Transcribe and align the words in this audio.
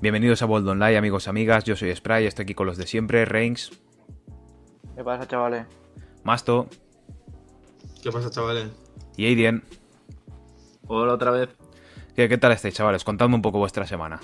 Bienvenidos 0.00 0.42
a 0.42 0.46
Bold 0.46 0.68
Online, 0.68 0.96
amigos 0.96 1.26
y 1.26 1.30
amigas. 1.30 1.64
Yo 1.64 1.74
soy 1.76 1.94
Spray, 1.94 2.26
estoy 2.26 2.44
aquí 2.44 2.54
con 2.54 2.66
los 2.66 2.76
de 2.76 2.86
siempre, 2.86 3.24
Reigns, 3.24 3.72
¿Qué 4.96 5.04
pasa, 5.04 5.26
chavales? 5.28 5.66
Masto 6.24 6.68
¿Qué 8.02 8.10
pasa, 8.10 8.30
chavales? 8.30 8.68
y 9.16 9.26
Aiden. 9.26 9.62
Hola 10.86 11.14
otra 11.14 11.30
vez. 11.30 11.50
¿Qué, 12.14 12.28
qué 12.28 12.38
tal 12.38 12.52
estáis, 12.52 12.74
chavales? 12.74 13.04
Contadme 13.04 13.34
un 13.34 13.42
poco 13.42 13.58
vuestra 13.58 13.86
semana. 13.86 14.20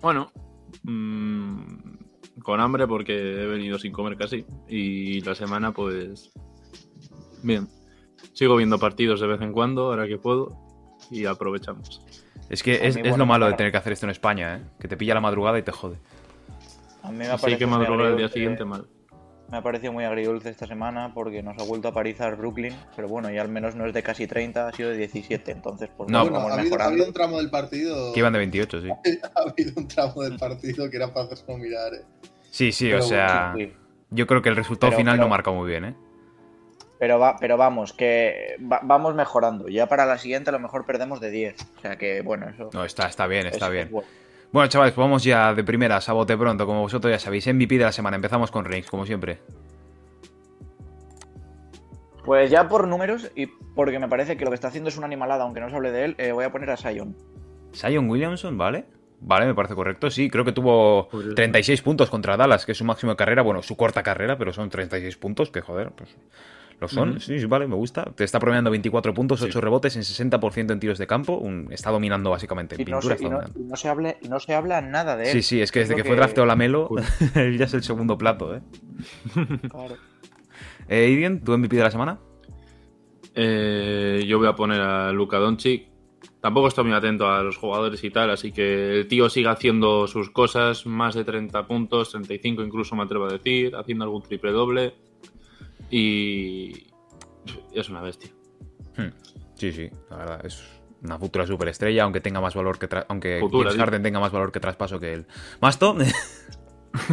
Bueno, 0.00 0.32
mm, 0.84 1.60
con 2.42 2.60
hambre 2.60 2.86
porque 2.86 3.12
he 3.14 3.46
venido 3.46 3.78
sin 3.78 3.92
comer 3.92 4.16
casi. 4.16 4.46
Y 4.68 5.20
la 5.22 5.34
semana, 5.34 5.72
pues. 5.72 6.30
Bien. 7.42 7.68
Sigo 8.32 8.56
viendo 8.56 8.78
partidos 8.78 9.20
de 9.20 9.26
vez 9.26 9.40
en 9.42 9.52
cuando, 9.52 9.86
ahora 9.86 10.06
que 10.06 10.18
puedo. 10.18 10.56
Y 11.10 11.26
aprovechamos. 11.26 12.02
Es 12.50 12.62
que 12.62 12.86
es, 12.86 12.96
mí, 12.96 13.02
es 13.02 13.08
bueno, 13.10 13.18
lo 13.18 13.26
malo 13.26 13.46
de 13.46 13.54
tener 13.54 13.72
que 13.72 13.78
hacer 13.78 13.92
esto 13.92 14.04
en 14.06 14.10
España, 14.10 14.56
¿eh? 14.56 14.60
Que 14.80 14.88
te 14.88 14.96
pilla 14.96 15.14
la 15.14 15.20
madrugada 15.20 15.58
y 15.58 15.62
te 15.62 15.70
jode. 15.72 15.96
A 17.02 17.10
mí 17.10 17.18
me 17.18 17.26
ha 17.28 17.34
Así 17.34 17.56
que 17.56 17.66
madrugar 17.66 18.06
el 18.08 18.16
día 18.18 18.28
siguiente 18.28 18.64
mal. 18.64 18.86
Me 19.50 19.56
ha 19.58 19.62
parecido 19.62 19.92
muy 19.92 20.04
agridulce 20.04 20.48
esta 20.50 20.66
semana 20.66 21.12
porque 21.12 21.42
nos 21.42 21.58
ha 21.58 21.64
vuelto 21.64 21.88
a 21.88 21.92
parizar 21.92 22.36
Brooklyn, 22.36 22.72
pero 22.94 23.08
bueno, 23.08 23.30
ya 23.30 23.42
al 23.42 23.48
menos 23.48 23.74
no 23.74 23.84
es 23.86 23.92
de 23.92 24.00
casi 24.02 24.26
30, 24.28 24.68
ha 24.68 24.72
sido 24.72 24.90
de 24.90 24.96
17, 24.98 25.50
entonces 25.50 25.90
pues 25.96 26.08
No, 26.08 26.22
bueno, 26.22 26.36
vamos 26.38 26.52
ha 26.52 26.60
habido, 26.60 26.80
ha 26.80 26.84
habido 26.84 27.06
un 27.06 27.12
tramo 27.12 27.38
del 27.38 27.50
partido. 27.50 28.12
Que 28.12 28.20
iban 28.20 28.32
de 28.32 28.38
28, 28.40 28.80
sí. 28.82 28.88
Ha 29.34 29.40
habido 29.50 29.72
un 29.76 29.88
tramo 29.88 30.22
del 30.22 30.36
partido 30.36 30.88
que 30.90 30.96
era 30.96 31.12
para 31.12 31.26
hacerlo 31.32 31.56
mirar, 31.58 31.94
eh. 31.94 32.04
Sí, 32.50 32.70
sí, 32.72 32.92
o 32.92 33.02
sea. 33.02 33.54
Sí, 33.56 33.64
sí. 33.66 33.72
Yo 34.10 34.26
creo 34.26 34.42
que 34.42 34.48
el 34.50 34.56
resultado 34.56 34.90
Pero- 34.90 34.98
final 34.98 35.14
pero- 35.14 35.24
no 35.24 35.30
marca 35.30 35.50
muy 35.52 35.68
bien, 35.68 35.84
¿eh? 35.84 35.94
Pero, 37.00 37.18
va, 37.18 37.36
pero 37.40 37.56
vamos, 37.56 37.92
que 37.94 38.56
va- 38.70 38.80
vamos 38.84 39.14
mejorando. 39.16 39.66
Ya 39.68 39.86
para 39.88 40.06
la 40.06 40.18
siguiente 40.18 40.50
a 40.50 40.52
lo 40.52 40.60
mejor 40.60 40.84
perdemos 40.86 41.18
de 41.20 41.30
10. 41.30 41.56
O 41.78 41.80
sea 41.80 41.96
que 41.96 42.20
bueno, 42.20 42.48
eso... 42.48 42.70
No, 42.72 42.84
está, 42.84 43.08
está 43.08 43.26
bien, 43.26 43.46
está 43.48 43.68
bien. 43.70 43.86
es 43.86 43.90
bueno. 43.90 44.08
Bueno, 44.52 44.68
chavales, 44.68 44.94
pues 44.94 45.04
vamos 45.04 45.24
ya 45.24 45.54
de 45.54 45.64
primeras 45.64 46.08
a 46.08 46.12
bote 46.12 46.36
pronto, 46.36 46.66
como 46.66 46.82
vosotros 46.82 47.10
ya 47.12 47.18
sabéis. 47.18 47.46
MVP 47.46 47.78
de 47.78 47.84
la 47.84 47.92
semana, 47.92 48.16
empezamos 48.16 48.50
con 48.50 48.64
Reigns, 48.64 48.90
como 48.90 49.06
siempre. 49.06 49.38
Pues 52.24 52.50
ya 52.50 52.68
por 52.68 52.86
números 52.86 53.30
y 53.34 53.46
porque 53.46 53.98
me 53.98 54.08
parece 54.08 54.36
que 54.36 54.44
lo 54.44 54.50
que 54.50 54.56
está 54.56 54.68
haciendo 54.68 54.88
es 54.90 54.96
una 54.96 55.06
animalada, 55.06 55.44
aunque 55.44 55.60
no 55.60 55.70
se 55.70 55.76
hable 55.76 55.90
de 55.90 56.04
él, 56.04 56.14
eh, 56.18 56.32
voy 56.32 56.44
a 56.44 56.52
poner 56.52 56.70
a 56.70 56.76
Sion. 56.76 57.16
Sion 57.72 58.10
Williamson, 58.10 58.58
¿vale? 58.58 58.84
Vale, 59.20 59.46
me 59.46 59.54
parece 59.54 59.74
correcto. 59.74 60.10
Sí, 60.10 60.28
creo 60.30 60.44
que 60.44 60.52
tuvo 60.52 61.08
Curioso. 61.08 61.34
36 61.34 61.82
puntos 61.82 62.10
contra 62.10 62.36
Dallas, 62.36 62.66
que 62.66 62.72
es 62.72 62.78
su 62.78 62.84
máximo 62.84 63.12
de 63.12 63.16
carrera. 63.16 63.42
Bueno, 63.42 63.62
su 63.62 63.76
corta 63.76 64.02
carrera, 64.02 64.36
pero 64.36 64.52
son 64.52 64.68
36 64.70 65.16
puntos, 65.16 65.50
que 65.50 65.60
joder, 65.60 65.92
pues 65.92 66.14
lo 66.80 66.88
son. 66.88 67.20
Sí, 67.20 67.38
sí, 67.38 67.46
vale, 67.46 67.66
me 67.66 67.74
gusta. 67.74 68.04
Te 68.14 68.24
está 68.24 68.38
promediando 68.40 68.70
24 68.70 69.12
puntos, 69.14 69.40
Sí. 69.40 69.46
8 69.46 69.60
rebotes 69.60 69.96
en 69.96 70.02
60% 70.02 70.72
en 70.72 70.80
tiros 70.80 70.98
de 70.98 71.06
campo. 71.06 71.34
Un- 71.36 71.68
está 71.70 71.90
dominando 71.90 72.30
básicamente 72.30 72.74
en 72.74 72.80
Y 72.80 72.84
no, 72.84 72.98
pintura. 72.98 73.16
se, 73.16 73.22
y, 73.22 73.26
está 73.26 73.34
no, 73.36 73.40
dominando. 73.42 73.60
y 73.60 73.70
no 73.70 73.76
se 73.76 73.88
hable- 73.88 74.16
y 74.22 74.28
no 74.28 74.40
se 74.40 74.54
habla 74.54 74.80
nada 74.80 75.16
de 75.16 75.24
él. 75.24 75.32
Sí, 75.32 75.42
sí, 75.42 75.60
es 75.60 75.70
que 75.72 75.80
desde 75.80 75.92
lo 75.92 75.98
que, 75.98 76.04
fue 76.04 76.16
drafteado 76.16 76.46
la 76.46 76.56
Melo, 76.56 76.88
él 77.36 77.58
ya 77.58 77.64
es 77.66 77.74
el 77.74 77.82
segundo 77.82 78.16
plato, 78.18 78.56
¿eh? 78.56 78.60
Claro. 79.70 79.96
eh 80.88 81.04
Aiden, 81.06 81.44
¿tu 81.44 81.52
MVP 81.56 81.76
de 81.76 81.82
la 81.82 81.90
semana? 81.90 82.18
Eh, 83.34 84.24
yo 84.26 84.38
voy 84.38 84.48
a 84.48 84.54
poner 84.54 84.80
a 84.80 85.12
Luka 85.12 85.38
Doncic. 85.38 85.88
Tampoco 86.40 86.68
estoy 86.68 86.84
muy 86.84 86.94
atento 86.94 87.28
a 87.30 87.42
los 87.42 87.58
jugadores 87.58 88.02
y 88.02 88.10
tal, 88.10 88.30
así 88.30 88.50
que 88.50 89.00
el 89.00 89.08
tío 89.08 89.28
sigue 89.28 89.48
haciendo 89.48 90.06
sus 90.06 90.30
cosas, 90.30 90.86
más 90.86 91.14
de 91.14 91.22
30 91.24 91.66
puntos, 91.66 92.10
35 92.12 92.62
incluso 92.62 92.96
me 92.96 93.02
atrevo 93.02 93.26
a 93.26 93.32
decir, 93.32 93.76
haciendo 93.76 94.04
algún 94.04 94.22
triple 94.22 94.50
doble. 94.52 94.94
Y 95.90 96.86
es 97.72 97.88
una 97.88 98.00
bestia. 98.00 98.30
Hmm. 98.96 99.10
Sí, 99.54 99.72
sí, 99.72 99.90
la 100.10 100.16
verdad, 100.16 100.46
es 100.46 100.62
una 101.02 101.18
futura 101.18 101.46
superestrella, 101.46 102.04
aunque 102.04 102.20
tenga 102.20 102.40
más 102.40 102.54
valor 102.54 102.78
que 102.78 102.88
aunque 103.08 103.38
Futura, 103.40 103.72
tenga 104.02 104.20
más 104.20 104.32
valor 104.32 104.52
que 104.52 104.60
traspaso 104.60 105.00
que 105.00 105.14
él. 105.14 105.26
Masto, 105.60 105.96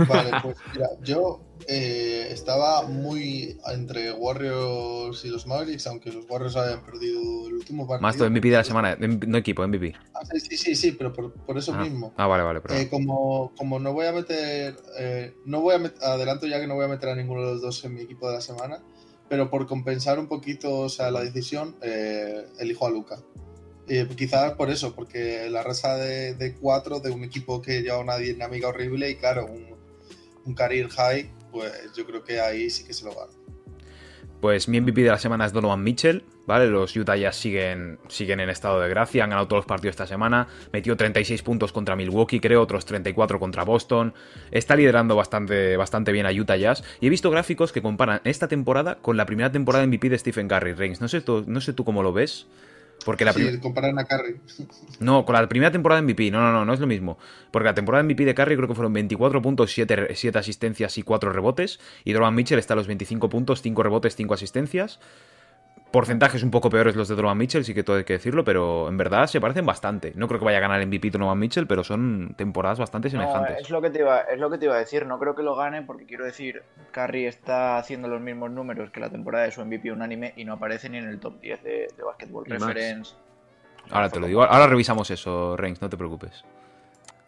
Vale, 0.07 0.31
pues 0.41 0.57
mira, 0.73 0.87
yo 1.03 1.41
eh, 1.67 2.27
estaba 2.31 2.83
muy 2.83 3.57
entre 3.71 4.11
Warriors 4.11 5.23
y 5.25 5.29
los 5.29 5.45
Mavericks, 5.45 5.85
aunque 5.87 6.11
los 6.11 6.25
Warriors 6.29 6.55
habían 6.55 6.83
perdido 6.83 7.19
el 7.47 7.53
último 7.53 7.87
partido. 7.87 8.01
Masto 8.07 8.25
MVP 8.29 8.49
de 8.49 8.57
la 8.57 8.63
semana, 8.63 8.93
em- 8.99 9.19
no 9.27 9.37
equipo, 9.37 9.63
MVP. 9.67 9.93
Ah, 10.13 10.21
sí, 10.39 10.57
sí, 10.57 10.75
sí, 10.75 10.91
pero 10.93 11.13
por, 11.13 11.33
por 11.33 11.57
eso 11.57 11.73
Ah, 11.75 11.83
mismo. 11.83 12.13
ah, 12.17 12.27
vale, 12.27 12.43
vale, 12.43 12.61
perdón. 12.61 12.79
Eh, 12.79 12.89
como, 12.89 13.51
como 13.57 13.79
no 13.79 13.93
voy 13.93 14.05
a 14.07 14.11
meter, 14.13 14.75
eh, 14.99 15.35
no 15.45 15.61
voy 15.61 15.75
a 15.75 15.79
met- 15.79 16.01
adelanto 16.01 16.47
ya 16.47 16.59
que 16.59 16.67
no 16.67 16.75
voy 16.75 16.85
a 16.85 16.89
meter 16.89 17.09
a 17.09 17.15
ninguno 17.15 17.41
de 17.45 17.51
los 17.53 17.61
dos 17.61 17.83
en 17.85 17.93
mi 17.93 18.01
equipo 18.01 18.27
de 18.27 18.35
la 18.35 18.41
semana, 18.41 18.81
pero 19.29 19.49
por 19.49 19.67
compensar 19.67 20.19
un 20.19 20.27
poquito 20.27 20.73
o 20.79 20.89
sea, 20.89 21.11
la 21.11 21.21
decisión, 21.21 21.75
eh, 21.81 22.45
elijo 22.59 22.85
a 22.87 22.89
Luca. 22.89 23.19
Eh, 23.89 24.07
quizás 24.17 24.53
por 24.53 24.69
eso, 24.69 24.93
porque 24.93 25.49
la 25.49 25.63
raza 25.63 25.95
de, 25.95 26.33
de 26.33 26.55
cuatro 26.55 26.99
de 26.99 27.11
un 27.11 27.23
equipo 27.23 27.61
que 27.61 27.81
lleva 27.81 27.99
una 27.99 28.17
dinámica 28.17 28.67
horrible 28.67 29.09
y 29.09 29.15
claro, 29.15 29.45
un, 29.45 29.77
un 30.45 30.53
career 30.53 30.89
high, 30.89 31.29
pues 31.51 31.71
yo 31.95 32.05
creo 32.05 32.23
que 32.23 32.39
ahí 32.39 32.69
sí 32.69 32.83
que 32.83 32.93
se 32.93 33.05
lo 33.05 33.11
gana. 33.11 33.31
Pues 34.41 34.67
mi 34.67 34.79
MVP 34.79 35.01
de 35.01 35.09
la 35.09 35.17
semana 35.17 35.45
es 35.45 35.53
Donovan 35.53 35.83
Mitchell, 35.83 36.23
¿vale? 36.45 36.67
Los 36.67 36.95
Utah 36.95 37.15
Jazz 37.15 37.37
siguen, 37.37 37.97
siguen 38.07 38.39
en 38.39 38.49
estado 38.49 38.79
de 38.79 38.87
gracia, 38.87 39.23
han 39.23 39.31
ganado 39.31 39.47
todos 39.47 39.59
los 39.61 39.65
partidos 39.65 39.93
esta 39.93 40.05
semana, 40.05 40.47
metió 40.71 40.95
36 40.95 41.41
puntos 41.41 41.71
contra 41.71 41.95
Milwaukee, 41.95 42.39
creo, 42.39 42.61
otros 42.61 42.85
34 42.85 43.39
contra 43.39 43.63
Boston, 43.63 44.13
está 44.51 44.75
liderando 44.75 45.15
bastante, 45.15 45.75
bastante 45.75 46.11
bien 46.11 46.27
a 46.27 46.31
Utah 46.31 46.55
Jazz, 46.55 46.83
y 47.01 47.07
he 47.07 47.09
visto 47.09 47.31
gráficos 47.31 47.71
que 47.71 47.81
comparan 47.81 48.21
esta 48.25 48.47
temporada 48.47 48.99
con 49.01 49.17
la 49.17 49.25
primera 49.25 49.51
temporada 49.51 49.81
de 49.81 49.87
MVP 49.87 50.09
de 50.09 50.19
Stephen 50.19 50.47
Curry, 50.47 50.73
Reigns, 50.73 51.01
no 51.01 51.07
sé 51.07 51.21
tú, 51.21 51.43
no 51.47 51.59
sé 51.59 51.73
tú 51.73 51.83
cómo 51.83 52.03
lo 52.03 52.13
ves, 52.13 52.45
porque 53.07 53.23
la 53.23 53.31
primera... 53.31 53.57
comparan 53.61 53.97
a 53.99 54.03
Curry. 54.03 54.35
No, 54.99 55.23
con 55.23 55.33
la 55.33 55.47
primera 55.47 55.71
temporada 55.71 56.01
de 56.01 56.07
MVP. 56.07 56.29
No, 56.29 56.41
no, 56.41 56.51
no, 56.51 56.65
no 56.65 56.73
es 56.73 56.81
lo 56.81 56.87
mismo. 56.87 57.17
Porque 57.51 57.63
la 57.63 57.73
temporada 57.73 58.03
de 58.03 58.13
MVP 58.13 58.25
de 58.25 58.35
Curry 58.35 58.57
creo 58.57 58.67
que 58.67 58.75
fueron 58.75 58.91
24 58.91 59.41
puntos, 59.41 59.71
7, 59.71 60.37
asistencias 60.37 60.97
y 60.97 61.03
4 61.03 61.31
rebotes. 61.31 61.79
Y 62.03 62.11
Donovan 62.11 62.35
Mitchell 62.35 62.59
está 62.59 62.73
a 62.73 62.75
los 62.75 62.87
25 62.87 63.29
puntos, 63.29 63.61
5 63.61 63.81
rebotes, 63.81 64.13
5 64.17 64.33
asistencias. 64.33 64.99
Porcentajes 65.91 66.43
un 66.43 66.51
poco 66.51 66.69
peores 66.69 66.97
los 66.97 67.07
de 67.07 67.15
Donovan 67.15 67.37
Mitchell, 67.37 67.63
sí 67.63 67.73
que 67.73 67.81
todo 67.81 67.95
hay 67.95 68.03
que 68.03 68.13
decirlo, 68.13 68.43
pero 68.43 68.89
en 68.89 68.97
verdad 68.97 69.25
se 69.27 69.39
parecen 69.39 69.65
bastante. 69.65 70.11
No 70.15 70.27
creo 70.27 70.37
que 70.37 70.45
vaya 70.45 70.57
a 70.57 70.61
ganar 70.61 70.81
el 70.81 70.87
MVP 70.87 71.09
Donovan 71.11 71.39
Mitchell, 71.39 71.65
pero 71.65 71.83
son 71.83 72.33
temporadas 72.37 72.77
bastante 72.77 73.07
No, 73.09 73.11
semejantes. 73.21 73.61
es 73.61 73.69
lo 73.69 73.81
que 73.81 73.89
te 73.89 73.99
iba, 73.99 74.19
es 74.21 74.37
lo 74.37 74.49
que 74.49 74.57
te 74.57 74.65
iba 74.65 74.75
a 74.75 74.79
decir. 74.79 75.05
No 75.05 75.17
creo 75.17 75.33
que 75.33 75.43
lo 75.43 75.55
gane 75.55 75.83
porque 75.83 76.05
quiero 76.05 76.25
decir, 76.25 76.61
Curry 76.91 77.25
está 77.25 77.77
haciendo 77.77 78.09
los 78.09 78.19
mismos 78.19 78.51
números 78.51 78.91
que 78.91 78.99
la 78.99 79.09
temporada 79.09 79.45
de 79.45 79.51
su 79.51 79.63
MVP 79.63 79.89
unánime 79.91 80.33
y 80.35 80.43
no 80.43 80.53
aparece 80.53 80.89
ni 80.89 80.97
en 80.97 81.07
el 81.07 81.19
top 81.19 81.39
10 81.39 81.63
de, 81.63 81.87
de 81.95 82.03
Basketball 82.03 82.43
Y 82.47 82.51
más. 82.51 82.63
Reference. 82.67 83.15
Ahora 83.89 84.09
te 84.09 84.19
lo 84.19 84.27
digo. 84.27 84.43
Ahora 84.43 84.67
revisamos 84.67 85.09
eso, 85.09 85.55
Reigns, 85.55 85.81
no 85.81 85.87
te 85.89 85.95
preocupes. 85.95 86.43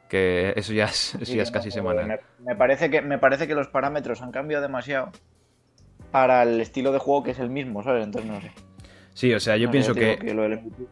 Que 0.10 0.54
eso 0.58 0.74
ya 0.74 0.86
es, 0.86 1.16
eso 1.16 1.34
ya 1.34 1.44
es 1.44 1.48
Sí, 1.48 1.54
casi 1.54 1.72
semanal. 1.72 2.08
Me, 2.08 2.20
me 2.44 2.56
parece 2.56 2.90
que, 2.90 3.02
me 3.02 3.20
parece 3.20 3.48
que 3.48 3.56
los 3.56 3.68
parámetros 3.70 4.22
han 4.22 4.32
cambiado 4.32 4.64
demasiado 4.64 5.12
para 6.12 6.44
el 6.44 6.60
estilo 6.62 6.92
de 6.92 7.00
juego 7.00 7.24
que 7.24 7.32
es 7.32 7.40
el 7.40 7.50
mismo, 7.50 7.84
¿sabes? 7.84 8.04
Entonces 8.06 8.30
no 8.32 8.42
sé. 8.42 8.52
Sí, 9.14 9.34
o 9.34 9.40
sea, 9.40 9.58
yo 9.58 9.68
No 9.68 9.72
pienso 9.72 9.94
que 9.94 10.18
digo 10.22 10.34
lo 10.36 10.42
del 10.44 10.60
MVP. 10.62 10.84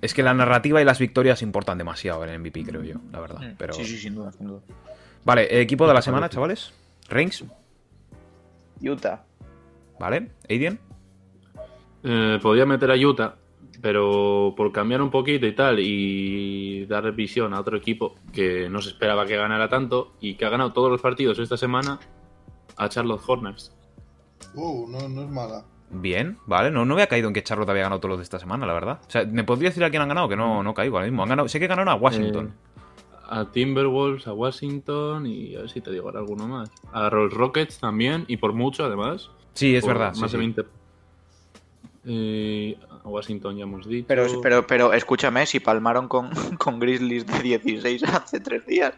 es 0.00 0.14
que 0.14 0.22
la 0.22 0.32
narrativa 0.34 0.80
y 0.80 0.84
las 0.84 0.98
victorias 0.98 1.42
importan 1.42 1.78
demasiado 1.78 2.24
en 2.24 2.30
el 2.30 2.38
MVP, 2.40 2.64
creo 2.64 2.82
yo, 2.82 2.96
la 3.12 3.20
verdad. 3.20 3.40
Mm, 3.40 3.54
Pero... 3.58 3.72
Sí, 3.74 3.84
sí, 3.84 3.96
sin 3.98 4.14
duda, 4.14 4.32
sin 4.32 4.46
duda. 4.46 4.60
Vale, 5.24 5.60
equipo 5.60 5.86
de 5.86 5.94
la 5.94 6.02
semana, 6.02 6.28
chavales. 6.28 6.72
Reigns, 7.08 7.44
Utah. 8.82 9.24
¿vale? 9.98 10.30
Aiden. 10.48 10.78
Eh, 12.02 12.38
podía 12.40 12.64
meter 12.64 12.90
a 12.90 12.94
Utah, 12.96 13.34
pero 13.82 14.54
por 14.56 14.72
cambiar 14.72 15.02
un 15.02 15.10
poquito 15.10 15.46
y 15.46 15.52
tal 15.54 15.78
y 15.80 16.86
dar 16.86 17.12
visión 17.12 17.52
a 17.52 17.60
otro 17.60 17.76
equipo 17.76 18.14
que 18.32 18.70
no 18.70 18.80
se 18.80 18.88
esperaba 18.90 19.26
que 19.26 19.36
ganara 19.36 19.68
tanto 19.68 20.14
y 20.20 20.34
que 20.34 20.46
ha 20.46 20.48
ganado 20.48 20.72
todos 20.72 20.90
los 20.90 21.02
partidos 21.02 21.38
esta 21.38 21.58
semana, 21.58 22.00
a 22.76 22.88
Charlotte 22.88 23.20
Hornets. 23.26 23.76
Uh, 24.54 24.88
no, 24.88 25.08
no 25.08 25.22
es 25.22 25.30
mala. 25.30 25.64
Bien, 25.90 26.38
vale. 26.46 26.70
No, 26.70 26.84
no 26.84 26.94
había 26.94 27.08
caído 27.08 27.28
en 27.28 27.34
que 27.34 27.42
Charlotte 27.42 27.68
había 27.68 27.82
ganado 27.82 28.00
todos 28.00 28.10
los 28.10 28.18
de 28.18 28.24
esta 28.24 28.38
semana, 28.38 28.64
la 28.66 28.72
verdad. 28.72 29.00
O 29.06 29.10
sea, 29.10 29.24
¿me 29.24 29.44
podría 29.44 29.70
decir 29.70 29.82
a 29.82 29.90
quién 29.90 30.02
han 30.02 30.08
ganado? 30.08 30.28
Que 30.28 30.36
no, 30.36 30.62
no 30.62 30.72
caigo 30.72 30.96
ahora 30.96 31.06
mismo. 31.06 31.22
Han 31.22 31.28
ganado, 31.28 31.48
sé 31.48 31.58
que 31.58 31.66
ganaron 31.66 31.88
a 31.88 31.96
Washington. 31.96 32.46
Eh, 32.46 32.70
a 33.28 33.44
Timberwolves, 33.50 34.26
a 34.26 34.32
Washington 34.32 35.26
y 35.26 35.54
a 35.54 35.60
ver 35.60 35.70
si 35.70 35.80
te 35.80 35.90
digo 35.90 36.06
ahora 36.06 36.20
alguno 36.20 36.46
más. 36.46 36.70
A 36.92 37.10
los 37.10 37.32
Rockets 37.32 37.78
también 37.78 38.24
y 38.28 38.36
por 38.36 38.52
mucho 38.52 38.84
además. 38.84 39.30
sí, 39.54 39.74
es 39.74 39.84
por 39.84 39.94
verdad. 39.94 40.14
Más 40.16 40.30
sí. 40.30 40.36
de 40.36 40.38
20. 40.38 40.64
Eh, 42.06 42.78
a 43.04 43.08
Washington 43.08 43.56
ya 43.56 43.64
hemos 43.64 43.86
dicho. 43.86 44.06
Pero, 44.08 44.26
pero, 44.42 44.66
pero 44.66 44.92
escúchame, 44.92 45.46
si 45.46 45.60
palmaron 45.60 46.08
con, 46.08 46.30
con 46.58 46.78
Grizzlies 46.78 47.26
de 47.26 47.40
16 47.40 48.04
hace 48.04 48.40
tres 48.40 48.66
días. 48.66 48.94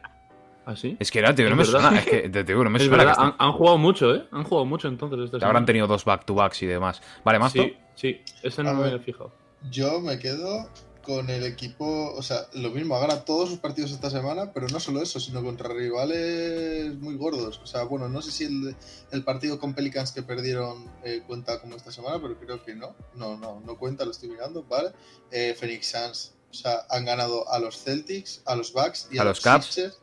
¿Ah, 0.64 0.76
sí? 0.76 0.96
Es 1.00 1.10
que 1.10 1.18
era, 1.18 1.34
tío, 1.34 1.46
no 1.50 1.60
Es 1.60 1.68
me 1.68 1.72
verdad. 1.74 1.88
suena. 1.90 1.98
Es 2.00 2.06
que, 2.06 2.28
te 2.28 2.44
digo, 2.44 2.62
no 2.64 2.70
me 2.70 2.78
Es 2.80 2.84
suena. 2.86 3.04
verdad, 3.04 3.16
que 3.18 3.22
han, 3.24 3.34
han 3.38 3.52
jugado 3.52 3.78
mucho, 3.78 4.14
¿eh? 4.14 4.24
Han 4.30 4.44
jugado 4.44 4.64
mucho 4.64 4.88
entonces 4.88 5.18
esta 5.24 5.36
est- 5.38 5.44
habrán 5.44 5.66
tenido 5.66 5.86
dos 5.86 6.04
back-to-backs 6.04 6.62
y 6.62 6.66
demás. 6.66 7.00
Vale, 7.24 7.38
Masto. 7.38 7.62
Sí, 7.62 7.76
sí, 7.96 8.20
ese 8.42 8.62
no 8.62 8.74
me 8.74 8.86
había 8.86 8.98
fijado. 9.00 9.32
Yo 9.70 10.00
me 10.00 10.18
quedo 10.18 10.68
con 11.02 11.30
el 11.30 11.42
equipo, 11.44 12.12
o 12.14 12.22
sea, 12.22 12.46
lo 12.54 12.70
mismo, 12.70 12.94
ha 12.94 13.00
ganado 13.00 13.22
todos 13.22 13.48
sus 13.50 13.58
partidos 13.58 13.90
esta 13.90 14.08
semana, 14.08 14.52
pero 14.52 14.68
no 14.68 14.78
solo 14.78 15.02
eso, 15.02 15.18
sino 15.18 15.42
contra 15.42 15.68
rivales 15.68 16.94
muy 17.00 17.16
gordos. 17.16 17.60
O 17.62 17.66
sea, 17.66 17.82
bueno, 17.84 18.08
no 18.08 18.22
sé 18.22 18.30
si 18.30 18.44
el, 18.44 18.76
el 19.10 19.24
partido 19.24 19.58
con 19.58 19.74
Pelicans 19.74 20.12
que 20.12 20.22
perdieron 20.22 20.88
eh, 21.04 21.22
cuenta 21.26 21.60
como 21.60 21.74
esta 21.74 21.90
semana, 21.90 22.20
pero 22.22 22.38
creo 22.38 22.62
que 22.62 22.74
no. 22.76 22.94
No, 23.16 23.36
no, 23.36 23.60
no 23.66 23.76
cuenta, 23.78 24.04
lo 24.04 24.12
estoy 24.12 24.28
mirando, 24.28 24.62
¿vale? 24.68 24.90
Eh, 25.32 25.56
Phoenix 25.58 25.88
Suns. 25.90 26.34
O 26.50 26.54
sea, 26.54 26.82
han 26.90 27.04
ganado 27.04 27.50
a 27.50 27.58
los 27.58 27.82
Celtics, 27.82 28.42
a 28.46 28.54
los 28.54 28.72
Bucks 28.72 29.08
y 29.10 29.18
a, 29.18 29.22
a, 29.22 29.24
los 29.24 29.40
Caps 29.40 29.66
Sixers 29.66 29.98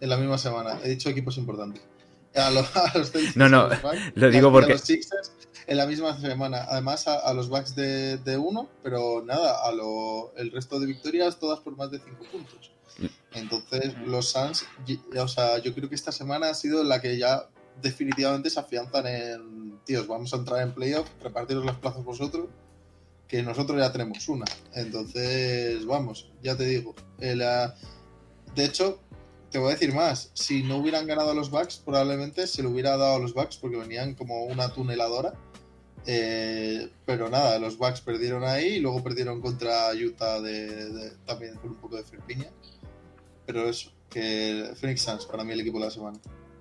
en 0.00 0.08
la 0.08 0.16
misma 0.16 0.38
semana. 0.38 0.78
He 0.84 0.90
dicho 0.90 1.08
equipos 1.10 1.36
importantes. 1.38 1.82
A 2.34 2.50
los, 2.50 2.66
a 2.76 2.96
los 2.98 3.10
Celtics, 3.10 3.36
No, 3.36 3.48
no, 3.48 3.68
Bucks, 3.68 4.12
lo 4.14 4.30
digo 4.30 4.52
porque- 4.52 4.72
A 4.72 4.74
los 4.74 4.82
Sixers 4.82 5.32
en 5.66 5.76
la 5.76 5.86
misma 5.86 6.18
semana. 6.20 6.64
Además, 6.68 7.08
a, 7.08 7.16
a 7.18 7.32
los 7.34 7.48
Bucks 7.48 7.74
de, 7.74 8.18
de 8.18 8.36
uno, 8.36 8.68
pero 8.82 9.22
nada, 9.24 9.66
a 9.66 9.72
lo, 9.72 10.32
el 10.36 10.50
resto 10.50 10.78
de 10.80 10.86
victorias 10.86 11.38
todas 11.38 11.60
por 11.60 11.76
más 11.76 11.90
de 11.90 11.98
5 11.98 12.24
puntos. 12.30 12.72
Entonces, 13.32 13.94
los 14.06 14.30
Suns, 14.30 14.64
o 15.16 15.28
sea, 15.28 15.58
yo 15.58 15.74
creo 15.74 15.88
que 15.88 15.94
esta 15.94 16.10
semana 16.10 16.48
ha 16.50 16.54
sido 16.54 16.82
la 16.82 17.00
que 17.00 17.16
ya 17.18 17.48
definitivamente 17.82 18.50
se 18.50 18.58
afianzan 18.58 19.06
en, 19.06 19.78
tíos, 19.84 20.06
vamos 20.08 20.32
a 20.32 20.36
entrar 20.38 20.62
en 20.62 20.72
playoff, 20.74 21.08
repartiros 21.22 21.64
las 21.64 21.76
plazas 21.76 22.02
vosotros, 22.02 22.46
que 23.28 23.42
nosotros 23.42 23.78
ya 23.78 23.92
tenemos 23.92 24.28
una. 24.28 24.46
Entonces, 24.74 25.84
vamos, 25.86 26.30
ya 26.42 26.56
te 26.56 26.64
digo. 26.64 26.94
el, 27.20 27.42
ah, 27.42 27.74
de 28.56 28.64
hecho, 28.64 29.00
te 29.50 29.58
voy 29.58 29.68
a 29.68 29.74
decir 29.74 29.94
más, 29.94 30.30
si 30.34 30.62
no 30.62 30.76
hubieran 30.76 31.06
ganado 31.06 31.30
a 31.30 31.34
los 31.34 31.50
Bucks, 31.50 31.78
probablemente 31.78 32.46
se 32.46 32.62
lo 32.62 32.70
hubiera 32.70 32.96
dado 32.96 33.16
a 33.16 33.18
los 33.18 33.34
Bucks 33.34 33.56
porque 33.56 33.76
venían 33.76 34.14
como 34.14 34.44
una 34.44 34.72
tuneladora. 34.72 35.34
Eh, 36.06 36.90
pero 37.04 37.28
nada, 37.28 37.58
los 37.58 37.76
Bucks 37.76 38.00
perdieron 38.00 38.44
ahí 38.44 38.76
y 38.76 38.80
luego 38.80 39.02
perdieron 39.02 39.40
contra 39.40 39.90
Utah 39.92 40.40
de, 40.40 41.12
también 41.26 41.56
por 41.56 41.70
un 41.70 41.76
poco 41.76 41.96
de 41.96 42.04
ferpiña. 42.04 42.50
Pero 43.46 43.68
eso, 43.68 43.90
que 44.10 44.70
Phoenix 44.76 45.02
Suns 45.02 45.26
para 45.26 45.44
mí 45.44 45.52
el 45.52 45.60
equipo 45.60 45.78
de 45.78 45.84
la 45.86 45.90
semana. 45.90 46.18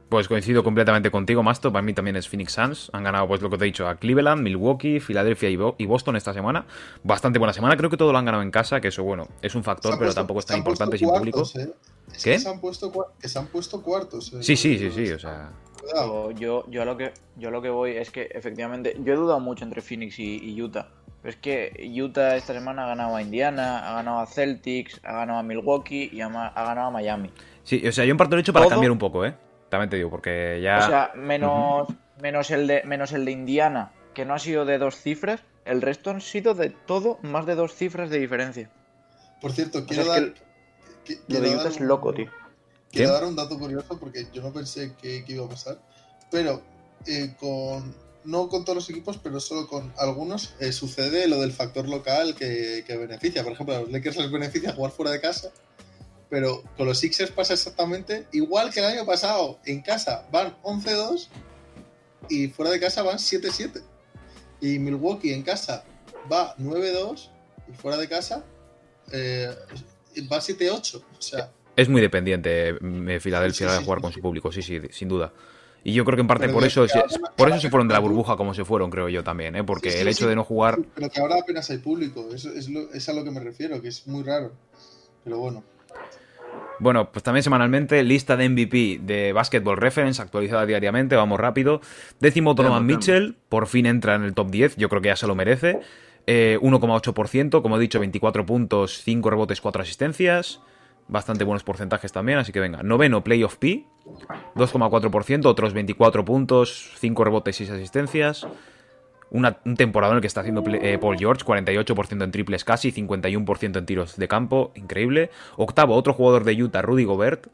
Pues 0.10 0.30
coincido 0.30 0.64
completamente 0.64 1.12
contigo, 1.12 1.44
Masto. 1.44 1.72
Para 1.74 1.82
mí 1.82 1.94
también 1.94 2.16
es 2.16 2.30
Phoenix 2.30 2.54
Suns. 2.54 2.90
Han 2.94 3.04
ganado, 3.04 3.28
pues 3.28 3.42
lo 3.42 3.50
que 3.50 3.58
te 3.58 3.66
he 3.66 3.68
dicho, 3.68 3.90
a 3.90 3.96
Cleveland, 3.96 4.42
Milwaukee, 4.42 5.02
Filadelfia 5.02 5.50
y 5.50 5.58
Bo- 5.58 5.76
y 5.78 5.86
Boston 5.86 6.16
esta 6.16 6.34
semana. 6.34 6.66
Bastante 7.04 7.40
buena 7.40 7.52
semana. 7.52 7.76
Creo 7.76 7.90
que 7.90 7.98
todo 7.98 8.14
lo 8.14 8.18
han 8.18 8.24
ganado 8.24 8.42
en 8.42 8.50
casa, 8.52 8.80
que 8.80 8.88
eso, 8.88 9.04
bueno, 9.04 9.28
es 9.42 9.54
un 9.54 9.66
factor, 9.66 10.00
pero 10.00 10.14
tampoco 10.14 10.40
es 10.40 10.46
tan 10.46 10.60
importante 10.60 10.98
sin 10.98 11.10
público. 11.10 11.44
¿eh? 11.56 11.70
Es 12.14 12.24
¿Qué? 12.24 12.32
Que 12.32 12.40
se 12.40 12.48
han 12.50 12.62
puesto, 12.62 12.90
que 13.20 13.28
se 13.28 13.38
han 13.38 13.48
puesto 13.48 13.82
cuartos. 13.82 14.32
eh. 14.34 14.44
Sí, 14.44 14.56
sí, 14.56 14.78
sí, 14.78 14.92
sí. 14.92 15.12
O 15.12 15.20
sea, 15.20 15.52
yo, 16.38 16.64
yo, 16.70 16.82
a 16.82 16.86
lo 16.86 16.96
que, 16.96 17.12
yo 17.36 17.50
a 17.50 17.52
lo 17.52 17.62
que 17.62 17.70
voy 17.70 17.92
es 17.98 18.10
que 18.10 18.30
efectivamente, 18.32 18.96
yo 19.04 19.12
he 19.14 19.16
dudado 19.18 19.42
mucho 19.42 19.66
entre 19.66 19.82
Phoenix 19.82 20.20
y, 20.20 20.38
y 20.38 20.62
Utah. 20.62 20.88
Pero 21.22 21.32
es 21.32 21.36
que 21.36 21.92
Utah 22.02 22.38
esta 22.38 22.54
semana 22.54 22.86
ha 22.86 22.88
ganado 22.88 23.14
a 23.14 23.22
Indiana, 23.22 23.90
ha 23.90 23.96
ganado 23.96 24.20
a 24.20 24.26
Celtics, 24.28 25.02
ha 25.04 25.12
ganado 25.12 25.40
a 25.40 25.44
Milwaukee 25.44 26.10
y 26.14 26.22
ha, 26.22 26.30
ganado 26.30 26.88
a 26.88 26.92
Miami. 26.92 27.30
sí, 27.64 27.86
o 27.86 27.92
sea, 27.92 28.06
yo 28.06 28.12
en 28.12 28.18
parte 28.18 28.36
lo 28.36 28.38
he 28.40 28.42
hecho 28.42 28.54
para 28.54 28.64
Todo- 28.64 28.70
cambiar 28.76 28.92
un 28.92 29.00
poco, 29.00 29.26
¿eh? 29.26 29.36
También 29.70 29.90
te 29.90 29.98
digo, 29.98 30.10
porque 30.10 30.60
ya. 30.62 30.78
O 30.80 30.88
sea, 30.88 31.12
menos, 31.16 31.88
menos, 32.22 32.52
el 32.52 32.68
de, 32.68 32.84
menos 32.84 33.12
el 33.12 33.26
de 33.26 33.32
Indiana, 33.32 33.92
que 34.14 34.26
no 34.26 34.34
ha 34.34 34.40
sido 34.40 34.66
de 34.66 34.78
dos 34.78 34.96
cifras, 34.96 35.42
el 35.66 35.82
resto 35.82 36.10
han 36.10 36.22
sido 36.22 36.54
de 36.54 36.70
todo 36.70 37.20
más 37.22 37.46
de 37.46 37.56
dos 37.56 37.74
cifras 37.74 38.10
de 38.10 38.20
diferencia. 38.20 38.70
Por 39.42 39.52
cierto, 39.52 39.80
sea, 39.80 39.88
quiero 39.88 40.02
es 40.04 40.08
que 40.08 40.14
dar. 40.14 40.24
el- 40.24 40.34
qui- 41.06 41.20
Lo 41.20 41.26
quiero 41.28 41.42
de 41.42 41.50
dar 41.50 41.60
Utah 41.60 41.70
es 41.70 41.80
un- 41.82 41.88
loco, 41.88 42.14
tío. 42.14 42.32
Quiero 42.92 43.12
dar 43.14 43.26
un 43.26 43.36
dato 43.36 43.60
curioso 43.60 44.00
porque 44.00 44.28
yo 44.34 44.42
no 44.42 44.52
pensé 44.54 44.94
que, 45.02 45.24
que 45.26 45.34
iba 45.34 45.46
a 45.46 45.50
pasar. 45.50 45.78
Pero 46.32 46.62
eh, 47.06 47.34
con. 47.40 47.94
No 48.24 48.50
con 48.50 48.66
todos 48.66 48.76
los 48.76 48.90
equipos, 48.90 49.18
pero 49.24 49.40
solo 49.40 49.68
con 49.68 49.94
algunos, 49.98 50.54
eh, 50.60 50.74
sucede 50.74 51.30
lo 51.30 51.40
del 51.40 51.54
factor 51.54 51.88
local 51.88 52.36
que, 52.36 52.84
que 52.86 52.98
beneficia. 52.98 53.42
Por 53.42 53.54
ejemplo, 53.54 53.74
a 53.76 53.80
los 53.80 53.90
Lakers 53.92 54.18
les 54.18 54.30
beneficia 54.32 54.74
jugar 54.74 54.92
fuera 54.92 55.12
de 55.12 55.22
casa, 55.22 55.50
pero 56.30 56.64
con 56.76 56.88
los 56.88 57.00
Sixers 57.00 57.32
pasa 57.32 57.54
exactamente 57.54 58.28
igual 58.34 58.72
que 58.74 58.80
el 58.82 58.86
año 58.88 59.06
pasado. 59.06 59.60
En 59.66 59.82
casa 59.82 60.28
van 60.32 60.56
11-2 60.64 61.30
y 62.30 62.48
fuera 62.48 62.72
de 62.72 62.80
casa 62.80 63.04
van 63.04 63.18
7-7. 63.18 63.82
Y 64.60 64.80
Milwaukee 64.80 65.34
en 65.34 65.44
casa 65.44 65.84
va 66.32 66.56
9-2 66.58 67.30
y 67.70 67.74
fuera 67.74 67.98
de 67.98 68.08
casa 68.10 68.44
eh, 69.12 69.50
va 70.32 70.38
7-8. 70.40 70.96
O 71.18 71.22
sea, 71.22 71.52
Es 71.76 71.88
muy 71.90 72.02
dependiente 72.02 72.70
eh, 72.70 73.20
Filadelfia 73.22 73.68
Sí, 73.70 73.74
sí, 73.74 73.80
de 73.80 73.86
jugar 73.86 74.00
sí, 74.00 74.02
con 74.04 74.12
su 74.14 74.20
público, 74.22 74.52
sí, 74.52 74.62
sí, 74.62 74.80
sin 74.92 75.08
duda. 75.08 75.32
Y 75.84 75.94
yo 75.94 76.04
creo 76.04 76.18
que 76.18 76.22
en 76.22 76.28
parte 76.28 76.46
Pero 76.48 76.56
por 76.58 76.66
eso, 76.68 76.86
se- 76.88 77.02
por 77.38 77.50
eso 77.50 77.62
se 77.62 77.70
fueron 77.70 77.88
de 77.88 77.94
la 77.94 78.00
burbuja 78.00 78.36
como 78.36 78.54
se 78.54 78.66
fueron, 78.66 78.90
creo 78.90 79.08
yo 79.08 79.24
también, 79.24 79.56
¿eh? 79.56 79.64
Porque 79.64 80.02
el 80.02 80.08
hecho 80.10 80.28
de 80.28 80.36
no 80.36 80.44
jugar 80.44 80.80
Pero 80.96 81.10
que 81.10 81.22
ahora 81.22 81.36
apenas 81.40 81.70
hay 81.70 81.78
público, 81.78 82.28
eso 82.34 82.52
es, 82.52 82.68
lo- 82.68 82.92
es 82.92 83.08
a 83.08 83.14
lo 83.14 83.24
que 83.24 83.32
me 83.32 83.40
refiero, 83.40 83.82
que 83.82 83.88
es 83.88 84.06
muy 84.08 84.24
raro. 84.24 84.52
Pero 85.24 85.38
bueno, 85.40 85.64
Bueno, 86.80 87.12
pues 87.12 87.24
también 87.24 87.44
semanalmente, 87.44 88.04
lista 88.04 88.38
de 88.38 88.50
MVP 88.50 89.00
de 89.02 89.34
Basketball 89.34 89.78
Reference, 89.78 90.22
actualizada 90.22 90.66
diariamente, 90.66 91.16
vamos 91.16 91.40
rápido. 91.40 91.82
Décimo 92.20 92.54
Donovan 92.54 92.86
Mitchell, 92.86 93.36
por 93.50 93.68
fin 93.68 93.86
entra 93.86 94.16
en 94.16 94.24
el 94.24 94.34
top 94.34 94.52
10, 94.52 94.78
yo 94.78 94.90
creo 94.90 95.02
que 95.02 95.10
ya 95.10 95.16
se 95.16 95.28
lo 95.28 95.36
merece. 95.36 95.80
Eh, 96.28 96.60
1,8%, 96.62 97.62
como 97.62 97.78
he 97.78 97.80
dicho, 97.80 98.00
24 98.00 98.46
puntos, 98.46 99.02
5 99.04 99.30
rebotes, 99.30 99.62
4 99.62 99.82
asistencias. 99.82 100.62
Bastante 101.08 101.46
buenos 101.46 101.64
porcentajes 101.64 102.12
también, 102.12 102.38
así 102.38 102.52
que 102.52 102.60
venga. 102.60 102.84
Noveno, 102.84 103.24
Playoff 103.24 103.56
P, 103.56 103.86
2,4%, 104.56 105.46
otros 105.46 105.74
24 105.74 106.26
puntos, 106.26 106.92
5 106.98 107.24
rebotes, 107.24 107.56
6 107.56 107.70
asistencias. 107.72 108.46
Una- 109.30 109.58
un 109.66 109.76
temporada 109.76 110.14
en 110.14 110.18
el 110.18 110.22
que 110.22 110.28
está 110.28 110.42
haciendo 110.42 110.64
eh, 110.68 110.98
Paul 111.00 111.18
George, 111.18 111.44
48% 111.46 112.24
en 112.24 112.32
triples 112.32 112.64
casi, 112.64 112.92
51% 112.92 113.78
en 113.80 113.86
tiros 113.86 114.16
de 114.16 114.28
campo, 114.28 114.72
increíble. 114.76 115.32
Octavo, 115.58 115.96
otro 115.96 116.14
jugador 116.14 116.44
de 116.46 116.62
Utah, 116.64 116.82
Rudy 116.82 117.04
Gobert, 117.04 117.48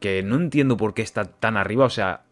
que 0.00 0.22
no 0.22 0.36
entiendo 0.36 0.76
por 0.76 0.94
qué 0.94 1.02
está 1.02 1.24
tan 1.24 1.56
arriba, 1.56 1.84
o 1.84 1.90
sea, 1.90 2.22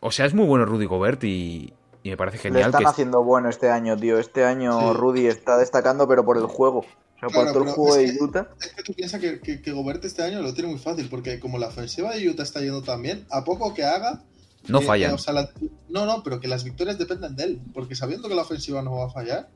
o 0.00 0.12
sea, 0.12 0.26
es 0.26 0.34
muy 0.34 0.46
bueno 0.46 0.64
Rudy 0.64 0.86
Gobert 0.86 1.24
y, 1.24 1.72
y 2.04 2.10
me 2.10 2.16
parece 2.16 2.36
Le 2.36 2.42
genial 2.42 2.66
están 2.66 2.82
que 2.82 2.88
haciendo 2.88 3.24
bueno 3.24 3.48
este 3.48 3.68
año, 3.68 3.96
tío. 3.96 4.18
Este 4.20 4.44
año 4.44 4.78
Sí. 4.80 4.96
Rudy 4.96 5.26
está 5.26 5.58
destacando, 5.58 6.06
pero 6.06 6.24
por 6.24 6.36
el 6.38 6.44
juego. 6.46 6.78
O 6.80 7.18
sea, 7.18 7.28
Claro, 7.30 7.46
por 7.46 7.52
todo 7.52 7.64
el 7.64 7.70
juego 7.70 7.96
de 7.96 8.04
que- 8.16 8.22
Utah. 8.22 8.46
es 8.60 8.68
que 8.74 8.82
tú 8.84 8.94
piensas 8.94 9.20
que, 9.20 9.40
que, 9.40 9.60
que 9.60 9.72
Gobert 9.72 10.04
este 10.04 10.22
año 10.22 10.40
lo 10.40 10.54
tiene 10.54 10.70
muy 10.70 10.78
fácil, 10.78 11.08
porque 11.10 11.40
como 11.40 11.58
la 11.58 11.66
ofensiva 11.66 12.12
de 12.14 12.28
Utah 12.28 12.44
está 12.44 12.60
yendo 12.60 12.80
tan 12.82 13.02
bien, 13.02 13.26
a 13.30 13.42
poco 13.42 13.74
que 13.74 13.82
haga... 13.82 14.22
no 14.68 14.80
eh, 14.80 14.84
fallan. 14.84 15.10
eh, 15.10 15.14
o 15.14 15.18
sea, 15.18 15.32
la- 15.34 15.50
no, 15.88 16.06
no, 16.06 16.22
pero 16.22 16.40
que 16.40 16.48
las 16.48 16.64
victorias 16.64 16.98
dependen 16.98 17.34
de 17.36 17.44
él, 17.44 17.60
porque 17.74 17.94
sabiendo 17.94 18.28
que 18.28 18.34
la 18.34 18.42
ofensiva 18.42 18.82
no 18.82 18.92
va 18.96 19.06
a 19.06 19.10
fallar, 19.10 19.50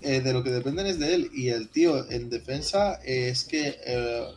eh, 0.00 0.20
de 0.20 0.32
lo 0.32 0.42
que 0.42 0.50
dependen 0.50 0.86
es 0.86 0.98
de 0.98 1.14
él. 1.14 1.30
Y 1.34 1.48
el 1.48 1.68
tío 1.68 2.10
en 2.10 2.28
defensa 2.30 3.00
eh, 3.04 3.28
es 3.28 3.44
que, 3.44 3.76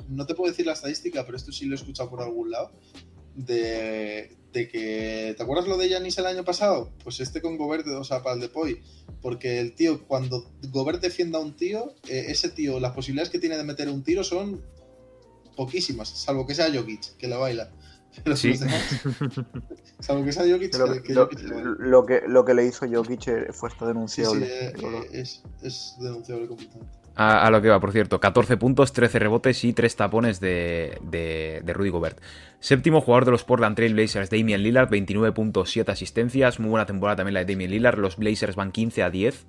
no 0.09 0.25
te 0.25 0.35
puedo 0.35 0.51
decir 0.51 0.65
la 0.65 0.73
estadística, 0.73 1.25
pero 1.25 1.37
esto 1.37 1.51
sí 1.51 1.65
lo 1.65 1.73
he 1.75 1.79
escuchado 1.79 2.09
por 2.09 2.21
algún 2.21 2.51
lado, 2.51 2.71
de, 3.35 4.35
de 4.53 4.67
que, 4.69 5.33
¿te 5.35 5.43
acuerdas 5.43 5.67
lo 5.67 5.77
de 5.77 5.89
Yanis 5.89 6.17
el 6.17 6.25
año 6.25 6.43
pasado? 6.45 6.91
Pues 7.03 7.19
este 7.19 7.41
con 7.41 7.57
Gobert, 7.57 7.85
o 7.87 8.03
sea, 8.03 8.21
para 8.23 8.35
el 8.35 8.41
Depoy, 8.41 8.81
porque 9.21 9.59
el 9.59 9.73
tío, 9.75 10.05
cuando 10.07 10.49
Gobert 10.69 11.01
defienda 11.01 11.39
a 11.39 11.41
un 11.41 11.55
tío, 11.55 11.93
ese 12.07 12.49
tío, 12.49 12.79
las 12.79 12.93
posibilidades 12.93 13.29
que 13.29 13.39
tiene 13.39 13.57
de 13.57 13.63
meter 13.63 13.89
un 13.89 14.03
tiro 14.03 14.23
son 14.23 14.61
poquísimas, 15.55 16.09
salvo 16.09 16.45
que 16.45 16.55
sea 16.55 16.71
Jokic, 16.73 17.17
que 17.17 17.27
la 17.27 17.37
baila. 17.37 17.71
Pero 18.23 18.35
Sí. 18.35 18.53
salvo 19.99 20.23
que 20.25 20.31
sea 20.31 20.43
Jokic, 20.49 20.75
Lo, 20.75 20.93
que, 20.93 21.01
que 21.03 21.13
lo- 21.13 21.21
Jokic 21.23 21.39
lo 21.79 22.05
que, 22.05 22.21
lo 22.27 22.45
que 22.45 22.53
le 22.53 22.65
hizo 22.65 22.85
Jokic 22.91 23.51
fue 23.53 23.69
esto 23.69 23.85
Sí, 23.85 23.85
sí, 23.85 23.85
denunciable. 23.87 24.45
eh, 24.47 24.73
El 24.77 24.85
olor. 24.85 25.03
eh, 25.05 25.21
es, 25.21 25.43
es 25.61 25.95
denunciable 25.99 26.47
completamente. 26.47 26.89
A, 27.17 27.45
a 27.47 27.49
lo 27.49 27.61
que 27.61 27.69
va, 27.69 27.79
por 27.79 27.93
cierto, 27.93 28.19
14 28.19 28.57
puntos, 28.57 28.91
13 28.91 29.19
rebotes 29.19 29.63
y 29.63 29.71
3 29.71 29.95
tapones 29.95 30.41
de, 30.41 30.97
de, 31.01 31.61
de 31.63 31.73
Rudy 31.73 31.89
Gobert. 31.89 32.19
Séptimo 32.59 32.99
jugador 32.99 33.23
de 33.23 33.31
los 33.31 33.45
Portland 33.45 33.75
Trail 33.77 33.93
Blazers, 33.93 34.29
Damian 34.29 34.61
Lillard, 34.61 34.89
29 34.89 35.31
puntos, 35.31 35.69
7 35.69 35.89
asistencias. 35.93 36.59
Muy 36.59 36.71
buena 36.71 36.85
temporada 36.85 37.15
también 37.17 37.35
la 37.35 37.45
de 37.45 37.53
Damian 37.53 37.71
Lillard. 37.71 37.99
Los 37.99 38.17
Blazers 38.17 38.57
van 38.57 38.73
15 38.73 39.03
a 39.03 39.09
10. 39.09 39.45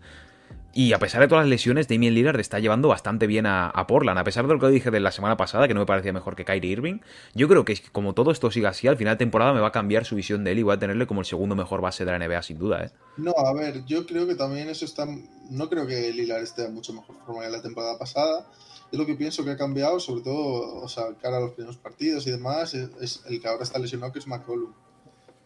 Y 0.79 0.93
a 0.93 0.99
pesar 0.99 1.23
de 1.23 1.29
todas 1.29 1.45
las 1.45 1.49
lesiones, 1.49 1.89
Damian 1.89 2.13
Lillard 2.13 2.39
está 2.39 2.59
llevando 2.59 2.89
bastante 2.89 3.27
bien 3.27 3.47
a, 3.47 3.71
a 3.71 3.87
Portland. 3.87 4.19
A 4.19 4.25
pesar 4.25 4.47
de 4.47 4.53
lo 4.53 4.61
que 4.61 4.69
dije 4.69 4.91
de 4.91 5.01
la 5.01 5.11
semana 5.11 5.35
pasada, 5.37 5.67
que 5.67 5.73
no 5.73 5.81
me 5.81 5.87
parecía 5.87 6.13
mejor 6.13 6.37
que 6.37 6.45
Kyrie 6.45 6.71
Irving, 6.73 6.99
yo 7.35 7.49
creo 7.49 7.65
que 7.65 7.81
como 7.93 8.13
todo 8.13 8.31
esto 8.31 8.51
siga 8.51 8.69
así, 8.69 8.87
al 8.87 8.99
final 8.99 9.15
de 9.15 9.19
temporada 9.19 9.55
me 9.55 9.61
va 9.61 9.69
a 9.69 9.73
cambiar 9.73 10.05
su 10.05 10.17
visión 10.17 10.45
de 10.45 10.53
él 10.53 10.59
y 10.59 10.63
voy 10.65 10.75
a 10.75 10.79
tenerle 10.79 11.07
como 11.07 11.21
el 11.21 11.27
segundo 11.27 11.57
mejor 11.57 11.81
base 11.81 12.05
de 12.05 12.13
la 12.13 12.19
NBA, 12.19 12.43
sin 12.43 12.59
duda. 12.59 12.85
¿eh? 12.85 12.91
No, 13.17 13.33
a 13.39 13.55
ver, 13.55 13.87
yo 13.87 14.05
creo 14.05 14.27
que 14.27 14.35
también 14.35 14.69
eso 14.69 14.85
está. 14.85 15.07
No 15.51 15.71
creo 15.71 15.87
que 15.87 16.13
Lillard 16.13 16.43
esté 16.43 16.67
a 16.67 16.69
mucho 16.69 16.93
mejor 16.93 17.17
forma 17.25 17.43
que 17.43 17.49
la 17.49 17.63
temporada 17.63 17.99
pasada. 17.99 18.47
Yo 18.93 18.99
lo 18.99 19.07
que 19.07 19.15
pienso 19.15 19.45
que 19.47 19.53
ha 19.53 19.57
cambiado, 19.57 19.99
sobre 19.99 20.21
todo, 20.25 20.83
o 20.83 20.89
sea, 20.89 21.05
cara 21.23 21.39
a 21.39 21.41
los 21.41 21.53
primeros 21.53 21.79
partidos 21.79 22.27
y 22.27 22.31
demás, 22.33 22.75
es, 22.75 22.91
es 23.01 23.23
el 23.31 23.41
que 23.41 23.49
ahora 23.49 23.63
está 23.63 23.79
lesionado, 23.79 24.13
que 24.13 24.19
es 24.19 24.27
McCollum. 24.27 24.73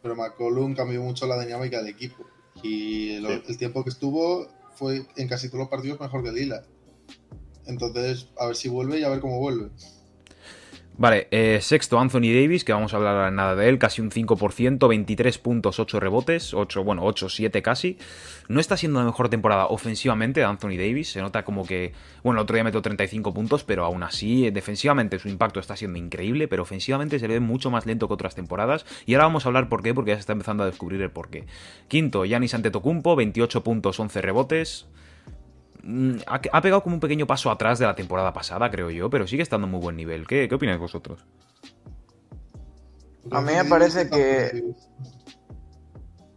Pero 0.02 0.16
McCollum 0.16 0.74
cambió 0.74 1.00
mucho 1.02 1.26
la 1.28 1.40
dinámica 1.40 1.78
del 1.78 1.86
equipo. 1.86 2.26
Y 2.64 3.18
lo- 3.20 3.28
Sí. 3.30 3.42
el 3.48 3.58
tiempo 3.58 3.84
que 3.84 3.90
estuvo 3.90 4.48
fue 4.80 5.06
en 5.16 5.28
casi 5.28 5.48
todos 5.48 5.60
los 5.60 5.68
partidos 5.68 6.00
mejor 6.00 6.24
que 6.24 6.32
Lillard. 6.32 6.64
Entonces, 7.66 8.28
a 8.38 8.46
ver 8.46 8.56
si 8.56 8.70
vuelve 8.70 8.98
y 8.98 9.04
a 9.04 9.10
ver 9.10 9.20
cómo 9.20 9.38
vuelve. 9.38 9.68
Vale, 11.00 11.28
eh, 11.30 11.60
sexto 11.62 11.98
Anthony 11.98 12.30
Davis, 12.30 12.62
que 12.62 12.74
vamos 12.74 12.92
a 12.92 12.98
hablar 12.98 13.32
nada 13.32 13.56
de 13.56 13.70
él, 13.70 13.78
casi 13.78 14.02
un 14.02 14.10
5%, 14.10 14.86
23 14.86 15.38
puntos, 15.38 15.80
8 15.80 15.98
rebotes, 15.98 16.52
8, 16.52 16.84
bueno, 16.84 17.06
8, 17.06 17.30
7 17.30 17.62
casi. 17.62 17.96
No 18.48 18.60
está 18.60 18.76
siendo 18.76 18.98
la 18.98 19.06
mejor 19.06 19.30
temporada 19.30 19.64
ofensivamente 19.68 20.40
de 20.40 20.46
Anthony 20.46 20.76
Davis, 20.76 21.10
se 21.12 21.22
nota 21.22 21.42
como 21.42 21.64
que, 21.64 21.94
bueno, 22.22 22.40
el 22.40 22.42
otro 22.42 22.52
día 22.52 22.64
metió 22.64 22.82
35 22.82 23.32
puntos, 23.32 23.64
pero 23.64 23.86
aún 23.86 24.02
así, 24.02 24.46
eh, 24.46 24.50
defensivamente 24.50 25.18
su 25.18 25.30
impacto 25.30 25.58
está 25.58 25.74
siendo 25.74 25.98
increíble, 25.98 26.48
pero 26.48 26.64
ofensivamente 26.64 27.18
se 27.18 27.28
le 27.28 27.32
ve 27.32 27.40
mucho 27.40 27.70
más 27.70 27.86
lento 27.86 28.06
que 28.06 28.12
otras 28.12 28.34
temporadas. 28.34 28.84
Y 29.06 29.14
ahora 29.14 29.24
vamos 29.24 29.46
a 29.46 29.48
hablar 29.48 29.70
por 29.70 29.82
qué, 29.82 29.94
porque 29.94 30.10
ya 30.10 30.16
se 30.16 30.20
está 30.20 30.34
empezando 30.34 30.64
a 30.64 30.66
descubrir 30.66 31.00
el 31.00 31.10
porqué. 31.10 31.46
Quinto, 31.88 32.26
Giannis 32.26 32.52
Antetokounmpo, 32.52 33.16
28 33.16 33.64
puntos, 33.64 33.98
11 33.98 34.20
rebotes. 34.20 34.86
Mm, 35.82 36.16
ha, 36.26 36.40
ha 36.52 36.60
pegado 36.62 36.82
como 36.82 36.96
un 36.96 37.00
pequeño 37.00 37.26
paso 37.26 37.50
atrás 37.50 37.78
de 37.78 37.86
la 37.86 37.94
temporada 37.94 38.32
pasada, 38.32 38.70
creo 38.70 38.90
yo, 38.90 39.10
pero 39.10 39.26
sigue 39.26 39.42
estando 39.42 39.66
en 39.66 39.70
muy 39.72 39.80
buen 39.80 39.96
nivel. 39.96 40.26
¿Qué, 40.26 40.48
qué 40.48 40.54
opináis 40.54 40.78
vosotros? 40.80 41.24
A 43.30 43.40
mí 43.40 43.52
me 43.52 43.64
parece 43.64 44.08
que- 44.08 44.74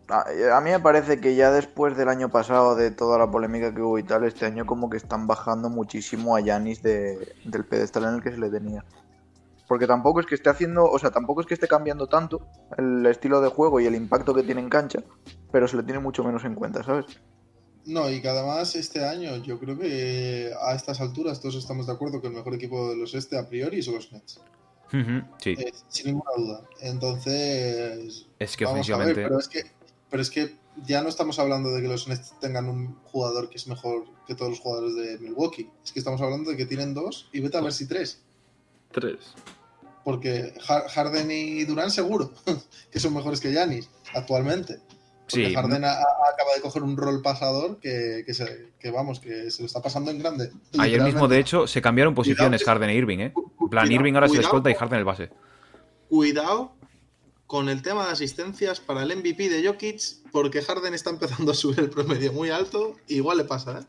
A, 0.09 0.57
a 0.57 0.61
mí 0.61 0.69
me 0.69 0.79
parece 0.79 1.19
que 1.21 1.33
ya 1.35 1.49
después 1.51 1.95
del 1.95 2.09
año 2.09 2.29
pasado, 2.29 2.75
de 2.75 2.91
toda 2.91 3.17
la 3.17 3.31
polémica 3.31 3.73
que 3.73 3.81
hubo 3.81 3.97
y 3.97 4.03
tal, 4.03 4.25
este 4.25 4.45
año 4.45 4.65
como 4.65 4.89
que 4.89 4.97
están 4.97 5.27
bajando 5.27 5.69
muchísimo 5.69 6.35
a 6.35 6.41
Yanis 6.41 6.83
de, 6.83 7.33
del 7.45 7.65
pedestal 7.65 8.03
en 8.03 8.15
el 8.15 8.21
que 8.21 8.31
se 8.31 8.37
le 8.37 8.49
tenía. 8.49 8.83
Porque 9.67 9.87
tampoco 9.87 10.19
es 10.19 10.25
que 10.25 10.35
esté 10.35 10.49
haciendo, 10.49 10.83
o 10.83 10.99
sea, 10.99 11.09
tampoco 11.09 11.39
es 11.41 11.47
que 11.47 11.53
esté 11.53 11.67
cambiando 11.69 12.07
tanto 12.07 12.45
el 12.77 13.05
estilo 13.05 13.39
de 13.39 13.47
juego 13.49 13.79
y 13.79 13.85
el 13.85 13.95
impacto 13.95 14.33
que 14.33 14.43
tiene 14.43 14.61
en 14.61 14.69
cancha, 14.69 14.99
pero 15.51 15.67
se 15.69 15.77
le 15.77 15.83
tiene 15.83 15.99
mucho 15.99 16.23
menos 16.23 16.43
en 16.43 16.53
cuenta, 16.53 16.83
¿sabes? 16.83 17.05
No, 17.85 18.09
y 18.09 18.21
que 18.21 18.29
además 18.29 18.75
este 18.75 19.03
año 19.05 19.35
yo 19.43 19.59
creo 19.59 19.77
que 19.77 20.51
a 20.61 20.73
estas 20.73 21.01
alturas 21.01 21.39
todos 21.41 21.55
estamos 21.55 21.87
de 21.87 21.93
acuerdo 21.93 22.21
que 22.21 22.27
el 22.27 22.33
mejor 22.33 22.53
equipo 22.55 22.89
de 22.89 22.95
los 22.95 23.13
este 23.13 23.37
a 23.37 23.47
priori 23.47 23.81
son 23.83 23.95
los 23.95 24.11
Nets. 24.11 24.39
Sí, 25.39 25.49
Eh, 25.57 25.73
sin 25.89 26.05
ninguna 26.07 26.31
duda. 26.37 26.61
Entonces, 26.81 28.25
es 28.39 28.57
que 28.57 28.65
vamos 28.65 28.89
a 28.89 28.97
ver, 28.97 29.07
ofensivamente. 29.09 29.23
pero 29.23 29.39
es 29.39 29.47
que, 29.47 29.63
pero 30.09 30.21
es 30.21 30.29
que 30.29 30.55
ya 30.85 31.01
no 31.01 31.09
estamos 31.09 31.39
hablando 31.39 31.71
de 31.71 31.81
que 31.81 31.87
los 31.87 32.07
Nets 32.07 32.39
tengan 32.39 32.69
un 32.69 32.95
jugador 33.05 33.49
que 33.49 33.57
es 33.57 33.67
mejor 33.67 34.05
que 34.27 34.35
todos 34.35 34.51
los 34.51 34.59
jugadores 34.59 34.95
de 34.95 35.17
Milwaukee. 35.19 35.69
Es 35.83 35.91
que 35.91 35.99
estamos 35.99 36.21
hablando 36.21 36.51
de 36.51 36.57
que 36.57 36.65
tienen 36.65 36.93
dos 36.93 37.27
y 37.33 37.39
vete 37.41 37.57
a 37.57 37.61
ver 37.61 37.73
si 37.73 37.87
tres. 37.87 38.21
Tres. 38.91 39.17
Porque 40.03 40.53
Har- 40.67 40.87
Harden 40.89 41.31
y 41.31 41.63
Durán 41.65 41.89
seguro 41.91 42.31
que 42.91 42.99
son 42.99 43.13
mejores 43.13 43.39
que 43.39 43.51
Giannis 43.51 43.89
actualmente. 44.13 44.79
Porque 45.29 45.47
Sí, 45.47 45.55
Harden 45.55 45.85
a- 45.85 45.91
a- 45.93 46.03
acaba 46.33 46.53
de 46.55 46.61
coger 46.61 46.83
un 46.83 46.97
rol 46.97 47.21
pasador 47.21 47.79
que, 47.79 48.23
que, 48.25 48.33
se, 48.33 48.73
que, 48.79 48.91
vamos, 48.91 49.19
que 49.19 49.49
se 49.51 49.61
lo 49.61 49.65
está 49.67 49.81
pasando 49.81 50.11
en 50.11 50.19
grande. 50.19 50.51
ayer 50.77 51.01
mismo, 51.01 51.27
de 51.27 51.39
hecho, 51.39 51.65
se 51.67 51.81
cambiaron 51.81 52.13
posiciones 52.13 52.61
Cuidado, 52.61 52.79
Harden 52.79 52.89
e 52.89 52.95
Irving, 52.95 53.19
¿eh? 53.19 53.33
En 53.35 53.69
plan, 53.69 53.85
cuidado, 53.85 53.91
Irving 53.91 54.13
ahora 54.15 54.27
cuidado 54.27 54.45
escolta 54.47 54.69
y 54.69 54.73
Harden 54.75 54.99
el 54.99 55.05
base. 55.05 55.29
Cuidado 56.09 56.73
con 57.47 57.69
el 57.69 57.81
tema 57.81 58.05
de 58.07 58.11
asistencias 58.11 58.79
para 58.79 59.03
el 59.03 59.15
MVP 59.15 59.49
de 59.49 59.65
Jokic, 59.67 60.01
porque 60.31 60.61
Harden 60.61 60.93
está 60.93 61.09
empezando 61.11 61.51
a 61.51 61.55
subir 61.55 61.79
el 61.79 61.89
promedio 61.89 62.33
muy 62.33 62.49
alto. 62.49 62.95
Igual 63.07 63.37
le 63.37 63.43
pasa, 63.45 63.79
¿eh? 63.79 63.85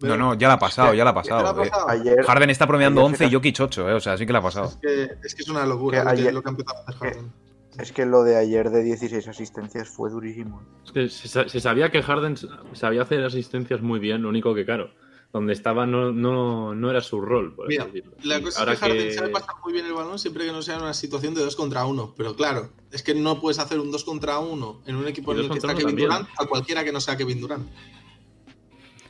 No, 0.00 0.16
no, 0.16 0.34
ya 0.34 0.46
la 0.46 0.54
ha 0.54 0.58
pasado, 0.60 0.94
ya 0.94 1.02
la 1.04 1.10
ha 1.10 1.14
¿Qué 1.22 1.28
te 1.28 1.34
la 1.34 1.42
pasado. 1.42 1.60
ha 1.62 1.66
eh. 1.66 1.70
pasado? 1.70 1.88
Ayer, 1.90 2.22
Harden 2.24 2.50
está 2.50 2.66
promediando 2.68 3.00
Ayer 3.00 3.06
11 3.12 3.18
se 3.24 3.30
y 3.30 3.32
Jokic 3.34 3.56
8, 3.60 3.90
¿eh? 3.90 3.94
O 3.94 4.00
sea, 4.00 4.16
sí 4.16 4.24
que 4.26 4.32
la 4.32 4.38
ha 4.38 4.42
pasado. 4.42 4.68
Es 4.68 4.76
que, 4.76 5.02
es 5.26 5.34
que 5.34 5.42
es 5.42 5.48
una 5.48 5.66
locura 5.66 6.02
que, 6.04 6.08
ayer- 6.08 6.32
lo 6.32 6.40
que 6.42 6.48
ha 6.48 6.52
empezado 6.52 6.78
a 6.78 6.82
hacer 6.82 6.94
Harden. 6.96 7.32
Es 7.78 7.92
que 7.92 8.04
lo 8.06 8.22
de 8.24 8.36
ayer 8.36 8.70
de 8.70 8.82
16 8.82 9.26
asistencias 9.28 9.88
fue 9.88 10.10
durísimo. 10.10 10.62
Es 10.84 10.92
que 10.92 11.08
se, 11.08 11.28
sa- 11.28 11.48
se 11.48 11.60
sabía 11.60 11.90
que 11.90 12.02
Harden 12.02 12.36
sabía 12.74 13.02
hacer 13.02 13.24
asistencias 13.24 13.80
muy 13.80 13.98
bien, 14.00 14.22
lo 14.22 14.28
único 14.28 14.54
que, 14.54 14.64
claro, 14.64 14.90
donde 15.32 15.52
estaba 15.52 15.86
no, 15.86 16.10
no, 16.12 16.74
no 16.74 16.90
era 16.90 17.00
su 17.02 17.20
rol, 17.20 17.54
por 17.54 17.66
así 17.66 17.74
Mira, 17.74 17.84
decirlo. 17.86 18.12
la 18.22 18.40
cosa 18.42 18.60
ahora 18.60 18.72
es 18.72 18.80
que 18.80 18.86
Harden 18.88 19.12
sabe 19.14 19.28
pasar 19.30 19.54
muy 19.62 19.72
bien 19.74 19.84
el 19.86 19.92
balón 19.92 20.18
siempre 20.18 20.46
que 20.46 20.52
no 20.52 20.62
sea 20.62 20.78
una 20.78 20.94
situación 20.94 21.34
de 21.34 21.42
2 21.42 21.54
contra 21.54 21.84
1. 21.84 22.14
Pero 22.16 22.34
claro, 22.34 22.70
es 22.90 23.02
que 23.02 23.14
no 23.14 23.38
puedes 23.40 23.58
hacer 23.58 23.78
un 23.78 23.90
2 23.92 24.04
contra 24.04 24.38
1 24.38 24.82
en 24.86 24.96
un 24.96 25.06
equipo 25.06 25.32
en 25.32 25.40
el 25.40 25.48
que 25.50 25.58
está 25.58 25.68
Kevin 25.74 25.86
también. 25.88 26.08
Durant 26.08 26.28
a 26.38 26.46
cualquiera 26.46 26.82
que 26.84 26.92
no 26.92 27.00
sea 27.00 27.16
Kevin 27.16 27.40
Durant. 27.40 27.68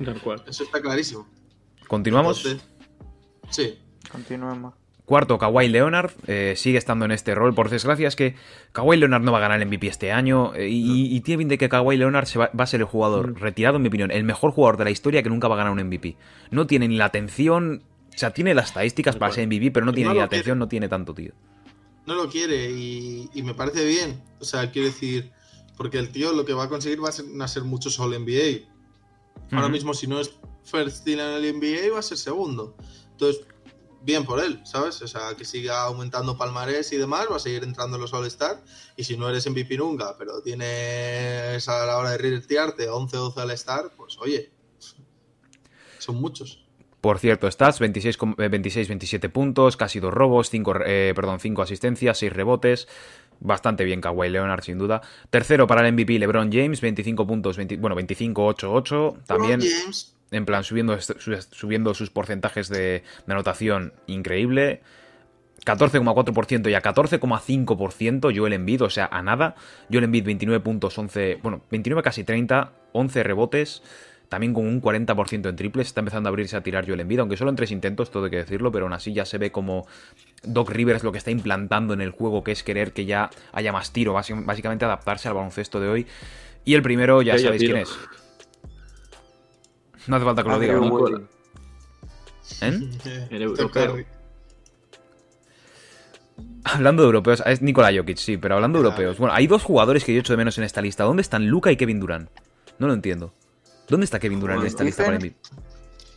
Tal 0.05 0.21
cual. 0.21 0.43
Eso 0.47 0.65
está 0.65 0.81
clarísimo. 0.81 1.27
Continuamos. 1.87 2.45
Entonces, 2.45 2.69
sí. 3.51 3.79
Continuemos. 4.11 4.75
Cuarto, 5.09 5.38
Kawhi 5.38 5.69
Leonard 5.69 6.12
eh, 6.27 6.53
sigue 6.57 6.77
estando 6.79 7.07
en 7.07 7.11
este 7.12 7.35
rol. 7.35 7.55
Por 7.55 7.71
desgracia 7.71 8.07
es 8.07 8.15
que 8.15 8.35
Kawhi 8.73 8.99
Leonard 8.99 9.23
no 9.23 9.33
va 9.33 9.38
a 9.38 9.41
ganar 9.41 9.61
el 9.61 9.67
MVP 9.67 9.87
este 9.88 10.12
año 10.12 10.55
eh, 10.55 10.69
y, 10.69 11.17
y 11.17 11.21
tiene 11.23 11.38
pinta 11.38 11.53
de 11.55 11.59
que 11.59 11.69
Kawhi 11.71 11.97
Leonard 11.97 12.27
se 12.27 12.38
va, 12.38 12.50
va 12.59 12.65
a 12.65 12.67
ser 12.67 12.81
el 12.81 12.87
jugador 12.87 13.33
Mm. 13.33 13.37
retirado, 13.37 13.77
en 13.77 13.83
mi 13.83 13.88
opinión, 13.88 14.11
el 14.11 14.23
mejor 14.25 14.53
jugador 14.53 14.77
de 14.77 14.85
la 14.85 14.91
historia 14.91 15.23
que 15.23 15.31
nunca 15.31 15.49
va 15.49 15.55
a 15.55 15.59
ganar 15.59 15.73
un 15.73 15.81
MVP. 15.83 16.17
No 16.50 16.67
tiene 16.67 16.87
ni 16.87 16.97
la 16.97 17.07
atención, 17.07 17.83
o 18.15 18.19
sea, 18.19 18.31
tiene 18.35 18.55
las 18.55 18.67
estadísticas 18.67 19.17
para 19.17 19.33
ser 19.33 19.47
MVP, 19.47 19.71
pero 19.71 19.87
no 19.87 19.93
tiene 19.95 20.09
no 20.09 20.12
ni 20.15 20.19
la 20.21 20.27
atención, 20.27 20.59
no 20.59 20.69
tiene 20.69 20.88
tanto, 20.88 21.15
tío. 21.15 21.33
no 22.07 22.15
lo 22.15 22.29
quiere 22.29 22.71
y, 22.71 23.29
y 23.35 23.43
me 23.43 23.55
parece 23.55 23.85
bien. 23.87 24.23
O 24.41 24.45
sea, 24.45 24.71
quiero 24.71 24.88
decir, 24.88 25.31
porque 25.77 25.99
el 25.99 26.11
tío 26.11 26.33
lo 26.33 26.45
que 26.45 26.53
va 26.53 26.65
a 26.65 26.69
conseguir 26.69 27.03
va 27.03 27.09
a 27.09 27.12
ser, 27.12 27.25
a 27.41 27.49
ser 27.49 27.65
mucho 27.65 27.88
All 28.03 28.11
NBA. 28.23 28.67
Ahora 29.53 29.69
mismo, 29.69 29.95
si 29.95 30.07
no 30.07 30.21
es 30.21 30.35
first 30.65 31.05
team 31.05 31.21
en 31.21 31.27
el 31.45 31.57
NBA, 31.57 31.93
va 31.95 32.00
a 32.00 32.03
ser 32.03 32.19
segundo. 32.19 32.77
Entonces, 33.12 33.45
bien 34.02 34.25
por 34.25 34.40
él, 34.40 34.61
¿sabes? 34.64 35.00
O 35.02 35.09
sea, 35.09 35.35
que 35.37 35.45
siga 35.45 35.83
aumentando 35.83 36.37
palmarés 36.38 36.93
y 36.93 36.97
demás, 36.97 37.26
va 37.31 37.37
a 37.37 37.40
seguir 37.40 37.64
entrando 37.64 37.97
en 37.97 38.02
los 38.02 38.12
All-Star. 38.14 38.62
Y 38.97 39.05
si 39.05 39.17
no 39.17 39.28
eres 39.28 39.49
MVP 39.49 39.76
nunca, 39.76 40.17
pero 40.19 40.40
tienes 40.43 41.69
a 41.69 41.87
la 41.87 41.97
hora 41.99 42.11
de 42.12 42.19
retirarte 42.19 42.88
11-12 42.88 43.37
All-Star, 43.38 43.90
pues 43.97 44.17
oye, 44.19 44.50
son 45.99 46.17
muchos. 46.17 46.64
Por 47.00 47.19
cierto, 47.21 47.49
stats, 47.50 47.78
26, 47.78 48.17
com- 48.17 48.35
eh, 48.38 48.49
26 48.49 48.88
27 48.88 49.28
puntos, 49.28 49.76
casi 49.76 50.00
dos 50.00 50.12
robos, 50.12 50.50
5 50.50 50.73
perdón, 51.14 51.38
5 51.38 51.62
asistencias, 51.62 52.19
6 52.19 52.33
rebotes. 52.33 52.88
Bastante 53.40 53.85
bien 53.85 54.00
Kawhi 54.00 54.28
Leonard, 54.31 54.64
sin 54.64 54.78
duda. 54.78 55.00
Tercero 55.31 55.69
para 55.69 55.87
el 55.87 55.93
MVP 55.95 56.19
LeBron 56.19 56.50
James, 56.52 56.81
25 56.81 57.25
puntos, 57.25 57.57
20 57.57 57.76
bueno, 57.76 57.95
25 57.95 58.45
8 58.45 58.73
8, 58.73 59.19
también 59.26 59.61
LeBron 59.61 59.81
James, 59.83 60.17
en 60.30 60.44
plan 60.44 60.64
subiendo 60.64 60.99
subiendo 61.00 61.94
sus 61.94 62.11
porcentajes 62.11 62.68
de, 62.68 63.02
de 63.26 63.32
anotación 63.32 63.92
increíble. 64.06 64.80
14,4% 65.64 66.70
y 66.70 66.75
a 66.75 66.82
14,5% 66.82 68.37
Joel 68.37 68.52
Embiid, 68.52 68.82
o 68.82 68.90
sea, 68.90 69.08
a 69.11 69.23
nada. 69.23 69.54
Joel 69.90 70.04
Embiid 70.04 70.25
29 70.25 70.62
puntos, 70.62 70.97
11, 70.97 71.40
bueno, 71.42 71.62
29 71.70 72.02
casi 72.02 72.25
30, 72.25 72.73
11 72.92 73.23
rebotes, 73.23 73.82
también 74.28 74.54
con 74.54 74.66
un 74.66 74.80
40% 74.80 75.49
en 75.49 75.56
triples. 75.56 75.88
Está 75.88 76.00
empezando 76.00 76.28
a 76.28 76.30
abrirse 76.30 76.56
a 76.56 76.62
tirar 76.62 76.87
Joel 76.87 77.00
Embiid, 77.00 77.20
aunque 77.20 77.37
solo 77.37 77.50
en 77.50 77.56
tres 77.56 77.70
intentos, 77.70 78.11
todo 78.11 78.25
hay 78.25 78.30
que 78.30 78.37
decirlo, 78.37 78.70
pero 78.73 78.87
aún 78.87 78.92
así 78.92 79.12
ya 79.12 79.25
se 79.25 79.38
ve 79.38 79.50
como 79.50 79.87
Doc 80.42 80.70
Rivers 80.70 81.02
lo 81.02 81.12
que 81.12 81.18
está 81.18 81.30
implantando 81.30 81.92
en 81.92 82.00
el 82.00 82.11
juego, 82.11 82.44
que 82.44 82.52
es 82.52 82.62
querer 82.62 82.92
que 82.92 83.04
ya 83.04 83.30
haya 83.52 83.73
más 83.73 83.92
tiro, 83.92 84.12
básicamente 84.12 84.85
adaptarse 84.85 85.28
al 85.28 85.35
baloncesto 85.35 85.80
de 85.80 85.88
hoy. 85.88 86.06
Y 86.64 86.75
el 86.75 86.82
primero, 86.82 87.23
ya 87.23 87.38
sabéis 87.38 87.62
quién 87.62 87.78
es. 87.78 87.99
No 90.09 90.17
hace 90.17 90.25
falta 90.25 90.43
que 90.43 90.49
lo 90.49 90.59
diga. 90.59 90.81
Wiggins. 90.81 91.29
¿Eh? 92.62 93.29
El 93.31 93.43
europeo. 93.43 94.05
Hablando 96.65 97.03
de 97.03 97.07
europeos, 97.07 97.43
es 97.47 97.62
Nikola 97.62 97.93
Jokic, 97.95 98.17
sí, 98.17 98.37
pero 98.37 98.57
hablando 98.57 98.79
de 98.79 98.87
europeos. 98.87 99.19
Bueno, 99.19 99.35
hay 99.35 99.47
dos 99.47 99.62
jugadores 99.62 100.05
que 100.05 100.12
yo 100.12 100.21
echo 100.21 100.33
de 100.33 100.37
menos 100.38 100.59
en 100.59 100.65
esta 100.65 100.81
lista. 100.81 101.05
¿Dónde 101.05 101.23
están 101.23 101.47
Luca 101.47 101.71
y 101.71 101.77
Kevin 101.77 102.00
Durant? 102.00 102.31
No 102.79 102.87
lo 102.87 102.93
entiendo. 102.93 103.33
¿Dónde 103.88 104.05
está 104.05 104.19
Kevin 104.19 104.41
Durant 104.41 104.61
en 104.61 104.67
esta 104.67 104.85
lista 104.85 105.05
para 105.05 105.19
MVP? 105.19 105.37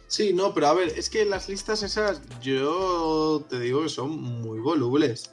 Sí, 0.07 0.33
no, 0.33 0.53
pero 0.53 0.67
a 0.67 0.73
ver, 0.73 0.89
es 0.89 1.09
que 1.09 1.23
las 1.23 1.47
listas 1.47 1.83
esas, 1.83 2.21
yo 2.41 3.45
te 3.49 3.59
digo 3.59 3.83
que 3.83 3.89
son 3.89 4.11
muy 4.11 4.59
volubles. 4.59 5.31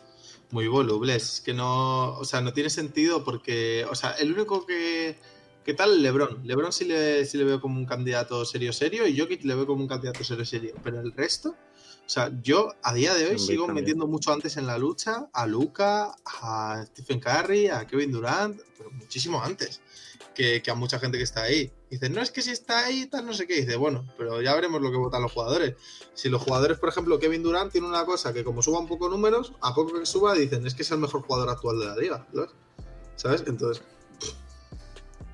Muy 0.51 0.69
volubles. 0.69 1.35
Es 1.35 1.41
que 1.41 1.53
no, 1.53 2.13
o 2.13 2.25
sea, 2.25 2.41
no 2.41 2.53
tiene 2.53 2.71
sentido 2.71 3.25
porque, 3.25 3.85
o 3.91 3.95
sea, 3.95 4.13
el 4.13 4.33
único 4.33 4.65
que. 4.67 5.17
¿Qué 5.69 5.75
tal? 5.75 6.03
Lebron. 6.03 6.41
Lebron 6.47 6.73
sí 6.73 6.87
le, 6.87 7.27
sí 7.27 7.37
le 7.37 7.45
veo 7.45 7.61
como 7.61 7.79
un 7.79 7.85
candidato 7.85 8.43
serio, 8.47 8.73
serio, 8.73 9.07
y 9.07 9.21
Jokic 9.21 9.45
le 9.45 9.55
veo 9.55 9.67
como 9.67 9.83
un 9.83 9.87
candidato 9.87 10.25
serio, 10.25 10.47
serio. 10.47 10.75
Pero 10.83 10.99
el 10.99 11.13
resto, 11.13 11.51
o 11.51 12.09
sea, 12.09 12.33
yo 12.43 12.73
a 12.83 12.95
día 12.95 13.13
de 13.13 13.27
hoy 13.27 13.39
sigo 13.39 13.67
también. 13.67 13.85
metiendo 13.85 14.07
mucho 14.07 14.33
antes 14.33 14.57
en 14.57 14.67
la 14.67 14.79
lucha 14.79 15.29
a 15.31 15.47
Luca, 15.47 16.17
a 16.25 16.87
Stephen 16.87 17.21
Curry, 17.21 17.69
a 17.69 17.87
Kevin 17.87 18.11
Durant, 18.13 18.59
pero 18.79 18.91
muchísimo 18.93 19.43
antes 19.43 19.83
que, 20.35 20.63
que 20.63 20.71
a 20.71 20.75
mucha 20.75 20.99
gente 20.99 21.19
que 21.19 21.25
está 21.25 21.43
ahí. 21.43 21.71
Dicen, 21.91 22.15
no 22.15 22.23
es 22.23 22.31
que 22.31 22.41
si 22.41 22.51
está 22.51 22.87
ahí, 22.87 23.05
tal, 23.05 23.27
no 23.27 23.35
sé 23.35 23.47
qué. 23.47 23.57
Dice, 23.57 23.77
bueno, 23.77 24.11
pero 24.17 24.41
ya 24.41 24.55
veremos 24.55 24.81
lo 24.81 24.91
que 24.91 24.97
votan 24.97 25.21
los 25.21 25.33
jugadores. 25.33 25.75
Si 26.15 26.31
los 26.31 26.41
jugadores, 26.41 26.79
por 26.79 26.89
ejemplo, 26.89 27.19
Kevin 27.19 27.43
Durant 27.43 27.71
tiene 27.71 27.89
una 27.89 28.07
cosa 28.07 28.33
que 28.33 28.43
como 28.43 28.63
suba 28.63 28.79
un 28.79 28.89
poco 28.89 29.11
números, 29.11 29.53
a 29.61 29.75
poco 29.75 30.01
que 30.01 30.07
suba, 30.07 30.33
dicen, 30.33 30.67
es 30.67 30.75
que 30.75 30.81
es 30.81 30.91
el 30.93 30.99
mejor 30.99 31.21
jugador 31.25 31.51
actual 31.51 31.79
de 31.79 31.85
la 31.85 31.97
liga. 31.97 32.27
¿sabes? 32.33 32.51
¿Sabes? 33.17 33.45
Entonces, 33.47 33.85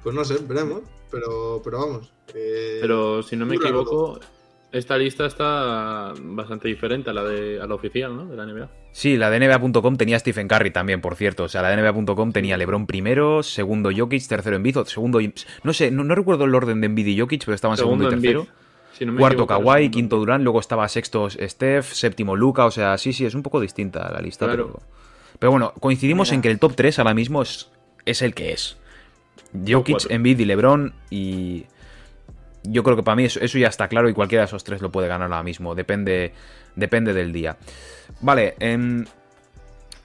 pues 0.05 0.15
no 0.15 0.25
sé, 0.25 0.37
veremos. 0.47 0.83
Pero, 1.11 1.61
pero 1.65 1.79
vamos. 1.81 2.13
eh, 2.35 2.79
Pero 2.81 3.23
si 3.23 3.35
no 3.37 3.47
me 3.47 3.57
equivoco, 3.57 4.21
esta 4.73 4.97
lista 4.99 5.27
está 5.27 6.13
bastante 6.21 6.69
diferente 6.69 7.11
a 7.11 7.13
la 7.13 7.23
de 7.25 7.61
a 7.61 7.67
la 7.67 7.75
oficial, 7.75 8.17
¿no? 8.17 8.27
De 8.27 8.37
la 8.37 8.45
NBA. 8.47 8.69
Sí, 8.93 9.17
la 9.17 9.31
de 9.31 9.41
NBA.com 9.41 9.97
tenía 9.97 10.19
Stephen 10.19 10.47
Curry 10.49 10.71
también, 10.71 11.01
por 11.01 11.15
cierto. 11.17 11.45
O 11.45 11.49
sea, 11.49 11.63
la 11.63 11.71
de 11.71 11.77
NBA.com 11.83 12.33
tenía 12.33 12.57
LeBron 12.57 12.87
primero, 12.87 13.43
segundo 13.43 13.91
Jokic, 13.97 14.27
tercero 14.29 14.55
Embiid, 14.57 14.77
segundo... 14.85 15.19
No 15.65 15.73
sé, 15.73 15.91
no, 15.91 16.05
no 16.05 16.15
recuerdo 16.15 16.45
el 16.45 16.55
orden 16.55 16.81
de 16.81 16.87
Embiid 16.87 17.07
y 17.09 17.19
Jokic, 17.19 17.45
pero 17.45 17.55
estaban 17.57 17.77
segundo, 17.77 18.05
Segundo 18.09 18.19
y 18.29 18.33
tercero. 18.33 18.47
Si 18.97 19.05
no 19.05 19.17
Cuarto 19.17 19.47
Kawhi, 19.49 19.91
quinto 19.91 20.17
Durant, 20.19 20.45
luego 20.45 20.61
estaba 20.61 20.89
sexto 20.89 21.29
Steph, 21.29 21.93
séptimo 21.93 22.37
Luca, 22.37 22.65
o 22.67 22.71
sea, 22.71 22.97
sí, 22.99 23.13
sí, 23.13 23.25
es 23.27 23.35
un 23.35 23.43
poco 23.43 23.61
distinta 23.61 24.09
la 24.13 24.21
lista, 24.21 24.47
Claro. 24.47 24.67
pero... 24.75 24.83
Pero 25.41 25.51
bueno, 25.51 25.73
coincidimos 25.81 26.29
Mira. 26.29 26.35
en 26.37 26.43
que 26.43 26.51
el 26.51 26.61
top 26.61 26.75
3 26.77 27.01
ahora 27.01 27.13
mismo 27.15 27.43
es, 27.43 27.71
es 28.05 28.23
el 28.23 28.35
que 28.35 28.53
es. 28.53 28.77
Jokic. 29.67 30.11
Embiid 30.11 30.39
y 30.41 30.45
LeBron 30.45 30.95
y... 31.11 31.65
Yo 32.67 32.83
creo 32.83 32.97
que 32.97 33.03
para 33.03 33.15
mí 33.17 33.25
eso, 33.25 33.41
eso 33.41 33.59
ya 33.59 33.69
está 33.69 33.89
claro 33.89 34.09
y 34.09 34.15
cualquiera 34.15 34.43
de 34.43 34.47
esos 34.47 34.65
tres 34.65 34.81
lo 34.81 34.91
puede 34.91 35.07
ganar 35.07 35.31
ahora 35.31 35.43
mismo, 35.43 35.75
depende, 35.75 36.33
depende 36.77 37.13
del 37.13 37.31
día. 37.31 37.59
Vale, 38.23 38.55
em, 38.59 39.05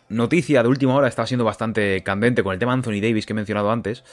noticia 0.09 0.61
de 0.61 0.67
última 0.69 0.93
hora 0.95 1.07
está 1.07 1.25
siendo 1.25 1.45
bastante 1.45 2.03
candente 2.03 2.43
con 2.43 2.51
el 2.53 2.59
tema 2.59 2.73
Anthony 2.73 2.99
Davis 3.01 3.25
que 3.25 3.33
he 3.33 3.35
mencionado 3.35 3.71
antes. 3.71 4.03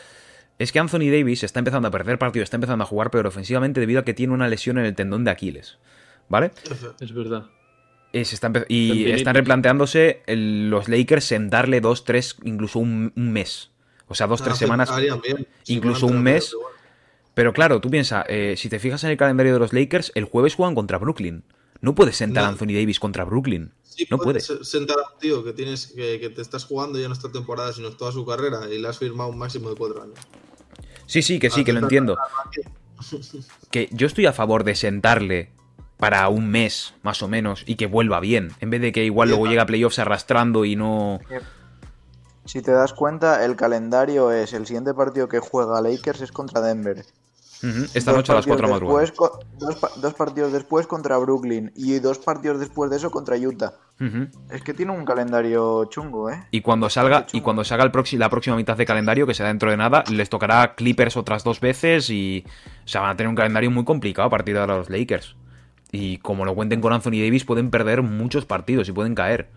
es 0.59 0.73
que 0.73 0.79
Anthony 0.79 1.11
Davis 1.11 1.43
está 1.45 1.59
empezando 1.59 1.89
a 1.89 1.91
perder 1.91 2.19
partidos, 2.19 2.45
está 2.45 2.57
empezando 2.57 2.83
a 2.85 2.87
jugar 2.87 3.11
peor 3.11 3.27
ofensivamente 3.27 3.79
debido 3.81 4.01
a 4.01 4.05
que 4.05 4.15
tiene 4.15 4.33
una 4.33 4.49
lesión 4.49 4.79
en 4.79 4.87
el 4.87 4.95
tendón 4.95 5.23
de 5.25 5.31
Aquiles. 5.33 5.79
¿Vale? 6.29 6.51
Es 7.01 7.13
verdad. 7.13 7.47
Eh, 8.13 8.25
se 8.25 8.35
está 8.37 8.51
y 8.69 9.11
están 9.11 9.35
replanteándose 9.35 10.23
el- 10.27 10.71
los 10.71 10.89
Lakers 10.89 11.33
en 11.33 11.51
darle 11.51 11.81
dos, 11.83 12.05
tres, 12.05 12.37
incluso 12.45 12.79
un, 12.79 13.13
un 13.17 13.33
mes. 13.33 13.71
O 14.09 14.15
sea, 14.15 14.27
dos, 14.27 14.41
Ah, 14.41 14.45
tres 14.45 14.59
semanas. 14.59 14.91
bien. 14.97 15.47
Si 15.63 15.75
incluso 15.75 16.07
un 16.07 16.23
mes. 16.23 16.55
Pero 17.35 17.53
claro, 17.53 17.81
tú 17.81 17.91
piensas, 17.91 18.25
eh, 18.29 18.55
si 18.57 18.69
te 18.71 18.79
fijas 18.79 19.05
en 19.05 19.11
el 19.11 19.17
calendario 19.19 19.53
de 19.53 19.59
los 19.59 19.73
Lakers, 19.73 20.11
el 20.15 20.25
jueves 20.25 20.55
juegan 20.55 20.75
contra 20.75 20.97
Brooklyn. 20.99 21.45
No 21.83 21.95
puedes 21.95 22.17
sentar 22.17 22.45
a. 22.45 22.49
Anthony 22.49 22.69
Davis 22.73 22.99
contra 22.99 23.25
Brooklyn. 23.25 23.73
Sí, 23.83 24.07
no 24.11 24.17
puedes 24.19 24.47
puede. 24.47 24.65
se- 24.65 24.71
sentar 24.71 24.97
a 24.99 25.13
un 25.13 25.19
tío 25.19 25.45
que 25.45 25.53
tienes 25.53 25.89
que, 25.89 26.19
que 26.19 26.31
te 26.31 26.41
estás 26.41 26.65
jugando 26.65 26.99
ya 26.99 27.09
no 27.09 27.13
esta 27.13 27.31
temporada, 27.31 27.73
sino 27.75 27.91
toda 27.91 28.11
su 28.13 28.25
carrera 28.25 28.61
y 28.73 28.79
le 28.79 28.89
has 28.89 28.99
firmado 28.99 29.29
un 29.31 29.37
máximo 29.39 29.69
de 29.69 29.77
cuatro 29.77 30.03
años. 30.03 30.19
Sí, 31.07 31.21
sí, 31.21 31.39
que 31.39 31.51
sí, 31.51 31.63
que 31.65 31.73
lo 31.75 31.81
entiendo. 31.81 32.17
Que 33.71 33.89
yo 33.93 34.07
estoy 34.07 34.27
a 34.27 34.33
favor 34.33 34.65
de 34.65 34.75
sentarle 34.75 35.51
para 35.99 36.29
un 36.29 36.49
mes, 36.51 36.95
más 37.03 37.23
o 37.23 37.29
menos, 37.29 37.63
y 37.67 37.77
que 37.77 37.87
vuelva 37.87 38.21
bien. 38.21 38.53
En 38.61 38.71
vez 38.71 38.81
de 38.81 38.93
que 38.93 39.05
igual 39.05 39.29
luego 39.29 39.45
Ya. 39.45 39.51
llegue 39.51 39.61
a 39.61 39.67
playoffs 39.67 39.99
arrastrando 39.99 40.65
y 40.65 40.77
no. 40.77 41.21
Si 42.47 42.63
te 42.63 42.73
das 42.73 42.93
cuenta, 42.93 43.45
el 43.45 43.57
calendario 43.57 44.31
es 44.33 44.53
el 44.53 44.67
siguiente 44.67 44.95
partido 44.95 45.29
que 45.29 45.39
juega 45.41 45.81
Lakers 45.81 46.21
es 46.23 46.33
contra 46.33 46.61
Denver. 46.61 47.05
Esta 47.95 48.11
Dos 48.13 48.19
noche 48.19 48.33
a 48.33 48.35
las 48.37 48.47
4 48.47 48.67
de 48.67 48.73
la 48.73 48.79
madrugada. 48.79 49.01
dos, 49.59 49.77
pa- 49.77 49.89
dos 49.97 50.15
partidos 50.15 50.53
después 50.53 50.87
contra 50.87 51.17
Brooklyn 51.17 51.73
y 51.75 51.99
dos 52.01 52.19
partidos 52.19 52.61
después 52.61 52.91
de 52.91 52.99
eso 52.99 53.11
contra 53.11 53.37
Utah. 53.37 53.73
Es 54.51 54.61
que 54.63 54.75
tiene 54.75 54.93
un 54.93 55.07
calendario 55.07 55.87
chungo, 55.87 56.29
¿eh? 56.31 56.45
Y 56.51 56.61
cuando 56.61 56.91
salga, 56.91 57.27
y 57.33 57.41
cuando 57.41 57.65
salga 57.65 57.83
el 57.85 57.91
proxi- 57.93 58.19
la 58.19 58.29
próxima 58.29 58.55
mitad 58.57 58.77
de 58.77 58.85
calendario, 58.85 59.27
que 59.27 59.33
será 59.33 59.49
dentro 59.49 59.71
de 59.71 59.79
nada, 59.79 60.05
les 60.13 60.29
tocará 60.29 60.75
Clippers 60.75 61.17
otras 61.17 61.45
dos 61.45 61.61
veces 61.61 62.11
y. 62.11 62.45
O 62.85 62.89
sea, 62.89 63.01
van 63.01 63.11
a 63.13 63.17
tener 63.17 63.29
un 63.31 63.37
calendario 63.37 63.71
muy 63.71 63.85
complicado 63.87 64.29
a 64.29 64.31
partir 64.31 64.55
de 64.55 64.61
ahora 64.61 64.77
los 64.77 64.91
Lakers. 64.91 65.35
Y 65.93 66.19
como 66.19 66.45
lo 66.45 66.55
cuenten 66.55 66.83
con 66.83 66.93
Anthony 66.93 67.23
Davis, 67.25 67.45
pueden 67.47 67.71
perder 67.71 68.03
muchos 68.03 68.45
partidos 68.45 68.87
y 68.91 68.93
pueden 68.93 69.15
caer. 69.15 69.49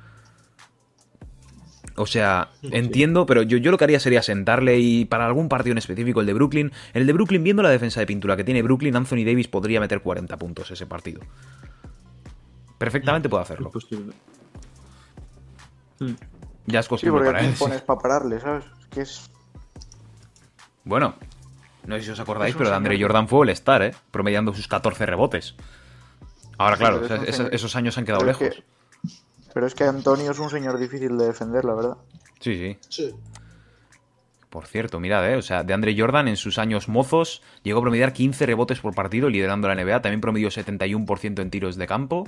O 2.02 2.06
sea, 2.06 2.48
entiendo, 2.64 3.26
pero 3.26 3.42
yo, 3.42 3.58
yo 3.58 3.72
lo 3.72 3.78
que 3.78 3.84
haría 3.84 4.00
sería 4.00 4.22
sentarle 4.22 4.80
y 4.80 5.04
para 5.04 5.26
algún 5.26 5.50
partido 5.50 5.74
en 5.74 5.80
específico, 5.80 6.22
el 6.22 6.28
de 6.28 6.34
Brooklyn. 6.34 6.72
El 6.94 7.06
de 7.06 7.12
Brooklyn, 7.12 7.44
viendo 7.44 7.62
la 7.62 7.70
defensa 7.70 8.00
de 8.00 8.06
pintura 8.06 8.38
que 8.38 8.46
tiene 8.46 8.62
Brooklyn, 8.62 8.96
Anthony 8.96 9.26
Davis 9.26 9.50
podría 9.50 9.82
meter 9.82 10.00
40 10.02 10.38
puntos 10.38 10.72
ese 10.72 10.86
partido. 10.86 11.20
Perfectamente 12.78 13.28
puede 13.28 13.44
hacerlo. 13.44 13.70
Mm. 16.00 16.12
Ya 16.68 16.80
es 16.80 16.86
Sí, 16.86 16.90
costumbre 16.90 17.20
porque 17.26 17.32
para 17.34 17.46
él. 17.46 17.54
sí. 17.54 17.60
pones 17.60 17.82
para 17.82 18.00
pararle, 18.00 18.40
¿sabes? 18.40 18.64
Es 18.80 18.88
que 18.88 19.02
es... 19.02 19.30
Bueno, 20.86 21.16
no 21.86 21.96
sé 21.98 22.04
si 22.04 22.12
os 22.12 22.20
acordáis, 22.20 22.56
pero 22.56 22.70
de 22.70 22.76
Andre. 22.76 23.02
Jordan 23.02 23.28
fue 23.28 23.46
el 23.46 23.50
star, 23.50 23.82
¿eh? 23.82 23.92
Promediando 24.12 24.54
sus 24.54 24.68
14 24.68 25.06
rebotes. 25.06 25.56
Ahora, 26.58 26.76
Sí, 26.78 26.80
claro, 26.80 27.06
esos 27.52 27.76
años 27.76 27.98
han 27.98 28.06
quedado 28.06 28.22
pero 28.22 28.32
es 28.32 28.40
lejos. 28.40 28.56
que- 28.58 28.79
Pero 29.54 29.68
es 29.68 29.76
que 29.76 29.84
Antonio 29.84 30.32
es 30.32 30.40
un 30.40 30.50
señor 30.50 30.78
difícil 30.78 31.18
de 31.18 31.28
defender, 31.28 31.66
la 31.66 31.74
verdad. 31.74 31.98
Sí, 32.40 32.56
sí. 32.56 32.78
Sí. 32.90 33.16
Por 34.50 34.66
cierto, 34.66 35.00
mirad, 35.00 35.30
¿eh? 35.30 35.36
O 35.36 35.42
sea, 35.42 35.64
de 35.64 35.74
Andre 35.74 35.96
Jordan 35.98 36.28
en 36.28 36.38
sus 36.38 36.58
años 36.58 36.88
mozos 36.88 37.44
llegó 37.62 37.80
a 37.80 37.82
promediar 37.84 38.14
15 38.14 38.46
rebotes 38.48 38.80
por 38.80 38.96
partido 38.96 39.30
liderando 39.30 39.68
la 39.68 39.76
NBA. 39.76 40.02
También 40.02 40.22
promedió 40.22 40.50
71% 40.50 41.42
en 41.42 41.52
tiros 41.52 41.76
de 41.76 41.86
campo. 41.86 42.28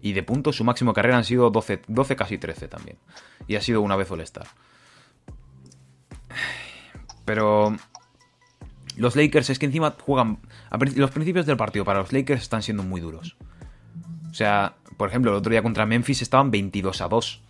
Y 0.00 0.12
de 0.12 0.22
puntos, 0.22 0.56
su 0.56 0.64
máximo 0.64 0.94
carrera 0.94 1.16
han 1.16 1.24
sido 1.24 1.50
12, 1.50 1.82
12 1.88 2.16
casi 2.16 2.38
13 2.38 2.68
también. 2.68 2.96
Y 3.48 3.56
ha 3.56 3.60
sido 3.60 3.82
una 3.82 3.96
vez 3.96 4.10
All-Star. 4.10 4.46
Pero 7.24 7.76
los 8.96 9.16
Lakers 9.16 9.50
es 9.50 9.58
que 9.58 9.66
encima 9.66 9.94
juegan... 10.00 10.38
Los 10.94 11.10
principios 11.10 11.44
del 11.44 11.56
partido 11.56 11.84
para 11.84 11.98
los 11.98 12.12
Lakers 12.12 12.42
están 12.42 12.62
siendo 12.62 12.82
muy 12.82 13.00
duros. 13.00 13.36
O 14.30 14.34
sea, 14.34 14.76
por 14.98 15.08
ejemplo, 15.08 15.30
el 15.30 15.38
otro 15.38 15.50
día 15.50 15.62
contra 15.62 15.86
Memphis 15.86 16.20
estaban 16.20 16.50
22 16.50 17.00
a 17.00 17.08
2. 17.08 17.40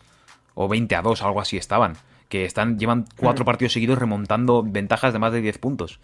O 0.55 0.69
20 0.69 0.95
a 0.95 1.02
2, 1.02 1.23
algo 1.23 1.40
así 1.40 1.57
estaban. 1.57 1.95
Que 2.28 2.45
están, 2.45 2.78
llevan 2.78 3.07
cuatro 3.17 3.45
partidos 3.45 3.73
seguidos 3.73 3.99
remontando 3.99 4.62
ventajas 4.62 5.12
de 5.12 5.18
más 5.18 5.33
de 5.33 5.40
10 5.40 5.59
puntos. 5.59 5.99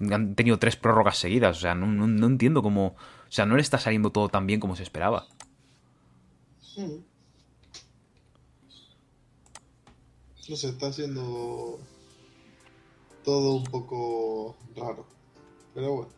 Han 0.00 0.34
tenido 0.34 0.58
tres 0.58 0.76
prórrogas 0.76 1.18
seguidas. 1.18 1.56
O 1.58 1.60
sea, 1.60 1.74
no, 1.74 1.86
no- 1.86 2.06
no 2.06 2.26
entiendo 2.26 2.62
cómo. 2.62 2.86
O 2.88 2.96
sea, 3.32 3.44
no 3.46 3.56
le 3.56 3.62
está 3.62 3.78
saliendo 3.78 4.10
todo 4.10 4.28
tan 4.28 4.46
bien 4.46 4.60
como 4.60 4.76
se 4.76 4.82
esperaba. 4.82 5.26
Mm. 6.76 7.02
No 10.48 10.56
sé, 10.56 10.68
está 10.68 10.92
siendo 10.92 11.78
todo 13.24 13.54
un 13.54 13.64
poco 13.64 14.56
raro. 14.76 15.06
Pero 15.74 15.92
bueno. 15.94 16.10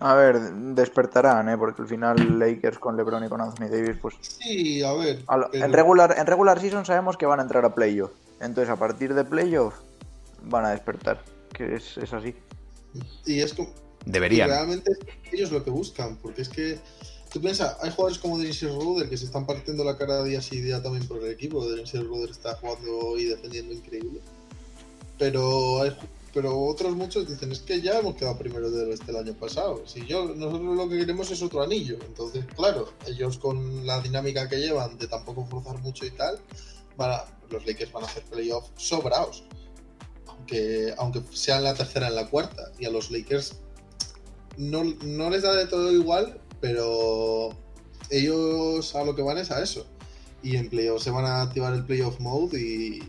A 0.00 0.14
ver, 0.14 0.40
despertarán, 0.52 1.48
¿eh? 1.50 1.58
Porque 1.58 1.82
al 1.82 1.88
final 1.88 2.38
Lakers 2.38 2.78
con 2.78 2.96
LeBron 2.96 3.24
y 3.24 3.28
con 3.28 3.40
Anthony 3.40 3.68
Davis, 3.70 3.96
pues... 4.00 4.14
Sí, 4.20 4.82
a 4.82 4.94
ver. 4.94 5.22
a 5.26 5.36
lo- 5.36 5.50
pero- 5.50 5.64
en, 5.66 5.72
regular, 5.72 6.14
en 6.18 6.26
regular 6.26 6.58
season 6.60 6.86
sabemos 6.86 7.16
que 7.18 7.26
van 7.26 7.38
a 7.38 7.42
entrar 7.42 7.64
a 7.66 7.74
playoff. 7.74 8.10
Entonces, 8.40 8.70
a 8.70 8.76
partir 8.76 9.12
de 9.14 9.24
playoff, 9.24 9.74
van 10.44 10.64
a 10.64 10.70
despertar. 10.70 11.22
Que 11.52 11.74
es, 11.76 11.98
es 11.98 12.12
así. 12.14 12.34
Y 13.26 13.40
es 13.40 13.52
como. 13.52 13.68
Y 14.06 14.10
Deberían. 14.10 14.48
realmente 14.48 14.90
es 14.92 14.98
ellos 15.34 15.52
lo 15.52 15.62
que 15.62 15.70
buscan, 15.70 16.16
porque 16.16 16.40
es 16.42 16.48
que 16.48 16.78
tú 17.30 17.38
piensas, 17.42 17.76
hay 17.82 17.90
jugadores 17.90 18.18
como 18.18 18.38
Dennis 18.38 18.62
Ruder 18.62 19.10
que 19.10 19.18
se 19.18 19.26
están 19.26 19.44
partiendo 19.44 19.84
la 19.84 19.98
cara 19.98 20.22
día 20.24 20.40
sí 20.40 20.62
día 20.62 20.82
también 20.82 21.06
por 21.06 21.18
el 21.18 21.30
equipo. 21.30 21.68
Dennis 21.68 21.92
Ruder 21.92 22.30
está 22.30 22.54
jugando 22.54 23.18
y 23.18 23.26
defendiendo 23.26 23.74
increíble. 23.74 24.20
Pero 25.18 25.82
hay, 25.82 25.94
pero 26.32 26.58
otros 26.58 26.94
muchos 26.94 27.28
dicen, 27.28 27.50
es 27.52 27.60
que 27.60 27.80
ya 27.80 27.98
hemos 27.98 28.14
quedado 28.16 28.38
primero 28.38 28.70
del 28.70 28.88
oeste 28.90 29.10
el 29.10 29.16
año 29.16 29.34
pasado. 29.34 29.82
Si 29.86 30.06
yo, 30.06 30.26
nosotros 30.34 30.76
lo 30.76 30.88
que 30.88 30.98
queremos 30.98 31.30
es 31.30 31.42
otro 31.42 31.62
anillo. 31.62 31.98
Entonces, 32.06 32.44
claro, 32.56 32.92
ellos 33.06 33.38
con 33.38 33.86
la 33.86 34.00
dinámica 34.00 34.48
que 34.48 34.56
llevan 34.58 34.96
de 34.98 35.08
tampoco 35.08 35.44
forzar 35.46 35.78
mucho 35.80 36.06
y 36.06 36.10
tal, 36.12 36.38
van 36.96 37.10
a- 37.12 37.24
los 37.50 37.66
Lakers 37.66 37.90
van 37.92 38.04
a 38.04 38.06
hacer 38.06 38.22
playoffs 38.24 38.70
sobrados. 38.76 39.44
Aunque, 40.26 40.94
aunque 40.98 41.20
sean 41.32 41.64
la 41.64 41.74
tercera 41.74 42.08
en 42.08 42.14
la 42.14 42.28
cuarta. 42.28 42.70
Y 42.78 42.84
a 42.84 42.90
los 42.90 43.10
Lakers 43.10 43.56
no, 44.56 44.84
no 44.84 45.30
les 45.30 45.42
da 45.42 45.54
de 45.54 45.66
todo 45.66 45.92
igual, 45.92 46.40
pero 46.60 47.50
ellos 48.10 48.94
a 48.94 49.04
lo 49.04 49.14
que 49.14 49.22
van 49.22 49.38
es 49.38 49.50
a 49.50 49.62
eso. 49.62 49.86
Y 50.42 50.56
en 50.56 50.70
playoff 50.70 51.02
se 51.02 51.10
van 51.10 51.24
a 51.26 51.42
activar 51.42 51.74
el 51.74 51.84
playoff 51.84 52.18
mode 52.20 52.58
y, 52.60 53.02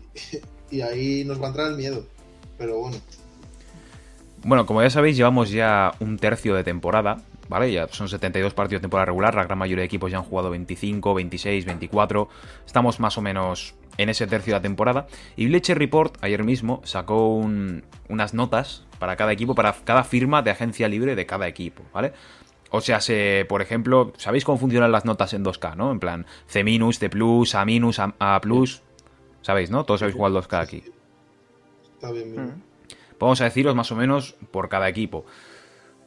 y 0.70 0.80
ahí 0.80 1.24
nos 1.24 1.40
va 1.40 1.46
a 1.46 1.48
entrar 1.48 1.68
el 1.70 1.76
miedo. 1.76 2.04
Pero 2.62 2.78
bueno, 2.78 2.96
Bueno, 4.44 4.66
como 4.66 4.82
ya 4.82 4.90
sabéis, 4.90 5.16
llevamos 5.16 5.50
ya 5.50 5.94
un 5.98 6.16
tercio 6.16 6.54
de 6.54 6.62
temporada, 6.62 7.18
¿vale? 7.48 7.72
Ya 7.72 7.88
son 7.88 8.08
72 8.08 8.54
partidos 8.54 8.80
de 8.80 8.84
temporada 8.84 9.06
regular, 9.06 9.34
la 9.34 9.42
gran 9.44 9.58
mayoría 9.58 9.82
de 9.82 9.86
equipos 9.86 10.12
ya 10.12 10.18
han 10.18 10.24
jugado 10.24 10.50
25, 10.50 11.12
26, 11.12 11.64
24. 11.64 12.28
Estamos 12.64 13.00
más 13.00 13.18
o 13.18 13.20
menos 13.22 13.74
en 13.98 14.08
ese 14.10 14.28
tercio 14.28 14.52
de 14.54 14.58
la 14.58 14.62
temporada. 14.62 15.06
Y 15.36 15.46
Bleacher 15.46 15.76
Report 15.76 16.16
ayer 16.22 16.44
mismo 16.44 16.80
sacó 16.84 17.34
un- 17.34 17.82
unas 18.08 18.32
notas 18.32 18.84
para 19.00 19.16
cada 19.16 19.32
equipo, 19.32 19.56
para 19.56 19.72
cada 19.84 20.04
firma 20.04 20.42
de 20.42 20.52
agencia 20.52 20.86
libre 20.88 21.16
de 21.16 21.26
cada 21.26 21.48
equipo, 21.48 21.82
¿vale? 21.92 22.12
O 22.70 22.80
sea, 22.80 23.00
se, 23.00 23.44
por 23.48 23.60
ejemplo, 23.60 24.12
¿sabéis 24.18 24.44
cómo 24.44 24.56
funcionan 24.58 24.92
las 24.92 25.04
notas 25.04 25.34
en 25.34 25.42
2K, 25.44 25.74
no? 25.74 25.90
En 25.90 25.98
plan, 25.98 26.26
C-, 26.46 26.62
C+, 26.64 27.10
A-, 27.54 28.34
A+, 28.34 28.36
A+, 28.36 28.40
¿sabéis, 29.42 29.70
no? 29.70 29.84
Todos 29.84 30.00
sabéis 30.00 30.16
jugar 30.16 30.32
2K 30.32 30.60
aquí. 30.60 30.84
Está 32.02 32.10
bien. 32.10 32.34
Mm. 32.34 32.62
Vamos 33.18 33.40
a 33.40 33.44
deciros 33.44 33.74
más 33.76 33.92
o 33.92 33.96
menos 33.96 34.34
por 34.50 34.68
cada 34.68 34.88
equipo. 34.88 35.24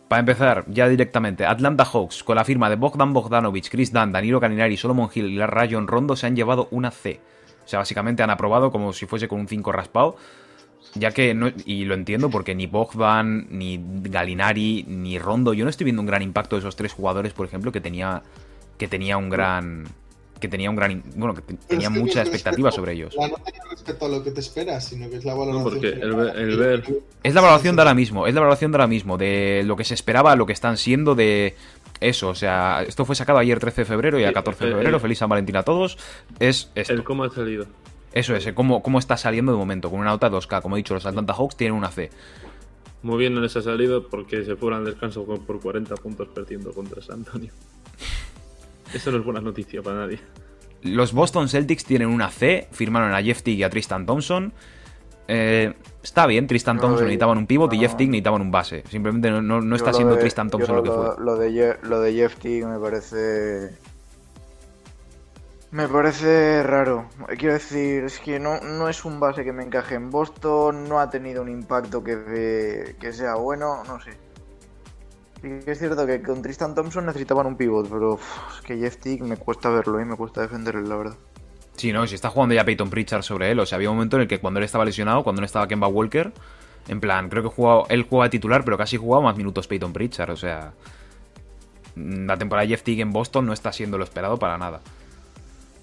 Para 0.09 0.19
empezar, 0.19 0.65
ya 0.67 0.87
directamente, 0.87 1.45
Atlanta 1.45 1.85
Hawks, 1.85 2.23
con 2.23 2.35
la 2.35 2.43
firma 2.43 2.69
de 2.69 2.75
Bogdan 2.75 3.13
Bogdanovic, 3.13 3.69
Chris 3.69 3.91
Dunn, 3.91 4.11
Danilo 4.11 4.39
Caninari, 4.39 4.77
Solomon 4.77 5.09
Hill 5.13 5.29
y 5.31 5.39
Rayon 5.39 5.87
Rondo, 5.87 6.15
se 6.15 6.27
han 6.27 6.35
llevado 6.35 6.67
una 6.71 6.91
C. 6.91 7.19
O 7.63 7.67
sea, 7.67 7.79
básicamente 7.79 8.21
han 8.21 8.29
aprobado 8.29 8.71
como 8.71 8.93
si 8.93 9.07
fuese 9.07 9.27
con 9.27 9.39
un 9.39 9.47
5 9.47 9.71
raspado. 9.71 10.17
Ya 10.93 11.11
que, 11.11 11.33
no, 11.33 11.51
y 11.65 11.85
lo 11.85 11.95
entiendo 11.95 12.29
porque 12.29 12.53
ni 12.53 12.67
Bogdan, 12.67 13.47
ni 13.49 13.81
Galinari, 14.03 14.85
ni 14.87 15.17
Rondo, 15.17 15.53
yo 15.53 15.63
no 15.63 15.69
estoy 15.69 15.85
viendo 15.85 16.01
un 16.01 16.05
gran 16.05 16.21
impacto 16.21 16.55
de 16.55 16.59
esos 16.59 16.75
tres 16.75 16.93
jugadores, 16.93 17.33
por 17.33 17.47
ejemplo, 17.47 17.71
que 17.71 17.81
tenía, 17.81 18.21
que 18.77 18.87
tenía 18.87 19.17
un 19.17 19.29
gran... 19.29 19.85
Que 20.39 20.47
tenía 20.49 20.69
un 20.69 20.75
gran... 20.75 21.01
Bueno, 21.15 21.33
que 21.33 21.41
te- 21.41 21.53
tenía 21.53 21.87
es 21.87 21.93
que 21.93 21.99
mucha 21.99 22.13
con 22.19 22.21
expectativa 22.33 22.69
respecto- 22.69 22.75
sobre 22.75 22.91
ellos. 22.93 23.15
La 23.17 23.27
nota 23.29 23.51
no 23.63 23.69
respecto 23.71 24.05
a 24.05 24.09
lo 24.09 24.23
que 24.23 24.31
te 24.31 24.39
esperas, 24.41 24.85
sino 24.85 25.09
que 25.09 25.15
es 25.17 25.25
la 25.25 25.33
valoración. 25.33 25.63
porque 25.63 25.87
el 25.89 26.13
ver- 26.13 26.37
el 26.37 26.57
ver- 26.57 26.83
Es 27.23 27.33
la 27.33 27.41
valoración 27.41 27.75
de 27.75 27.81
ahora 27.81 27.93
mismo, 27.93 28.27
es 28.27 28.33
la 28.33 28.41
valoración 28.41 28.71
de 28.71 28.75
ahora 28.77 28.87
mismo, 28.87 29.17
de 29.17 29.63
lo 29.65 29.75
que 29.77 29.83
se 29.85 29.93
esperaba, 29.93 30.35
lo 30.35 30.45
que 30.45 30.53
están 30.53 30.75
siendo, 30.77 31.15
de 31.15 31.55
eso. 32.01 32.27
O 32.29 32.35
sea, 32.35 32.83
esto 32.85 33.05
fue 33.05 33.15
sacado 33.15 33.39
ayer 33.39 33.59
13 33.59 33.81
de 33.81 33.85
febrero 33.85 34.19
y 34.19 34.25
a 34.25 34.27
Sí, 34.29 34.33
14 34.33 34.65
de 34.65 34.71
el- 34.71 34.75
febrero, 34.77 34.97
el- 34.97 35.01
feliz 35.01 35.17
San 35.19 35.29
Valentín 35.29 35.55
a 35.55 35.63
todos. 35.63 35.97
Es 36.39 36.69
esto. 36.75 36.93
El 36.93 37.03
cómo 37.05 37.23
ha 37.23 37.29
salido. 37.29 37.65
Eso 38.11 38.35
es, 38.35 38.45
eh, 38.47 38.53
cómo, 38.53 38.81
cómo 38.83 38.99
está 38.99 39.17
saliendo 39.17 39.51
de 39.53 39.57
momento, 39.57 39.89
con 39.89 39.99
una 39.99 40.09
nota 40.11 40.29
2K. 40.29 40.61
Como 40.61 40.75
he 40.75 40.79
dicho, 40.79 40.93
los 40.93 41.05
Atlanta 41.05 41.33
Hawks 41.33 41.55
tienen 41.55 41.77
una 41.77 41.89
C. 41.91 42.09
Muy 43.03 43.17
bien 43.19 43.33
no 43.33 43.41
les 43.41 43.55
ha 43.55 43.61
salido 43.61 44.07
porque 44.07 44.43
se 44.43 44.55
fueron 44.55 44.79
al 44.79 44.85
descanso 44.85 45.25
por 45.25 45.59
40 45.61 45.95
puntos 45.95 46.27
perdiendo 46.29 46.73
contra 46.73 47.01
San 47.01 47.17
Antonio. 47.19 47.51
Eso 48.93 49.11
no 49.11 49.17
es 49.17 49.23
buena 49.25 49.41
noticia 49.41 49.81
para 49.81 49.97
nadie. 49.97 50.19
Los 50.83 51.13
Boston 51.13 51.49
Celtics 51.49 51.83
tienen 51.85 52.07
una 52.09 52.29
C, 52.29 52.67
firmaron 52.71 53.13
a 53.13 53.21
Jeff 53.21 53.41
Teague 53.41 53.59
y 53.59 53.63
a 53.63 53.69
Tristan 53.69 54.05
Thompson. 54.05 54.53
Eh, 55.27 55.73
está 56.03 56.27
bien. 56.27 56.45
Tristan 56.45 56.75
No, 56.75 56.83
Thompson 56.83 56.99
de- 56.99 57.05
necesitaban 57.07 57.37
un 57.39 57.47
pivot 57.47 57.73
y 57.73 57.77
no. 57.77 57.81
Jeff 57.81 57.95
Tick 57.95 58.09
necesitaban 58.09 58.41
un 58.43 58.51
base. 58.51 58.83
Simplemente 58.89 59.31
no, 59.31 59.41
no- 59.41 59.61
no 59.61 59.75
está 59.75 59.89
lo 59.89 59.95
siendo 59.95 60.13
de- 60.15 60.21
Tristan 60.21 60.49
Thompson 60.51 60.75
lo 60.75 60.83
que 60.83 60.91
fue. 60.91 61.15
Lo 61.17 61.35
de, 61.37 61.51
Je- 61.51 61.77
lo 61.81 61.99
de 62.01 62.13
Jeff 62.13 62.35
Tick 62.37 62.63
me 62.65 62.77
parece. 62.79 63.75
Me 65.71 65.87
parece 65.87 66.61
raro. 66.63 67.09
Quiero 67.39 67.55
decir, 67.55 68.03
es 68.05 68.19
que 68.19 68.39
no, 68.39 68.59
no 68.61 68.87
es 68.87 69.03
un 69.03 69.19
base 69.19 69.43
que 69.43 69.51
me 69.51 69.63
encaje 69.63 69.95
en 69.95 70.09
Boston, 70.11 70.87
no 70.87 70.99
ha 70.99 71.09
tenido 71.09 71.41
un 71.41 71.49
impacto 71.49 72.03
que 72.03 72.95
sea 73.11 73.35
bueno, 73.35 73.83
no 73.85 73.99
sé. 73.99 74.11
Sí 75.45 75.59
es 75.67 75.77
cierto 75.77 76.07
que 76.07 76.23
con 76.23 76.41
Tristan 76.41 76.73
Thompson 76.73 77.05
necesitaban 77.05 77.45
un 77.45 77.55
pivot, 77.55 77.87
pero 77.87 78.17
que 78.65 78.79
Jeff 78.79 78.97
Tick 78.97 79.21
me 79.21 79.37
cuesta 79.37 79.69
verlo 79.69 80.01
y 80.01 80.05
me 80.05 80.15
cuesta 80.15 80.41
defenderlo, 80.41 80.81
la 80.81 80.95
verdad. 80.95 81.17
Sí, 81.75 81.93
no, 81.93 82.07
si 82.07 82.15
está 82.15 82.31
jugando 82.31 82.55
ya 82.55 82.65
Peyton 82.65 82.89
Pritchard 82.89 83.21
sobre 83.21 83.51
él. 83.51 83.59
O 83.59 83.65
sea, 83.67 83.75
había 83.75 83.91
un 83.91 83.97
momento 83.97 84.15
en 84.15 84.23
el 84.23 84.27
que 84.27 84.39
cuando 84.39 84.59
él 84.59 84.63
estaba 84.63 84.85
lesionado, 84.85 85.23
cuando 85.23 85.41
no 85.41 85.45
estaba 85.45 85.67
Kemba 85.67 85.87
Walker, 85.87 86.33
en 86.87 86.99
plan, 86.99 87.29
creo 87.29 87.43
que 87.43 87.93
él 87.93 88.03
jugaba 88.09 88.29
titular, 88.31 88.65
pero 88.65 88.75
casi 88.75 88.97
jugaba 88.97 89.25
más 89.25 89.37
minutos 89.37 89.67
Peyton 89.67 89.93
Pritchard. 89.93 90.31
O 90.31 90.35
sea, 90.35 90.73
mm, 91.95 92.25
la 92.25 92.37
temporada 92.37 92.63
de 92.63 92.69
Jeff 92.69 92.81
Teague 92.81 93.03
en 93.03 93.11
Boston 93.11 93.45
no 93.45 93.53
está 93.53 93.71
siendo 93.71 93.99
lo 93.99 94.03
esperado 94.03 94.39
para 94.39 94.57
nada. 94.57 94.81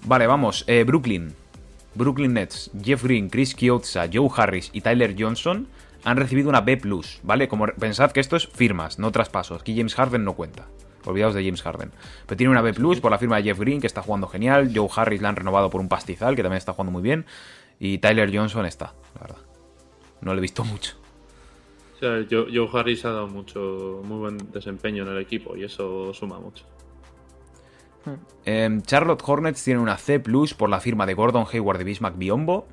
Vale, 0.05 0.27
vamos. 0.27 0.65
eh, 0.67 0.83
Brooklyn. 0.83 1.33
Brooklyn 1.95 2.33
Nets, 2.33 2.69
Jeff 2.83 3.01
Green, 3.03 3.29
Chris 3.29 3.55
Chiozza, 3.55 4.09
Joe 4.11 4.27
Harris 4.35 4.71
y 4.73 4.81
Tyler 4.81 5.15
Johnson 5.17 5.67
han 6.03 6.17
recibido 6.17 6.49
una 6.49 6.61
B+, 6.61 6.79
¿vale? 7.23 7.47
Como 7.47 7.67
pensad 7.67 8.11
que 8.11 8.19
esto 8.19 8.35
es 8.35 8.47
firmas, 8.47 8.99
no 8.99 9.11
traspasos. 9.11 9.61
Aquí 9.61 9.75
James 9.75 9.95
Harden 9.95 10.23
no 10.23 10.33
cuenta. 10.33 10.67
Olvidaos 11.05 11.33
de 11.33 11.43
James 11.43 11.61
Harden. 11.61 11.91
Pero 12.25 12.37
tiene 12.37 12.51
una 12.51 12.61
B+, 12.61 12.73
por 13.01 13.11
la 13.11 13.17
firma 13.17 13.37
de 13.37 13.43
Jeff 13.43 13.59
Green, 13.59 13.81
que 13.81 13.87
está 13.87 14.01
jugando 14.01 14.27
genial. 14.27 14.71
Joe 14.73 14.89
Harris 14.95 15.21
la 15.21 15.29
han 15.29 15.35
renovado 15.35 15.69
por 15.69 15.81
un 15.81 15.89
pastizal, 15.89 16.35
que 16.35 16.43
también 16.43 16.57
está 16.57 16.73
jugando 16.73 16.91
muy 16.91 17.01
bien. 17.01 17.25
Y 17.79 17.97
Tyler 17.97 18.35
Johnson 18.35 18.65
está, 18.65 18.93
la 19.15 19.21
verdad. 19.21 19.41
No 20.21 20.33
le 20.33 20.39
he 20.39 20.41
visto 20.41 20.63
mucho. 20.63 20.95
O 21.95 21.99
sea, 21.99 22.25
Joe, 22.29 22.47
Joe 22.53 22.69
Harris 22.73 23.05
ha 23.05 23.11
dado 23.11 23.27
mucho, 23.27 24.01
muy 24.03 24.17
buen 24.17 24.37
desempeño 24.51 25.03
en 25.03 25.09
el 25.09 25.21
equipo 25.21 25.55
y 25.55 25.63
eso 25.63 26.13
suma 26.13 26.39
mucho. 26.39 26.65
Em, 28.45 28.81
Charlotte 28.81 29.23
Hornets 29.25 29.63
tiene 29.63 29.79
una 29.79 29.97
C+, 29.97 30.21
por 30.57 30.69
la 30.69 30.79
firma 30.79 31.05
de 31.05 31.13
Gordon 31.13 31.45
Hayward 31.51 31.81
y 31.81 31.83
Bismack 31.85 32.17
Biombo. 32.17 32.67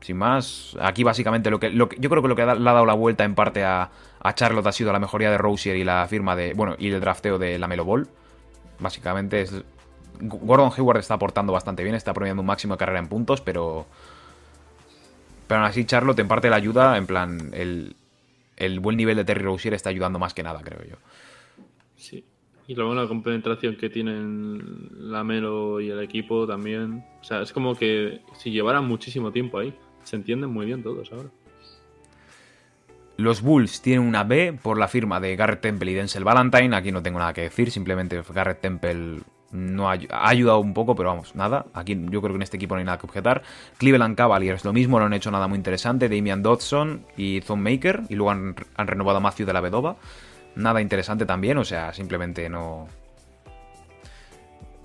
Sin 0.00 0.16
más, 0.16 0.76
aquí 0.80 1.02
básicamente 1.02 1.50
lo 1.50 1.58
que, 1.58 1.70
lo 1.70 1.88
que- 1.88 1.96
yo 2.00 2.08
creo 2.08 2.22
que 2.22 2.28
lo 2.28 2.36
que 2.36 2.44
da- 2.44 2.54
le 2.54 2.68
ha 2.70 2.72
dado 2.72 2.86
la 2.86 2.94
vuelta 2.94 3.24
en 3.24 3.34
parte 3.34 3.64
a, 3.64 3.90
a 4.20 4.34
Charlotte 4.34 4.66
ha 4.66 4.72
sido 4.72 4.92
la 4.92 4.98
mejoría 5.00 5.30
de 5.30 5.38
Rosier 5.38 5.76
y 5.76 5.84
la 5.84 6.06
firma 6.08 6.36
de, 6.36 6.54
bueno, 6.54 6.76
y 6.78 6.88
el 6.90 7.00
drafteo 7.00 7.38
de 7.38 7.58
la 7.58 7.66
Melo 7.68 7.84
Ball. 7.84 8.08
Básicamente 8.78 9.40
es 9.42 9.52
Gordon 10.20 10.70
Hayward 10.76 10.98
está 10.98 11.14
aportando 11.14 11.52
bastante 11.52 11.82
bien, 11.82 11.94
está 11.94 12.12
promediando 12.14 12.40
un 12.42 12.46
máximo 12.46 12.74
de 12.74 12.78
carrera 12.78 12.98
en 13.00 13.08
puntos, 13.08 13.40
pero 13.40 13.86
pero 15.46 15.60
aún 15.60 15.68
así 15.68 15.84
Charlotte 15.84 16.18
en 16.18 16.28
parte 16.28 16.50
la 16.50 16.56
ayuda, 16.56 16.96
en 16.96 17.06
plan 17.06 17.50
el, 17.54 17.96
el 18.56 18.80
buen 18.80 18.96
nivel 18.96 19.16
de 19.16 19.24
Terry 19.24 19.42
Rozier 19.44 19.74
está 19.74 19.90
ayudando 19.90 20.18
más 20.18 20.34
que 20.34 20.42
nada, 20.42 20.60
creo 20.62 20.82
yo. 20.84 20.96
Sí. 21.96 22.24
Y 22.66 22.74
la 22.74 22.84
buena 22.84 23.08
compenetración 23.08 23.76
que 23.76 23.88
tienen 23.88 24.90
la 25.10 25.24
Melo 25.24 25.80
y 25.80 25.88
el 25.88 26.02
equipo 26.02 26.46
también. 26.46 27.02
O 27.20 27.24
sea, 27.24 27.40
es 27.40 27.50
como 27.50 27.74
que 27.74 28.20
si 28.36 28.50
llevaran 28.50 28.86
muchísimo 28.86 29.32
tiempo 29.32 29.58
ahí, 29.58 29.72
se 30.08 30.16
entienden 30.16 30.50
muy 30.50 30.66
bien 30.66 30.82
todos 30.82 31.12
ahora. 31.12 31.28
Los 33.16 33.42
Bulls 33.42 33.82
tienen 33.82 34.06
una 34.06 34.22
B 34.22 34.56
por 34.62 34.78
la 34.78 34.88
firma 34.88 35.20
de 35.20 35.34
Garrett 35.34 35.60
Temple 35.60 35.90
y 35.90 35.94
Denzel 35.94 36.24
Valentine. 36.24 36.74
Aquí 36.76 36.92
no 36.92 37.02
tengo 37.02 37.18
nada 37.18 37.32
que 37.32 37.42
decir, 37.42 37.70
simplemente 37.70 38.22
Garrett 38.32 38.60
Temple 38.60 39.20
no 39.50 39.90
ha, 39.90 39.98
ayudado 40.10 40.60
un 40.60 40.72
poco, 40.72 40.94
pero 40.94 41.08
vamos, 41.08 41.34
nada. 41.34 41.66
Aquí 41.74 41.98
yo 42.10 42.20
creo 42.20 42.32
que 42.32 42.36
en 42.36 42.42
este 42.42 42.56
equipo 42.56 42.74
no 42.74 42.78
hay 42.78 42.84
nada 42.84 42.98
que 42.98 43.06
objetar. 43.06 43.42
Cleveland 43.78 44.16
Cavaliers 44.16 44.64
lo 44.64 44.72
mismo, 44.72 45.00
no 45.00 45.06
han 45.06 45.14
hecho 45.14 45.30
nada 45.30 45.48
muy 45.48 45.56
interesante. 45.56 46.08
Damian 46.08 46.42
Dodson 46.42 47.04
y 47.16 47.40
Thon 47.40 47.60
Maker, 47.60 48.02
y 48.08 48.14
luego 48.14 48.30
han, 48.30 48.54
han 48.76 48.86
renovado 48.86 49.18
a 49.18 49.20
Matthew 49.20 49.46
de 49.46 49.52
la 49.52 49.60
Vedova. 49.60 49.96
Nada 50.54 50.80
interesante 50.80 51.26
también, 51.26 51.58
o 51.58 51.64
sea, 51.64 51.92
simplemente 51.92 52.48
no. 52.48 52.86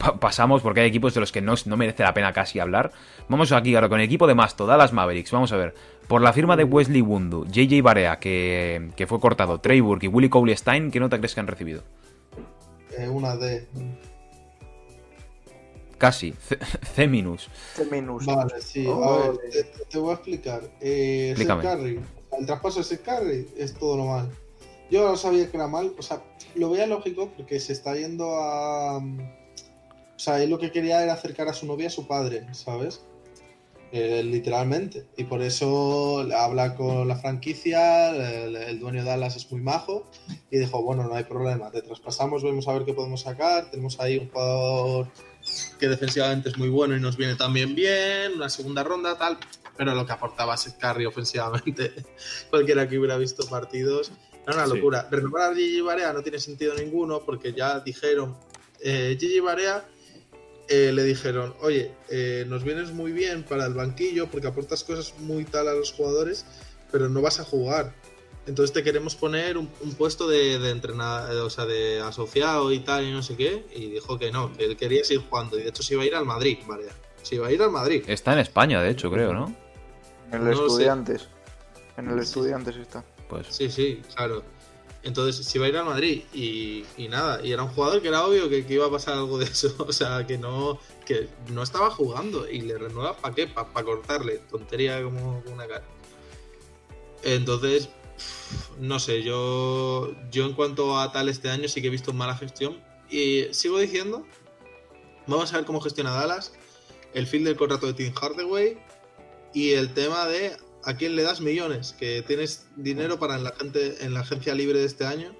Pa- 0.03 0.19
pasamos 0.19 0.61
porque 0.61 0.81
hay 0.81 0.87
equipos 0.89 1.13
de 1.13 1.21
los 1.21 1.31
que 1.31 1.41
no, 1.41 1.53
no 1.65 1.77
merece 1.77 2.03
la 2.03 2.13
pena 2.13 2.33
casi 2.33 2.59
hablar. 2.59 2.91
Vamos 3.29 3.51
aquí 3.53 3.73
ahora 3.75 3.87
con 3.87 3.99
el 3.99 4.05
equipo 4.05 4.27
de 4.27 4.35
Masto, 4.35 4.65
Dallas 4.65 4.91
Mavericks. 4.91 5.31
Vamos 5.31 5.51
a 5.53 5.57
ver. 5.57 5.73
Por 6.07 6.21
la 6.21 6.33
firma 6.33 6.57
de 6.57 6.65
Wesley 6.65 7.01
Wundu, 7.01 7.45
JJ 7.45 7.81
Barea, 7.81 8.19
que, 8.19 8.89
que 8.97 9.07
fue 9.07 9.19
cortado, 9.21 9.61
Trey 9.61 9.79
Burke 9.79 10.07
y 10.07 10.09
Willie 10.09 10.29
Cauley 10.29 10.55
Stein, 10.57 10.91
¿qué 10.91 10.99
nota 10.99 11.17
crees 11.17 11.33
que 11.33 11.39
han 11.39 11.47
recibido? 11.47 11.83
Eh, 12.97 13.07
una 13.07 13.37
D. 13.37 13.65
Casi. 15.97 16.33
C, 16.33 16.57
C 16.95 17.07
minus. 17.07 17.49
C 17.75 17.85
minus. 17.89 18.25
Vale, 18.25 18.61
sí. 18.61 18.85
Oh, 18.87 19.03
a 19.03 19.17
ver, 19.19 19.27
vale. 19.37 19.49
te, 19.49 19.63
te 19.89 19.97
voy 19.97 20.11
a 20.11 20.13
explicar. 20.15 20.61
Eh, 20.81 21.33
Seth 21.37 21.47
Explícame. 21.49 21.63
Curry, 21.63 21.99
el 22.39 22.45
traspaso 22.45 22.79
de 22.79 22.83
Seth 22.85 23.03
Curry 23.03 23.47
es 23.57 23.73
todo 23.75 23.95
lo 23.97 24.05
mal. 24.07 24.29
Yo 24.91 25.07
no 25.07 25.15
sabía 25.15 25.49
que 25.49 25.55
era 25.57 25.67
mal, 25.67 25.93
o 25.97 26.01
sea, 26.01 26.21
lo 26.55 26.69
veía 26.69 26.85
lógico 26.87 27.29
porque 27.37 27.59
se 27.59 27.71
está 27.73 27.95
yendo 27.95 28.35
a. 28.35 29.01
O 30.23 30.25
sea, 30.25 30.41
él 30.41 30.51
lo 30.51 30.57
que 30.57 30.71
quería 30.71 31.03
era 31.03 31.11
acercar 31.11 31.49
a 31.49 31.53
su 31.53 31.65
novia 31.65 31.87
a 31.87 31.91
su 31.91 32.07
padre, 32.07 32.47
¿sabes? 32.53 33.01
Eh, 33.91 34.23
literalmente. 34.23 35.05
Y 35.17 35.25
por 35.25 35.41
eso 35.41 36.25
habla 36.33 36.75
con 36.75 37.09
la 37.09 37.17
franquicia, 37.17 38.11
el, 38.11 38.55
el 38.55 38.79
dueño 38.79 39.03
de 39.03 39.09
Dallas 39.09 39.35
es 39.35 39.51
muy 39.51 39.59
majo 39.59 40.09
y 40.49 40.59
dijo, 40.59 40.81
bueno, 40.81 41.03
no 41.03 41.13
hay 41.13 41.25
problema, 41.25 41.69
te 41.71 41.81
traspasamos, 41.81 42.41
vamos 42.41 42.65
a 42.69 42.73
ver 42.73 42.85
qué 42.85 42.93
podemos 42.93 43.19
sacar, 43.19 43.69
tenemos 43.69 43.99
ahí 43.99 44.17
un 44.17 44.29
jugador 44.29 45.09
que 45.77 45.89
defensivamente 45.89 46.47
es 46.47 46.57
muy 46.57 46.69
bueno 46.69 46.95
y 46.95 47.01
nos 47.01 47.17
viene 47.17 47.35
también 47.35 47.75
bien, 47.75 48.31
una 48.37 48.47
segunda 48.49 48.81
ronda, 48.81 49.17
tal, 49.17 49.37
pero 49.75 49.93
lo 49.93 50.05
que 50.05 50.13
aportaba 50.13 50.55
Seth 50.55 50.77
Curry 50.77 51.05
ofensivamente, 51.05 51.91
cualquiera 52.49 52.87
que 52.87 52.97
hubiera 52.97 53.17
visto 53.17 53.45
partidos, 53.47 54.13
era 54.47 54.55
una 54.55 54.67
Sí. 54.67 54.75
locura. 54.77 55.05
Renovar 55.11 55.51
a 55.51 55.53
Gigi 55.53 55.81
Barea 55.81 56.13
no 56.13 56.21
tiene 56.23 56.39
sentido 56.39 56.73
ninguno 56.75 57.19
porque 57.25 57.51
ya 57.51 57.81
dijeron, 57.81 58.37
eh, 58.79 59.17
Gigi 59.19 59.41
Barea 59.41 59.85
eh, 60.69 60.91
le 60.93 61.03
dijeron, 61.03 61.53
oye, 61.61 61.91
eh, 62.09 62.45
nos 62.47 62.63
vienes 62.63 62.91
muy 62.91 63.11
bien 63.11 63.43
para 63.43 63.65
el 63.65 63.73
banquillo 63.73 64.27
porque 64.27 64.47
aportas 64.47 64.83
cosas 64.83 65.13
muy 65.19 65.45
tal 65.45 65.67
a 65.67 65.73
los 65.73 65.91
jugadores, 65.91 66.45
pero 66.91 67.09
no 67.09 67.21
vas 67.21 67.39
a 67.39 67.43
jugar. 67.43 67.93
Entonces 68.45 68.73
te 68.73 68.83
queremos 68.83 69.15
poner 69.15 69.57
un, 69.57 69.69
un 69.81 69.93
puesto 69.95 70.27
de, 70.27 70.59
de 70.59 70.69
entrenador, 70.71 71.45
o 71.45 71.49
sea, 71.49 71.65
de 71.65 72.01
asociado 72.01 72.71
y 72.73 72.79
tal 72.79 73.05
y 73.05 73.11
no 73.11 73.23
sé 73.23 73.37
qué. 73.37 73.65
Y 73.73 73.91
dijo 73.91 74.19
que 74.19 74.31
no, 74.31 74.51
que 74.51 74.65
él 74.65 74.75
quería 74.77 75.03
seguir 75.05 75.23
jugando. 75.29 75.57
Y 75.57 75.63
de 75.63 75.69
hecho 75.69 75.81
se 75.81 75.93
iba 75.93 76.03
a 76.03 76.05
ir 76.05 76.15
al 76.15 76.25
Madrid, 76.25 76.57
Barea. 76.67 76.91
Se 77.21 77.35
iba 77.35 77.47
a 77.47 77.51
ir 77.53 77.61
al 77.61 77.71
Madrid. 77.71 78.03
Está 78.05 78.33
en 78.33 78.39
España, 78.39 78.81
de 78.81 78.89
hecho, 78.89 79.09
creo, 79.09 79.33
¿no? 79.33 79.55
En 80.31 80.45
el 80.47 80.55
No. 80.55 80.67
Estudiantes. 80.67 81.29
En 81.95 82.07
el 82.09 82.15
Sí. 82.15 82.23
Estudiantes 82.23 82.75
está. 82.75 83.05
Pues 83.29 83.47
Sí, 83.49 83.69
sí, 83.69 84.01
claro. 84.13 84.43
Entonces 85.03 85.45
se 85.45 85.57
iba 85.57 85.65
a 85.65 85.69
ir 85.69 85.77
al 85.77 85.85
Madrid 85.85 86.23
y, 86.33 86.85
y 86.97 87.09
nada, 87.09 87.45
y 87.45 87.51
era 87.51 87.63
un 87.63 87.69
jugador 87.69 88.01
que 88.01 88.07
era 88.07 88.25
obvio 88.25 88.47
que, 88.49 88.65
que 88.65 88.75
iba 88.75 88.85
a 88.85 88.91
pasar 88.91 89.15
algo 89.15 89.37
de 89.37 89.45
eso, 89.45 89.75
o 89.87 89.91
sea, 89.91 90.25
que 90.25 90.37
no 90.37 90.79
que 91.05 91.27
no 91.49 91.61
estaba 91.61 91.91
jugando 91.91 92.49
y 92.49 92.61
le 92.61 92.77
renueva 92.77 93.17
para 93.17 93.35
qué, 93.35 93.47
para 93.47 93.83
cortarle, 93.83 94.37
tontería 94.49 95.03
como 95.03 95.43
una 95.51 95.67
cara. 95.67 95.83
Entonces, 97.23 97.89
no 98.79 98.99
sé, 98.99 99.23
yo 99.23 100.13
yo 100.31 100.45
en 100.45 100.53
cuanto 100.53 100.97
a 100.97 101.11
tal 101.11 101.27
este 101.27 101.49
año 101.49 101.67
sí 101.67 101.81
que 101.81 101.87
he 101.87 101.91
visto 101.91 102.13
mala 102.13 102.37
gestión 102.37 102.81
y 103.09 103.47
sigo 103.51 103.79
diciendo, 103.79 104.25
vamos 105.27 105.53
a 105.53 105.57
ver 105.57 105.65
cómo 105.65 105.81
gestiona 105.81 106.11
Dallas, 106.11 106.53
el 107.13 107.27
fin 107.27 107.43
del 107.43 107.57
contrato 107.57 107.87
de 107.87 107.93
Tim 107.93 108.13
Hardaway 108.13 108.77
y 109.53 109.71
el 109.73 109.93
tema 109.93 110.27
de 110.27 110.55
a 110.85 110.95
quién 110.95 111.15
le 111.15 111.23
das 111.23 111.41
millones, 111.41 111.95
que 111.97 112.21
tienes 112.21 112.67
dinero 112.75 113.19
para 113.19 113.35
en 113.35 113.43
la 113.43 113.51
gente 113.51 114.03
en 114.03 114.13
la 114.13 114.21
agencia 114.21 114.53
libre 114.53 114.79
de 114.79 114.85
este 114.85 115.05
año 115.05 115.35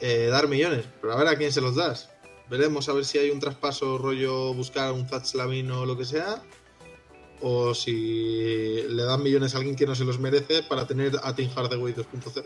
eh, 0.00 0.28
dar 0.30 0.48
millones, 0.48 0.86
pero 1.00 1.12
a 1.12 1.16
ver 1.16 1.28
a 1.28 1.36
quién 1.36 1.52
se 1.52 1.60
los 1.60 1.76
das. 1.76 2.10
Veremos 2.50 2.88
a 2.88 2.92
ver 2.92 3.04
si 3.04 3.18
hay 3.18 3.30
un 3.30 3.40
traspaso 3.40 3.96
rollo 3.96 4.52
buscar 4.52 4.92
un 4.92 5.08
Zach 5.08 5.24
Slavin 5.24 5.70
o 5.70 5.86
lo 5.86 5.96
que 5.96 6.04
sea, 6.04 6.42
o 7.40 7.74
si 7.74 8.82
le 8.88 9.02
dan 9.02 9.22
millones 9.22 9.54
a 9.54 9.58
alguien 9.58 9.76
que 9.76 9.86
no 9.86 9.94
se 9.94 10.04
los 10.04 10.18
merece 10.18 10.62
para 10.62 10.86
tener 10.86 11.12
a 11.22 11.34
Tim 11.34 11.48
Hardaway 11.54 11.94
2.0. 11.94 12.44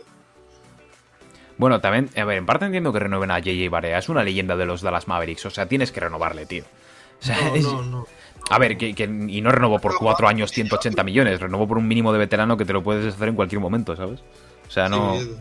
Bueno, 1.57 1.81
también, 1.81 2.09
a 2.15 2.23
ver, 2.23 2.37
en 2.37 2.45
parte 2.45 2.65
entiendo 2.65 2.93
que 2.93 2.99
renueven 2.99 3.31
a 3.31 3.39
JJ 3.39 3.69
Barea. 3.69 3.97
Es 3.97 4.07
una 4.07 4.23
leyenda 4.23 4.55
de 4.55 4.65
los 4.65 4.81
Dallas 4.81 5.09
Mavericks. 5.09 5.45
O 5.45 5.49
sea, 5.49 5.67
tienes 5.67 5.91
que 5.91 5.99
renovarle, 5.99 6.45
tío. 6.45 6.63
O 7.19 7.25
sea, 7.25 7.37
No, 7.49 7.57
no, 7.57 7.83
no. 7.83 8.07
A 8.49 8.57
ver, 8.57 8.77
que, 8.77 8.93
que- 8.95 9.03
y 9.03 9.41
no 9.41 9.51
renovó 9.51 9.79
por 9.79 9.97
cuatro 9.97 10.27
años 10.27 10.51
180 10.51 11.03
millones. 11.03 11.39
Renovó 11.39 11.67
por 11.67 11.77
un 11.77 11.87
mínimo 11.87 12.11
de 12.11 12.19
veterano 12.19 12.57
que 12.57 12.65
te 12.65 12.73
lo 12.73 12.83
puedes 12.83 13.13
hacer 13.13 13.29
en 13.29 13.35
cualquier 13.35 13.61
momento, 13.61 13.95
¿sabes? 13.95 14.19
O 14.67 14.71
sea, 14.71 14.89
no. 14.89 15.19
Sí, 15.19 15.35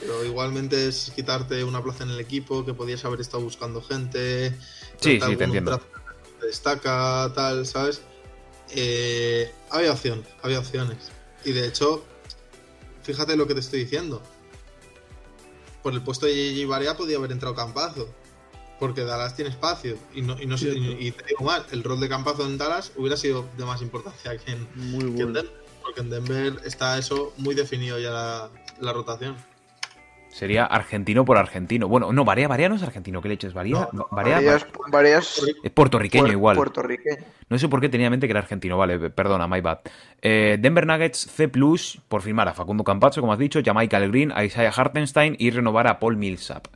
pero 0.00 0.24
igualmente 0.24 0.86
es 0.88 1.12
quitarte 1.14 1.64
una 1.64 1.82
plaza 1.82 2.04
en 2.04 2.10
el 2.10 2.20
equipo 2.20 2.64
que 2.64 2.74
podías 2.74 3.04
haber 3.04 3.20
estado 3.20 3.42
buscando 3.42 3.82
gente. 3.82 4.50
Sí, 5.00 5.20
sí, 5.20 5.36
te 5.36 5.44
entiendo. 5.44 5.80
Destaca, 6.40 7.32
tal, 7.34 7.66
¿sabes? 7.66 8.02
Eh, 8.70 9.50
había 9.70 9.92
opción, 9.92 10.24
había 10.42 10.60
opciones. 10.60 11.10
Y 11.44 11.52
de 11.52 11.66
hecho, 11.66 12.04
fíjate 13.02 13.36
lo 13.36 13.46
que 13.46 13.54
te 13.54 13.60
estoy 13.60 13.80
diciendo. 13.80 14.22
Por 15.82 15.92
el 15.94 16.02
puesto 16.02 16.26
de 16.26 16.32
Gigi 16.34 16.64
Barea 16.64 16.96
podía 16.96 17.16
haber 17.16 17.32
entrado 17.32 17.54
Campazo. 17.54 18.08
Porque 18.78 19.02
Dallas 19.04 19.34
tiene 19.34 19.50
espacio. 19.50 19.96
Y, 20.14 20.22
no, 20.22 20.40
y, 20.40 20.46
no 20.46 20.56
sé- 20.56 20.72
Cierto. 20.72 21.02
y- 21.02 21.08
y 21.08 21.10
te 21.12 21.24
digo 21.26 21.44
más, 21.44 21.62
el 21.72 21.82
rol 21.82 21.98
de 22.00 22.08
Campazo 22.08 22.46
en 22.46 22.58
Dallas 22.58 22.92
hubiera 22.96 23.16
sido 23.16 23.46
de 23.56 23.64
más 23.64 23.82
importancia 23.82 24.36
que 24.38 24.52
en, 24.52 24.68
Muy 24.74 25.00
que 25.00 25.06
en 25.06 25.14
bueno. 25.14 25.32
Denver, 25.32 25.52
porque 25.82 26.00
en 26.00 26.10
Denver 26.10 26.56
está 26.64 26.96
eso 26.98 27.32
muy 27.38 27.54
definido 27.54 27.98
ya 27.98 28.10
la, 28.10 28.48
la 28.80 28.92
rotación. 28.92 29.36
Sería 30.30 30.66
argentino 30.66 31.24
por 31.24 31.38
argentino. 31.38 31.88
Bueno, 31.88 32.12
no, 32.12 32.24
Varea, 32.24 32.46
Varea 32.46 32.68
no 32.68 32.76
es 32.76 32.82
argentino. 32.82 33.20
¿Qué 33.22 33.28
leches? 33.30 33.54
Varea, 33.54 33.88
No, 33.92 34.06
Varea- 34.12 34.38
es 34.56 35.70
puertorriqueño 35.72 36.26
puer- 36.26 36.32
igual. 36.32 36.56
puertorriqueño. 36.56 37.24
No 37.48 37.58
sé 37.58 37.66
por 37.68 37.80
qué 37.80 37.88
tenía 37.88 38.06
en 38.06 38.10
mente 38.12 38.26
que 38.28 38.32
era 38.32 38.40
argentino, 38.40 38.76
vale, 38.76 39.10
perdona, 39.10 39.48
my 39.48 39.60
bad. 39.60 39.78
Eh, 40.22 40.58
Denver 40.60 40.86
Nuggets 40.86 41.18
C 41.34 41.48
Plus 41.48 41.98
por 42.08 42.22
firmar 42.22 42.46
a 42.46 42.52
Facundo 42.54 42.84
Campazzo, 42.84 43.20
como 43.22 43.32
has 43.32 43.38
dicho, 43.38 43.60
Jamaica 43.64 43.98
Green, 44.00 44.30
a 44.30 44.44
Isaiah 44.44 44.70
Hartenstein 44.76 45.34
y 45.38 45.50
renovar 45.50 45.86
a 45.88 45.98
Paul 45.98 46.16
Millsap. 46.18 46.68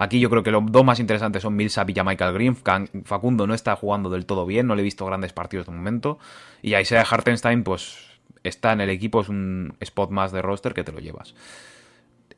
Aquí 0.00 0.18
yo 0.18 0.30
creo 0.30 0.42
que 0.42 0.50
los 0.50 0.62
dos 0.72 0.82
más 0.82 0.98
interesantes 0.98 1.42
son 1.42 1.54
Millsap 1.54 1.90
y 1.90 1.92
Jamaica 1.92 2.30
Green. 2.30 2.56
Facundo 3.04 3.46
no 3.46 3.52
está 3.52 3.76
jugando 3.76 4.08
del 4.08 4.24
todo 4.24 4.46
bien, 4.46 4.66
no 4.66 4.74
le 4.74 4.80
he 4.80 4.84
visto 4.84 5.04
grandes 5.04 5.34
partidos 5.34 5.66
de 5.66 5.72
momento. 5.72 6.18
Y 6.62 6.74
Isaiah 6.74 7.02
Hartenstein, 7.02 7.62
pues 7.64 7.98
está 8.42 8.72
en 8.72 8.80
el 8.80 8.88
equipo, 8.88 9.20
es 9.20 9.28
un 9.28 9.74
spot 9.78 10.10
más 10.10 10.32
de 10.32 10.40
roster 10.40 10.72
que 10.72 10.84
te 10.84 10.92
lo 10.92 11.00
llevas. 11.00 11.34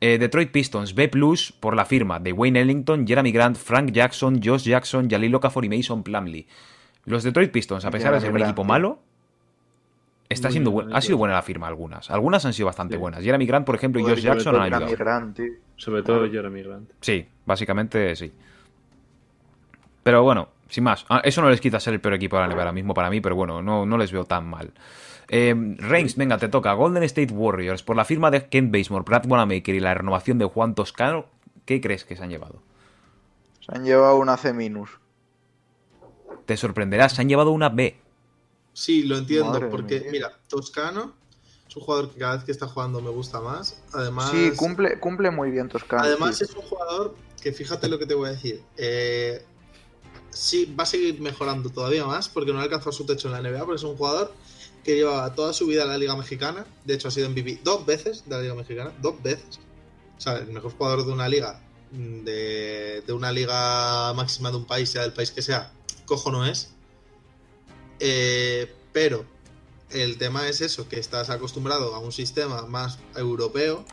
Eh, 0.01 0.17
Detroit 0.17 0.51
Pistons 0.51 0.93
B 0.93 1.07
Plus 1.07 1.53
por 1.53 1.77
la 1.77 1.85
firma 1.85 2.19
de 2.19 2.33
Wayne 2.33 2.59
Ellington, 2.59 3.07
Jeremy 3.07 3.31
Grant, 3.31 3.55
Frank 3.55 3.91
Jackson, 3.91 4.41
Josh 4.43 4.63
Jackson, 4.63 5.09
Jalil 5.09 5.33
Okafor 5.33 5.63
y 5.63 5.69
Mason 5.69 6.03
Plumlee. 6.03 6.45
Los 7.05 7.23
Detroit 7.23 7.51
Pistons, 7.51 7.85
a 7.85 7.91
pesar 7.91 8.13
de 8.13 8.19
ser 8.19 8.31
un 8.31 8.41
equipo 8.41 8.65
malo, 8.65 8.99
está 10.33 10.47
Muy 10.49 10.51
siendo 10.53 10.71
bien, 10.71 10.95
ha 10.95 11.01
sido 11.01 11.17
buena 11.17 11.35
la 11.35 11.41
firma 11.41 11.67
algunas. 11.67 12.09
Algunas 12.11 12.45
han 12.45 12.53
sido 12.53 12.65
bastante 12.67 12.95
Sí. 12.95 12.99
buenas. 12.99 13.23
Jeremy 13.23 13.45
Grant, 13.45 13.65
por 13.65 13.75
ejemplo, 13.75 14.01
y 14.01 14.03
Josh 14.03 14.19
Jackson 14.21 14.55
han 14.55 14.61
ayudado. 14.73 14.87
Grant, 14.97 15.35
tío. 15.37 15.51
Sobre 15.77 16.03
todo 16.03 16.29
Jeremy 16.29 16.63
Grant. 16.63 16.89
Sí, 17.01 17.25
básicamente 17.45 18.15
sí. 18.15 18.31
Pero 20.03 20.23
bueno, 20.23 20.49
sin 20.67 20.83
más. 20.83 21.05
Ah, 21.09 21.21
Eso 21.23 21.41
no 21.41 21.49
les 21.49 21.61
quita 21.61 21.79
ser 21.79 21.93
el 21.93 22.01
peor 22.01 22.15
equipo 22.15 22.35
de 22.35 22.41
la 22.43 22.47
NBA 22.49 22.59
ahora 22.59 22.71
mismo 22.71 22.93
para 22.93 23.09
mí, 23.09 23.21
pero 23.21 23.35
bueno, 23.35 23.61
no, 23.61 23.85
no 23.85 23.97
les 23.97 24.11
veo 24.11 24.25
tan 24.25 24.45
mal. 24.47 24.71
Eh, 25.29 25.55
Reigns, 25.77 26.15
venga, 26.17 26.37
te 26.37 26.49
toca. 26.49 26.73
Golden 26.73 27.03
State 27.03 27.33
Warriors, 27.33 27.81
por 27.83 27.95
la 27.95 28.03
firma 28.05 28.29
de 28.29 28.47
Kent 28.49 28.71
Bazemore, 28.75 29.05
Brad 29.07 29.25
Wanamaker 29.25 29.73
y 29.73 29.79
la 29.79 29.93
renovación 29.93 30.37
de 30.37 30.45
Juan 30.45 30.75
Toscano, 30.75 31.25
¿qué 31.65 31.79
crees 31.79 32.03
que 32.03 32.15
se 32.15 32.23
han 32.23 32.29
llevado? 32.29 32.61
Se 33.61 33.73
han 33.75 33.85
llevado 33.85 34.17
una 34.17 34.35
C. 34.35 34.53
Te 36.45 36.57
sorprenderás, 36.57 37.13
se 37.13 37.21
han 37.21 37.29
llevado 37.29 37.51
una 37.51 37.69
B. 37.69 37.95
Sí, 38.73 39.03
lo 39.03 39.17
entiendo, 39.17 39.51
Madre 39.51 39.67
porque 39.67 39.99
mía. 40.01 40.09
mira, 40.11 40.39
Toscano 40.47 41.13
es 41.67 41.75
un 41.75 41.83
jugador 41.83 42.11
que 42.11 42.19
cada 42.19 42.35
vez 42.35 42.43
que 42.43 42.51
está 42.51 42.67
jugando 42.67 43.01
me 43.01 43.09
gusta 43.09 43.39
más. 43.39 43.79
Además, 43.93 44.31
Sí, 44.31 44.51
cumple, 44.55 44.99
cumple 44.99 45.31
muy 45.31 45.51
bien 45.51 45.69
Toscano. 45.69 46.03
además 46.03 46.37
sí. 46.37 46.43
es 46.45 46.51
un 46.55 46.61
jugador 46.63 47.15
que 47.41 47.51
fíjate 47.51 47.87
lo 47.87 47.99
que 47.99 48.05
te 48.05 48.13
voy 48.13 48.29
a 48.29 48.31
decir. 48.31 48.61
eh, 48.77 49.43
sí, 50.29 50.73
va 50.77 50.83
a 50.83 50.87
seguir 50.87 51.19
mejorando 51.21 51.69
todavía 51.69 52.05
más 52.05 52.29
porque 52.29 52.51
no 52.53 52.59
ha 52.59 52.63
alcanzado 52.63 52.91
su 52.91 53.05
techo 53.05 53.27
en 53.27 53.33
la 53.43 53.49
NBA, 53.49 53.59
porque 53.65 53.75
es 53.77 53.83
un 53.83 53.95
jugador 53.95 54.33
que 54.83 54.95
lleva 54.95 55.33
toda 55.33 55.53
su 55.53 55.65
vida 55.67 55.83
en 55.83 55.89
la 55.89 55.97
Liga 55.97 56.15
Mexicana. 56.15 56.65
De 56.85 56.93
hecho, 56.95 57.07
ha 57.07 57.11
sido 57.11 57.29
MVP 57.29 57.59
dos 57.63 57.85
veces 57.85 58.23
de 58.25 58.35
la 58.35 58.41
Liga 58.41 58.55
Mexicana, 58.55 58.91
dos 59.01 59.21
veces. 59.23 59.59
O 60.17 60.21
sea, 60.21 60.37
el 60.37 60.47
mejor 60.47 60.71
jugador 60.73 61.05
de 61.05 61.11
una 61.13 61.27
liga, 61.29 61.59
de, 61.91 63.03
de 63.05 63.13
una 63.13 63.31
liga 63.31 64.13
máxima 64.13 64.51
de 64.51 64.57
un 64.57 64.65
país, 64.65 64.89
sea 64.89 65.03
del 65.03 65.13
país 65.13 65.31
que 65.31 65.41
sea, 65.41 65.71
cojo 66.05 66.31
no 66.31 66.45
es. 66.45 66.71
Eh, 67.99 68.73
pero 68.91 69.25
el 69.89 70.17
tema 70.17 70.47
es 70.47 70.61
eso, 70.61 70.87
que 70.87 70.99
estás 70.99 71.29
acostumbrado 71.29 71.95
a 71.95 71.99
un 71.99 72.11
sistema 72.11 72.65
más 72.65 72.99
europeo, 73.15 73.85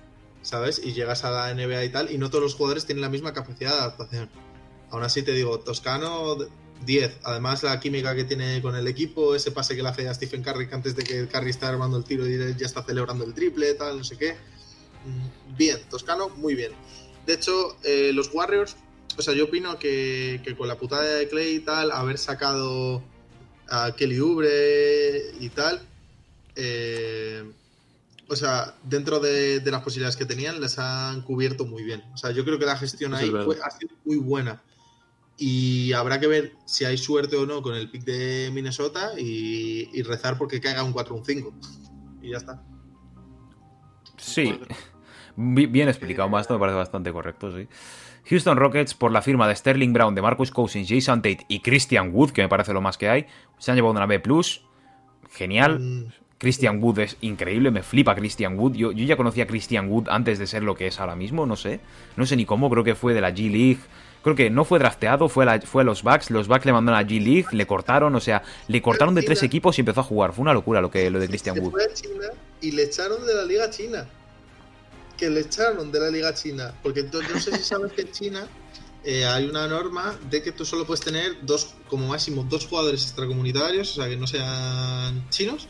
¿sabes? 0.43 0.81
Y 0.83 0.93
llegas 0.93 1.25
a 1.25 1.31
la 1.31 1.55
NBA 1.55 1.85
y 1.85 1.89
tal, 1.91 2.11
y 2.11 2.19
no 2.19 2.31
todos 2.31 2.43
los 2.43 2.55
jugadores 2.55 2.87
tienen 2.87 3.03
la 3.03 3.11
misma 3.11 3.33
capacidad 3.33 3.73
de 3.73 3.79
adaptación. 3.79 4.31
Aún 4.91 5.03
así 5.05 5.23
te 5.23 5.33
digo, 5.33 5.61
Toscano 5.61 6.37
10. 6.85 7.21
Además 7.25 7.63
la 7.63 7.79
química 7.79 8.15
que 8.15 8.25
tiene 8.25 8.61
con 8.63 8.75
el 8.75 8.87
equipo, 8.87 9.35
ese 9.35 9.51
pase 9.51 9.77
que 9.77 9.83
le 9.83 9.89
hace 9.89 10.09
a 10.09 10.15
Stephen 10.15 10.43
Curry 10.43 10.69
antes 10.73 10.97
de 10.97 11.05
que 11.05 11.29
Curry 11.29 11.51
está 11.51 11.69
armando 11.69 11.97
el 11.99 12.05
tiro 12.05 12.27
y 12.27 12.39
ya 12.57 12.67
está 12.67 12.83
celebrando 12.83 13.25
el 13.25 13.35
triple, 13.35 13.75
tal, 13.75 13.99
no 13.99 14.05
sé 14.05 14.17
qué. 14.17 14.33
Mm, 15.05 15.57
Bien, 15.57 15.79
Toscano, 15.91 16.29
muy 16.31 16.55
bien. 16.55 16.73
De 17.27 17.35
hecho, 17.35 17.77
eh, 17.85 18.13
los 18.15 18.31
Warriors, 18.33 18.77
o 19.19 19.23
sea, 19.23 19.35
yo 19.35 19.45
opino 19.45 19.79
que, 19.79 20.41
que 20.43 20.57
con 20.57 20.69
la 20.69 20.77
putada 20.77 21.03
de 21.03 21.29
Clay 21.29 21.57
y 21.57 21.61
tal, 21.61 21.93
haber 21.93 22.17
sacado 22.19 23.03
a 23.71 23.93
Kelly 23.97 24.19
Oubre 24.19 25.33
y 25.39 25.49
tal, 25.51 25.81
eh, 26.57 27.45
o 28.29 28.37
sea, 28.37 28.75
dentro 28.85 29.19
de, 29.21 29.61
de 29.61 29.71
las 29.71 29.83
posibilidades 29.83 30.17
que 30.17 30.25
tenían, 30.27 30.61
les 30.61 30.79
han 30.79 31.23
cubierto 31.23 31.65
muy 31.65 31.83
bien. 31.83 32.03
O 32.13 32.17
sea, 32.17 32.31
yo 32.31 32.45
creo 32.45 32.59
que 32.59 32.67
la 32.67 32.77
gestión 32.77 33.15
ahí 33.15 33.31
fue, 33.45 33.57
ha 33.63 33.71
sido 33.71 33.95
muy 34.05 34.17
buena. 34.17 34.63
Y 35.37 35.93
habrá 35.95 36.21
que 36.21 36.27
ver 36.27 36.53
si 36.67 36.85
hay 36.85 36.99
suerte 36.99 37.37
o 37.37 37.47
no 37.47 37.63
con 37.63 37.75
el 37.75 37.91
pick 37.91 38.05
de 38.05 38.51
Minnesota 38.53 39.13
y, 39.19 39.89
y 39.93 40.03
rezar 40.03 40.37
porque 40.37 40.61
caiga 40.61 40.85
un 40.85 40.93
4 40.93 41.15
o 41.15 41.19
un 41.19 41.25
5. 41.25 41.55
Y 42.23 42.31
ya 42.31 42.37
está. 42.37 42.63
Sí, 44.19 44.61
Bi- 45.37 45.67
bien 45.67 45.89
explicado, 45.89 46.29
más 46.29 46.43
esto 46.43 46.55
me 46.55 46.61
parece 46.61 46.77
bastante 46.77 47.11
correcto, 47.13 47.57
sí. 47.57 47.67
Houston 48.31 48.57
Rockets, 48.57 48.95
por 48.95 49.11
la 49.13 49.21
firma 49.23 49.47
de 49.49 49.55
Sterling 49.57 49.93
Brown, 49.93 50.15
de 50.15 50.23
Marcus 50.23 50.51
Cousins, 50.51 50.89
Jason 50.89 51.21
Tate 51.21 51.45
y 51.49 51.61
Christian 51.61 52.11
Wood, 52.15 52.31
que 52.31 52.43
me 52.43 52.49
parece 52.49 52.73
lo 52.73 52.81
más 52.81 52.97
que 52.97 53.09
hay, 53.09 53.27
se 53.59 53.71
han 53.71 53.77
llevado 53.77 53.93
una 53.93 54.07
B. 54.07 54.23
Genial. 55.33 55.79
Mm, 55.81 56.05
Christian 56.39 56.83
Wood 56.83 57.01
es 57.01 57.17
increíble, 57.21 57.71
me 57.71 57.83
flipa 57.83 58.15
Christian 58.15 58.59
Wood. 58.59 58.73
Yo, 58.75 58.93
yo 58.93 59.05
ya 59.05 59.17
conocía 59.17 59.45
a 59.45 59.47
Christian 59.47 59.91
Wood 59.91 60.09
antes 60.09 60.39
de 60.39 60.47
ser 60.47 60.63
lo 60.63 60.75
que 60.75 60.87
es 60.87 60.99
ahora 60.99 61.15
mismo, 61.15 61.45
no 61.45 61.55
sé. 61.55 61.81
No 62.17 62.25
sé 62.25 62.35
ni 62.37 62.47
cómo, 62.47 62.71
creo 62.71 62.83
que 62.83 62.95
fue 62.95 63.13
de 63.13 63.21
la 63.21 63.31
G 63.31 63.51
League. 63.51 63.81
Creo 64.23 64.35
que 64.35 64.49
no 64.49 64.65
fue 64.65 64.79
drafteado, 64.79 65.29
fue 65.29 65.45
a, 65.45 65.47
la- 65.47 65.61
fue 65.61 65.83
a 65.83 65.85
los 65.85 66.03
Bucks. 66.03 66.31
Los 66.31 66.49
Bucks 66.49 66.65
le 66.65 66.73
mandaron 66.73 66.99
a 66.99 67.07
G 67.07 67.23
League, 67.23 67.47
le 67.53 67.67
cortaron, 67.67 68.15
o 68.15 68.21
sea, 68.21 68.43
le 68.69 68.81
cortaron 68.81 69.15
de 69.15 69.23
tres 69.23 69.43
equipos 69.43 69.77
y 69.79 69.83
empezó 69.83 70.01
a 70.01 70.05
jugar. 70.05 70.33
Fue 70.33 70.43
una 70.43 70.55
locura 70.55 70.81
lo, 70.81 70.91
que, 70.91 71.11
lo 71.11 71.19
de 71.21 71.29
Christian 71.29 71.57
se 71.57 71.61
Wood. 71.61 71.73
fue 71.73 71.85
a 71.85 71.93
China 71.93 72.27
y 72.63 72.71
le 72.73 72.85
echaron 72.85 73.27
de 73.27 73.35
la 73.35 73.45
Liga 73.45 73.69
China. 73.71 74.07
Que 75.21 75.29
le 75.31 75.41
echaron 75.41 75.93
de 75.93 76.01
la 76.01 76.09
Liga 76.11 76.33
China. 76.35 76.75
Porque 76.83 77.03
tú- 77.05 77.21
no 77.23 77.39
sé 77.39 77.57
si 77.57 77.63
sabes 77.63 77.93
que 77.93 78.01
en 78.03 78.11
China 78.13 78.49
eh, 79.05 79.25
hay 79.27 79.45
una 79.47 79.69
norma 79.69 80.19
de 80.31 80.43
que 80.43 80.51
tú 80.53 80.65
solo 80.65 80.87
puedes 80.87 81.05
tener 81.05 81.37
dos, 81.43 81.75
como 81.89 82.09
máximo, 82.09 82.43
dos 82.49 82.67
jugadores 82.67 83.03
extracomunitarios, 83.03 83.93
o 83.93 83.95
sea, 84.01 84.09
que 84.09 84.17
no 84.17 84.27
sean 84.27 85.29
chinos, 85.31 85.69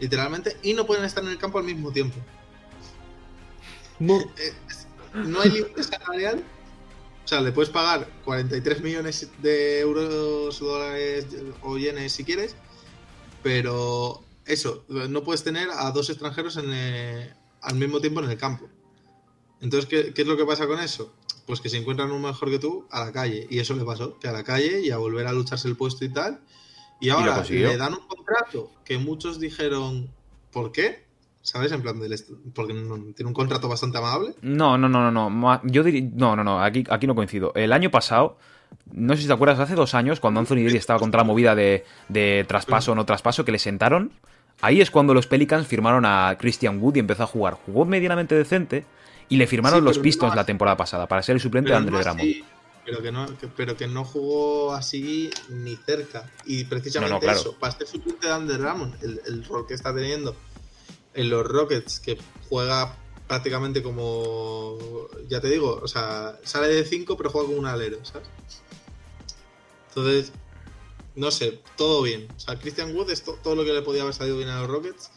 literalmente, 0.00 0.56
y 0.62 0.72
no 0.74 0.86
pueden 0.86 1.04
estar 1.04 1.22
en 1.22 1.30
el 1.30 1.38
campo 1.38 1.58
al 1.58 1.64
mismo 1.64 1.92
tiempo. 1.92 2.16
No. 3.98 4.20
Eh, 4.20 4.52
no 5.14 5.40
hay 5.40 5.50
límite 5.50 5.82
salarial. 5.82 6.42
O 7.24 7.28
sea, 7.28 7.40
le 7.42 7.52
puedes 7.52 7.68
pagar 7.70 8.08
43 8.24 8.80
millones 8.82 9.28
de 9.42 9.80
euros, 9.80 10.58
dólares 10.60 11.26
o 11.62 11.76
yenes 11.76 12.12
si 12.12 12.24
quieres, 12.24 12.54
pero 13.42 14.22
eso, 14.46 14.84
no 14.88 15.22
puedes 15.24 15.44
tener 15.44 15.68
a 15.70 15.90
dos 15.90 16.08
extranjeros 16.08 16.56
en, 16.56 16.66
eh, 16.72 17.34
al 17.60 17.74
mismo 17.74 18.00
tiempo 18.00 18.20
en 18.22 18.30
el 18.30 18.38
campo. 18.38 18.68
Entonces, 19.60 19.88
¿qué, 19.88 20.12
qué 20.14 20.22
es 20.22 20.28
lo 20.28 20.36
que 20.36 20.44
pasa 20.44 20.66
con 20.66 20.80
eso? 20.80 21.12
Pues 21.46 21.60
que 21.60 21.68
se 21.68 21.78
encuentran 21.78 22.10
un 22.12 22.22
mejor 22.22 22.50
que 22.50 22.58
tú 22.58 22.86
a 22.90 23.04
la 23.04 23.12
calle. 23.12 23.46
Y 23.50 23.58
eso 23.58 23.74
le 23.74 23.84
pasó, 23.84 24.18
que 24.18 24.28
a 24.28 24.32
la 24.32 24.44
calle 24.44 24.80
y 24.82 24.90
a 24.90 24.98
volver 24.98 25.26
a 25.26 25.32
lucharse 25.32 25.68
el 25.68 25.76
puesto 25.76 26.04
y 26.04 26.10
tal. 26.10 26.40
Y 27.00 27.10
ahora 27.10 27.36
consiguió. 27.36 27.68
le 27.68 27.76
dan 27.76 27.94
un 27.94 28.06
contrato 28.06 28.70
que 28.84 28.98
muchos 28.98 29.38
dijeron, 29.38 30.10
¿por 30.52 30.72
qué? 30.72 31.06
¿Sabes? 31.42 31.72
En 31.72 31.80
plan, 31.80 31.98
del 31.98 32.14
porque 32.54 32.74
tiene 32.74 33.28
un 33.28 33.32
contrato 33.32 33.68
bastante 33.68 33.98
amable. 33.98 34.34
No, 34.42 34.76
no, 34.76 34.88
no, 34.88 35.10
no, 35.10 35.30
no. 35.30 35.60
Yo 35.64 35.82
diría. 35.82 36.10
No, 36.14 36.36
no, 36.36 36.44
no. 36.44 36.62
Aquí, 36.62 36.84
aquí 36.90 37.06
no 37.06 37.14
coincido. 37.14 37.52
El 37.54 37.72
año 37.72 37.90
pasado. 37.90 38.36
No 38.92 39.16
sé 39.16 39.22
si 39.22 39.28
te 39.28 39.32
acuerdas, 39.32 39.58
hace 39.60 39.74
dos 39.74 39.94
años, 39.94 40.20
cuando 40.20 40.40
Anthony 40.40 40.56
Davis 40.56 40.74
estaba 40.74 40.98
contra 40.98 41.20
la 41.20 41.24
movida 41.24 41.54
de, 41.54 41.86
de 42.10 42.44
traspaso 42.46 42.92
o 42.92 42.94
no 42.94 43.06
traspaso, 43.06 43.46
que 43.46 43.52
le 43.52 43.58
sentaron. 43.58 44.12
Ahí 44.60 44.82
es 44.82 44.90
cuando 44.90 45.14
los 45.14 45.26
Pelicans 45.26 45.66
firmaron 45.66 46.04
a 46.04 46.36
Christian 46.38 46.82
Wood 46.82 46.96
y 46.96 46.98
empezó 46.98 47.22
a 47.22 47.26
jugar. 47.26 47.54
Jugó 47.54 47.86
medianamente 47.86 48.34
decente 48.34 48.84
y 49.28 49.36
le 49.36 49.46
firmaron 49.46 49.80
Sí, 49.80 49.84
los 49.84 49.96
no 49.98 50.02
Pistons 50.02 50.30
así. 50.32 50.36
la 50.36 50.46
temporada 50.46 50.76
pasada 50.76 51.06
para 51.06 51.22
ser 51.22 51.34
el 51.36 51.40
suplente 51.40 51.70
de 51.72 51.80
no 51.80 51.86
Drummond. 51.86 52.20
así, 52.20 52.44
pero, 52.84 53.02
que 53.02 53.12
no, 53.12 53.26
que- 53.38 53.48
pero 53.48 53.76
que 53.76 53.86
no 53.86 54.04
jugó 54.04 54.72
así 54.74 55.30
ni 55.50 55.76
cerca. 55.76 56.30
Y 56.46 56.64
precisamente 56.64 57.10
No, 57.10 57.16
no, 57.16 57.20
claro. 57.20 57.38
eso, 57.40 57.52
para 57.58 57.72
este 57.72 57.86
suplente 57.86 58.26
de 58.26 58.32
Andre 58.32 58.56
Drummond, 58.56 59.02
el, 59.04 59.20
el 59.26 59.44
rol 59.44 59.66
que 59.66 59.74
está 59.74 59.94
teniendo 59.94 60.34
en 61.14 61.28
los 61.30 61.46
Rockets, 61.46 62.00
que 62.00 62.16
juega 62.48 62.96
prácticamente 63.26 63.82
como, 63.82 64.78
ya 65.28 65.40
te 65.40 65.48
digo, 65.48 65.78
o 65.82 65.88
sea, 65.88 66.38
sale 66.44 66.68
de 66.68 66.84
5 66.84 67.16
pero 67.16 67.28
juega 67.30 67.46
como 67.48 67.58
un 67.58 67.66
alero, 67.66 67.98
¿sabes? 68.04 68.28
Entonces, 69.90 70.32
no 71.16 71.30
sé, 71.30 71.60
todo 71.76 72.02
bien. 72.02 72.28
O 72.36 72.40
sea, 72.40 72.58
Christian 72.58 72.94
Wood 72.94 73.10
es 73.10 73.22
to- 73.22 73.38
todo 73.42 73.54
lo 73.56 73.64
que 73.64 73.72
le 73.72 73.82
podía 73.82 74.02
haber 74.02 74.14
salido 74.14 74.36
bien 74.36 74.48
a 74.48 74.60
los 74.60 74.70
Rockets. 74.70 75.10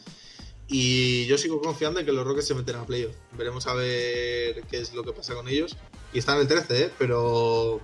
Y 0.74 1.26
yo 1.26 1.38
sigo 1.38 1.62
confiando 1.62 2.00
en 2.00 2.06
que 2.06 2.14
los 2.14 2.26
Rockets 2.26 2.48
se 2.48 2.56
meten 2.56 2.78
a 2.78 2.86
playoff. 2.86 3.14
Veremos 3.38 3.68
a 3.68 3.74
ver 3.74 4.64
qué 4.70 4.78
es 4.80 4.94
lo 4.94 5.04
que 5.04 5.12
pasa 5.12 5.36
con 5.36 5.50
ellos. 5.50 5.76
Y 6.14 6.20
están 6.20 6.36
en 6.36 6.44
el 6.44 6.48
13, 6.48 6.84
¿eh? 6.84 6.90
Pero, 6.98 7.82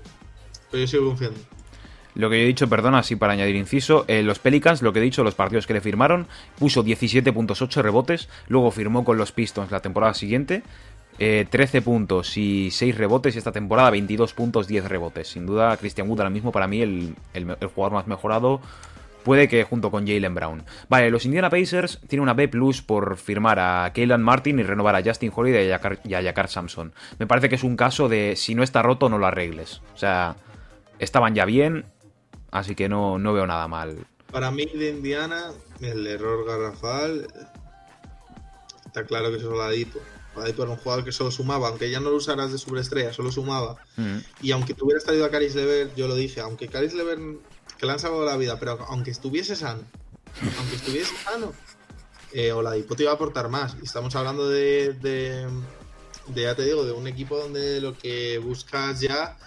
pero 0.71 0.81
yo 0.81 0.87
sigo 0.87 1.05
confiando. 1.07 1.37
Lo 2.15 2.29
que 2.29 2.37
yo 2.37 2.43
he 2.43 2.47
dicho, 2.47 2.69
perdona, 2.69 2.99
así 2.99 3.17
para 3.17 3.33
añadir 3.33 3.57
inciso, 3.57 4.05
eh, 4.07 4.23
los 4.23 4.39
Pelicans, 4.39 4.81
lo 4.81 4.93
que 4.93 4.99
he 4.99 5.01
dicho, 5.01 5.25
los 5.25 5.35
partidos 5.35 5.67
que 5.67 5.73
le 5.73 5.81
firmaron, 5.81 6.27
puso 6.57 6.81
17.8 6.81 7.81
rebotes, 7.81 8.29
luego 8.47 8.71
firmó 8.71 9.03
con 9.03 9.17
los 9.17 9.33
Pistons 9.33 9.69
la 9.69 9.81
temporada 9.81 10.13
siguiente, 10.13 10.63
eh, 11.19 11.45
13 11.47 11.81
puntos 11.81 12.37
y 12.37 12.71
6 12.71 12.97
rebotes, 12.97 13.35
y 13.35 13.37
esta 13.37 13.51
temporada 13.51 13.91
22 13.91 14.33
puntos, 14.33 14.65
10 14.65 14.85
rebotes. 14.85 15.27
Sin 15.27 15.45
duda, 15.45 15.75
Christian 15.75 16.09
Wood 16.09 16.21
ahora 16.21 16.29
mismo 16.29 16.53
para 16.53 16.67
mí 16.67 16.81
el, 16.81 17.15
el 17.33 17.55
el 17.59 17.67
jugador 17.67 17.93
más 17.93 18.07
mejorado 18.07 18.61
puede 19.27 19.49
que 19.49 19.65
junto 19.65 19.91
con 19.91 20.07
Jalen 20.07 20.33
Brown. 20.33 20.63
Vale, 20.87 21.11
los 21.11 21.25
Indiana 21.25 21.49
Pacers 21.49 21.99
tienen 22.07 22.23
una 22.23 22.33
B 22.33 22.47
plus 22.47 22.81
por 22.81 23.17
firmar 23.17 23.59
a 23.59 23.91
Kaylan 23.93 24.23
Martin 24.23 24.57
y 24.57 24.63
renovar 24.63 24.95
a 24.95 25.03
Justin 25.03 25.33
Holiday 25.35 25.67
y 25.67 25.71
a, 25.71 25.81
y 26.05 26.13
a 26.13 26.21
Yakar 26.21 26.47
Samson. 26.47 26.93
Me 27.19 27.27
parece 27.27 27.49
que 27.49 27.55
es 27.55 27.63
un 27.63 27.75
caso 27.75 28.07
de 28.07 28.37
si 28.37 28.55
no 28.55 28.63
está 28.63 28.81
roto, 28.83 29.09
no 29.09 29.17
lo 29.17 29.27
arregles. 29.27 29.81
O 29.93 29.97
sea, 29.97 30.37
estaban 30.97 31.35
ya 31.35 31.43
bien, 31.43 31.83
así 32.51 32.73
que 32.73 32.87
no, 32.87 33.19
no 33.19 33.33
veo 33.33 33.45
nada 33.45 33.67
mal. 33.67 33.97
Para 34.31 34.49
mí 34.49 34.65
de 34.65 34.91
Indiana, 34.91 35.51
el 35.81 36.07
error 36.07 36.45
garrafal 36.47 37.27
está 38.85 39.03
claro 39.03 39.29
que 39.29 39.39
es 39.39 39.43
Oladipo. 39.43 39.99
Oladipo 40.37 40.63
era 40.63 40.71
un 40.71 40.77
jugador 40.77 41.03
que 41.03 41.11
solo 41.11 41.31
sumaba, 41.31 41.67
aunque 41.67 41.91
ya 41.91 41.99
no 41.99 42.11
lo 42.11 42.15
usaras 42.15 42.53
de 42.53 42.57
superestrella, 42.57 43.11
solo 43.11 43.29
sumaba. 43.29 43.75
Mm. 43.97 44.19
Y 44.41 44.51
aunque 44.51 44.73
te 44.73 44.85
hubieras 44.85 45.03
traído 45.03 45.25
a 45.25 45.29
Caris 45.29 45.53
Lever, 45.53 45.93
yo 45.97 46.07
lo 46.07 46.15
dije, 46.15 46.39
aunque 46.39 46.69
Caris 46.69 46.93
Lever, 46.93 47.19
que 47.77 47.85
le 47.85 47.91
han 47.93 47.99
salvado 47.99 48.25
la 48.25 48.37
vida, 48.37 48.59
pero 48.59 48.79
aunque 48.89 49.11
estuviese 49.11 49.55
sano, 49.55 49.83
aunque 50.57 50.75
estuviese 50.75 51.15
sano, 51.17 51.53
eh, 52.33 52.51
Oladipo 52.51 52.95
te 52.95 53.03
iba 53.03 53.11
a 53.11 53.15
aportar 53.15 53.49
más. 53.49 53.75
Y 53.81 53.85
estamos 53.85 54.15
hablando 54.15 54.49
de, 54.49 54.93
de, 54.93 55.47
de, 56.27 56.41
ya 56.41 56.55
te 56.55 56.63
digo, 56.63 56.85
de 56.85 56.91
un 56.91 57.07
equipo 57.07 57.37
donde 57.37 57.79
lo 57.81 57.97
que 57.97 58.37
buscas 58.39 58.99
ya 58.99 59.37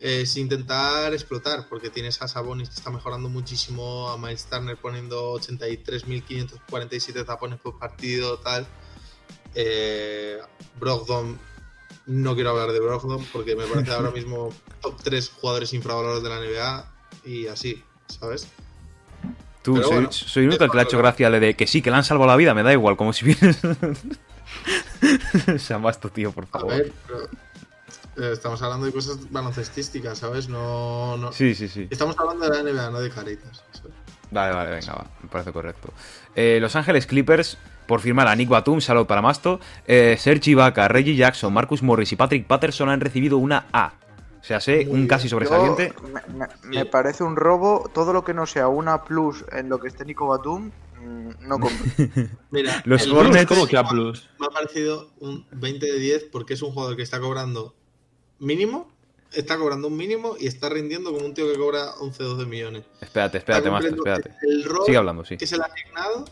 es 0.00 0.36
intentar 0.36 1.12
explotar, 1.12 1.68
porque 1.68 1.90
tienes 1.90 2.22
a 2.22 2.28
Sabonis 2.28 2.68
que 2.68 2.76
está 2.76 2.90
mejorando 2.90 3.28
muchísimo, 3.28 4.08
a 4.08 4.16
Miles 4.16 4.46
Turner 4.46 4.76
poniendo 4.76 5.34
83.547 5.34 7.26
tapones 7.26 7.58
por 7.58 7.78
partido, 7.78 8.38
tal. 8.38 8.66
Eh, 9.54 10.38
Brogdon, 10.78 11.38
no 12.06 12.34
quiero 12.34 12.50
hablar 12.50 12.72
de 12.72 12.80
Brogdon 12.80 13.24
porque 13.32 13.56
me 13.56 13.66
parece 13.66 13.92
ahora 13.92 14.10
mismo 14.10 14.54
top 14.80 15.02
3 15.02 15.30
jugadores 15.30 15.72
infravalorados 15.72 16.22
de 16.22 16.28
la 16.28 16.38
NBA 16.40 16.97
y 17.28 17.46
así, 17.46 17.82
¿sabes? 18.06 18.48
Tú, 19.62 19.74
Pero 19.74 19.86
soy, 19.86 19.94
bueno, 19.96 20.12
soy 20.12 20.48
que 20.48 20.66
le 20.74 20.80
ha 20.80 20.84
hecho 20.84 20.98
gracia 20.98 21.28
le 21.28 21.40
de 21.40 21.54
que 21.54 21.66
sí, 21.66 21.82
que 21.82 21.90
le 21.90 21.96
han 21.96 22.04
salvado 22.04 22.30
la 22.30 22.36
vida, 22.36 22.54
me 22.54 22.62
da 22.62 22.72
igual, 22.72 22.96
como 22.96 23.12
si 23.12 23.26
vienes. 23.26 23.58
Esto, 25.42 26.10
tío, 26.10 26.32
por 26.32 26.44
A 26.44 26.46
favor. 26.46 26.68
ver, 26.70 26.92
pero, 27.06 27.24
eh, 28.16 28.32
estamos 28.32 28.62
hablando 28.62 28.86
de 28.86 28.92
cosas 28.92 29.30
baloncestísticas, 29.30 30.18
¿sabes? 30.18 30.48
No, 30.48 31.16
no... 31.18 31.32
Sí, 31.32 31.54
sí, 31.54 31.68
sí. 31.68 31.86
Estamos 31.90 32.16
hablando 32.18 32.48
de 32.48 32.62
la 32.62 32.62
NBA, 32.72 32.90
no 32.90 33.00
de 33.00 33.10
caritas. 33.10 33.62
¿sabes? 33.72 33.92
Vale, 34.30 34.54
vale, 34.54 34.70
venga, 34.70 34.92
va. 34.94 35.06
Me 35.22 35.28
parece 35.28 35.52
correcto. 35.52 35.92
Eh, 36.34 36.58
Los 36.60 36.76
Ángeles 36.76 37.06
Clippers, 37.06 37.58
por 37.86 38.00
firmar 38.00 38.28
a 38.28 38.34
Nick 38.36 38.48
Batum, 38.48 38.80
salud 38.80 39.06
para 39.06 39.22
Masto. 39.22 39.60
Eh, 39.86 40.16
Serge 40.18 40.50
Ibaka, 40.50 40.88
Reggie 40.88 41.16
Jackson, 41.16 41.52
Marcus 41.52 41.82
Morris 41.82 42.12
y 42.12 42.16
Patrick 42.16 42.46
Patterson 42.46 42.88
han 42.88 43.00
recibido 43.00 43.38
una 43.38 43.66
A. 43.72 43.92
O 44.40 44.44
sea, 44.44 44.60
sé, 44.60 44.84
Muy 44.86 45.00
un 45.00 45.06
casi 45.08 45.28
sobresaliente. 45.28 45.92
Yo- 46.00 46.08
me, 46.08 46.20
me- 46.32 46.46
me 46.62 46.68
Bien. 46.70 46.88
parece 46.90 47.24
un 47.24 47.36
robo 47.36 47.90
todo 47.92 48.12
lo 48.12 48.24
que 48.24 48.34
no 48.34 48.46
sea 48.46 48.68
una 48.68 49.04
plus 49.04 49.44
en 49.52 49.68
lo 49.68 49.78
que 49.80 49.88
esté 49.88 50.04
Nico 50.04 50.26
Batum. 50.28 50.70
mm, 51.02 51.30
No 51.48 51.58
compro. 51.58 51.70
Mira, 52.50 52.82
Los 52.86 53.06
Hornets- 53.08 53.46
¿Cómo 53.48 53.66
que 53.66 53.76
A 53.76 53.84
plus? 53.84 54.28
me 54.38 54.46
ha 54.46 54.50
parecido 54.50 55.10
un 55.20 55.46
20 55.52 55.84
de 55.86 55.98
10 55.98 56.24
porque 56.30 56.54
es 56.54 56.62
un 56.62 56.72
jugador 56.72 56.96
que 56.96 57.02
está 57.02 57.20
cobrando 57.20 57.74
mínimo, 58.38 58.88
está 59.32 59.58
cobrando 59.58 59.88
un 59.88 59.96
mínimo 59.96 60.36
y 60.38 60.46
está 60.46 60.68
rindiendo 60.68 61.12
como 61.12 61.26
un 61.26 61.34
tío 61.34 61.50
que 61.52 61.58
cobra 61.58 61.90
11 62.00 62.22
12 62.22 62.46
millones. 62.46 62.84
Espérate, 63.00 63.38
espérate, 63.38 63.68
cumpliendo 63.68 63.98
espérate. 64.06 64.34
El 64.42 64.64
rol 64.64 64.84
Sigue 64.86 64.96
hablando, 64.98 65.24
sí. 65.24 65.36
que 65.36 65.46
se 65.46 65.56
le 65.56 65.64
ha 65.64 65.66
asignado 65.66 66.24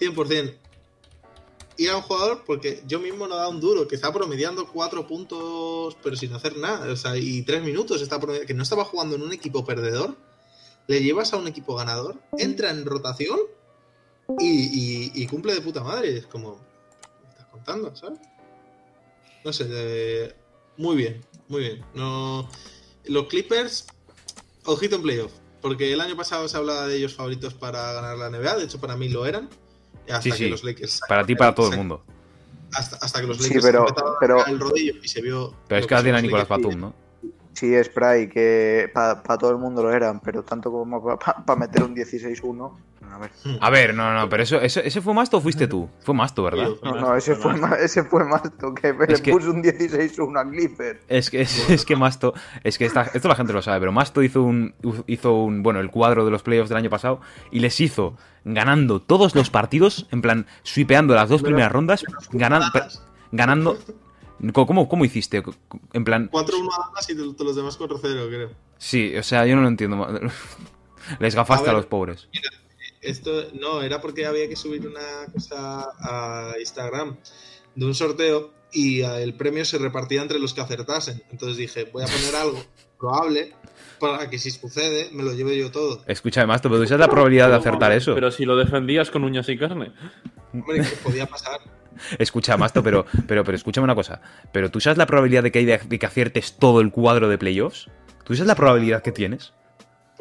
100%. 0.00 0.54
Ir 1.76 1.90
a 1.90 1.96
un 1.96 2.02
jugador 2.02 2.44
porque 2.46 2.82
yo 2.86 3.00
mismo 3.00 3.26
no 3.26 3.36
da 3.36 3.48
un 3.48 3.60
duro, 3.60 3.88
que 3.88 3.94
está 3.94 4.12
promediando 4.12 4.66
4 4.66 5.06
puntos 5.06 5.96
pero 6.02 6.16
sin 6.16 6.32
hacer 6.34 6.56
nada, 6.56 6.92
o 6.92 6.96
sea, 6.96 7.16
y 7.16 7.42
3 7.42 7.62
minutos, 7.62 8.02
está 8.02 8.20
que 8.46 8.54
no 8.54 8.62
estaba 8.62 8.84
jugando 8.84 9.16
en 9.16 9.22
un 9.22 9.32
equipo 9.32 9.64
perdedor, 9.64 10.16
le 10.86 11.02
llevas 11.02 11.32
a 11.32 11.36
un 11.36 11.46
equipo 11.46 11.74
ganador, 11.74 12.20
entra 12.38 12.70
en 12.70 12.84
rotación 12.84 13.38
y, 14.38 15.26
cumple 15.26 15.54
de 15.54 15.60
puta 15.60 15.82
madre. 15.82 16.18
Es 16.18 16.26
como, 16.26 16.58
¿me 17.22 17.30
estás 17.30 17.46
contando, 17.46 17.94
sabes? 17.94 18.18
No 19.44 19.52
sé, 19.52 19.66
eh, 19.70 20.34
muy 20.76 20.96
bien, 20.96 21.24
muy 21.48 21.60
bien. 21.60 21.84
No, 21.94 22.48
los 23.04 23.26
Clippers, 23.26 23.86
ojito 24.64 24.96
en 24.96 25.02
playoff, 25.02 25.32
porque 25.60 25.92
el 25.92 26.00
año 26.00 26.16
pasado 26.16 26.48
se 26.48 26.56
hablaba 26.56 26.86
de 26.86 26.96
ellos 26.96 27.14
favoritos 27.14 27.54
para 27.54 27.92
ganar 27.92 28.16
la 28.16 28.30
NBA, 28.30 28.56
de 28.56 28.64
hecho 28.64 28.80
para 28.80 28.96
mí 28.96 29.08
lo 29.08 29.26
eran. 29.26 29.48
Hasta 30.08 30.20
Sí, 30.22 30.30
que 30.30 30.36
sí. 30.36 30.48
los 30.48 30.64
Lakers 30.64 31.00
Para 31.08 31.24
ti 31.24 31.32
y 31.32 31.36
para 31.36 31.54
todo 31.54 31.70
el 31.70 31.76
mundo. 31.78 32.04
Hasta, 32.74 32.96
hasta 32.96 33.20
que 33.20 33.26
los 33.26 33.36
Sí, 33.38 33.44
Lakers 33.48 33.64
pero- 33.64 33.82
a 33.82 34.18
pero- 34.20 34.36
tocar 34.38 34.48
el 34.52 34.60
rodillo 34.60 34.94
y 35.02 35.08
se 35.08 35.20
vio. 35.20 35.54
Pero 35.68 35.80
es 35.80 35.86
que 35.86 35.94
ahora 35.94 36.02
tiene 36.04 36.18
a 36.18 36.22
Nicolás. 36.22 36.48
Batum, 36.48 36.78
¿no? 36.80 36.94
Sí, 37.52 37.72
Spray, 37.84 38.28
que 38.28 38.90
para 38.92 39.22
todo 39.38 39.50
el 39.50 39.58
mundo 39.58 39.82
lo 39.82 39.92
eran, 39.92 40.20
pero 40.20 40.42
tanto 40.42 40.70
como 40.72 41.18
para 41.18 41.56
meter 41.60 41.82
un 41.84 41.94
16-1. 41.94 42.78
A 43.12 43.18
ver. 43.18 43.30
A 43.60 43.70
ver, 43.70 43.94
no, 43.94 44.14
no, 44.14 44.28
pero 44.28 44.42
eso, 44.42 44.60
eso- 44.60 44.80
¿ese 44.80 45.00
fue 45.02 45.12
Masto 45.12 45.36
o 45.36 45.40
fuiste 45.40 45.68
tú? 45.68 45.88
Fue 46.00 46.14
Masto, 46.14 46.42
¿verdad? 46.42 46.68
Sí, 46.68 46.78
No, 46.82 46.94
no, 47.00 47.14
ese 47.16 47.34
fue, 47.36 47.54
más, 47.56 47.78
ese 47.78 48.04
fue 48.04 48.24
más 48.24 48.40
que 48.80 48.92
le 49.06 49.20
que- 49.20 49.30
puso 49.32 49.50
un 49.50 49.62
16-1 49.62 50.38
a 50.40 50.48
Clipper. 50.50 51.00
Es 51.08 51.28
que, 51.30 51.40
es, 51.42 51.68
es 51.70 51.84
que 51.84 51.94
Masto, 51.94 52.32
es 52.64 52.78
que 52.78 52.86
esta- 52.86 53.10
esto 53.12 53.28
la 53.28 53.34
gente 53.34 53.52
lo 53.52 53.60
sabe, 53.62 53.80
pero 53.80 53.92
Masto 53.92 54.22
hizo 54.22 54.42
un, 54.42 54.74
hizo 55.06 55.34
un, 55.34 55.62
bueno, 55.62 55.80
el 55.80 55.90
cuadro 55.90 56.24
de 56.24 56.30
los 56.30 56.42
playoffs 56.42 56.70
del 56.70 56.78
año 56.78 56.90
pasado 56.90 57.20
y 57.50 57.60
les 57.60 57.78
hizo 57.80 58.16
ganando 58.44 59.00
todos 59.02 59.34
los 59.34 59.50
partidos, 59.50 60.06
en 60.10 60.22
plan, 60.22 60.46
sweepeando 60.62 61.14
las 61.14 61.28
dos 61.28 61.42
primeras 61.42 61.70
rondas, 61.70 62.04
ganando, 62.32 62.66
ganando, 63.30 63.78
¿cómo, 64.52 64.88
cómo 64.88 65.04
hiciste? 65.04 65.42
En 65.92 66.04
plan, 66.04 66.28
4-1 66.32 66.68
a 66.74 66.86
Danas 66.88 67.10
y 67.10 67.14
todos 67.14 67.40
los 67.40 67.56
demás 67.56 67.78
4-0, 67.78 68.00
creo. 68.28 68.50
sí, 68.78 69.14
o 69.16 69.22
sea, 69.22 69.46
yo 69.46 69.54
no 69.56 69.62
lo 69.62 69.68
entiendo. 69.68 70.08
Les 71.18 71.34
gafaste 71.34 71.68
a, 71.68 71.72
los 71.72 71.86
pobres. 71.86 72.28
Esto 73.02 73.48
no, 73.60 73.82
era 73.82 74.00
porque 74.00 74.26
había 74.26 74.48
que 74.48 74.54
subir 74.54 74.86
una 74.86 75.26
cosa 75.32 75.88
a 76.00 76.54
Instagram 76.58 77.16
de 77.74 77.84
un 77.86 77.94
sorteo 77.94 78.52
y 78.72 79.02
eh, 79.02 79.22
el 79.22 79.34
premio 79.34 79.64
se 79.64 79.78
repartía 79.78 80.22
entre 80.22 80.38
los 80.38 80.54
que 80.54 80.60
acertasen. 80.60 81.22
Entonces 81.30 81.56
dije, 81.56 81.88
voy 81.92 82.04
a 82.04 82.06
poner 82.06 82.34
algo 82.36 82.64
probable 82.98 83.52
para 83.98 84.30
que 84.30 84.38
si 84.38 84.50
sucede 84.50 85.10
me 85.12 85.24
lo 85.24 85.32
lleve 85.32 85.58
yo 85.58 85.70
todo. 85.70 86.02
Escúchame, 86.06 86.46
Masto, 86.46 86.68
pero 86.68 86.80
tú 86.80 86.86
sabes 86.86 87.00
la 87.00 87.08
probabilidad 87.08 87.48
de 87.48 87.56
acertar 87.56 87.92
eso. 87.92 88.14
Pero 88.14 88.30
si 88.30 88.44
lo 88.44 88.56
defendías 88.56 89.10
con 89.10 89.24
uñas 89.24 89.48
y 89.48 89.58
carne. 89.58 89.92
Hombre, 90.52 90.80
que 90.80 90.96
podía 91.02 91.26
pasar. 91.26 91.60
Escucha, 92.18 92.56
Masto, 92.56 92.82
pero, 92.82 93.04
pero, 93.26 93.44
pero 93.44 93.56
escúchame 93.56 93.84
una 93.84 93.94
cosa. 93.94 94.20
Pero 94.52 94.70
tú 94.70 94.80
sabes 94.80 94.96
la 94.96 95.06
probabilidad 95.06 95.42
de 95.42 95.50
que, 95.50 95.58
hay 95.58 95.64
de, 95.64 95.78
de 95.78 95.98
que 95.98 96.06
aciertes 96.06 96.56
todo 96.56 96.80
el 96.80 96.90
cuadro 96.90 97.28
de 97.28 97.36
playoffs. 97.36 97.90
¿Tú 98.24 98.34
sabes 98.34 98.46
la 98.46 98.54
probabilidad 98.54 99.02
que 99.02 99.12
tienes? 99.12 99.52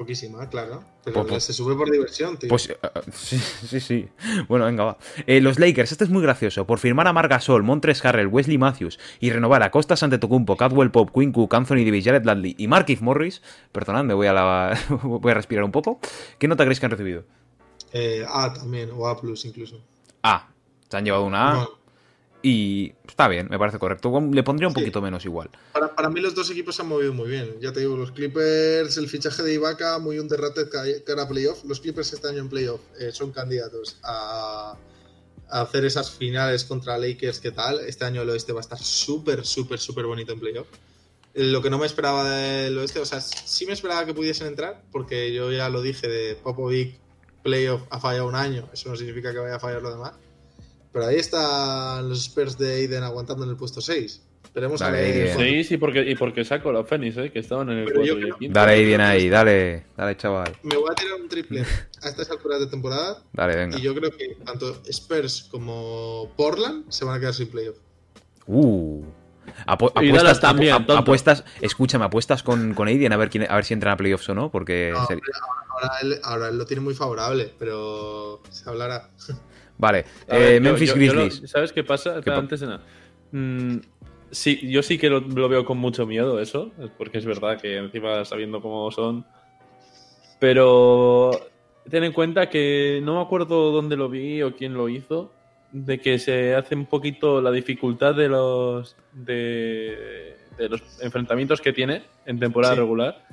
Poquísima, 0.02 0.50
claro. 0.50 0.84
Pero 1.04 1.14
Pues- 1.22 1.28
pues- 1.28 1.44
se 1.44 1.54
sube 1.54 1.76
por 1.76 1.92
diversión, 1.92 2.36
tío. 2.38 2.50
Pues 2.50 2.70
eh, 2.70 2.78
sí, 3.12 3.38
sí, 3.38 3.80
sí. 3.80 4.10
Bueno, 4.48 4.66
venga, 4.66 4.84
va. 4.84 4.98
Eh, 5.28 5.42
los 5.42 5.60
Lakers, 5.60 5.92
este 5.92 6.06
es 6.06 6.10
muy 6.10 6.24
gracioso. 6.24 6.66
Por 6.66 6.80
firmar 6.80 7.08
a 7.08 7.14
Marc 7.14 7.30
Gasol, 7.30 7.62
Montres 7.62 8.04
Harrell, 8.04 8.26
Wesley 8.28 8.58
Matthews 8.58 8.98
y 9.20 9.30
renovar 9.30 9.62
a 9.62 9.70
Costas 9.70 10.02
Antetokounmpo, 10.02 10.58
Cadwell 10.58 10.90
Pop, 10.90 11.12
Quinn 11.14 11.32
Cook, 11.32 11.54
Anthony 11.54 11.86
Davis, 11.86 12.04
Jared 12.06 12.24
Dudley 12.24 12.56
y 12.58 12.68
Markif 12.68 13.02
Morris. 13.02 13.44
Perdonad, 13.72 14.04
me 14.06 14.16
voy 14.16 14.26
a, 14.26 14.34
la, 14.34 14.80
voy 15.04 15.32
a 15.32 15.36
respirar 15.36 15.64
un 15.64 15.72
poco. 15.72 16.00
¿Qué 16.40 16.48
nota 16.48 16.64
creéis 16.64 16.80
que 16.80 16.86
han 16.88 16.92
recibido? 16.92 17.24
Eh, 17.94 18.26
A 18.28 18.52
también, 18.54 18.90
o 18.96 19.08
A 19.08 19.22
plus 19.22 19.46
incluso. 19.46 19.84
A. 20.24 20.48
Se 20.90 20.98
han 20.98 21.06
llevado 21.06 21.26
una 21.26 21.52
A 21.52 21.54
No, 21.54 21.70
y 22.44 22.94
está 23.08 23.28
bien, 23.28 23.48
me 23.50 23.60
parece 23.60 23.78
correcto. 23.80 24.12
Le 24.32 24.44
pondría 24.44 24.68
un 24.68 24.74
Sí. 24.74 24.80
poquito 24.82 25.02
menos 25.02 25.24
igual. 25.26 25.50
para, 25.74 25.94
para 25.96 26.10
mí 26.10 26.20
los 26.22 26.34
dos 26.34 26.50
equipos 26.50 26.76
se 26.76 26.82
han 26.82 26.88
movido 26.88 27.14
muy 27.14 27.30
bien. 27.30 27.56
Ya 27.60 27.72
te 27.72 27.82
digo, 27.82 27.96
los 27.98 28.12
Clippers, 28.12 28.98
el 28.98 29.08
fichaje 29.08 29.44
de 29.44 29.54
Ibaka, 29.54 30.00
muy 30.00 30.18
underrated 30.20 30.70
ca- 30.70 30.84
cara 31.06 31.24
a 31.24 31.28
playoff. 31.28 31.64
Los 31.66 31.80
Clippers 31.80 32.14
este 32.14 32.28
año 32.28 32.40
en 32.40 32.50
playoff 32.50 32.82
eh, 33.00 33.12
son 33.12 33.32
candidatos 33.32 33.98
a, 34.04 34.76
a 35.50 35.62
hacer 35.62 35.86
esas 35.86 36.10
finales 36.12 36.64
contra 36.64 36.98
Lakers, 36.98 37.40
¿qué 37.40 37.52
tal? 37.52 37.80
Este 37.82 38.06
año 38.06 38.22
el 38.24 38.30
oeste 38.30 38.54
va 38.54 38.60
a 38.60 38.62
estar 38.62 38.80
súper, 38.80 39.46
súper, 39.46 39.80
súper 39.80 40.06
bonito 40.06 40.34
en 40.34 40.40
playoff. 40.40 40.68
Eh, 41.34 41.44
Lo 41.46 41.62
que 41.62 41.70
no 41.70 41.78
me 41.78 41.86
esperaba 41.86 42.28
del 42.30 42.78
oeste, 42.78 43.00
o 43.00 43.06
sea, 43.06 43.22
sí 43.22 43.66
me 43.66 43.74
esperaba 43.74 44.06
que 44.06 44.14
pudiesen 44.14 44.48
entrar, 44.48 44.82
porque 44.92 45.32
yo 45.34 45.52
ya 45.52 45.70
lo 45.70 45.82
dije 45.82 46.08
de 46.08 46.36
Popovic, 46.36 46.96
playoff 47.44 47.82
ha 47.90 48.00
fallado 48.00 48.28
un 48.28 48.36
año, 48.36 48.68
eso 48.74 48.90
no 48.90 48.96
significa 48.96 49.32
que 49.32 49.40
vaya 49.40 49.56
a 49.56 49.60
fallar 49.60 49.82
lo 49.82 49.92
demás. 49.92 50.14
Pero 50.94 51.06
ahí 51.08 51.16
están 51.18 52.08
los 52.10 52.20
Spurs 52.26 52.58
de 52.58 52.76
Aiden 52.76 53.04
aguantando 53.04 53.44
en 53.46 53.50
el 53.52 53.56
puesto 53.56 53.80
6. 53.82 54.22
Esperemos 54.44 54.82
Dale, 54.82 54.98
a 54.98 55.02
ver 55.02 55.30
Aiden. 55.32 55.38
Sí, 55.38 55.64
sí, 55.64 55.78
porque, 55.78 56.02
y 56.02 56.16
porque 56.16 56.44
saco 56.44 56.72
los 56.74 56.86
Fénix, 56.88 57.16
¿eh? 57.18 57.32
que 57.32 57.40
estaban 57.40 57.70
en 57.70 57.78
el 57.80 57.86
Pero 57.86 58.00
4 58.02 58.06
yo 58.14 58.14
y 58.14 58.18
el 58.18 58.24
creo- 58.28 58.38
15. 58.40 58.54
Dale 58.54 58.84
bien 58.84 59.00
ahí, 59.02 59.30
dale, 59.30 59.86
dale, 59.96 60.18
chaval. 60.18 60.58
Me 60.64 60.76
voy 60.76 60.90
a 60.92 60.96
tirar 60.96 61.22
un 61.22 61.30
triple 61.30 61.62
a 62.04 62.10
estas 62.10 62.30
alturas 62.32 62.60
de 62.60 62.68
temporada 62.68 63.24
Dale, 63.34 63.56
venga. 63.56 63.78
y 63.78 63.82
yo 63.82 63.96
creo 63.96 64.12
que 64.12 64.36
tanto 64.46 64.82
Spurs 64.90 65.48
como 65.50 66.34
Portland 66.36 66.90
se 66.90 67.06
van 67.06 67.16
a 67.16 67.20
quedar 67.22 67.34
sin 67.34 67.48
playoff. 67.48 67.78
Uh. 68.48 69.04
Apu- 69.68 69.92
Y 70.02 70.10
apuestas, 70.10 70.14
Dallas 70.24 70.40
también, 70.42 70.74
apu- 70.74 70.80
ap- 70.82 70.88
tonto. 70.88 71.02
apuestas, 71.02 71.44
escúchame, 71.62 72.04
apuestas 72.06 72.44
con, 72.44 72.74
con 72.74 72.88
Aiden 72.90 73.14
a 73.14 73.18
ver 73.18 73.30
quién, 73.30 73.50
a 73.50 73.56
ver 73.56 73.64
si 73.66 73.74
entran 73.74 73.94
a 73.94 73.98
playoffs 73.98 74.28
o 74.30 74.36
no, 74.36 74.52
porque 74.52 74.92
No, 74.94 75.08
seri- 75.08 75.22
Ahora 75.70 75.92
él, 76.02 76.20
ahora 76.24 76.48
él 76.50 76.58
lo 76.58 76.66
tiene 76.66 76.82
muy 76.82 76.94
favorable, 76.94 77.54
pero 77.58 78.42
se 78.50 78.70
hablará. 78.70 79.10
Vale, 79.82 80.06
ver, 80.30 80.42
eh, 80.42 80.56
yo- 80.56 80.62
Memphis 80.62 80.90
yo- 80.90 80.96
Grizzlies. 80.96 81.42
¿Sabes 81.50 81.74
qué 81.74 81.84
pasa? 81.84 82.22
¿Qué 82.24 82.30
pa- 82.32 82.38
Antes 82.38 82.60
de 82.60 82.68
nada. 82.68 82.82
Mm, 83.32 83.78
sí, 84.30 84.60
yo 84.70 84.84
sí 84.84 84.98
que 85.00 85.10
lo, 85.10 85.20
lo 85.22 85.50
veo 85.50 85.66
con 85.66 85.78
mucho 85.80 86.06
miedo 86.06 86.40
eso, 86.40 86.72
porque 86.98 87.18
es 87.18 87.26
verdad 87.26 87.60
que 87.60 87.78
encima 87.78 88.24
sabiendo 88.24 88.62
cómo 88.62 88.92
son. 88.92 89.26
Pero 90.40 91.32
ten 91.90 92.04
en 92.04 92.14
cuenta 92.14 92.50
que 92.50 93.00
no 93.04 93.16
me 93.16 93.22
acuerdo 93.22 93.72
dónde 93.72 93.96
lo 93.98 94.10
vi 94.10 94.42
o 94.42 94.56
quién 94.56 94.74
lo 94.74 94.88
hizo, 94.90 95.32
de 95.72 96.00
que 96.00 96.20
se 96.20 96.54
hace 96.56 96.76
un 96.76 96.86
poquito 96.86 97.42
la 97.42 97.52
dificultad 97.52 98.14
de 98.16 98.28
los 98.30 98.96
de, 99.14 100.36
de 100.58 100.70
los 100.70 100.82
enfrentamientos 101.02 101.62
que 101.62 101.74
tiene 101.74 102.04
en 102.26 102.40
temporada 102.40 102.74
Sí. 102.76 102.80
regular. 102.80 103.26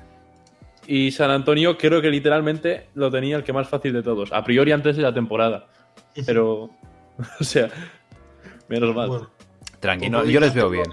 Y 0.87 1.11
San 1.11 1.31
Antonio 1.31 1.77
creo 1.77 2.01
que 2.01 2.11
literalmente 2.11 2.87
lo 2.95 3.11
tenía 3.11 3.37
el 3.37 3.45
que 3.45 3.53
más 3.53 3.69
fácil 3.69 3.93
de 3.93 4.03
todos, 4.03 4.33
a 4.33 4.43
priori 4.45 4.73
antes 4.73 4.97
de 4.97 5.03
la 5.03 5.13
temporada. 5.13 5.67
Pero, 6.27 6.71
o 7.41 7.45
sea, 7.45 7.69
menos 8.69 8.95
mal. 8.95 9.09
Bueno, 9.09 9.31
Tranquilo, 9.81 10.19
Como 10.21 10.31
yo 10.31 10.41
les 10.41 10.55
veo 10.55 10.71
bien. 10.71 10.87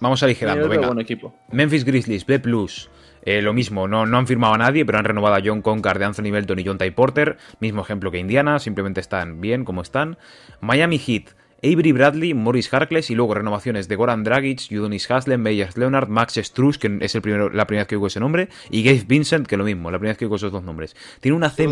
Vamos 0.00 0.22
aligerando, 0.22 0.68
venga. 0.68 0.86
buen 0.86 1.00
equipo. 1.00 1.34
Memphis 1.50 1.84
Grizzlies, 1.84 2.24
B+. 2.24 2.40
Eh, 3.22 3.42
lo 3.42 3.52
mismo, 3.52 3.88
no, 3.88 4.06
no 4.06 4.16
han 4.16 4.26
firmado 4.26 4.54
a 4.54 4.58
nadie, 4.58 4.86
pero 4.86 4.98
han 4.98 5.04
renovado 5.04 5.34
a 5.34 5.40
John 5.44 5.60
Concar 5.60 5.98
de 5.98 6.04
Anthony 6.04 6.30
Belton 6.30 6.58
y 6.60 6.64
John 6.64 6.78
Ty 6.78 6.92
Porter. 6.92 7.36
Mismo 7.60 7.82
ejemplo 7.82 8.10
que 8.10 8.18
Indiana, 8.18 8.60
simplemente 8.60 9.00
están 9.00 9.40
bien 9.40 9.64
como 9.64 9.82
están. 9.82 10.16
Miami 10.60 10.98
Heat, 10.98 11.34
Avery 11.62 11.90
Bradley, 11.90 12.32
Morris 12.32 12.72
Harkless 12.72 13.10
y 13.10 13.16
luego 13.16 13.34
renovaciones 13.34 13.88
de 13.88 13.96
Goran 13.96 14.22
Dragic, 14.22 14.70
Udonis 14.70 15.10
Haslem, 15.10 15.42
Meyers 15.42 15.76
Leonard, 15.76 16.08
Max 16.08 16.34
Struz, 16.40 16.78
que 16.78 16.96
es 17.00 17.14
el 17.16 17.22
primero, 17.22 17.50
la 17.50 17.66
primera 17.66 17.82
vez 17.82 17.88
que 17.88 17.96
oigo 17.96 18.06
ese 18.06 18.20
nombre, 18.20 18.48
y 18.70 18.84
Gabe 18.84 19.04
Vincent, 19.06 19.46
que 19.48 19.56
lo 19.56 19.64
mismo, 19.64 19.90
la 19.90 19.98
primera 19.98 20.12
vez 20.12 20.18
que 20.18 20.26
oigo 20.26 20.36
esos 20.36 20.52
dos 20.52 20.62
nombres. 20.62 20.94
Tiene 21.20 21.36
una 21.36 21.50
C-. 21.50 21.66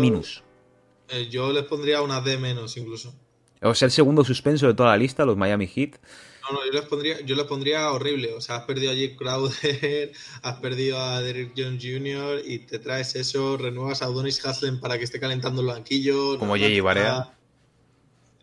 Yo- 1.09 1.15
O 1.15 1.19
eh, 1.19 1.27
yo 1.29 1.51
les 1.53 1.63
pondría 1.63 2.01
una 2.01 2.21
D 2.21 2.37
menos 2.37 2.75
incluso. 2.77 3.13
sea, 3.75 3.85
el 3.87 3.91
segundo 3.91 4.23
suspenso 4.23 4.67
de 4.67 4.73
toda 4.73 4.89
la 4.89 4.97
lista, 4.97 5.25
los 5.25 5.37
Miami 5.37 5.67
Heat. 5.67 5.97
No, 6.43 6.53
no, 6.53 6.65
yo 6.65 6.71
les 6.71 6.83
pondría, 6.85 7.19
yo 7.21 7.35
les 7.35 7.45
pondría 7.45 7.91
horrible. 7.91 8.33
O 8.33 8.39
sea, 8.41 8.57
has 8.57 8.63
perdido 8.65 8.91
a 8.91 8.95
Jake 8.95 9.15
Crowder, 9.17 10.11
has 10.43 10.55
perdido 10.59 10.97
a 10.99 11.21
Derrick 11.21 11.51
Jones 11.57 11.83
Jr. 11.83 12.41
y 12.45 12.59
te 12.59 12.79
traes 12.79 13.15
eso, 13.15 13.57
renuevas 13.57 14.01
a 14.01 14.05
Donis 14.05 14.45
Haslem 14.45 14.79
para 14.79 14.97
que 14.97 15.03
esté 15.03 15.19
calentando 15.19 15.61
el 15.61 15.67
banquillo. 15.67 16.37
Como 16.39 16.55
no, 16.55 16.61
J.J. 16.61 16.77
no, 16.77 16.83
Barea. 16.83 17.33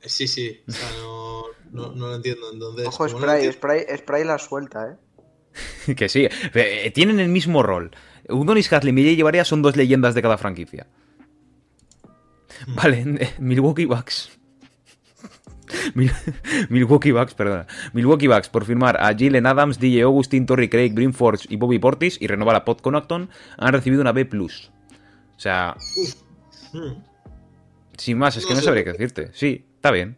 Eh, 0.02 0.08
Sí, 0.08 0.28
sí, 0.28 0.60
o 0.68 0.70
sea, 0.72 0.90
no, 1.00 1.44
no, 1.72 1.92
no 1.94 2.08
lo 2.08 2.14
entiendo. 2.16 2.52
Entonces, 2.52 2.86
Ojo, 2.88 3.08
no 3.08 3.18
Spray, 3.20 3.36
entiendo- 3.46 3.52
Spray, 3.56 3.84
Spray 3.96 4.24
la 4.24 4.38
suelta, 4.38 4.98
¿eh? 5.88 5.94
que 5.96 6.08
sí, 6.10 6.26
eh, 6.54 6.90
tienen 6.94 7.20
el 7.20 7.28
mismo 7.28 7.62
rol. 7.62 7.90
Udonis 8.28 8.70
Haslem 8.70 8.98
y 8.98 9.04
J.J. 9.04 9.24
Barea 9.24 9.44
son 9.46 9.62
dos 9.62 9.76
leyendas 9.76 10.14
de 10.14 10.20
cada 10.20 10.36
franquicia. 10.36 10.86
Vale, 12.68 13.34
Milwaukee 13.38 13.86
Bucks. 13.86 14.30
Mil- 15.94 16.12
Milwaukee 16.70 17.12
Bucks, 17.12 17.34
perdona. 17.34 17.66
Milwaukee 17.92 18.28
Bucks 18.28 18.48
por 18.48 18.64
firmar 18.64 18.96
a 19.00 19.14
Jalen 19.16 19.46
Adams, 19.46 19.78
DJ 19.80 20.02
Augustin, 20.02 20.46
Torrey 20.46 20.68
Craig, 20.68 20.90
Green 20.94 21.12
Forge 21.14 21.46
y 21.48 21.56
Bobby 21.56 21.78
Portis 21.78 22.18
y 22.20 22.26
renovar 22.26 22.54
a 22.56 22.64
Pod 22.64 22.78
Connaughton 22.80 23.28
han 23.58 23.72
recibido 23.72 24.00
una 24.02 24.12
B+. 24.12 24.28
O 24.32 25.40
sea, 25.40 25.76
sin 27.96 28.18
más, 28.18 28.36
es 28.36 28.46
que 28.46 28.54
No 28.54 28.60
sabría 28.60 28.84
qué 28.84 28.92
decirte. 28.92 29.30
Sí, 29.32 29.64
está 29.76 29.90
bien. 29.90 30.16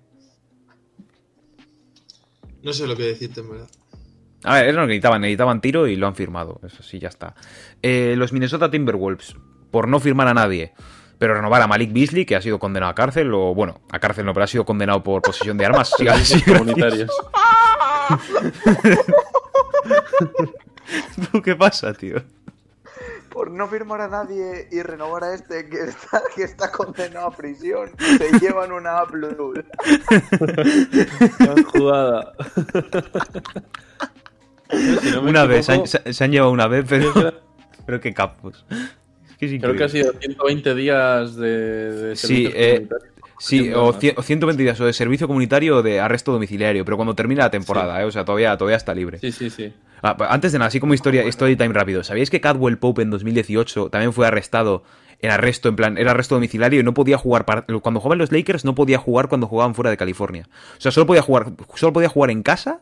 No 2.62 2.72
sé 2.72 2.86
lo 2.86 2.96
que 2.96 3.04
decirte, 3.04 3.40
en 3.40 3.50
verdad. 3.50 3.68
A 4.42 4.54
ver, 4.56 4.68
es 4.68 4.74
lo 4.74 4.82
que 4.82 4.86
necesitaban, 4.88 5.20
necesitaban 5.22 5.60
tiro 5.60 5.86
y 5.86 5.96
lo 5.96 6.06
han 6.06 6.14
firmado. 6.16 6.60
Eso 6.64 6.82
sí, 6.82 6.98
ya 6.98 7.08
está. 7.08 7.34
Eh, 7.82 8.14
los 8.16 8.32
Minnesota 8.32 8.70
Timberwolves, 8.70 9.36
por 9.70 9.88
no 9.88 10.00
firmar 10.00 10.28
a 10.28 10.34
nadie, 10.34 10.72
pero 11.18 11.34
renovar 11.34 11.62
a 11.62 11.66
Malik 11.66 11.92
Beasley, 11.92 12.24
que 12.26 12.36
ha 12.36 12.42
sido 12.42 12.58
condenado 12.58 12.90
a 12.90 12.94
cárcel, 12.94 13.32
o 13.32 13.54
bueno, 13.54 13.80
a 13.90 13.98
cárcel 13.98 14.26
no, 14.26 14.34
pero 14.34 14.44
ha 14.44 14.48
sido 14.48 14.64
condenado 14.64 15.02
por 15.02 15.22
posesión 15.22 15.56
de 15.56 15.66
armas. 15.66 15.92
Sí, 15.96 16.06
sí. 16.24 16.44
¿Tú 21.32 21.42
¿Qué 21.42 21.56
pasa, 21.56 21.92
tío? 21.94 22.22
Por 23.30 23.50
no 23.50 23.66
firmar 23.68 24.00
a 24.00 24.08
nadie 24.08 24.68
y 24.70 24.80
renovar 24.82 25.24
a 25.24 25.34
este 25.34 25.68
que 25.68 25.80
está, 25.84 26.22
que 26.34 26.44
está 26.44 26.70
condenado 26.70 27.26
a 27.26 27.30
prisión, 27.30 27.90
se 27.98 28.38
llevan 28.38 28.72
una 28.72 28.98
A+. 28.98 29.06
Gran 31.38 31.64
jugada. 31.64 32.32
Si 34.70 35.10
no 35.10 35.20
Una 35.22 35.44
vez, 35.44 35.66
se 35.66 35.72
han, 35.72 35.86
se 35.86 36.24
han 36.24 36.30
llevado 36.30 36.50
una 36.50 36.66
vez, 36.66 36.86
pero, 36.88 37.12
pero 37.84 38.00
qué 38.00 38.14
capos. 38.14 38.64
Es 39.38 39.50
que 39.50 39.56
es 39.56 39.60
Creo 39.62 39.76
que 39.76 39.84
ha 39.84 39.88
sido 39.88 40.12
120 40.18 40.74
días 40.74 41.36
de, 41.36 41.48
de 41.92 42.16
Sí, 42.16 42.48
eh, 42.54 42.72
comunitarios. 42.88 43.12
Sí, 43.38 43.70
o, 43.74 43.88
nada. 43.88 44.00
cien- 44.00 44.14
o 44.16 44.22
120 44.22 44.62
días 44.62 44.80
o 44.80 44.86
de 44.86 44.92
servicio 44.94 45.26
comunitario 45.26 45.76
o 45.76 45.82
de 45.82 46.00
arresto 46.00 46.32
domiciliario, 46.32 46.84
pero 46.86 46.96
cuando 46.96 47.14
termina 47.14 47.42
la 47.44 47.50
temporada, 47.50 48.00
¿eh? 48.00 48.04
o 48.04 48.10
sea, 48.10 48.24
todavía, 48.24 48.56
todavía 48.56 48.78
está 48.78 48.94
libre. 48.94 49.18
Sí, 49.18 49.30
sí, 49.30 49.50
sí. 49.50 49.72
Ah, 50.00 50.16
pa- 50.16 50.28
antes 50.28 50.52
de 50.52 50.58
nada, 50.58 50.68
así 50.68 50.80
como 50.80 50.94
historia, 50.94 51.22
story 51.24 51.54
time 51.56 51.74
rápido. 51.74 52.02
¿Sabíais 52.02 52.30
que 52.30 52.40
Cadwell 52.40 52.78
Pope 52.78 53.02
en 53.02 53.10
2018 53.10 53.90
también 53.90 54.14
fue 54.14 54.26
arrestado 54.26 54.84
en 55.20 55.30
arresto, 55.30 55.68
en 55.68 55.76
plan, 55.76 55.98
era 55.98 56.12
arresto 56.12 56.34
domiciliario 56.34 56.80
y 56.80 56.82
no 56.82 56.94
podía 56.94 57.18
jugar 57.18 57.44
par- 57.44 57.66
cuando 57.82 58.00
jugaban 58.00 58.18
los 58.18 58.32
Lakers 58.32 58.64
no 58.64 58.74
podía 58.74 58.98
jugar 58.98 59.28
cuando 59.28 59.46
jugaban 59.46 59.74
fuera 59.74 59.90
de 59.90 59.96
California. 59.98 60.48
O 60.76 60.80
sea, 60.80 60.90
solo 60.90 61.06
podía 61.06 61.22
jugar, 61.22 61.52
solo 61.74 61.92
podía 61.92 62.08
jugar 62.08 62.30
en 62.30 62.42
casa 62.42 62.80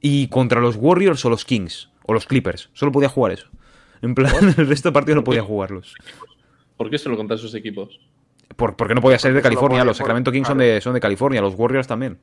y 0.00 0.26
contra 0.28 0.60
los 0.60 0.74
Warriors 0.76 1.24
o 1.24 1.30
los 1.30 1.44
Kings 1.44 1.88
o 2.04 2.12
los 2.14 2.26
Clippers. 2.26 2.68
Solo 2.72 2.90
podía 2.92 3.08
jugar 3.08 3.32
eso. 3.32 3.46
En 4.04 4.14
plan, 4.14 4.32
el 4.58 4.66
resto 4.66 4.88
de 4.90 4.92
partidos 4.92 5.16
no 5.16 5.24
podía 5.24 5.42
jugarlos. 5.42 5.94
¿Por 6.76 6.90
qué 6.90 6.98
se 6.98 7.08
lo 7.08 7.16
contan 7.16 7.38
sus 7.38 7.54
equipos? 7.54 7.98
Por- 8.56 8.76
porque 8.76 8.94
no 8.94 9.00
podía 9.00 9.18
ser 9.18 9.32
de 9.34 9.42
California. 9.42 9.78
podía 9.78 9.84
Los 9.84 9.96
Sacramento 9.96 10.30
Kings 10.30 10.46
son 10.48 10.58
de, 10.58 10.80
son 10.80 10.94
de 10.94 11.00
California, 11.00 11.40
los 11.40 11.54
Warriors 11.56 11.86
también. 11.86 12.18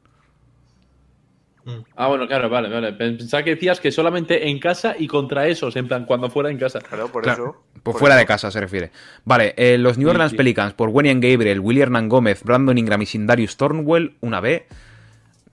Hmm. 1.63 1.83
Ah, 1.95 2.07
bueno, 2.07 2.27
claro, 2.27 2.49
vale, 2.49 2.69
vale. 2.69 2.93
Pensaba 2.93 3.43
que 3.43 3.51
decías 3.51 3.79
que 3.79 3.91
solamente 3.91 4.49
en 4.49 4.57
casa 4.59 4.95
y 4.97 5.05
contra 5.07 5.47
esos, 5.47 5.75
en 5.75 5.87
plan, 5.87 6.05
cuando 6.05 6.29
fuera 6.29 6.49
en 6.49 6.57
casa. 6.57 6.79
Claro, 6.79 7.07
por 7.11 7.21
Claro, 7.23 7.43
eso. 7.43 7.63
Por 7.83 7.93
por 7.93 7.99
fuera 7.99 8.15
eso. 8.15 8.19
de 8.21 8.25
casa 8.25 8.49
se 8.51 8.59
refiere. 8.59 8.91
Vale, 9.25 9.53
eh, 9.57 9.77
los 9.77 9.97
New 9.97 10.09
Orleans 10.09 10.31
sí. 10.31 10.37
Pelicans 10.37 10.73
por 10.73 10.89
Wenian 10.89 11.19
Gabriel, 11.19 11.61
Hernán 11.79 12.09
Gómez, 12.09 12.43
Brandon 12.43 12.77
Ingram 12.77 13.01
y 13.03 13.05
Sindarius 13.05 13.57
Thornwell, 13.57 14.15
una 14.21 14.39
B. 14.39 14.65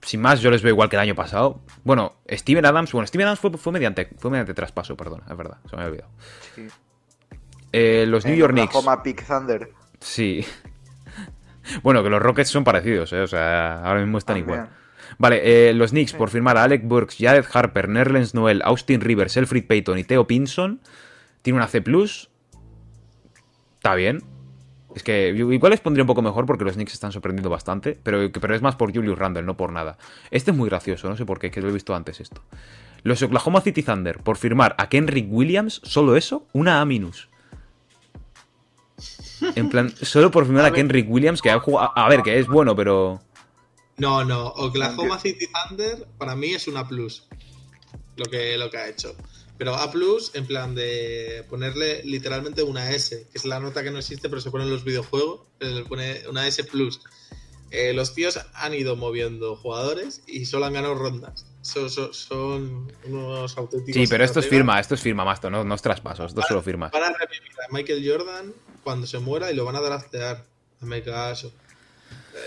Sin 0.01 0.21
más, 0.21 0.41
yo 0.41 0.49
les 0.49 0.61
veo 0.61 0.71
igual 0.71 0.89
que 0.89 0.95
el 0.95 1.01
año 1.01 1.15
pasado. 1.15 1.61
Bueno, 1.83 2.15
Steven 2.29 2.65
Adams, 2.65 2.91
bueno, 2.91 3.05
Steven 3.05 3.27
Adams 3.27 3.39
fue, 3.39 3.51
fue 3.57 3.73
mediante, 3.73 4.09
fue 4.17 4.31
mediante 4.31 4.53
traspaso, 4.53 4.95
perdón, 4.95 5.23
es 5.29 5.37
verdad, 5.37 5.57
se 5.69 5.75
me 5.75 5.83
había 5.83 5.91
olvidado. 5.91 6.11
Sí. 6.55 6.67
Eh, 7.71 8.05
los 8.07 8.25
New 8.25 8.35
York 8.35 8.53
Knicks. 8.53 8.75
Pick 9.03 9.25
Thunder. 9.25 9.71
Sí. 9.99 10.45
Bueno, 11.83 12.01
que 12.01 12.09
los 12.09 12.19
Rockets 12.19 12.49
son 12.49 12.63
parecidos, 12.63 13.13
¿eh? 13.13 13.21
o 13.21 13.27
sea, 13.27 13.83
ahora 13.83 13.99
mismo 13.99 14.17
están 14.17 14.37
También. 14.37 14.61
igual. 14.61 14.75
Vale, 15.19 15.69
eh, 15.69 15.73
los 15.73 15.91
Knicks 15.91 16.13
por 16.13 16.29
firmar 16.29 16.57
a 16.57 16.63
Alec 16.63 16.83
Burks, 16.83 17.17
Jared 17.19 17.45
Harper, 17.51 17.89
Nerlens 17.89 18.33
Noel, 18.33 18.61
Austin 18.63 19.01
Rivers, 19.01 19.37
Elfrid 19.37 19.67
Payton 19.67 19.99
y 19.99 20.03
Theo 20.03 20.25
Pinson. 20.25 20.81
Tiene 21.41 21.57
una 21.57 21.67
C. 21.67 21.83
Está 23.77 23.95
bien. 23.95 24.23
Es 24.95 25.03
que 25.03 25.29
igual 25.29 25.71
les 25.71 25.81
pondría 25.81 26.03
un 26.03 26.07
poco 26.07 26.21
mejor 26.21 26.45
porque 26.45 26.63
los 26.63 26.73
Knicks 26.73 26.93
están 26.93 27.11
sorprendiendo 27.11 27.49
bastante, 27.49 27.97
pero, 28.01 28.31
pero 28.31 28.55
es 28.55 28.61
más 28.61 28.75
por 28.75 28.93
Julius 28.93 29.17
Randle, 29.17 29.43
no 29.43 29.55
por 29.55 29.71
nada. 29.71 29.97
Este 30.31 30.51
es 30.51 30.57
muy 30.57 30.67
gracioso, 30.67 31.07
no 31.09 31.15
sé 31.15 31.25
por 31.25 31.39
qué, 31.39 31.51
que 31.51 31.61
lo 31.61 31.69
he 31.69 31.71
visto 31.71 31.93
antes 31.93 32.19
esto. 32.19 32.41
Los 33.03 33.21
Oklahoma 33.21 33.61
City 33.61 33.83
Thunder 33.83 34.19
por 34.19 34.37
firmar 34.37 34.75
a 34.77 34.89
Kenrick 34.89 35.27
Williams, 35.29 35.79
solo 35.83 36.15
eso, 36.15 36.47
una 36.53 36.81
A 36.81 36.85
minus. 36.85 37.29
En 39.55 39.69
plan, 39.69 39.93
solo 40.01 40.31
por 40.31 40.45
firmar 40.45 40.65
a, 40.65 40.71
Kenrick 40.71 41.09
Williams, 41.09 41.41
que 41.41 41.49
ha 41.49 41.59
jugado. 41.59 41.91
A 41.95 42.09
ver, 42.09 42.23
que 42.23 42.39
es 42.39 42.47
bueno, 42.47 42.75
pero. 42.75 43.21
No, 43.97 44.23
no. 44.25 44.47
Oklahoma 44.47 45.19
City 45.19 45.47
Thunder 45.47 46.07
para 46.17 46.35
mí 46.35 46.49
es 46.49 46.67
una 46.67 46.87
plus. 46.87 47.27
Lo 48.17 48.25
que, 48.25 48.57
lo 48.57 48.69
que 48.69 48.77
ha 48.77 48.89
hecho. 48.89 49.15
Pero 49.59 49.75
A 49.75 49.91
plus 49.91 50.31
en 50.33 50.47
plan 50.47 50.73
de 50.73 51.45
ponerle 51.49 52.01
literalmente 52.05 52.63
una 52.63 52.89
S, 52.91 53.27
que 53.31 53.37
es 53.37 53.45
la 53.45 53.59
nota 53.59 53.83
que 53.83 53.91
no 53.91 53.99
existe, 53.99 54.29
pero 54.29 54.41
se 54.41 54.49
pone 54.49 54.63
en 54.63 54.71
los 54.71 54.83
videojuegos. 54.83 55.41
eh, 55.59 55.65
Le 55.67 55.83
pone 55.85 56.21
una 56.29 56.47
S 56.47 56.63
plus. 56.63 57.01
Eh, 57.71 57.93
los 57.93 58.15
tíos 58.15 58.39
han 58.55 58.73
ido 58.73 58.95
moviendo 58.95 59.55
jugadores 59.55 60.23
y 60.25 60.45
solo 60.45 60.65
han 60.65 60.73
ganado 60.73 60.95
rondas. 60.95 61.45
Son, 61.61 61.87
son- 61.89 62.13
son 62.13 62.91
unos 63.05 63.55
auténticos. 63.57 64.01
Sí, 64.01 64.07
pero 64.07 64.23
esto 64.23 64.39
es 64.39 64.47
firma, 64.47 64.79
esto 64.79 64.95
es 64.95 65.01
firma, 65.01 65.23
Masto, 65.25 65.49
no, 65.51 65.63
no 65.63 65.75
es 65.75 65.81
traspaso, 65.83 66.25
esto 66.25 66.39
es 66.41 66.47
solo 66.47 66.63
firma. 66.63 66.89
Van 66.91 67.03
a 67.03 67.09
revivir 67.15 67.51
a 67.69 67.71
Michael 67.71 68.03
Jordan 68.09 68.53
cuando 68.83 69.05
se 69.05 69.19
muera 69.19 69.51
y 69.51 69.55
lo 69.55 69.65
van 69.65 69.75
a 69.75 69.81
draftear. 69.81 70.45
Hazme 70.81 71.03
caso. 71.03 71.51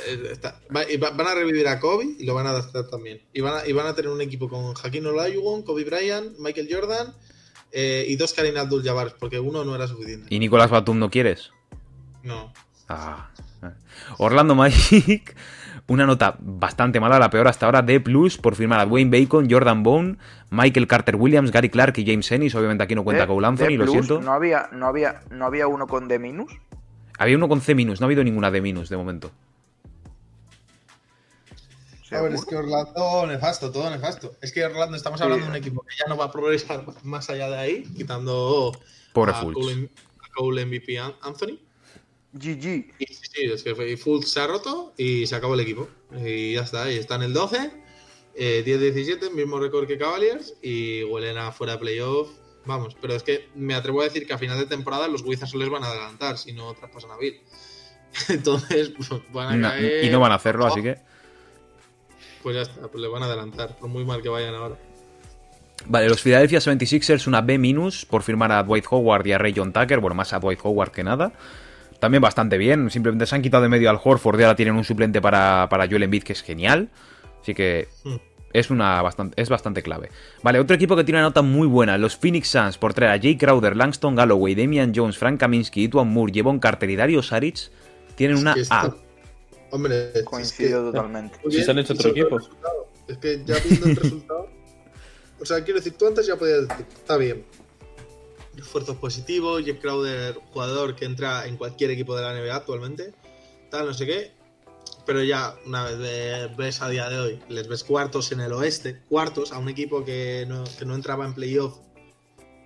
Eh, 0.08 0.28
está- 0.32 0.60
va- 0.74 0.90
y 0.90 0.96
va- 0.96 1.10
van 1.10 1.26
a 1.26 1.34
revivir 1.34 1.66
a 1.68 1.78
Kobe 1.80 2.06
y 2.18 2.24
lo 2.24 2.34
van 2.34 2.46
a 2.46 2.52
draftear 2.52 2.88
también. 2.88 3.20
Y 3.32 3.40
van 3.40 3.58
a, 3.58 3.66
y 3.66 3.72
van 3.72 3.86
a 3.86 3.94
tener 3.94 4.10
un 4.10 4.20
equipo 4.20 4.48
con 4.48 4.74
Hakim 4.82 5.06
Olajuwon, 5.06 5.62
Kobe 5.62 5.84
Bryant, 5.84 6.38
Michael 6.38 6.68
Jordan 6.70 7.14
eh, 7.72 8.04
y 8.08 8.16
dos 8.16 8.32
Karim 8.34 8.56
Abdul-Jabbar, 8.56 9.14
porque 9.18 9.38
uno 9.38 9.64
no 9.64 9.74
era 9.74 9.86
suficiente. 9.86 10.26
¿Y 10.34 10.38
Nicolás 10.38 10.70
Batum 10.70 10.98
no 10.98 11.10
quieres? 11.10 11.50
No. 12.22 12.52
Ah. 12.88 13.30
Orlando 14.18 14.54
Magic, 14.54 15.34
una 15.86 16.04
nota 16.06 16.36
bastante 16.40 17.00
mala, 17.00 17.18
la 17.18 17.30
peor 17.30 17.48
hasta 17.48 17.66
ahora, 17.66 17.82
D 17.82 18.00
plus 18.00 18.36
por 18.36 18.54
firmar 18.56 18.80
a 18.80 18.86
Dwayne 18.86 19.10
Bacon, 19.10 19.48
Jordan 19.50 19.82
Bone, 19.82 20.16
Michael 20.50 20.86
Carter 20.86 21.16
Williams, 21.16 21.50
Gary 21.50 21.70
Clark 21.70 21.96
y 21.98 22.04
James 22.06 22.30
Ennis. 22.32 22.54
Obviamente 22.54 22.84
aquí 22.84 22.94
no 22.94 23.04
cuenta 23.04 23.26
Cole 23.26 23.46
Anthony, 23.46 23.76
lo 23.76 23.86
siento. 23.86 24.20
No 24.20 24.32
había, 24.32 24.68
no, 24.72 24.86
había, 24.86 25.22
no 25.30 25.46
había 25.46 25.66
uno 25.66 25.86
con 25.86 26.08
D 26.08 26.18
minus. 26.18 26.52
Había 27.18 27.36
uno 27.36 27.48
con 27.48 27.60
C 27.60 27.74
minus, 27.74 28.00
no 28.00 28.04
ha 28.04 28.08
habido 28.08 28.24
ninguna 28.24 28.50
D 28.50 28.60
minus 28.60 28.88
de 28.88 28.96
momento. 28.96 29.30
A 32.14 32.20
ver, 32.22 32.32
es 32.34 32.44
que 32.44 32.56
Orlando, 32.56 33.26
nefasto, 33.26 33.70
todo 33.70 33.88
nefasto. 33.90 34.36
Es 34.40 34.52
que 34.52 34.64
Orlando, 34.64 34.96
estamos 34.96 35.20
hablando 35.20 35.44
de 35.46 35.50
un 35.50 35.56
equipo 35.56 35.82
que 35.82 35.94
ya 35.98 36.06
no 36.08 36.16
va 36.16 36.26
a 36.26 36.32
progresar 36.32 36.84
más 37.04 37.28
allá 37.30 37.48
de 37.50 37.56
ahí, 37.56 37.82
quitando 37.96 38.72
Pobre 39.12 39.32
a 39.32 39.34
Fultz. 39.34 39.54
Cole, 39.60 39.90
a 40.20 40.28
Cole 40.34 40.66
MVP 40.66 40.98
An- 40.98 41.14
Anthony. 41.22 41.58
GG. 42.34 42.94
Y 42.98 43.06
sí, 43.06 43.20
sí, 43.30 43.42
es 43.44 43.62
que 43.62 43.96
Fultz 43.96 44.28
se 44.30 44.40
ha 44.40 44.46
roto 44.46 44.94
y 44.96 45.26
se 45.26 45.34
acabó 45.36 45.54
el 45.54 45.60
equipo. 45.60 45.88
Y 46.24 46.54
ya 46.54 46.62
está, 46.62 46.90
y 46.90 46.96
está 46.96 47.16
en 47.16 47.22
el 47.22 47.32
12, 47.34 47.70
eh, 48.34 48.62
10-17, 48.66 49.30
mismo 49.32 49.58
récord 49.58 49.86
que 49.86 49.98
Cavaliers 49.98 50.54
y 50.62 51.04
huelen 51.04 51.36
a 51.38 51.52
fuera 51.52 51.74
de 51.74 51.78
playoff. 51.78 52.30
Vamos, 52.64 52.96
pero 53.00 53.14
es 53.14 53.22
que 53.22 53.48
me 53.56 53.74
atrevo 53.74 54.00
a 54.00 54.04
decir 54.04 54.26
que 54.26 54.32
a 54.32 54.38
final 54.38 54.56
de 54.58 54.66
temporada 54.66 55.08
los 55.08 55.22
Wizards 55.22 55.54
les 55.54 55.68
van 55.68 55.82
a 55.84 55.88
adelantar 55.88 56.38
si 56.38 56.52
no 56.52 56.72
traspasan 56.74 57.10
a 57.10 57.16
Bill. 57.16 57.40
Entonces, 58.28 58.90
pues, 58.96 59.08
van 59.32 59.48
a 59.48 59.56
No- 59.56 59.68
caer. 59.68 60.04
y 60.04 60.10
no 60.10 60.20
van 60.20 60.32
a 60.32 60.36
hacerlo, 60.36 60.66
así 60.66 60.82
que. 60.82 60.96
Pues 62.42 62.56
ya 62.56 62.62
está, 62.62 62.88
pues 62.88 63.00
le 63.00 63.08
van 63.08 63.22
a 63.22 63.26
adelantar, 63.26 63.76
por 63.78 63.88
muy 63.88 64.04
mal 64.04 64.20
que 64.22 64.28
vayan 64.28 64.54
ahora. 64.54 64.76
Vale, 65.86 66.08
los 66.08 66.22
Philadelphia 66.22 66.58
76ers 66.60 67.26
una 67.26 67.40
B- 67.40 67.58
por 68.08 68.22
firmar 68.22 68.52
a 68.52 68.62
Dwight 68.62 68.84
Howard 68.90 69.26
y 69.26 69.32
a 69.32 69.38
Ray 69.38 69.52
John 69.56 69.72
Tucker. 69.72 69.98
Bueno, 70.00 70.14
más 70.14 70.32
a 70.32 70.38
Dwight 70.38 70.60
Howard 70.62 70.90
que 70.92 71.02
nada. 71.02 71.32
También 71.98 72.20
bastante 72.20 72.58
bien. 72.58 72.90
Simplemente 72.90 73.26
se 73.26 73.34
han 73.34 73.42
quitado 73.42 73.62
de 73.64 73.68
medio 73.68 73.90
al 73.90 73.98
Horford 74.02 74.38
y 74.40 74.42
ahora 74.44 74.56
tienen 74.56 74.74
un 74.74 74.84
suplente 74.84 75.20
para, 75.20 75.66
para 75.70 75.86
Joel 75.88 76.04
Embiid 76.04 76.22
que 76.22 76.32
es 76.32 76.42
genial. 76.42 76.88
Así 77.40 77.54
que 77.54 77.88
Hmm. 78.04 78.16
es, 78.52 78.70
una 78.70 79.02
bastante, 79.02 79.40
es 79.40 79.48
bastante 79.48 79.82
clave. 79.82 80.10
Vale, 80.42 80.60
otro 80.60 80.76
equipo 80.76 80.94
que 80.96 81.04
tiene 81.04 81.18
una 81.18 81.28
nota 81.28 81.42
muy 81.42 81.66
buena. 81.66 81.98
Los 81.98 82.16
Phoenix 82.16 82.48
Suns 82.48 82.78
por 82.78 82.94
traer 82.94 83.12
a 83.12 83.20
Jay 83.20 83.36
Crowder, 83.36 83.76
Langston 83.76 84.14
Galloway, 84.14 84.54
Damian 84.54 84.92
Jones, 84.94 85.16
Frank 85.18 85.40
Kaminsky, 85.40 85.84
Ituan 85.84 86.08
Moore, 86.12 86.32
Jevon 86.32 86.58
Carter 86.60 86.90
y 86.90 86.96
Dario 86.96 87.22
Saric. 87.22 87.70
Tienen 88.14 88.36
una 88.36 88.52
Es 88.54 88.70
A. 88.70 88.94
Hombre, 89.72 90.12
es 90.14 90.22
Coincido 90.22 90.84
que- 90.86 90.92
totalmente. 90.92 91.38
Si 91.42 91.48
bien, 91.48 91.64
se 91.64 91.70
han 91.72 91.78
hecho 91.80 91.92
y 91.94 91.96
otro 91.96 92.10
equipo. 92.10 92.38
Es 93.08 93.18
que 93.18 93.42
ya 93.44 93.56
viendo 93.58 93.86
el 93.88 93.96
resultado. 93.96 94.48
o 95.40 95.44
sea, 95.44 95.64
quiero 95.64 95.80
decir, 95.80 95.94
tú 95.98 96.06
antes 96.06 96.26
ya 96.26 96.36
podías 96.36 96.68
decir, 96.68 96.86
está 96.94 97.16
bien. 97.16 97.44
Esfuerzos 98.56 98.96
positivos, 98.98 99.64
Jeff 99.64 99.80
Crowder, 99.80 100.34
jugador 100.52 100.94
que 100.94 101.06
entra 101.06 101.46
en 101.46 101.56
cualquier 101.56 101.90
equipo 101.90 102.14
de 102.14 102.22
la 102.22 102.34
NBA 102.34 102.54
actualmente, 102.54 103.12
tal, 103.70 103.86
no 103.86 103.94
sé 103.94 104.06
qué. 104.06 104.32
Pero 105.06 105.22
ya, 105.24 105.56
una 105.66 105.84
vez 105.84 105.98
ve- 105.98 106.50
ves 106.56 106.80
a 106.82 106.88
día 106.88 107.08
de 107.08 107.18
hoy, 107.18 107.40
les 107.48 107.66
ves 107.66 107.82
cuartos 107.82 108.30
en 108.30 108.40
el 108.40 108.52
oeste, 108.52 109.00
cuartos 109.08 109.52
a 109.52 109.58
un 109.58 109.68
equipo 109.70 110.04
que 110.04 110.44
no, 110.46 110.62
que 110.78 110.84
no 110.84 110.94
entraba 110.94 111.24
en 111.24 111.34
playoff 111.34 111.78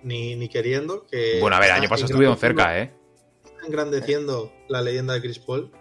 ni, 0.03 0.35
ni 0.35 0.49
queriendo. 0.49 1.07
Que 1.07 1.39
Bueno, 1.39 1.55
a 1.55 1.59
ver, 1.61 1.71
año 1.71 1.87
pasado 1.89 2.05
estuvieron 2.07 2.37
cerca, 2.37 2.77
¿eh? 2.79 2.93
engrandeciendo 3.65 4.51
la 4.69 4.81
leyenda 4.81 5.13
de 5.15 5.21
Chris 5.21 5.39
Paul, 5.39 5.71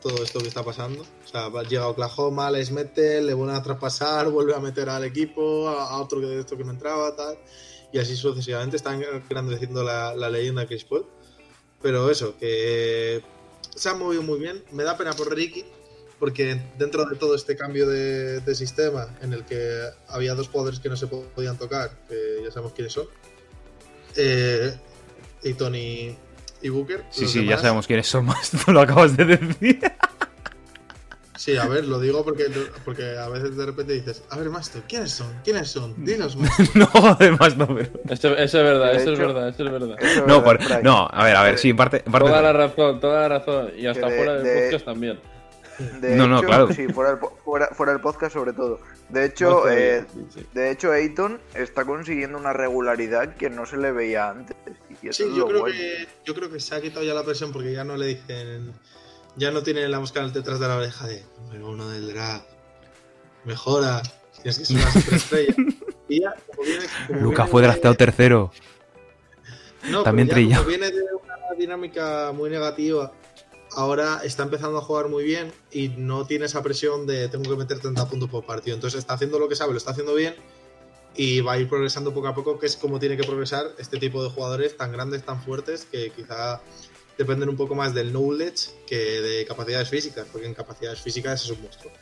todo 0.00 0.22
esto 0.22 0.40
que 0.40 0.48
está 0.48 0.62
pasando. 0.62 1.02
O 1.02 1.28
sea, 1.28 1.50
llega 1.62 1.88
Oklahoma, 1.88 2.50
les 2.50 2.70
mete, 2.70 3.20
le 3.22 3.34
vuelven 3.34 3.56
a 3.56 3.62
traspasar, 3.62 4.30
vuelve 4.30 4.54
a 4.54 4.60
meter 4.60 4.88
al 4.88 5.04
equipo, 5.04 5.68
a, 5.68 6.00
otro 6.00 6.20
que 6.20 6.26
de 6.26 6.40
esto 6.40 6.56
que 6.56 6.64
no 6.64 6.72
entraba, 6.72 7.14
tal. 7.16 7.38
Y 7.92 7.98
así 7.98 8.16
sucesivamente 8.16 8.76
está 8.76 8.94
engrandeciendo 8.94 9.82
la, 9.82 10.14
la 10.14 10.28
leyenda 10.28 10.62
de 10.62 10.66
Chris 10.66 10.84
Paul. 10.84 11.06
Pero 11.80 12.10
eso, 12.10 12.36
que 12.38 13.22
se 13.74 13.88
ha 13.88 13.94
movido 13.94 14.22
muy 14.22 14.38
bien. 14.38 14.62
Me 14.72 14.82
da 14.82 14.96
pena 14.96 15.12
por 15.12 15.34
Ricky, 15.34 15.64
porque 16.18 16.60
dentro 16.78 17.04
de 17.04 17.16
todo 17.16 17.34
este 17.34 17.56
cambio 17.56 17.86
de, 17.88 18.54
sistema 18.54 19.16
en 19.22 19.32
el 19.32 19.44
que 19.44 19.82
había 20.08 20.34
dos 20.34 20.48
jugadores 20.48 20.80
que 20.80 20.88
no 20.88 20.96
se 20.96 21.06
podían 21.06 21.58
tocar, 21.58 21.90
que 22.08 22.40
ya 22.44 22.50
sabemos 22.50 22.72
quiénes 22.72 22.92
son, 22.92 23.06
eh, 24.16 24.74
y, 25.42 25.52
y 26.66 26.68
Booker. 26.68 27.04
Sí, 27.10 27.26
sí, 27.26 27.44
ya 27.46 27.56
sabemos 27.58 27.86
quiénes 27.86 28.06
son 28.06 28.26
más. 28.26 28.50
Tú 28.64 28.72
lo 28.72 28.80
acabas 28.80 29.16
de 29.16 29.24
decir. 29.24 29.80
Sí, 31.36 31.54
a 31.58 31.66
ver, 31.66 31.84
lo 31.84 32.00
digo 32.00 32.24
porque, 32.24 32.46
porque 32.84 33.16
a 33.18 33.28
veces 33.28 33.56
de 33.56 33.66
repente 33.66 33.92
dices, 33.92 34.22
a 34.30 34.38
ver, 34.38 34.48
Master, 34.48 34.82
¿quiénes 34.88 35.12
son? 35.12 35.28
¿Quiénes 35.44 35.68
son? 35.70 35.94
Dinos, 36.02 36.34
Master. 36.36 36.68
no, 36.74 36.88
además 36.94 37.56
no, 37.58 37.66
pero. 37.66 37.90
Eso, 38.08 38.28
eso 38.36 38.58
es 38.58 38.64
verdad, 38.64 38.94
eso 38.94 39.12
es 39.12 39.18
verdad, 39.18 39.48
eso 39.50 39.64
es 39.64 39.70
verdad. 39.70 39.96
Eso 40.02 40.26
No, 40.26 40.40
verdad, 40.42 40.66
por- 40.76 40.82
no, 40.84 41.06
a 41.12 41.24
ver, 41.24 41.36
a 41.36 41.42
ver, 41.42 41.58
sí, 41.58 41.70
en 41.70 41.76
parte. 41.76 42.02
en 42.06 42.10
parte 42.10 42.28
Toda 42.28 42.40
no. 42.40 42.46
la 42.46 42.52
razón, 42.54 43.00
toda 43.00 43.20
la 43.28 43.38
razón. 43.38 43.70
Y 43.76 43.86
hasta 43.86 44.08
de- 44.08 44.16
fuera 44.16 44.32
del 44.34 44.44
de- 44.44 44.62
podcast 44.62 44.84
también. 44.86 45.20
De 46.00 46.16
No, 46.16 46.26
no, 46.26 46.40
claro. 46.42 46.72
Sí, 46.72 46.88
fuera 46.88 47.10
del, 47.10 47.18
po- 47.18 47.36
fuera, 47.44 47.68
fuera 47.74 47.92
del 47.92 48.00
podcast 48.00 48.32
sobre 48.32 48.54
todo. 48.54 48.80
De 49.10 49.26
hecho, 49.26 49.50
todavía, 49.50 49.98
eh, 49.98 50.04
sí, 50.10 50.26
sí. 50.36 50.46
de 50.54 50.70
hecho, 50.70 50.90
Ayton 50.90 51.38
está 51.54 51.84
consiguiendo 51.84 52.38
una 52.38 52.54
regularidad 52.54 53.36
que 53.36 53.50
no 53.50 53.66
se 53.66 53.76
le 53.76 53.92
veía 53.92 54.30
antes. 54.30 54.56
Y 55.06 55.08
eso 55.10 55.22
Sí, 55.22 55.28
es 55.30 55.34
yo 55.36 55.42
lo 55.44 55.48
creo, 55.48 55.60
bueno. 55.62 55.76
que, 55.76 56.08
yo 56.24 56.34
creo 56.34 56.50
que 56.50 56.60
se 56.60 56.74
ha 56.74 56.80
quitado 56.80 57.04
ya 57.04 57.14
la 57.14 57.22
presión 57.24 57.52
porque 57.52 57.72
ya 57.72 57.84
no 57.84 57.96
le 57.96 58.06
dicen, 58.06 58.72
ya 59.36 59.50
no 59.50 59.62
tiene 59.62 59.88
la 59.88 60.00
mosca 60.00 60.26
detrás 60.28 60.58
de 60.60 60.68
la 60.68 60.76
oreja 60.76 61.06
de 61.06 61.24
número 61.38 61.68
uno 61.70 61.88
del 61.88 62.08
draft. 62.08 62.46
Mejora, 63.44 64.02
tienes 64.42 64.58
que 64.58 64.64
ser 64.64 64.76
una 64.78 64.90
superestrella. 64.92 65.54
y 66.08 66.20
ya, 66.20 66.34
como 66.48 66.62
viene, 66.62 66.84
como 67.06 67.20
Luca 67.20 67.36
viene 67.44 67.50
fue 67.52 67.62
de- 67.62 67.68
drafteado 67.68 67.96
tercero. 67.96 68.52
No, 69.90 70.02
También 70.02 70.26
pero 70.28 70.40
ya 70.40 70.56
como 70.56 70.68
viene 70.68 70.90
de 70.90 71.00
una 71.02 71.54
dinámica 71.56 72.32
muy 72.34 72.50
negativa, 72.50 73.12
ahora 73.72 74.20
está 74.24 74.42
empezando 74.42 74.78
a 74.78 74.80
jugar 74.80 75.08
muy 75.08 75.22
bien 75.22 75.52
y 75.70 75.88
no 75.90 76.26
tiene 76.26 76.46
esa 76.46 76.62
presión 76.62 77.06
de 77.06 77.28
tengo 77.28 77.48
que 77.48 77.56
meter 77.56 77.78
30 77.78 78.08
puntos 78.08 78.28
por 78.28 78.44
partido. 78.44 78.74
Entonces 78.74 78.98
está 78.98 79.14
haciendo 79.14 79.38
lo 79.38 79.48
que 79.48 79.54
sabe, 79.54 79.70
lo 79.72 79.78
está 79.78 79.92
haciendo 79.92 80.14
bien 80.14 80.34
y 81.16 81.40
va 81.40 81.52
a 81.52 81.58
ir 81.58 81.68
progresando 81.68 82.12
poco 82.12 82.28
a 82.28 82.34
poco, 82.34 82.58
que 82.58 82.66
es 82.66 82.76
como 82.76 82.98
tiene 82.98 83.16
que 83.16 83.24
progresar 83.24 83.66
este 83.78 83.98
tipo 83.98 84.22
de 84.22 84.30
jugadores 84.30 84.76
tan 84.76 84.92
grandes, 84.92 85.22
tan 85.24 85.40
fuertes, 85.40 85.86
que 85.90 86.10
quizá 86.10 86.60
dependen 87.16 87.48
un 87.48 87.56
poco 87.56 87.74
más 87.74 87.94
del 87.94 88.12
knowledge 88.12 88.70
que 88.86 88.96
de 88.96 89.46
capacidades 89.46 89.88
físicas, 89.88 90.26
porque 90.30 90.46
en 90.46 90.54
capacidades 90.54 91.00
físicas 91.00 91.42
es 91.44 91.50
un 91.50 91.62
monstruo. 91.62 91.92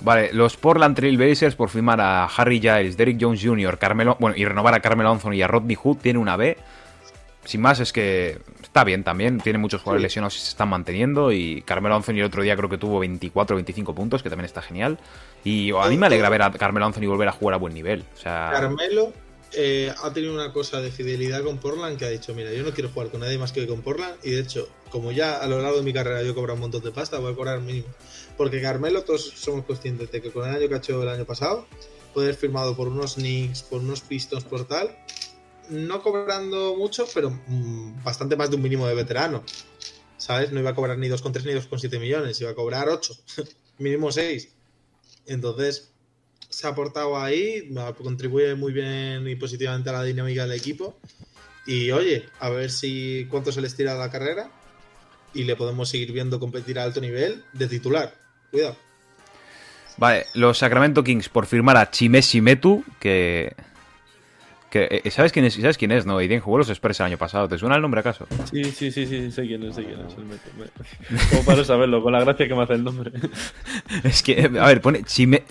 Vale, 0.00 0.34
los 0.34 0.56
Portland 0.58 0.94
Trail 0.94 1.16
Blazers 1.16 1.54
por 1.54 1.70
firmar 1.70 1.98
a 2.00 2.26
Harry 2.26 2.60
Giles, 2.60 2.96
Derrick 2.96 3.16
Jones 3.18 3.40
Jr., 3.42 3.78
Carmelo, 3.78 4.16
bueno, 4.20 4.36
y 4.36 4.44
renovar 4.44 4.74
a 4.74 4.80
Carmelo 4.80 5.10
Anthony 5.10 5.34
y 5.34 5.42
a 5.42 5.46
Rodney 5.46 5.76
Hood 5.76 5.96
tiene 5.96 6.18
una 6.18 6.36
B. 6.36 6.58
Sin 7.44 7.60
más, 7.60 7.78
es 7.80 7.92
que 7.92 8.38
está 8.62 8.84
bien 8.84 9.04
también. 9.04 9.38
Tiene 9.40 9.58
muchos 9.58 9.82
jugadores 9.82 10.00
Sí. 10.02 10.04
lesionados 10.04 10.36
y 10.36 10.40
se 10.40 10.48
están 10.48 10.68
manteniendo. 10.68 11.30
Y 11.32 11.62
Carmelo 11.62 11.94
Anthony 11.96 12.14
el 12.18 12.24
otro 12.24 12.42
día 12.42 12.56
creo 12.56 12.68
que 12.70 12.78
tuvo 12.78 12.98
24 13.00 13.54
o 13.54 13.56
25 13.58 13.94
puntos, 13.94 14.22
que 14.22 14.30
también 14.30 14.46
está 14.46 14.62
genial. 14.62 14.98
Y 15.44 15.70
a 15.72 15.86
mí 15.88 15.96
me 15.98 16.06
alegra 16.06 16.28
ver 16.30 16.42
a 16.42 16.50
Carmelo 16.52 16.86
Anthony 16.86 17.06
volver 17.06 17.28
a 17.28 17.32
jugar 17.32 17.54
a 17.54 17.58
buen 17.58 17.74
nivel. 17.74 18.04
O 18.14 18.18
sea, 18.18 18.50
Carmelo 18.52 19.12
eh, 19.52 19.92
ha 20.02 20.12
tenido 20.12 20.32
una 20.34 20.52
cosa 20.52 20.80
de 20.80 20.90
fidelidad 20.90 21.42
con 21.44 21.58
Portland 21.58 21.98
que 21.98 22.06
ha 22.06 22.10
dicho, 22.10 22.34
mira, 22.34 22.52
yo 22.52 22.62
no 22.64 22.70
quiero 22.72 22.88
jugar 22.90 23.10
con 23.10 23.20
nadie 23.20 23.38
más 23.38 23.52
que 23.52 23.66
con 23.66 23.82
Portland 23.82 24.16
y 24.24 24.30
de 24.32 24.40
hecho, 24.40 24.68
como 24.90 25.12
ya 25.12 25.36
a 25.38 25.46
lo 25.46 25.60
largo 25.62 25.76
de 25.76 25.84
mi 25.84 25.92
carrera 25.92 26.22
yo 26.22 26.30
he 26.32 26.34
cobrado 26.34 26.54
un 26.54 26.60
montón 26.62 26.82
de 26.82 26.90
pasta, 26.90 27.18
voy 27.18 27.32
a 27.32 27.36
cobrar 27.36 27.60
mínimo. 27.60 27.86
Porque 28.36 28.60
Carmelo, 28.60 29.02
todos 29.02 29.32
somos 29.36 29.64
conscientes 29.64 30.10
de 30.10 30.20
que 30.20 30.30
con 30.32 30.48
el 30.48 30.56
año 30.56 30.68
que 30.68 30.74
ha 30.74 30.78
hecho 30.78 31.00
el 31.02 31.08
año 31.08 31.24
pasado, 31.24 31.66
haber 32.16 32.34
firmado 32.34 32.74
por 32.76 32.88
unos 32.88 33.14
Knicks, 33.14 33.62
por 33.62 33.80
unos 33.80 34.00
Pistons, 34.00 34.44
por 34.44 34.66
tal, 34.66 34.96
no 35.70 36.02
cobrando 36.02 36.76
mucho, 36.76 37.06
pero 37.14 37.30
mm, 37.30 38.02
bastante 38.04 38.36
más 38.36 38.50
de 38.50 38.56
un 38.56 38.62
mínimo 38.62 38.86
de 38.86 38.94
veterano. 38.94 39.42
¿Sabes? 40.16 40.52
No 40.52 40.60
iba 40.60 40.70
a 40.70 40.74
cobrar 40.74 40.96
ni 40.98 41.08
2,3 41.08 41.44
ni 41.44 41.52
2,7 41.52 42.00
millones, 42.00 42.40
iba 42.40 42.50
a 42.50 42.54
cobrar 42.54 42.88
8, 42.88 43.14
mínimo 43.78 44.10
6. 44.10 44.48
Entonces, 45.26 45.92
se 46.48 46.66
ha 46.66 46.70
aportado 46.70 47.18
ahí, 47.18 47.74
contribuye 48.02 48.54
muy 48.54 48.72
bien 48.72 49.26
y 49.28 49.36
positivamente 49.36 49.90
a 49.90 49.94
la 49.94 50.02
dinámica 50.04 50.46
del 50.46 50.58
equipo. 50.58 50.96
Y 51.66 51.90
oye, 51.90 52.26
a 52.40 52.50
ver 52.50 52.70
si 52.70 53.26
cuánto 53.30 53.50
se 53.50 53.60
les 53.60 53.74
tira 53.74 53.94
la 53.94 54.10
carrera 54.10 54.50
y 55.32 55.44
le 55.44 55.56
podemos 55.56 55.88
seguir 55.88 56.12
viendo 56.12 56.38
competir 56.38 56.78
a 56.78 56.84
alto 56.84 57.00
nivel 57.00 57.44
de 57.52 57.66
titular. 57.66 58.14
Cuidado. 58.50 58.76
Vale, 59.96 60.26
los 60.34 60.58
Sacramento 60.58 61.02
Kings 61.04 61.28
por 61.28 61.46
firmar 61.46 61.76
a 61.76 61.90
Chimesi 61.90 62.40
Metu, 62.40 62.84
que. 63.00 63.54
Que 64.74 65.00
eh, 65.04 65.10
¿sabes, 65.12 65.30
quién 65.30 65.44
es, 65.44 65.54
¿Sabes 65.54 65.78
quién 65.78 65.92
es? 65.92 66.04
No, 66.04 66.16
bien 66.16 66.40
jugó 66.40 66.58
los 66.58 66.68
Spurs 66.68 66.98
el 66.98 67.06
año 67.06 67.16
pasado. 67.16 67.48
¿Te 67.48 67.56
suena 67.58 67.76
el 67.76 67.82
nombre 67.82 68.00
acaso? 68.00 68.26
Sí, 68.50 68.64
sí, 68.64 68.90
sí, 68.90 69.06
sí, 69.06 69.30
sé 69.30 69.46
quién 69.46 69.62
es, 69.62 69.76
sé 69.76 69.84
quién 69.84 70.00
es. 70.00 70.16
me- 70.18 71.18
Como 71.30 71.44
para 71.44 71.64
saberlo, 71.64 72.02
con 72.02 72.12
la 72.12 72.18
gracia 72.20 72.48
que 72.48 72.54
me 72.56 72.62
hace 72.64 72.72
el 72.74 72.82
nombre. 72.82 73.12
Es 74.02 74.22
que, 74.22 74.32
eh, 74.32 74.50
a 74.60 74.66
ver, 74.66 74.80
pone 74.80 75.02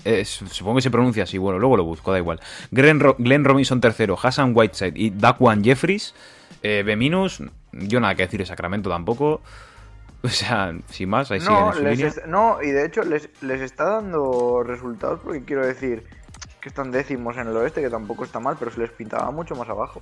eh, 0.03 0.25
supongo 0.25 0.75
que 0.75 0.81
se 0.81 0.91
pronuncia 0.91 1.23
así, 1.23 1.37
bueno, 1.37 1.57
luego 1.57 1.77
lo 1.77 1.85
busco, 1.85 2.11
da 2.11 2.17
igual. 2.17 2.41
Glenn, 2.71 2.99
Ro- 2.99 3.15
Glenn 3.17 3.45
Robinson 3.45 3.79
III, 3.81 4.13
Hassan 4.21 4.51
Whiteside 4.55 4.93
y 4.95 5.09
Daquan 5.11 5.63
Jeffries. 5.63 6.13
Eh, 6.61 6.83
B-, 6.85 7.51
yo 7.71 7.99
nada 8.01 8.15
que 8.15 8.23
decir 8.23 8.39
de 8.41 8.45
Sacramento 8.45 8.89
tampoco. 8.89 9.41
O 10.25 10.29
sea, 10.29 10.73
sin 10.89 11.09
más, 11.09 11.31
ahí 11.31 11.41
siguen 11.41 11.55
No, 11.59 11.67
en 11.69 11.73
su 11.73 11.83
les 11.83 11.91
línea. 11.97 12.07
est- 12.07 12.25
no, 12.27 12.57
y 12.63 12.71
de 12.71 12.85
hecho 12.85 13.03
les, 13.03 13.27
les 13.41 13.59
está 13.59 13.83
dando 13.89 14.63
resultados 14.63 15.19
porque 15.21 15.43
quiero 15.43 15.65
decir 15.67 16.03
que 16.63 16.69
están 16.69 16.91
décimos 16.91 17.35
en 17.35 17.47
el 17.49 17.57
oeste, 17.57 17.81
que 17.81 17.89
tampoco 17.89 18.23
está 18.23 18.39
mal, 18.39 18.55
pero 18.57 18.71
se 18.71 18.79
les 18.79 18.89
pintaba 18.89 19.29
mucho 19.31 19.53
más 19.53 19.67
abajo. 19.67 20.01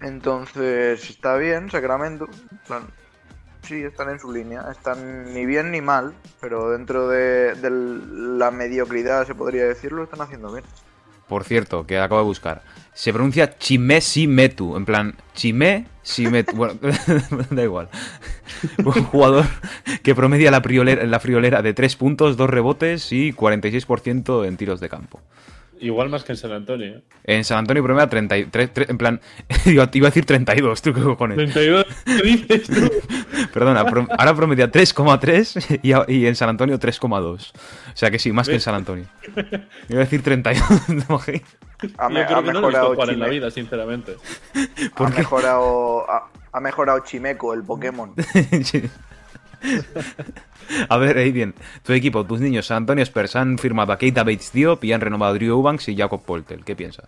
Entonces, 0.00 1.10
está 1.10 1.36
bien, 1.36 1.68
Sacramento. 1.68 2.28
en 2.52 2.58
plan, 2.58 2.82
sí, 3.62 3.82
están 3.82 4.10
en 4.10 4.20
su 4.20 4.32
línea. 4.32 4.70
Están 4.70 5.34
ni 5.34 5.44
bien 5.46 5.72
ni 5.72 5.80
mal, 5.80 6.14
pero 6.40 6.70
dentro 6.70 7.08
de, 7.08 7.56
la 8.38 8.52
mediocridad, 8.52 9.26
se 9.26 9.34
podría 9.34 9.64
decir, 9.64 9.90
lo 9.90 10.04
están 10.04 10.20
haciendo 10.20 10.52
bien. 10.52 10.64
Por 11.28 11.42
cierto, 11.42 11.84
que 11.84 11.98
acabo 11.98 12.20
de 12.20 12.26
buscar. 12.26 12.62
Se 12.92 13.12
pronuncia 13.12 13.58
Chimesi 13.58 14.28
Metu. 14.28 14.76
En 14.76 14.84
plan, 14.84 15.16
Chime 15.34 15.86
Metu. 16.30 16.56
Bueno, 16.56 16.74
da 17.50 17.62
igual. 17.62 17.88
Un 18.78 19.04
jugador 19.04 19.44
que 20.02 20.14
promedia 20.14 20.50
la 20.50 20.60
friolera, 20.60 21.04
la 21.04 21.20
friolera 21.20 21.62
de 21.62 21.74
3 21.74 21.96
puntos, 21.96 22.36
2 22.36 22.50
rebotes 22.50 23.12
y 23.12 23.32
46% 23.32 24.46
en 24.46 24.56
tiros 24.56 24.80
de 24.80 24.88
campo. 24.88 25.20
Igual 25.80 26.08
más 26.10 26.24
que 26.24 26.32
en 26.32 26.38
San 26.38 26.52
Antonio. 26.52 26.86
¿eh? 26.98 27.02
En 27.24 27.44
San 27.44 27.58
Antonio 27.58 27.82
promedia 27.82 28.08
33, 28.08 28.72
tre- 28.74 28.86
en 28.90 28.98
plan, 28.98 29.20
iba 29.64 29.82
a 29.84 29.86
decir 29.86 30.24
32, 30.26 30.82
tú 30.82 30.92
qué 30.92 31.00
cojones. 31.00 31.36
32, 31.36 31.86
¿qué 32.04 32.22
dices 32.22 32.66
tú? 32.68 32.90
Perdona, 33.54 33.84
pro- 33.86 34.06
ahora 34.18 34.34
promedia 34.34 34.70
3,3 34.70 35.80
y, 36.08 36.14
y 36.14 36.26
en 36.26 36.36
San 36.36 36.48
Antonio 36.50 36.78
3,2. 36.78 37.22
O 37.22 37.96
sea 37.96 38.10
que 38.10 38.18
sí, 38.18 38.30
más 38.32 38.48
que 38.48 38.54
en 38.54 38.60
San 38.60 38.74
Antonio. 38.74 39.06
Iba 39.88 40.00
a 40.00 40.04
decir 40.04 40.22
32, 40.22 40.86
¿te 40.86 40.92
imaginas? 40.92 41.42
Ha, 41.96 42.08
me- 42.10 42.20
Yo 42.20 42.26
creo 42.26 42.38
ha 42.38 42.42
que 42.44 42.52
no 42.52 42.60
lo 42.60 42.68
he 42.68 42.70
visto 42.70 42.78
mejorado 42.78 42.94
jugar 42.94 43.10
en 43.10 43.20
la 43.20 43.28
vida, 43.28 43.50
sinceramente. 43.50 44.16
ha 44.96 45.08
mejorado, 45.08 46.10
ha, 46.10 46.28
ha 46.52 46.60
mejorado 46.60 46.98
Chimeco, 47.00 47.54
el 47.54 47.62
Pokémon. 47.62 48.12
Sí. 48.64 48.82
A 50.88 50.96
ver, 50.98 51.18
Aiden, 51.18 51.54
tu 51.82 51.92
equipo, 51.92 52.24
tus 52.24 52.40
niños, 52.40 52.70
Antonio 52.70 53.02
Spurs 53.02 53.34
han 53.36 53.58
firmado 53.58 53.92
a 53.92 53.98
Keita 53.98 54.22
Bates 54.22 54.52
Diop 54.52 54.84
y 54.84 54.92
han 54.92 55.00
renovado 55.00 55.32
a 55.32 55.34
Drew 55.34 55.64
y 55.86 55.96
Jacob 55.96 56.22
Poltel. 56.24 56.64
¿Qué 56.64 56.76
piensas? 56.76 57.06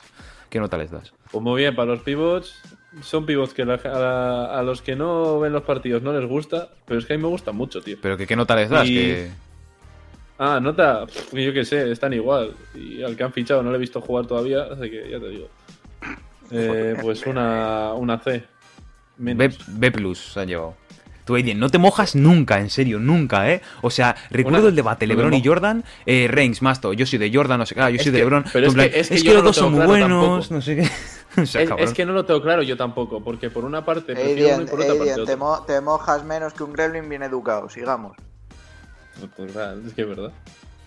¿Qué 0.50 0.58
nota 0.58 0.76
les 0.76 0.90
das? 0.90 1.12
Pues 1.30 1.42
muy 1.42 1.60
bien, 1.62 1.74
para 1.76 1.92
los 1.92 2.00
pivots, 2.02 2.60
son 3.02 3.24
pivots 3.24 3.54
que 3.54 3.64
la- 3.64 3.74
a, 3.74 3.98
la- 3.98 4.58
a 4.58 4.62
los 4.62 4.82
que 4.82 4.96
no 4.96 5.38
ven 5.40 5.52
los 5.52 5.62
partidos 5.62 6.02
no 6.02 6.12
les 6.12 6.28
gusta, 6.28 6.70
pero 6.86 6.98
es 7.00 7.06
que 7.06 7.14
a 7.14 7.16
mí 7.16 7.22
me 7.22 7.28
gustan 7.28 7.56
mucho, 7.56 7.80
tío. 7.80 7.96
¿Pero 8.02 8.16
que, 8.16 8.26
qué 8.26 8.36
nota 8.36 8.56
les 8.56 8.68
das? 8.68 8.86
Y- 8.88 8.94
Que- 8.94 9.30
Ah, 10.38 10.58
nota, 10.60 11.06
pff, 11.06 11.32
yo 11.34 11.52
qué 11.52 11.64
sé, 11.64 11.92
están 11.92 12.12
igual. 12.14 12.52
Y 12.74 13.00
al 13.04 13.14
que 13.16 13.22
han 13.22 13.32
fichado 13.32 13.62
no 13.62 13.70
le 13.70 13.76
he 13.76 13.80
visto 13.80 14.00
jugar 14.00 14.26
todavía, 14.26 14.62
así 14.72 14.90
que 14.90 15.08
ya 15.08 15.20
te 15.20 15.28
digo. 15.28 15.48
Eh, 16.50 16.96
pues 17.00 17.24
una, 17.26 17.92
una 17.94 18.18
C. 18.18 18.42
Menos. 19.18 19.56
B, 19.68 19.88
B 19.88 19.90
plus 19.92 20.36
han 20.36 20.48
llevado. 20.48 20.74
Tú, 21.24 21.34
Aiden, 21.36 21.58
no 21.60 21.68
te 21.70 21.78
mojas 21.78 22.14
nunca, 22.16 22.58
en 22.58 22.68
serio, 22.70 22.98
nunca, 22.98 23.50
¿eh? 23.50 23.62
O 23.80 23.90
sea, 23.90 24.16
recuerdo 24.30 24.60
Una- 24.60 24.68
el 24.70 24.76
debate 24.76 25.06
no 25.06 25.14
LeBron 25.14 25.34
y. 25.34 25.44
Jordan, 25.44 25.84
eh, 26.06 26.26
Reigns, 26.30 26.62
Masto, 26.62 26.92
yo 26.92 27.06
soy 27.06 27.18
de 27.18 27.30
Jordan, 27.32 27.58
no 27.60 27.66
sé 27.66 27.74
qué, 27.74 27.80
ah, 27.80 27.90
yo 27.90 27.96
Es 27.96 28.02
soy 28.02 28.12
de 28.12 28.18
que- 28.18 28.24
LeBron. 28.24 28.44
pero 28.52 28.66
es 28.66 28.74
plan, 28.74 28.90
que- 28.90 29.00
es 29.00 29.08
que 29.08 29.24
los 29.24 29.34
no 29.36 29.42
dos 29.42 29.56
son 29.56 29.72
tengo 29.74 29.86
muy 29.86 29.98
claro 29.98 30.18
buenos, 30.18 30.48
tampoco. 30.48 30.54
no 30.54 30.60
sé 30.62 30.76
qué. 30.76 30.90
O 31.42 31.46
sea, 31.46 31.62
Es, 31.78 31.94
que 31.94 32.04
no 32.04 32.12
lo 32.12 32.26
tengo 32.26 32.42
claro 32.42 32.62
yo 32.62 32.76
tampoco, 32.76 33.24
porque 33.24 33.48
por 33.48 33.64
una 33.64 33.82
parte 33.84 34.14
prefiero 34.14 34.32
uno 34.32 34.40
y 34.40 34.50
Aiden, 34.50 34.66
por 34.68 34.80
otra 34.82 34.94
parte 34.96 35.24
te, 35.24 35.36
mo- 35.36 35.62
te 35.66 35.80
mojas 35.80 36.24
menos 36.24 36.52
que 36.52 36.62
un 36.62 36.74
gremlin 36.74 37.08
bien 37.08 37.22
educado. 37.22 37.70
Sigamos. 37.70 38.14
Pues, 39.36 39.50
claro, 39.52 39.80
es 39.86 39.94
que 39.94 40.02
es 40.02 40.08
verdad. 40.08 40.30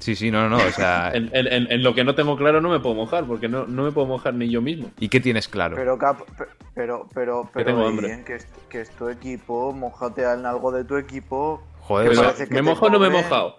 Sí, 0.05 0.15
sí, 0.15 0.29
no, 0.29 0.47
no, 0.47 0.57
no, 0.59 0.63
o 0.63 0.69
sea... 0.71 1.11
En, 1.15 1.31
en- 1.33 1.47
en- 1.51 1.71
en 1.71 1.81
lo 1.81 1.95
que 1.95 2.03
no 2.03 2.13
tengo 2.13 2.37
claro 2.37 2.61
no 2.61 2.69
me 2.69 2.79
puedo 2.79 2.93
mojar, 2.93 3.23
porque 3.25 3.47
no, 3.47 3.65
no 3.65 3.81
me 3.81 3.91
puedo 3.91 4.05
mojar 4.05 4.35
ni 4.35 4.47
yo 4.51 4.61
mismo. 4.61 4.91
¿Y 4.99 5.09
qué 5.09 5.19
tienes 5.19 5.47
claro? 5.47 5.75
Pero, 5.75 5.97
Cap, 5.97 6.19
pe- 6.37 6.45
pero, 6.75 7.07
pero, 7.15 7.49
pero, 7.51 7.65
tengo 7.65 7.87
hambre. 7.87 8.23
que, 8.23 8.35
es, 8.35 8.47
que 8.69 8.81
es 8.81 8.91
tu 8.91 9.09
equipo, 9.09 9.73
mojate 9.73 10.21
en 10.21 10.45
algo 10.45 10.71
de 10.71 10.83
tu 10.83 10.95
equipo. 10.97 11.63
Joder, 11.79 12.11
que 12.47 12.53
¿Me 12.53 12.61
mojo 12.61 12.85
o 12.85 12.89
no 12.91 12.99
me 12.99 13.07
he 13.07 13.09
mojado? 13.09 13.57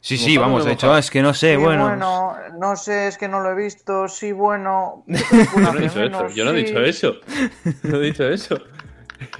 sí, 0.00 0.18
sí, 0.18 0.36
vamos, 0.36 0.64
me 0.64 0.72
he 0.72 0.74
dicho, 0.74 0.86
mojado. 0.86 0.96
"Ah, 0.96 1.00
es 1.00 1.10
que 1.10 1.22
no 1.22 1.32
sé, 1.32 1.52
Sí, 1.56 1.62
bueno... 1.62 1.96
no 2.60 2.76
sé, 2.76 3.08
es 3.08 3.16
que 3.16 3.26
no 3.28 3.40
lo 3.40 3.52
he 3.52 3.54
visto. 3.54 4.06
Sí, 4.08 4.32
bueno. 4.32 5.02
Yo 5.06 5.60
no 5.72 5.78
he 5.78 5.82
dicho 5.82 6.02
eso, 6.02 6.28
yo 6.28 6.44
no 6.44 6.50
he 6.50 6.62
dicho 6.62 6.80
eso. 6.82 7.14
No 7.84 7.96
he 7.96 8.00
dicho 8.02 8.28
eso. 8.28 8.58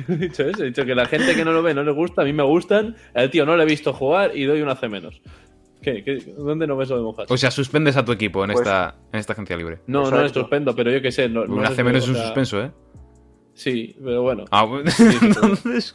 He 0.08 0.16
dicho 0.16 0.42
eso. 0.42 0.62
He 0.62 0.66
dicho 0.68 0.86
que 0.86 0.94
la 0.94 1.04
gente 1.04 1.34
que 1.34 1.44
no 1.44 1.52
lo 1.52 1.62
ve 1.62 1.74
no 1.74 1.82
le 1.82 1.92
gusta, 1.92 2.22
a 2.22 2.24
mí 2.24 2.32
me 2.32 2.42
gustan. 2.42 2.96
El 3.12 3.30
tío 3.30 3.44
no 3.44 3.56
le 3.58 3.64
he 3.64 3.66
visto 3.66 3.92
jugar 3.92 4.34
y 4.34 4.44
doy 4.44 4.62
una 4.62 4.74
C 4.76 4.88
menos. 4.88 5.20
¿Qué? 5.86 6.02
¿Qué? 6.02 6.16
¿Dónde 6.36 6.66
no 6.66 6.76
ves 6.76 6.88
lo 6.90 6.96
de 6.96 7.02
mojar? 7.04 7.26
O 7.30 7.36
sea, 7.36 7.52
suspendes 7.52 7.96
a 7.96 8.04
tu 8.04 8.10
equipo 8.10 8.42
en, 8.44 8.50
Pues- 8.50 8.66
esta, 8.66 8.96
en 9.12 9.20
esta 9.20 9.34
agencia 9.34 9.56
libre. 9.56 9.78
no, 9.86 10.00
no 10.00 10.04
les 10.10 10.14
exacto. 10.18 10.40
suspendo, 10.40 10.74
pero 10.74 10.90
yo 10.90 11.00
qué 11.00 11.12
sé. 11.12 11.28
No, 11.28 11.46
no 11.46 11.62
hace 11.62 11.84
menos 11.84 12.04
o 12.06 12.10
un 12.10 12.16
sea, 12.16 12.24
suspenso, 12.24 12.60
¿eh? 12.60 12.72
Sí, 13.54 13.96
pero 14.04 14.22
bueno. 14.22 14.44
Ah, 14.50 14.64
bueno, 14.64 14.90
sí, 14.90 15.04
entonces... 15.22 15.94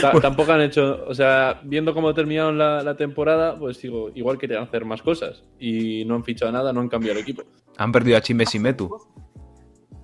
Ta- 0.00 0.18
Tampoco 0.18 0.50
han 0.52 0.62
hecho, 0.62 1.04
o 1.06 1.14
sea, 1.14 1.60
viendo 1.62 1.92
cómo 1.94 2.12
terminaron 2.14 2.56
la, 2.58 2.82
la 2.82 2.96
temporada, 2.96 3.56
pues 3.56 3.80
digo, 3.82 4.10
igual 4.14 4.38
querían 4.38 4.62
hacer 4.62 4.84
más 4.86 5.00
cosas 5.02 5.44
y 5.60 6.04
no 6.06 6.14
han 6.16 6.24
fichado 6.24 6.50
nada, 6.50 6.72
no 6.72 6.80
han 6.80 6.88
cambiado 6.88 7.18
el 7.18 7.22
equipo. 7.22 7.42
Han 7.76 7.92
perdido 7.92 8.16
a 8.16 8.20
Chimbes 8.22 8.52
y 8.54 8.58
Metu. 8.58 8.90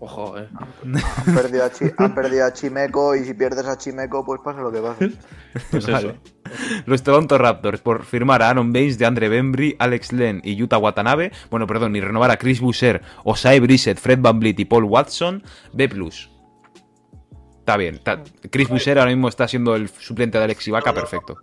Ojo, 0.05 0.37
eh. 0.37 0.49
Han 0.83 1.35
perdido, 1.35 1.65
a 1.65 1.71
Chi- 1.71 1.93
han 1.97 2.13
perdido 2.13 2.45
a 2.45 2.53
Chimeco 2.53 3.15
y 3.15 3.23
si 3.25 3.35
pierdes 3.35 3.65
a 3.67 3.79
Chimeco, 3.79 4.25
pues 4.25 4.41
pasa 4.45 4.61
lo 4.61 4.73
que 4.73 4.81
pase. 4.81 5.13
Pues 5.71 5.87
Vale. 5.87 6.09
eso. 6.09 6.83
Los 6.87 7.03
Toronto 7.05 7.39
Raptors 7.39 7.81
por 7.83 8.05
firmar 8.05 8.43
a 8.43 8.49
Aaron 8.51 8.73
Baines, 8.73 8.99
de 8.99 9.07
Andre 9.07 9.29
Bembry, 9.29 9.77
Alex 9.79 10.13
Len 10.13 10.41
y 10.43 10.57
Yuta 10.57 10.77
Watanabe. 10.79 11.31
Bueno, 11.51 11.69
perdón, 11.69 11.95
y 11.95 12.01
renovar 12.01 12.33
a 12.33 12.37
Chris 12.37 12.61
Boucher, 12.61 13.01
Osai 13.23 13.61
Brissett, 13.61 13.99
Fred 14.01 14.19
Van 14.21 14.41
Vliet 14.41 14.59
y 14.59 14.65
Paul 14.65 14.85
Watson. 14.85 15.43
B+. 15.73 15.89
Está 17.61 17.77
bien. 17.77 17.95
está- 17.95 18.23
Chris 18.51 18.69
Boucher 18.69 18.99
ahora 18.99 19.11
mismo 19.13 19.29
está 19.29 19.47
siendo 19.47 19.77
el 19.77 19.89
suplente 19.89 20.37
de 20.39 20.45
Alex 20.45 20.67
Ibaka, 20.67 20.93
perfecto. 20.93 21.37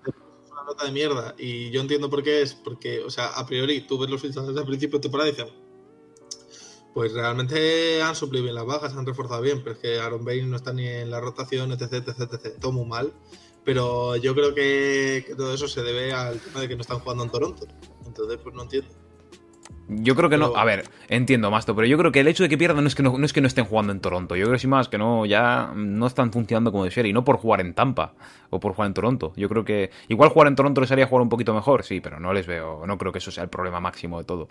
una 0.51 0.64
nota 0.66 0.86
de 0.86 0.91
mierda. 0.91 1.34
Y 1.38 1.70
yo 1.72 1.80
entiendo 1.82 2.10
por 2.10 2.24
qué 2.24 2.41
es, 2.41 2.53
porque, 2.55 2.99
o 2.99 3.10
sea, 3.10 3.28
a 3.28 3.45
priori 3.45 3.82
tú 3.88 3.97
ves 3.99 4.10
los 4.10 4.22
fichajes 4.22 4.57
al 4.57 4.66
principio 4.66 4.99
de 4.99 5.03
temporada 5.03 5.30
y 5.30 5.34
dices, 5.34 5.47
pues 7.00 7.14
realmente 7.14 8.02
han 8.02 8.14
suplido 8.14 8.43
bien 8.43 8.56
las 8.56 8.66
bajas, 8.66 8.93
han 8.93 9.06
reforzado 9.06 9.41
bien, 9.41 9.64
pero 9.64 9.72
es 9.72 9.78
que 9.78 10.02
Aaron 10.02 10.26
Baines 10.26 10.50
no 10.50 10.58
está 10.58 10.74
ni 10.74 10.86
en 10.86 11.10
la 11.10 11.22
rotación, 11.22 11.72
etc, 11.72 11.93
etc, 11.93 12.34
etc. 12.34 12.60
Todo 12.60 12.74
muy 12.74 12.86
mal. 12.86 13.14
Pero 13.64 14.18
yo 14.18 14.36
creo 14.36 14.54
que, 14.54 15.24
que 15.26 15.34
todo 15.34 15.54
eso 15.54 15.70
se 15.70 15.82
debe 15.82 16.12
al 16.12 16.41
tema 16.41 16.60
de 16.60 16.68
que 16.68 16.76
no 16.76 16.82
están 16.82 17.00
jugando 17.00 17.24
en 17.24 17.30
Toronto. 17.30 17.66
Entonces, 18.06 18.38
pues 18.43 18.54
no 18.54 18.64
entiendo. 18.64 18.89
Yo 19.91 20.16
creo 20.16 20.30
que 20.30 20.38
no. 20.38 20.56
A 20.56 20.66
ver, 20.66 20.84
entiendo, 21.08 21.50
Masto, 21.50 21.76
pero 21.76 21.88
yo 21.88 21.97
creo 21.97 22.12
que 22.12 22.20
el 22.20 22.28
hecho 22.28 22.43
de 22.43 22.50
que 22.50 22.60
pierdan 22.60 22.84
no 22.84 22.88
es 22.88 22.93
que 22.93 23.02
no, 23.02 23.18
no 23.18 23.26
es 23.26 23.34
que 23.34 23.41
no 23.41 23.47
estén 23.47 23.66
jugando 23.66 23.91
en 23.91 24.00
Toronto. 24.00 24.36
Yo 24.36 24.43
creo 24.43 24.54
que 24.54 24.60
sí 24.60 24.68
más 24.68 24.88
que 24.88 25.00
no, 25.00 25.26
ya 25.26 25.72
no 25.76 26.06
están 26.06 26.32
funcionando 26.32 26.72
como 26.72 26.84
debería. 26.84 27.10
Y 27.10 27.14
no 27.14 27.24
por 27.24 27.38
jugar 27.38 27.60
en 27.62 27.74
Tampa 27.74 28.14
o 28.52 28.60
por 28.60 28.74
jugar 28.74 28.88
en 28.88 28.93
Toronto. 28.93 29.34
Yo 29.36 29.50
creo 29.50 29.66
que. 29.66 29.89
Igual 30.08 30.30
jugar 30.30 30.47
en 30.47 30.56
Toronto 30.56 30.82
les 30.82 30.91
haría 30.91 31.08
jugar 31.08 31.24
un 31.24 31.30
poquito 31.30 31.56
mejor, 31.56 31.84
sí, 31.84 32.02
pero 32.02 32.20
no 32.20 32.34
les 32.34 32.45
veo. 32.45 32.86
No 32.86 33.00
creo 33.00 33.12
que 33.12 33.18
eso 33.18 33.32
sea 33.32 33.43
el 33.43 33.50
problema 33.50 33.80
máximo 33.80 34.20
de 34.20 34.26
todo, 34.26 34.50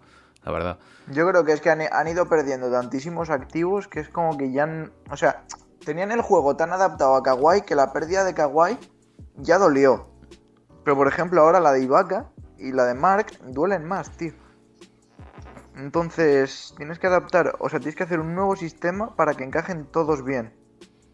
la 0.49 0.53
verdad. 0.53 0.79
Yo 1.11 1.29
creo 1.29 1.45
que 1.45 1.53
es 1.53 1.61
que 1.61 1.71
han, 1.71 1.81
han 1.91 2.09
ido 2.09 2.27
perdiendo 2.29 2.71
tantísimos 2.71 3.29
activos 3.31 3.87
que 3.89 4.01
es 4.01 4.09
como 4.09 4.37
que 4.39 4.51
ya. 4.51 4.65
han- 4.65 4.93
o 5.11 5.17
sea, 5.17 5.45
tenían 5.85 6.11
el 6.11 6.23
juego 6.23 6.57
tan 6.57 6.73
adaptado 6.73 7.15
a 7.15 7.23
Kawhi 7.23 7.63
que 7.63 7.75
la 7.75 7.93
pérdida 7.93 8.25
de 8.25 8.35
Kawhi 8.35 8.79
ya 9.37 9.59
dolió. 9.59 10.09
Pero 10.85 10.97
por 10.97 11.07
ejemplo, 11.09 11.43
ahora 11.43 11.61
la 11.61 11.73
de 11.73 11.83
Ibaka 11.83 12.31
y 12.59 12.73
la 12.73 12.85
de 12.87 12.95
Mark 12.95 13.27
duelen 13.47 13.85
más, 13.85 14.11
tío. 14.17 14.33
Entonces, 15.77 16.75
tienes 16.77 16.99
que 16.99 17.07
adaptar, 17.07 17.55
o 17.61 17.69
sea, 17.69 17.79
tienes 17.79 17.95
que 17.95 18.03
hacer 18.03 18.19
un 18.21 18.35
nuevo 18.35 18.57
sistema 18.57 19.15
para 19.15 19.35
que 19.35 19.45
encajen 19.45 19.87
todos 19.87 20.25
bien. 20.25 20.53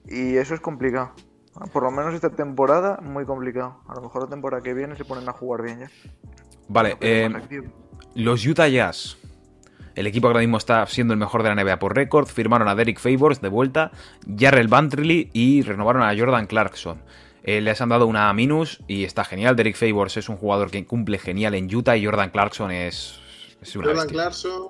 Y 0.07 0.37
eso 0.37 0.55
es 0.55 0.61
complicado. 0.61 1.13
Por 1.73 1.83
lo 1.83 1.91
menos 1.91 2.15
esta 2.15 2.31
temporada, 2.31 2.99
muy 3.03 3.25
complicado. 3.27 3.81
A 3.89 3.95
lo 3.95 4.01
mejor 4.03 4.23
la 4.25 4.29
temporada 4.29 4.63
que 4.63 4.75
viene 4.75 4.97
se 4.97 5.05
ponen 5.05 5.29
a 5.29 5.33
jugar 5.33 5.63
bien 5.63 5.81
ya. 5.81 5.91
Vale, 6.69 6.97
eh, 7.01 7.31
los 8.15 8.47
Utah 8.47 8.67
Jazz. 8.69 9.19
El 9.95 10.07
equipo 10.07 10.27
que 10.27 10.31
ahora 10.33 10.41
mismo 10.41 10.57
está 10.59 10.85
siendo 10.87 11.15
el 11.15 11.21
mejor 11.21 11.43
de 11.43 11.55
la 11.55 11.63
NBA 11.63 11.79
por 11.79 11.95
récord. 11.95 12.27
Firmaron 12.27 12.69
a 12.69 12.75
Derek 12.75 12.99
Favors 12.99 13.41
de 13.41 13.49
vuelta, 13.49 13.93
Jarrell 14.39 14.69
Bantrilly 14.69 15.31
y 15.33 15.63
renovaron 15.63 16.03
a 16.03 16.17
Jordan 16.17 16.47
Clarkson. 16.47 17.01
Eh, 17.45 17.61
les 17.61 17.81
han 17.81 17.91
dado 17.91 18.07
una 18.07 18.33
minus 18.33 18.81
y 18.89 19.05
está 19.05 19.25
genial. 19.25 19.55
Derek 19.55 19.77
Favors 19.77 20.17
es 20.17 20.29
un 20.29 20.37
jugador 20.37 20.71
que 20.71 20.85
cumple 20.87 21.19
genial 21.19 21.55
en 21.55 21.73
Utah 21.75 21.97
y 21.97 22.05
Jordan 22.05 22.31
Clarkson 22.31 22.71
es, 22.71 23.21
es 23.61 23.77
una 23.77 23.87
Jordan 23.87 24.03
bestia. 24.07 24.15
Clarkson, 24.23 24.69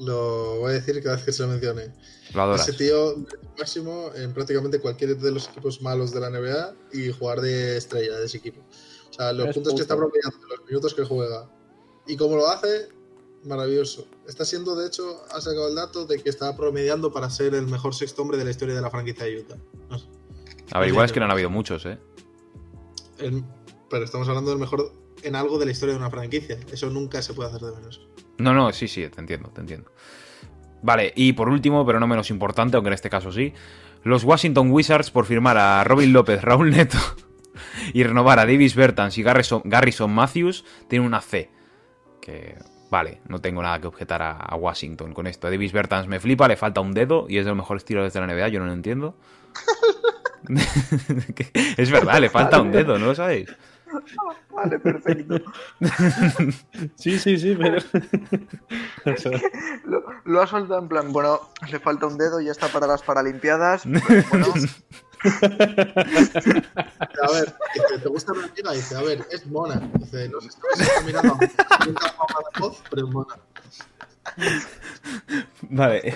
lo 0.00 0.56
voy 0.58 0.70
a 0.70 0.74
decir 0.74 1.00
cada 1.02 1.16
vez 1.16 1.24
que 1.24 1.32
se 1.32 1.42
lo 1.44 1.48
mencione. 1.50 1.92
Lo 2.34 2.42
adoras. 2.42 2.68
Ese 2.68 2.76
tío 2.76 3.14
máximo 3.58 4.10
en 4.16 4.34
prácticamente 4.34 4.80
cualquier 4.80 5.16
de 5.16 5.30
los 5.30 5.48
equipos 5.48 5.80
malos 5.82 6.12
de 6.12 6.20
la 6.20 6.30
NBA 6.30 6.74
y 6.92 7.12
jugar 7.12 7.40
de 7.40 7.76
estrella 7.76 8.18
de 8.18 8.26
ese 8.26 8.38
equipo. 8.38 8.60
O 9.08 9.12
sea, 9.12 9.32
los 9.32 9.46
Es 9.48 9.54
puntos 9.54 9.72
puto. 9.72 9.76
que 9.76 9.82
está 9.82 9.96
promediando, 9.96 10.36
los 10.48 10.66
minutos 10.66 10.94
que 10.94 11.04
juega 11.04 11.48
y 12.08 12.16
cómo 12.16 12.34
lo 12.36 12.48
hace, 12.48 12.88
maravilloso. 13.44 14.06
Está 14.26 14.44
siendo, 14.44 14.74
de 14.76 14.86
hecho, 14.86 15.22
ha 15.30 15.40
sacado 15.40 15.68
el 15.68 15.74
dato 15.74 16.06
de 16.06 16.22
que 16.22 16.30
está 16.30 16.56
promediando 16.56 17.12
para 17.12 17.28
ser 17.30 17.54
el 17.54 17.66
mejor 17.66 17.94
sexto 17.94 18.22
hombre 18.22 18.38
de 18.38 18.44
la 18.44 18.50
historia 18.50 18.74
de 18.74 18.80
la 18.80 18.90
franquicia 18.90 19.24
de 19.24 19.38
Utah. 19.40 19.56
No 19.90 19.98
sé. 19.98 20.06
A 20.72 20.78
ver, 20.80 20.88
igual 20.88 21.04
es 21.06 21.12
que 21.12 21.20
no 21.20 21.26
han 21.26 21.32
habido 21.32 21.50
muchos, 21.50 21.84
¿eh? 21.86 21.98
El- 23.18 23.44
pero 23.90 24.04
estamos 24.04 24.28
hablando 24.28 24.50
del 24.50 24.58
mejor 24.58 24.92
en 25.22 25.36
algo 25.36 25.58
de 25.58 25.66
la 25.66 25.72
historia 25.72 25.94
de 25.94 26.00
una 26.00 26.10
franquicia. 26.10 26.58
Eso 26.72 26.90
nunca 26.90 27.22
se 27.22 27.34
puede 27.34 27.50
hacer 27.50 27.60
de 27.62 27.72
menos. 27.76 28.06
No, 28.38 28.52
no, 28.52 28.72
sí, 28.72 28.88
sí, 28.88 29.06
te 29.08 29.20
entiendo, 29.20 29.50
te 29.50 29.60
entiendo. 29.60 29.90
Vale, 30.82 31.12
y 31.16 31.32
por 31.32 31.48
último, 31.48 31.86
pero 31.86 32.00
no 32.00 32.06
menos 32.06 32.30
importante, 32.30 32.76
aunque 32.76 32.88
en 32.88 32.94
este 32.94 33.08
caso 33.08 33.30
sí, 33.32 33.54
los 34.02 34.24
Washington 34.24 34.70
Wizards 34.70 35.10
por 35.10 35.24
firmar 35.26 35.56
a 35.56 35.82
Robin 35.84 36.12
López, 36.12 36.42
Raúl 36.42 36.70
Neto 36.70 36.98
y 37.94 38.02
renovar 38.02 38.38
a 38.38 38.44
Davis 38.46 38.74
Bertans 38.74 39.16
y 39.16 39.22
Garrison, 39.22 39.62
Garrison 39.64 40.12
Matthews 40.12 40.64
tienen 40.88 41.06
una 41.06 41.20
C. 41.20 41.50
Que, 42.20 42.58
vale, 42.94 43.20
no 43.26 43.40
tengo 43.40 43.60
nada 43.60 43.80
que 43.80 43.88
objetar 43.88 44.22
a, 44.22 44.30
a 44.36 44.54
Washington 44.54 45.14
con 45.14 45.26
esto. 45.26 45.50
Davis 45.50 45.72
Bertans 45.72 46.06
me 46.06 46.20
flipa, 46.20 46.46
le 46.46 46.56
falta 46.56 46.80
un 46.80 46.92
dedo 46.92 47.26
y 47.28 47.38
es 47.38 47.44
de 47.44 47.50
los 47.50 47.56
mejores 47.56 47.84
tiros 47.84 48.12
de 48.12 48.20
la 48.20 48.26
NBA, 48.28 48.48
yo 48.48 48.60
no 48.60 48.66
lo 48.66 48.72
entiendo. 48.72 49.16
Es 51.76 51.90
verdad, 51.90 52.20
le 52.20 52.28
falta 52.28 52.60
un 52.60 52.70
dedo, 52.70 52.98
¿no 52.98 53.06
lo 53.06 53.14
sabéis? 53.14 53.48
Vale, 54.54 54.78
perfecto. 54.78 55.40
Sí, 56.96 57.18
sí, 57.18 57.38
sí, 57.38 57.56
pero. 57.58 57.78
Lo, 59.86 60.04
lo 60.24 60.42
ha 60.42 60.46
soltado 60.46 60.80
en 60.80 60.88
plan, 60.88 61.12
bueno, 61.12 61.40
le 61.70 61.80
falta 61.80 62.06
un 62.06 62.18
dedo 62.18 62.40
y 62.40 62.44
ya 62.44 62.52
está 62.52 62.68
para 62.68 62.86
las 62.86 63.02
Paralimpiadas. 63.02 63.84
Bueno, 63.86 64.46
A 65.24 65.30
ver, 67.32 67.54
dice, 67.74 67.98
¿te 68.02 68.08
gusta 68.08 68.32
la? 68.64 68.72
Dice, 68.72 68.96
a 68.96 69.02
ver, 69.02 69.24
es 69.30 69.46
mona. 69.46 69.80
Dice, 69.98 70.28
no 70.28 70.40
sé 70.40 70.50
si 70.50 70.82
está 70.82 71.00
mirando 71.02 71.34
a 71.34 72.60
voz, 72.60 72.82
pero 72.90 73.06
es 73.06 73.12
mona. 73.12 73.34
Vale, 75.62 76.14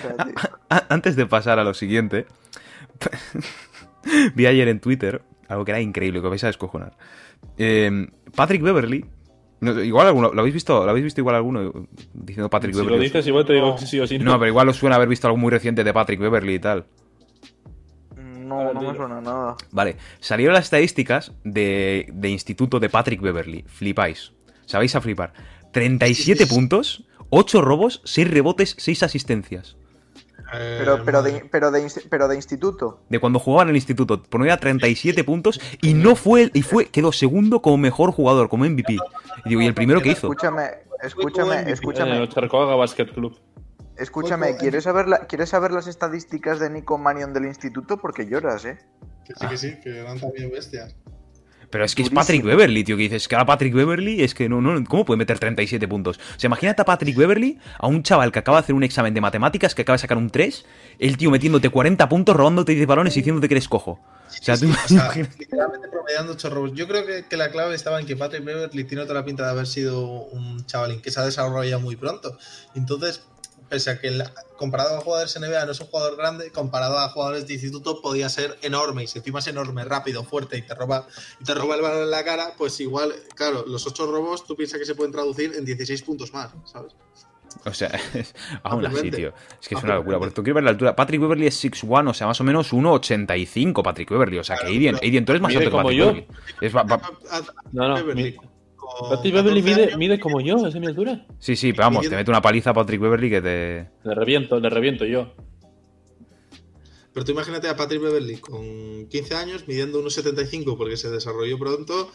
antes 0.89 1.15
de 1.15 1.25
pasar 1.25 1.59
a 1.59 1.63
lo 1.63 1.73
siguiente, 1.73 2.27
vi 4.35 4.45
ayer 4.45 4.67
en 4.67 4.79
Twitter 4.79 5.21
algo 5.47 5.65
que 5.65 5.71
era 5.71 5.81
increíble, 5.81 6.21
que 6.21 6.27
vais 6.27 6.43
a 6.43 6.47
descojonar. 6.47 6.95
Eh, 7.57 8.07
Patrick 8.35 8.61
Beverly, 8.61 9.05
no, 9.61 9.81
igual 9.81 10.07
alguno, 10.07 10.31
¿lo 10.33 10.39
habéis 10.39 10.53
visto? 10.53 10.83
¿Lo 10.83 10.89
habéis 10.89 11.05
visto 11.05 11.21
igual 11.21 11.35
alguno 11.35 11.87
diciendo 12.13 12.49
Patrick 12.49 12.73
Si 12.73 12.79
lo 12.79 12.85
Beverly? 12.85 13.05
dices, 13.05 13.27
igual 13.27 13.45
te 13.45 13.53
digo 13.53 13.77
sí 13.77 13.99
o 13.99 14.07
sí. 14.07 14.19
No, 14.19 14.33
pero 14.39 14.47
igual 14.47 14.69
os 14.69 14.77
suena 14.77 14.95
haber 14.95 15.09
visto 15.09 15.27
algo 15.27 15.37
muy 15.37 15.51
reciente 15.51 15.83
de 15.83 15.93
Patrick 15.93 16.19
Beverly 16.19 16.55
y 16.55 16.59
tal. 16.59 16.85
No, 18.49 18.73
no 18.73 18.81
me 18.81 18.95
suena 18.95 19.21
nada. 19.21 19.55
Vale, 19.71 19.97
salieron 20.19 20.53
las 20.53 20.65
estadísticas 20.65 21.31
de, 21.43 22.07
de 22.11 22.29
instituto 22.29 22.79
de 22.79 22.89
Patrick 22.89 23.21
Beverly. 23.21 23.63
Flipáis. 23.67 24.33
Sabéis 24.65 24.95
a 24.95 25.01
flipar. 25.01 25.33
37 25.71 26.47
puntos, 26.47 27.05
8 27.29 27.61
robos, 27.61 28.01
6 28.05 28.29
rebotes, 28.29 28.75
6 28.77 29.03
asistencias. 29.03 29.77
Eh, 30.53 30.77
Pero, 30.79 31.03
pero, 31.05 31.21
de, 31.21 31.45
pero, 31.51 31.69
de, 31.69 31.87
pero 32.09 32.27
de 32.27 32.35
instituto. 32.35 33.01
De 33.07 33.19
cuando 33.19 33.37
jugaba 33.37 33.63
en 33.63 33.69
el 33.69 33.75
instituto, 33.75 34.23
ponía 34.23 34.57
37 34.57 35.23
puntos 35.23 35.61
y 35.81 35.93
no 35.93 36.15
fue, 36.15 36.49
y 36.55 36.63
fue, 36.63 36.87
quedó 36.87 37.11
segundo 37.11 37.61
como 37.61 37.77
mejor 37.77 38.11
jugador, 38.11 38.49
como 38.49 38.65
MVP. 38.65 38.93
Y 39.45 39.49
digo, 39.49 39.61
¿y 39.61 39.67
el 39.67 39.75
primero 39.75 40.01
que 40.01 40.09
hizo? 40.09 40.27
Escúchame, 40.27 40.63
escúchame, 41.03 41.55
En 41.59 41.67
el 41.67 41.73
escúchame, 41.73 42.29
Charcoaga 42.29 42.75
Basket 42.75 43.05
Club. 43.13 43.37
Escúchame. 43.99 44.55
¿Quieres 44.57 44.83
saber, 44.85 45.07
la- 45.07 45.27
¿Quieres 45.27 45.49
saber 45.49 45.71
las 45.71 45.87
estadísticas 45.87 46.59
de 46.59 46.69
Nico 46.69 46.97
Manion 46.97 47.33
del 47.33 47.45
instituto? 47.45 47.97
Porque 47.97 48.25
lloras, 48.27 48.65
¿eh? 48.65 48.77
Que 49.25 49.33
sí, 49.35 49.47
que 49.47 49.57
sí, 49.57 49.79
que 49.83 49.99
eran 49.99 50.19
también 50.19 50.49
bestias. 50.51 50.95
Pero 51.71 51.85
es 51.85 51.93
que 51.93 52.01
es 52.01 52.09
Patrick 52.09 52.43
Beverly, 52.43 52.83
tío, 52.83 52.97
que 52.97 53.03
dices 53.03 53.27
que 53.27 53.35
ahora 53.35 53.45
Patrick 53.45 53.75
Beverly 53.75 54.23
es 54.23 54.33
que 54.33 54.49
no, 54.49 54.59
no, 54.59 54.83
¿cómo 54.85 55.05
puede 55.05 55.19
meter 55.19 55.37
37 55.37 55.87
puntos? 55.87 56.17
O 56.17 56.39
sea, 56.39 56.47
imagínate 56.47 56.81
a 56.81 56.85
Patrick 56.85 57.15
Beverly, 57.15 57.59
a 57.77 57.85
un 57.85 58.01
chaval 58.01 58.31
que 58.31 58.39
acaba 58.39 58.57
de 58.57 58.63
hacer 58.63 58.73
un 58.73 58.81
examen 58.81 59.13
de 59.13 59.21
matemáticas, 59.21 59.75
que 59.75 59.83
acaba 59.83 59.93
de 59.93 59.99
sacar 60.01 60.17
un 60.17 60.31
3, 60.31 60.65
el 60.97 61.15
tío 61.17 61.29
metiéndote 61.29 61.69
40 61.69 62.09
puntos, 62.09 62.35
robándote 62.35 62.73
10 62.73 62.87
balones 62.87 63.15
y 63.15 63.19
diciéndote 63.19 63.47
que 63.47 63.53
eres 63.53 63.67
cojo. 63.69 63.91
O 63.91 64.31
sea, 64.31 64.57
tú 64.57 64.65
Sí, 64.65 64.71
o 64.71 64.87
sea, 64.87 64.97
imagínate- 65.05 65.35
literalmente 65.37 65.87
promediando 65.89 66.31
8 66.33 66.49
robos. 66.49 66.71
Yo 66.73 66.87
creo 66.87 67.05
que, 67.05 67.25
que 67.29 67.37
la 67.37 67.51
clave 67.51 67.75
estaba 67.75 67.99
en 67.99 68.07
que 68.07 68.15
Patrick 68.15 68.43
Beverly 68.43 68.83
tiene 68.85 69.03
toda 69.03 69.13
la 69.19 69.25
pinta 69.25 69.43
de 69.45 69.51
haber 69.51 69.67
sido 69.67 70.23
un 70.25 70.65
chavalín 70.65 71.03
que 71.03 71.11
se 71.11 71.19
ha 71.19 71.25
desarrollado 71.25 71.79
muy 71.81 71.95
pronto. 71.95 72.35
Entonces, 72.73 73.27
pese 73.69 73.91
a 73.91 73.99
que 73.99 74.11
la- 74.11 74.33
comparado 74.57 74.97
a 74.97 75.01
jugadores 75.01 75.35
NBA 75.39 75.65
no 75.65 75.71
es 75.71 75.79
un 75.79 75.87
jugador 75.87 76.17
grande, 76.17 76.51
comparado 76.51 76.97
a 76.99 77.09
jugadores 77.09 77.47
de 77.47 77.53
instituto 77.53 78.01
podía 78.01 78.27
ser 78.29 78.57
enorme. 78.61 79.03
Y 79.03 79.07
si 79.07 79.19
encima 79.19 79.39
es 79.39 79.47
enorme, 79.47 79.83
rápido, 79.85 80.23
fuerte 80.23 80.57
y 80.57 80.61
te 80.63 80.73
roba, 80.75 81.07
y 81.39 81.43
te 81.45 81.53
roba 81.53 81.75
el 81.75 81.81
balón 81.81 82.03
en 82.03 82.11
la 82.11 82.23
cara, 82.25 82.53
pues 82.57 82.79
igual, 82.79 83.13
claro, 83.35 83.63
los 83.67 83.85
8 83.87 84.11
robos 84.11 84.45
tú 84.45 84.55
piensas 84.55 84.79
que 84.79 84.85
se 84.85 84.95
pueden 84.95 85.11
traducir 85.11 85.53
en 85.55 85.63
16 85.65 86.01
puntos 86.03 86.33
más, 86.33 86.49
¿sabes? 86.65 86.93
O 87.65 87.73
sea, 87.73 87.87
es- 88.13 88.35
aún 88.63 88.85
así, 88.85 89.09
tío. 89.11 89.33
Es 89.61 89.67
que 89.67 89.75
es 89.75 89.83
una 89.83 89.95
locura. 89.95 90.19
Porque 90.19 90.35
tú 90.35 90.43
quieres 90.43 90.55
ver 90.55 90.63
la 90.63 90.69
altura. 90.69 90.95
Patrick 90.95 91.19
Beverly 91.21 91.47
es 91.47 91.63
6'1, 91.63 92.09
o 92.09 92.13
sea, 92.13 92.27
más 92.27 92.39
o 92.39 92.43
menos 92.43 92.71
1'85 92.73 93.81
Patrick 93.83 94.09
Beverly. 94.09 94.37
O 94.39 94.43
sea, 94.43 94.55
que 94.57 94.67
Aiden, 94.67 94.97
Aiden, 95.01 95.25
tú 95.25 95.31
eres 95.31 95.41
más 95.41 95.51
alto 95.55 95.65
que 95.65 95.71
como 95.71 95.83
Patrick 95.83 95.99
yo. 95.99 96.05
Beverly. 96.05 96.27
No, 97.71 97.87
no. 97.87 98.48
Patrick 99.09 99.33
Beverly 99.33 99.61
14 99.61 99.97
mide, 99.97 100.19
como 100.19 100.41
yo, 100.41 100.57
esa 100.57 100.69
es 100.69 100.75
mi 100.75 100.87
altura. 100.87 101.25
Sí, 101.39 101.55
sí, 101.55 101.73
pero 101.73 101.85
vamos, 101.85 102.09
te 102.09 102.15
mete 102.15 102.31
una 102.31 102.41
paliza 102.41 102.71
a 102.71 102.73
Patrick 102.73 102.99
Beverly 102.99 103.29
que 103.29 103.41
te. 103.41 103.89
Le 104.03 104.15
reviento, 104.15 104.59
le 104.59 104.69
reviento 104.69 105.05
yo. 105.05 105.33
Pero 107.13 107.25
tú 107.25 107.31
imagínate 107.31 107.67
a 107.67 107.75
Patrick 107.75 108.01
Beverly 108.01 108.37
con 108.37 109.07
15 109.07 109.35
años, 109.35 109.67
midiendo 109.67 110.01
1,75 110.03 110.77
porque 110.77 110.97
se 110.97 111.09
desarrolló 111.09 111.57
pronto 111.57 112.11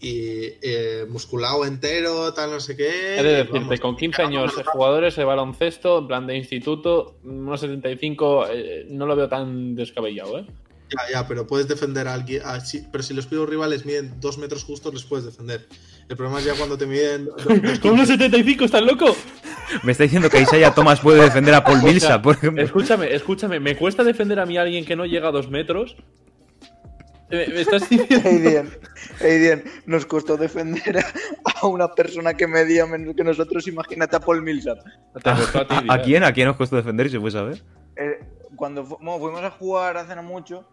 y 0.00 0.52
eh, 0.62 1.06
musculado 1.08 1.64
entero, 1.64 2.32
tal, 2.34 2.50
no 2.50 2.60
sé 2.60 2.76
qué. 2.76 3.18
He 3.18 3.22
de 3.22 3.36
decirte, 3.36 3.58
Vamos, 3.58 3.80
con 3.80 3.96
15 3.96 4.22
años, 4.22 4.52
jugadores 4.66 5.16
de 5.16 5.24
baloncesto, 5.24 5.98
en 5.98 6.06
plan 6.06 6.26
de 6.26 6.36
instituto, 6.36 7.16
unos 7.24 7.60
75, 7.60 8.46
eh, 8.50 8.86
no 8.90 9.06
lo 9.06 9.16
veo 9.16 9.28
tan 9.28 9.74
descabellado, 9.74 10.38
¿eh? 10.38 10.46
Ya, 10.90 11.12
ya, 11.20 11.26
pero 11.28 11.46
puedes 11.46 11.66
defender 11.66 12.06
a 12.08 12.14
alguien. 12.14 12.42
a- 12.44 12.60
si- 12.60 12.86
pero 12.92 13.02
si 13.02 13.12
los 13.14 13.26
pibos 13.26 13.48
rivales 13.48 13.84
miden 13.84 14.20
2 14.20 14.38
metros 14.38 14.62
justos, 14.64 14.94
les 14.94 15.02
puedes 15.04 15.24
defender. 15.26 15.66
El 16.08 16.16
problema 16.16 16.38
es 16.38 16.44
ya 16.44 16.54
cuando 16.54 16.78
te 16.78 16.86
miden. 16.86 17.28
¿Con 17.82 17.92
unos 17.92 18.06
75 18.08 18.64
estás 18.64 18.82
loco? 18.82 19.16
Me 19.82 19.90
está 19.92 20.04
diciendo 20.04 20.30
que 20.30 20.40
Isaiah 20.40 20.72
Thomas 20.72 21.00
puede 21.00 21.22
defender 21.22 21.54
a 21.54 21.64
Paul 21.64 21.78
O 21.78 21.80
sea, 21.80 21.90
Millsap, 21.90 22.22
por 22.22 22.36
ejemplo. 22.36 22.62
Escúchame, 22.62 23.12
escúchame, 23.12 23.58
¿me 23.58 23.76
cuesta 23.76 24.04
defender 24.04 24.38
a 24.38 24.46
mí 24.46 24.56
a 24.56 24.62
alguien 24.62 24.84
que 24.84 24.94
no 24.94 25.04
llega 25.06 25.28
a 25.28 25.32
dos 25.32 25.50
metros? 25.50 25.96
Eh, 27.30 27.50
¿Me 27.52 27.60
estás 27.62 27.88
diciendo? 27.90 28.28
Aiden, 28.28 28.70
Aiden, 29.20 29.64
nos 29.86 30.06
costó 30.06 30.36
defender 30.36 31.00
a, 31.60 31.66
una 31.66 31.92
persona 31.92 32.34
que 32.34 32.46
medía 32.46 32.86
menos 32.86 33.16
que 33.16 33.24
nosotros. 33.24 33.66
Imagínate 33.66 34.14
a 34.14 34.20
Paul 34.20 34.42
Millsap. 34.42 34.78
A 35.16 35.20
ti, 35.20 35.28
¿A, 35.28 35.78
a 35.78 35.82
dirás. 35.82 35.98
quién? 36.04 36.22
¿A 36.22 36.32
quién 36.32 36.46
os 36.46 36.56
costó 36.56 36.76
defender? 36.76 37.06
Si 37.08 37.14
se 37.14 37.20
puede 37.20 37.32
saber. 37.32 37.64
Eh, 37.96 38.20
cuando 38.54 38.84
fu- 38.84 38.98
bueno, 38.98 39.18
fuimos 39.18 39.42
a 39.42 39.50
jugar 39.50 39.96
hace 39.96 40.14
no 40.14 40.22
mucho 40.22 40.64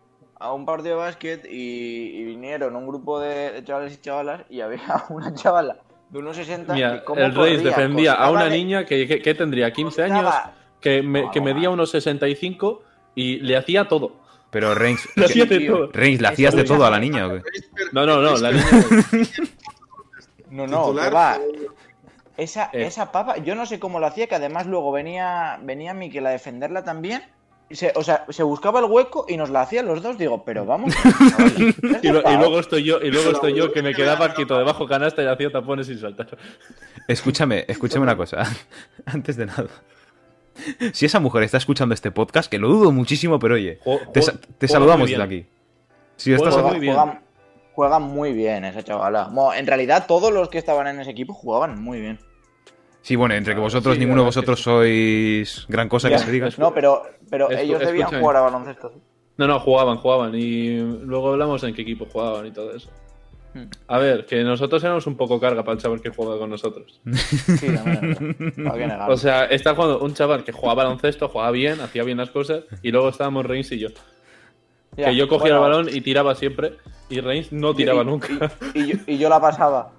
a 0.43 0.53
un 0.53 0.65
partido 0.65 0.97
de 0.97 1.01
básquet 1.03 1.45
y, 1.45 2.17
y 2.19 2.23
vinieron 2.25 2.75
un 2.75 2.85
grupo 2.87 3.19
de, 3.19 3.51
de 3.51 3.63
chavales 3.63 3.93
y 3.93 3.97
chavalas 4.01 4.41
y 4.49 4.61
había 4.61 4.81
una 5.09 5.33
chavala 5.33 5.77
de 6.09 6.19
unos 6.19 6.35
60 6.35 6.73
Mira, 6.73 6.99
que 6.99 7.03
como 7.05 7.21
el 7.21 7.33
Reis 7.33 7.57
corría, 7.57 7.69
defendía 7.69 8.13
a 8.13 8.29
una 8.29 8.45
de- 8.45 8.49
niña 8.51 8.85
que, 8.85 9.07
que- 9.07 9.21
que 9.21 9.33
tendría 9.35 9.71
15 9.71 10.03
años, 10.03 10.33
que, 10.81 11.01
me- 11.01 11.31
que 11.31 11.41
medía 11.41 11.69
unos 11.69 11.89
65 11.91 12.83
y 13.15 13.37
le 13.39 13.57
hacía 13.57 13.87
todo. 13.87 14.11
Pero 14.51 14.75
Reigns, 14.75 15.07
Le 15.15 15.25
hacía 15.25 15.45
de 15.45 15.59
todo. 15.61 15.89
Reigns, 15.91 16.21
¿le 16.21 16.27
hacías 16.27 16.55
de 16.55 16.63
todo 16.65 16.85
a 16.85 16.91
la 16.91 16.99
niña 16.99 17.25
o 17.27 17.33
qué? 17.35 17.41
No, 17.93 18.05
no, 18.05 18.17
no, 18.21 18.35
la 18.37 18.51
niña. 18.51 18.65
No, 20.51 20.67
no, 20.67 20.93
que 20.93 21.09
va. 21.09 21.39
Esa, 22.37 22.69
Eh. 22.73 22.85
esa 22.85 23.11
papa, 23.11 23.37
yo 23.37 23.55
no 23.55 23.65
sé 23.65 23.79
cómo 23.79 23.99
lo 23.99 24.05
hacía, 24.05 24.27
que 24.27 24.35
además 24.35 24.67
luego 24.67 24.91
venía, 24.91 25.59
venía 25.63 25.93
Miquel 25.95 26.25
a 26.27 26.29
defenderla 26.31 26.83
también. 26.83 27.23
Se- 27.71 27.91
o 27.95 28.03
sea, 28.03 28.25
se 28.29 28.43
buscaba 28.43 28.79
el 28.79 28.85
hueco 28.85 29.25
y 29.27 29.37
nos 29.37 29.49
la 29.49 29.61
hacía 29.61 29.83
los 29.83 30.01
dos. 30.01 30.17
Digo, 30.17 30.43
pero 30.45 30.65
vamos. 30.65 30.93
Y, 32.03 32.07
lo- 32.09 32.17
y 32.17 32.17
¿estás 32.17 32.39
luego 32.39 32.59
estoy 32.59 32.83
yo, 32.83 32.99
y 33.01 33.09
luego 33.11 33.31
estoy 33.31 33.53
yo 33.55 33.71
que 33.71 33.81
me 33.81 33.93
quedaba 33.93 34.33
quieto 34.33 34.57
debajo 34.57 34.87
canasta 34.87 35.23
y 35.23 35.27
hacía 35.27 35.51
tapones 35.51 35.87
sin 35.87 35.99
saltar. 35.99 36.27
Escúchame, 37.07 37.65
escúchame 37.67 38.03
una 38.03 38.17
cosa. 38.17 38.43
Antes 39.05 39.37
de 39.37 39.45
nada. 39.47 39.67
Si 40.93 41.05
esa 41.05 41.19
mujer 41.19 41.43
está 41.43 41.57
escuchando 41.57 41.93
este 41.95 42.11
podcast, 42.11 42.49
que 42.49 42.59
lo 42.59 42.67
dudo 42.67 42.91
muchísimo, 42.91 43.39
pero 43.39 43.55
oye, 43.55 43.79
Jo- 43.83 43.99
te, 44.13 44.21
jo- 44.21 44.31
saludamos 44.67 45.09
desde 45.09 45.23
aquí. 45.23 45.45
Si 46.15 46.31
estás 46.31 46.53
Juega 46.53 46.61
juega, 46.69 46.77
muy 46.77 46.79
bien. 46.79 46.95
juega- 46.95 47.21
juega 47.73 47.99
muy 47.99 48.33
bien 48.33 48.65
esa 48.65 48.83
chavala. 48.83 49.29
Bueno, 49.31 49.53
en 49.55 49.65
realidad, 49.65 50.05
todos 50.07 50.31
los 50.31 50.49
que 50.49 50.59
estaban 50.59 50.85
en 50.87 50.99
ese 50.99 51.09
equipo 51.11 51.33
jugaban 51.33 51.81
muy 51.81 51.99
bien. 52.01 52.19
Sí, 53.03 53.15
bueno, 53.15 53.35
entre 53.35 53.51
que 53.51 53.55
Claro, 53.57 53.63
vosotros, 53.63 53.93
sí, 53.95 53.99
ninguno 53.99 54.21
de 54.21 54.25
la 54.25 54.29
verdad 54.29 54.41
vosotros 54.41 54.61
sois 54.61 55.65
gran 55.67 55.87
cosa 55.89 56.09
que 56.09 56.17
se 56.17 56.31
diga. 56.31 56.49
No, 56.57 56.73
pero, 56.73 57.03
pero 57.29 57.49
Escu- 57.49 57.59
ellos 57.59 57.79
debían 57.79 57.95
escúchame. 58.07 58.21
jugar 58.21 58.35
a 58.37 58.41
baloncesto. 58.41 58.93
No, 59.37 59.47
no, 59.47 59.59
jugaban, 59.59 59.97
jugaban. 59.97 60.33
Y 60.35 60.77
luego 60.79 61.31
hablamos 61.33 61.61
en 61.63 61.73
qué 61.75 61.81
equipo 61.83 62.05
jugaban 62.11 62.47
y 62.47 62.51
todo 62.51 62.73
eso. 62.75 62.89
A 63.87 63.99
ver, 63.99 64.25
que 64.25 64.43
nosotros 64.43 64.83
éramos 64.83 65.05
un 65.05 65.15
poco 65.15 65.39
carga 65.39 65.63
para 65.63 65.75
el 65.75 65.79
chaval 65.81 66.01
que 66.01 66.09
juega 66.09 66.39
con 66.39 66.49
nosotros. 66.49 66.99
Sí, 67.13 67.67
también. 67.67 68.35
¿Para 68.63 68.77
qué 68.77 68.87
negarlo? 68.87 69.13
O 69.13 69.17
sea, 69.17 69.45
está 69.45 69.75
jugando 69.75 69.99
un 69.99 70.13
chaval 70.15 70.43
que 70.43 70.51
jugaba 70.51 70.83
baloncesto, 70.83 71.27
jugaba 71.29 71.51
bien, 71.51 71.79
hacía 71.81 72.03
bien 72.03 72.17
las 72.17 72.31
cosas, 72.31 72.63
y 72.81 72.89
luego 72.91 73.09
estábamos 73.09 73.45
Reigns 73.45 73.71
y 73.73 73.79
yo. 73.79 73.89
Ya, 74.97 75.07
que 75.09 75.15
yo 75.15 75.27
cogía 75.27 75.57
bueno, 75.59 75.65
el 75.79 75.85
balón 75.85 75.95
y 75.95 76.01
tiraba 76.01 76.33
siempre, 76.35 76.73
y 77.09 77.19
Reigns 77.19 77.51
no 77.51 77.75
tiraba 77.75 78.01
y- 78.01 78.05
nunca. 78.05 78.51
Y, 78.73 78.79
y 78.79 78.87
yo, 78.87 78.97
y 79.07 79.17
yo 79.17 79.29
la 79.29 79.39
pasaba. 79.41 79.91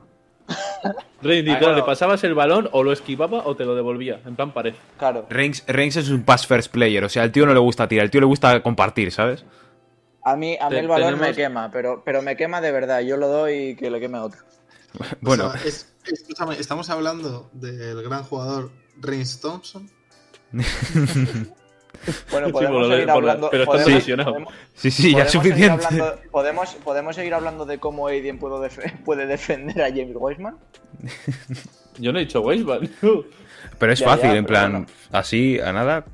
Reigns, 1.22 1.44
literal, 1.46 1.60
bueno. 1.60 1.76
le 1.76 1.82
pasabas 1.84 2.22
el 2.24 2.34
balón 2.34 2.68
o 2.72 2.82
lo 2.82 2.92
esquivaba 2.92 3.42
o 3.46 3.56
te 3.56 3.64
lo 3.64 3.74
devolvía, 3.74 4.20
en 4.26 4.36
plan 4.36 4.52
pared. 4.52 4.74
Claro. 4.98 5.26
Reigns, 5.30 5.64
Reigns 5.66 5.96
es 5.96 6.08
un 6.10 6.22
pass 6.24 6.46
first 6.46 6.70
player, 6.72 7.02
o 7.04 7.08
sea, 7.08 7.22
al 7.22 7.32
tío 7.32 7.46
no 7.46 7.54
le 7.54 7.60
gusta 7.60 7.88
tirar, 7.88 8.04
al 8.04 8.10
tío 8.10 8.20
le 8.20 8.26
gusta 8.26 8.62
compartir, 8.62 9.10
¿sabes? 9.12 9.44
A 10.22 10.36
mí, 10.36 10.56
a 10.60 10.68
mí 10.68 10.74
Te- 10.76 10.80
el 10.80 10.88
balón 10.88 11.18
me 11.20 11.34
quema, 11.34 11.70
pero, 11.70 12.02
pero 12.04 12.22
me 12.22 12.36
quema 12.36 12.60
de 12.60 12.72
verdad. 12.72 13.00
Yo 13.00 13.16
lo 13.18 13.28
doy 13.28 13.54
y 13.70 13.76
que 13.76 13.90
le 13.90 14.00
queme 14.00 14.18
a 14.18 14.24
otro. 14.24 14.40
Bueno, 15.20 15.46
O 15.48 15.52
sea, 15.52 15.60
es- 15.64 15.92
escúchame, 16.06 16.54
estamos 16.58 16.88
hablando 16.90 17.50
del 17.52 18.02
gran 18.02 18.22
jugador 18.24 18.70
Reigns 19.00 19.40
Thompson. 19.40 19.90
Bueno, 22.30 22.46
Sí, 22.48 22.52
podemos 22.52 22.88
de- 22.88 22.94
seguir 22.94 23.06
por 23.12 23.24
la- 23.24 23.32
hablando. 23.32 23.50
pero 23.50 23.62
está 23.74 23.90
lesionado. 23.90 24.30
podemos- 24.32 24.54
sí, 24.74 24.90
sí, 24.90 25.12
ya 25.12 25.22
es 25.24 25.32
suficiente. 25.32 25.84
hablando- 25.86 26.20
podemos, 26.30 26.74
podemos 26.84 27.16
seguir 27.16 27.34
hablando 27.34 27.64
de 27.66 27.78
cómo 27.78 28.06
Aiden 28.08 28.38
puede, 28.38 28.68
def- 28.68 28.92
puede 29.04 29.26
defender 29.26 29.80
a 29.82 29.88
James 29.88 30.14
Wiseman. 30.14 30.56
Yo 31.98 32.12
no 32.12 32.18
he 32.18 32.22
dicho 32.24 32.40
Weisman. 32.40 32.90
Pero 33.78 33.92
es 33.92 33.98
Ya, 34.00 34.06
fácil, 34.06 34.30
ya, 34.30 34.36
en 34.36 34.44
plan, 34.46 34.70
bueno. 34.72 34.86
así, 35.12 35.58
a 35.60 35.72
nada. 35.72 36.04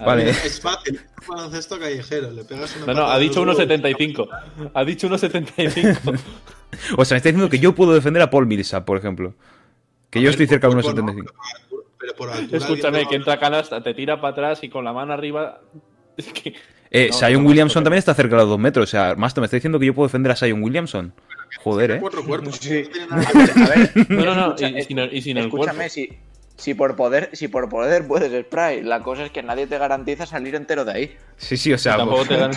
A 0.00 0.04
Vale. 0.04 0.24
ver. 0.24 0.34
Es 0.34 0.60
fácil, 0.60 0.96
es 0.96 1.28
un 1.28 1.36
baloncesto 1.36 1.78
callejero. 1.78 2.30
Le 2.32 2.44
pegas 2.44 2.74
una 2.76 2.86
No, 2.86 3.00
no, 3.00 3.06
ha 3.10 3.18
dicho 3.18 3.42
el 3.42 3.48
huevo. 3.48 3.60
1.75. 3.60 4.28
Ha 4.74 4.84
dicho 4.84 5.08
1.75. 5.08 6.18
O 6.96 7.04
sea, 7.04 7.14
me 7.14 7.18
está 7.18 7.28
diciendo 7.28 7.48
que 7.48 7.58
yo 7.60 7.74
puedo 7.74 7.94
defender 7.94 8.20
a 8.22 8.28
Paul 8.30 8.46
Millsap, 8.46 8.84
por 8.84 8.98
ejemplo. 8.98 9.34
Que 10.10 10.18
A 10.18 10.22
yo 10.22 10.26
ver, 10.26 10.30
estoy 10.32 10.46
cerca 10.48 10.66
de 10.68 10.74
por- 10.74 10.84
unos 10.84 10.86
por- 10.86 10.96
75. 10.96 11.34
Pero 11.98 12.14
por 12.14 12.30
altura, 12.30 12.58
Escúchame, 12.58 12.98
alguien 12.98 13.08
que 13.08 13.16
entra 13.16 13.38
canasta, 13.38 13.82
te 13.82 13.94
tira 13.94 14.20
para 14.20 14.32
atrás 14.32 14.62
y 14.62 14.68
con 14.68 14.84
la 14.84 14.92
mano 14.92 15.12
arriba. 15.12 15.60
Es 16.16 16.32
que. 16.32 16.54
Eh, 16.90 17.08
No, 17.10 17.16
Sion 17.16 17.42
no, 17.42 17.48
Williamson 17.48 17.82
no, 17.82 17.84
también 17.84 17.98
está 17.98 18.14
cerca 18.14 18.34
de 18.34 18.42
los 18.42 18.48
dos 18.48 18.58
metros. 18.58 18.88
O 18.88 18.90
sea, 18.90 19.14
Masto, 19.14 19.40
me 19.40 19.44
está 19.44 19.56
diciendo 19.56 19.78
que 19.78 19.86
yo 19.86 19.94
puedo 19.94 20.08
defender 20.08 20.32
a 20.32 20.36
Sion 20.36 20.62
Williamson. 20.62 21.12
Joder, 21.62 21.90
eh. 21.92 21.98
Cuatro 22.00 22.24
cuerpos. 22.24 22.56
Sí. 22.56 22.84
no. 23.08 24.24
No, 24.24 24.24
no, 24.24 24.34
no, 24.34 24.54
y, 24.58 24.78
y 24.78 24.82
sin 24.82 24.98
el, 24.98 25.14
y 25.14 25.22
sin 25.22 25.36
el 25.36 25.44
Escúchame, 25.46 25.88
si, 25.90 26.18
Si 26.56 26.74
por 26.74 26.96
poder, 26.96 27.30
si 27.34 27.46
por 27.48 27.68
poder 27.68 28.06
puedes 28.06 28.32
spray, 28.46 28.82
la 28.82 29.00
cosa 29.02 29.24
es 29.24 29.30
que 29.30 29.42
nadie 29.42 29.66
te 29.66 29.78
garantiza 29.78 30.26
salir 30.26 30.54
entero 30.54 30.84
de 30.84 30.92
ahí. 30.92 31.16
Sí, 31.36 31.56
sí, 31.56 31.72
o 31.72 31.78
sea, 31.78 31.96
Tampoco 31.96 32.24
te 32.26 32.36
dan. 32.36 32.50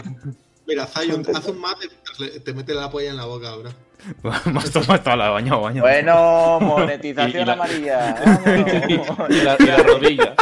Mira, 0.65 0.87
Zion, 0.87 1.23
haz 1.35 1.47
un 1.47 1.59
mate 1.59 1.87
y 2.35 2.39
te 2.39 2.53
mete 2.53 2.73
la 2.73 2.89
polla 2.89 3.09
en 3.09 3.17
la 3.17 3.25
boca, 3.25 3.51
Masto, 4.51 4.81
Masto, 4.87 5.15
la 5.15 5.29
bañado, 5.29 5.61
bañado. 5.61 5.87
Bueno, 5.87 6.59
monetización 6.61 7.43
Y 7.43 7.45
la- 7.45 7.53
amarilla. 7.53 8.15
y, 9.29 9.33
la, 9.41 9.55
y 9.59 9.63
la 9.65 9.77
rodilla. 9.77 10.35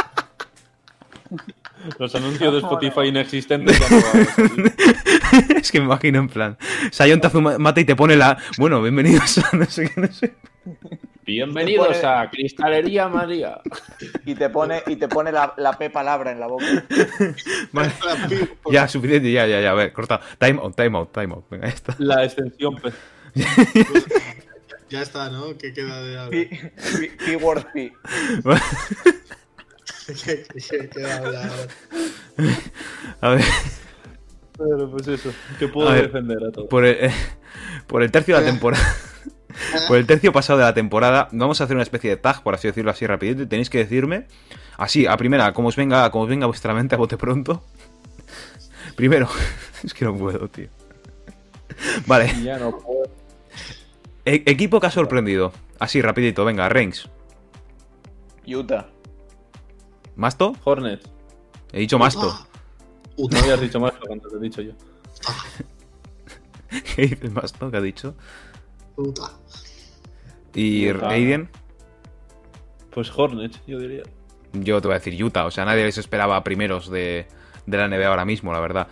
Los 1.98 2.14
anuncios 2.14 2.52
de 2.52 2.58
Spotify 2.60 3.06
inexistentes 3.08 3.78
ya 3.78 3.88
no 3.88 5.56
es 5.56 5.70
que 5.72 5.78
me 5.78 5.86
imagino 5.86 6.18
en 6.18 6.28
plan. 6.28 6.58
Sion 6.90 7.20
te 7.20 7.26
hace 7.26 7.38
un 7.38 7.44
mate 7.62 7.80
y 7.82 7.84
te 7.84 7.96
pone 7.96 8.16
la. 8.16 8.36
Bueno, 8.58 8.82
bienvenidos 8.82 9.38
a 9.38 9.56
no 9.56 9.64
sé 9.64 9.90
qué, 9.90 10.00
no 10.00 10.06
sé. 10.12 10.34
Bienvenidos 11.24 11.96
pone- 11.98 12.06
a 12.06 12.28
Cristalería 12.28 13.08
María. 13.08 13.60
Y 14.26 14.34
te 14.34 14.50
pone, 14.50 14.82
y 14.86 14.96
te 14.96 15.08
pone 15.08 15.32
la, 15.32 15.54
la 15.56 15.72
P 15.78 15.88
palabra 15.88 16.32
en 16.32 16.40
la 16.40 16.48
boca. 16.48 16.66
Vale. 17.72 17.92
Ya, 18.70 18.86
suficiente, 18.88 19.30
ya, 19.32 19.46
ya, 19.46 19.60
ya. 19.60 19.70
A 19.70 19.74
ver, 19.74 19.92
corta. 19.92 20.20
Time 20.38 20.60
out, 20.60 20.76
time 20.76 20.98
out, 20.98 21.12
time 21.12 21.32
out. 21.34 21.44
Venga, 21.48 21.66
ya 21.68 21.74
está. 21.74 21.94
La 21.98 22.24
extensión. 22.24 22.76
Pues. 23.34 24.04
Ya 24.88 25.02
está, 25.02 25.30
¿no? 25.30 25.56
¿Qué 25.56 25.72
queda 25.72 26.02
de 26.02 26.18
hablar? 26.18 26.30
P, 26.30 26.46
P-. 27.72 27.92
¿Qué, 30.24 30.44
qué 30.68 30.88
queda 30.88 31.20
de 31.20 31.26
hablar? 31.26 31.50
A 33.20 33.28
ver, 33.30 33.44
Pero 34.58 34.90
pues 34.90 35.06
eso, 35.08 35.32
que 35.58 35.68
puedo 35.68 35.88
A 35.88 35.92
ver, 35.94 36.06
defender 36.06 36.38
a 36.42 36.50
todos. 36.50 36.68
por 36.68 36.84
el, 36.84 36.96
eh, 37.06 37.12
por 37.86 38.02
el 38.02 38.10
tercio 38.10 38.34
de 38.36 38.42
la 38.42 38.50
temporada. 38.50 38.96
Por 39.88 39.98
el 39.98 40.06
tercio 40.06 40.32
pasado 40.32 40.58
de 40.58 40.64
la 40.64 40.74
temporada, 40.74 41.28
vamos 41.32 41.60
a 41.60 41.64
hacer 41.64 41.76
una 41.76 41.82
especie 41.82 42.08
de 42.10 42.16
tag, 42.16 42.42
por 42.42 42.54
así 42.54 42.66
decirlo 42.68 42.90
así 42.90 43.06
rapidito, 43.06 43.42
y 43.42 43.46
tenéis 43.46 43.68
que 43.68 43.78
decirme, 43.78 44.26
así, 44.78 45.06
a 45.06 45.16
primera, 45.16 45.52
como 45.52 45.68
os 45.68 45.76
venga, 45.76 46.10
como 46.10 46.24
os 46.24 46.30
venga 46.30 46.46
vuestra 46.46 46.72
mente 46.72 46.94
a 46.94 46.98
bote 46.98 47.16
pronto. 47.18 47.62
Primero, 48.96 49.28
es 49.84 49.92
que 49.92 50.04
no 50.04 50.16
puedo, 50.16 50.48
tío. 50.48 50.68
Vale, 52.06 52.32
Ya 52.42 52.58
no 52.58 52.76
puedo. 52.78 53.10
E- 54.24 54.42
equipo 54.46 54.80
que 54.80 54.86
ha 54.86 54.90
sorprendido. 54.90 55.52
Así, 55.78 56.00
rapidito, 56.02 56.44
venga, 56.44 56.68
Reigns. 56.68 57.08
Utah. 58.46 58.86
¿Masto? 60.16 60.54
Hornets. 60.64 61.08
He 61.72 61.80
dicho 61.80 61.98
Masto. 61.98 62.30
Ah, 62.32 62.46
No 63.16 63.38
habías 63.38 63.60
dicho 63.60 63.78
más 63.80 63.92
cuando 64.06 64.28
te 64.28 64.36
he 64.36 64.40
dicho 64.40 64.62
yo. 64.62 64.72
¿Qué 66.96 67.02
dices 67.06 67.32
Masto? 67.32 67.70
¿Qué 67.70 67.76
ha 67.76 67.80
dicho? 67.80 68.14
puta. 68.96 69.30
¿Y 70.54 70.88
Ah. 70.88 71.08
Aiden? 71.10 71.48
Pues 72.90 73.10
Hornets, 73.16 73.60
yo 73.66 73.78
diría. 73.78 74.02
Yo 74.52 74.80
te 74.80 74.88
voy 74.88 74.96
a 74.96 74.98
decir 74.98 75.22
Utah, 75.22 75.46
o 75.46 75.50
sea, 75.50 75.64
nadie 75.64 75.84
les 75.84 75.96
esperaba 75.96 76.42
primeros 76.42 76.90
de, 76.90 77.26
de 77.66 77.76
la 77.78 77.86
NBA 77.88 78.06
ahora 78.08 78.24
mismo, 78.24 78.52
la 78.52 78.58
verdad. 78.60 78.88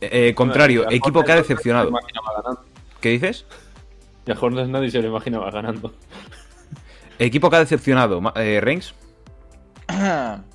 Eh, 0.00 0.28
eh, 0.30 0.34
contrario, 0.34 0.90
equipo 0.90 1.22
que 1.22 1.32
ha 1.32 1.36
decepcionado. 1.36 1.92
¿Qué 3.00 3.10
dices? 3.10 3.44
Y 4.26 4.30
a 4.30 4.38
Hornets 4.38 4.68
nadie 4.68 4.90
se 4.90 5.02
lo 5.02 5.08
imaginaba 5.08 5.50
ganando. 5.50 5.94
Equipo 7.18 7.50
que 7.50 7.56
ha 7.56 7.60
decepcionado. 7.60 8.20
Eh, 8.36 8.60
Reigns. 8.60 8.94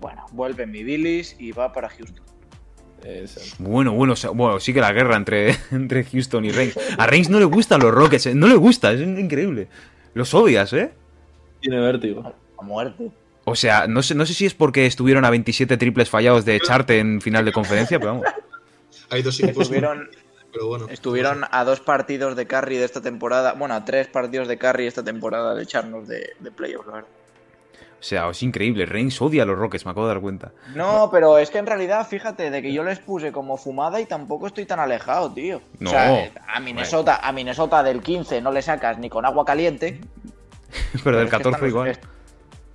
Bueno, 0.00 0.24
vuelve 0.30 0.64
mi 0.64 0.84
Billis 0.84 1.34
y 1.40 1.50
va 1.50 1.72
para 1.72 1.88
Houston. 1.88 2.24
Bueno, 3.58 3.92
bueno, 3.92 4.14
o 4.14 4.16
sea, 4.16 4.30
bueno, 4.30 4.58
sí 4.60 4.74
que 4.74 4.80
la 4.80 4.92
guerra 4.92 5.16
entre, 5.16 5.56
entre 5.70 6.04
Houston 6.04 6.44
y 6.44 6.50
Reigns. 6.50 6.78
A 6.98 7.06
Reigns 7.06 7.30
no 7.30 7.38
le 7.38 7.44
gustan 7.44 7.80
los 7.80 7.92
Rockets, 7.92 8.26
eh, 8.26 8.34
no 8.34 8.46
le 8.46 8.56
gusta, 8.56 8.92
es 8.92 9.00
increíble. 9.00 9.68
Los 10.14 10.34
odias, 10.34 10.72
¿eh? 10.72 10.92
Tiene 11.60 11.80
vértigo. 11.80 12.32
A 12.58 12.62
muerte. 12.62 13.10
O 13.44 13.54
sea, 13.54 13.86
no 13.86 14.02
sé, 14.02 14.14
no 14.14 14.26
sé 14.26 14.34
si 14.34 14.46
es 14.46 14.54
porque 14.54 14.86
estuvieron 14.86 15.24
a 15.24 15.30
27 15.30 15.76
triples 15.76 16.10
fallados 16.10 16.44
de 16.44 16.56
echarte 16.56 16.98
en 16.98 17.20
final 17.20 17.44
de 17.44 17.52
conferencia, 17.52 17.98
pero 17.98 18.14
vamos. 18.14 18.26
Hay 19.10 19.22
dos 19.22 19.38
equipos. 19.40 19.62
Estuvieron, 19.62 20.08
Pero 20.52 20.66
bueno. 20.66 20.86
estuvieron 20.88 21.44
a 21.50 21.64
dos 21.64 21.80
partidos 21.80 22.34
de 22.36 22.46
carry 22.46 22.76
de 22.78 22.84
esta 22.84 23.00
temporada. 23.00 23.52
Bueno, 23.52 23.74
a 23.74 23.84
tres 23.84 24.06
partidos 24.08 24.48
de 24.48 24.56
carry 24.58 24.86
esta 24.86 25.04
temporada 25.04 25.54
de 25.54 25.62
echarnos 25.62 26.08
de, 26.08 26.30
de 26.40 26.50
playoffs, 26.50 26.86
la 26.86 26.92
verdad. 26.94 27.08
O 28.00 28.02
sea, 28.02 28.28
es 28.30 28.42
increíble. 28.44 28.86
Reigns 28.86 29.20
odia 29.20 29.42
a 29.42 29.46
los 29.46 29.58
Rockets, 29.58 29.84
me 29.84 29.90
acabo 29.90 30.06
de 30.06 30.14
dar 30.14 30.22
cuenta. 30.22 30.52
No, 30.74 31.08
pero 31.10 31.36
es 31.38 31.50
que 31.50 31.58
en 31.58 31.66
realidad, 31.66 32.06
fíjate, 32.06 32.48
de 32.50 32.62
que 32.62 32.72
yo 32.72 32.84
les 32.84 33.00
puse 33.00 33.32
como 33.32 33.56
fumada 33.56 34.00
y 34.00 34.06
tampoco 34.06 34.46
estoy 34.46 34.66
tan 34.66 34.78
alejado, 34.78 35.32
tío. 35.32 35.60
No. 35.80 35.90
O 35.90 35.92
sea, 35.92 36.24
eh, 36.24 36.32
a 36.46 36.60
Minnesota, 36.60 37.18
a 37.22 37.32
Minnesota 37.32 37.82
del 37.82 38.00
15 38.00 38.40
no 38.40 38.52
le 38.52 38.62
sacas 38.62 38.98
ni 38.98 39.10
con 39.10 39.26
agua 39.26 39.44
caliente. 39.44 40.00
Pero 41.04 41.16
del 41.18 41.26
es 41.26 41.30
que 41.30 41.36
están 41.38 41.52
14 41.52 41.60
los- 41.60 41.68
igual. 41.70 41.88
es- 41.88 42.00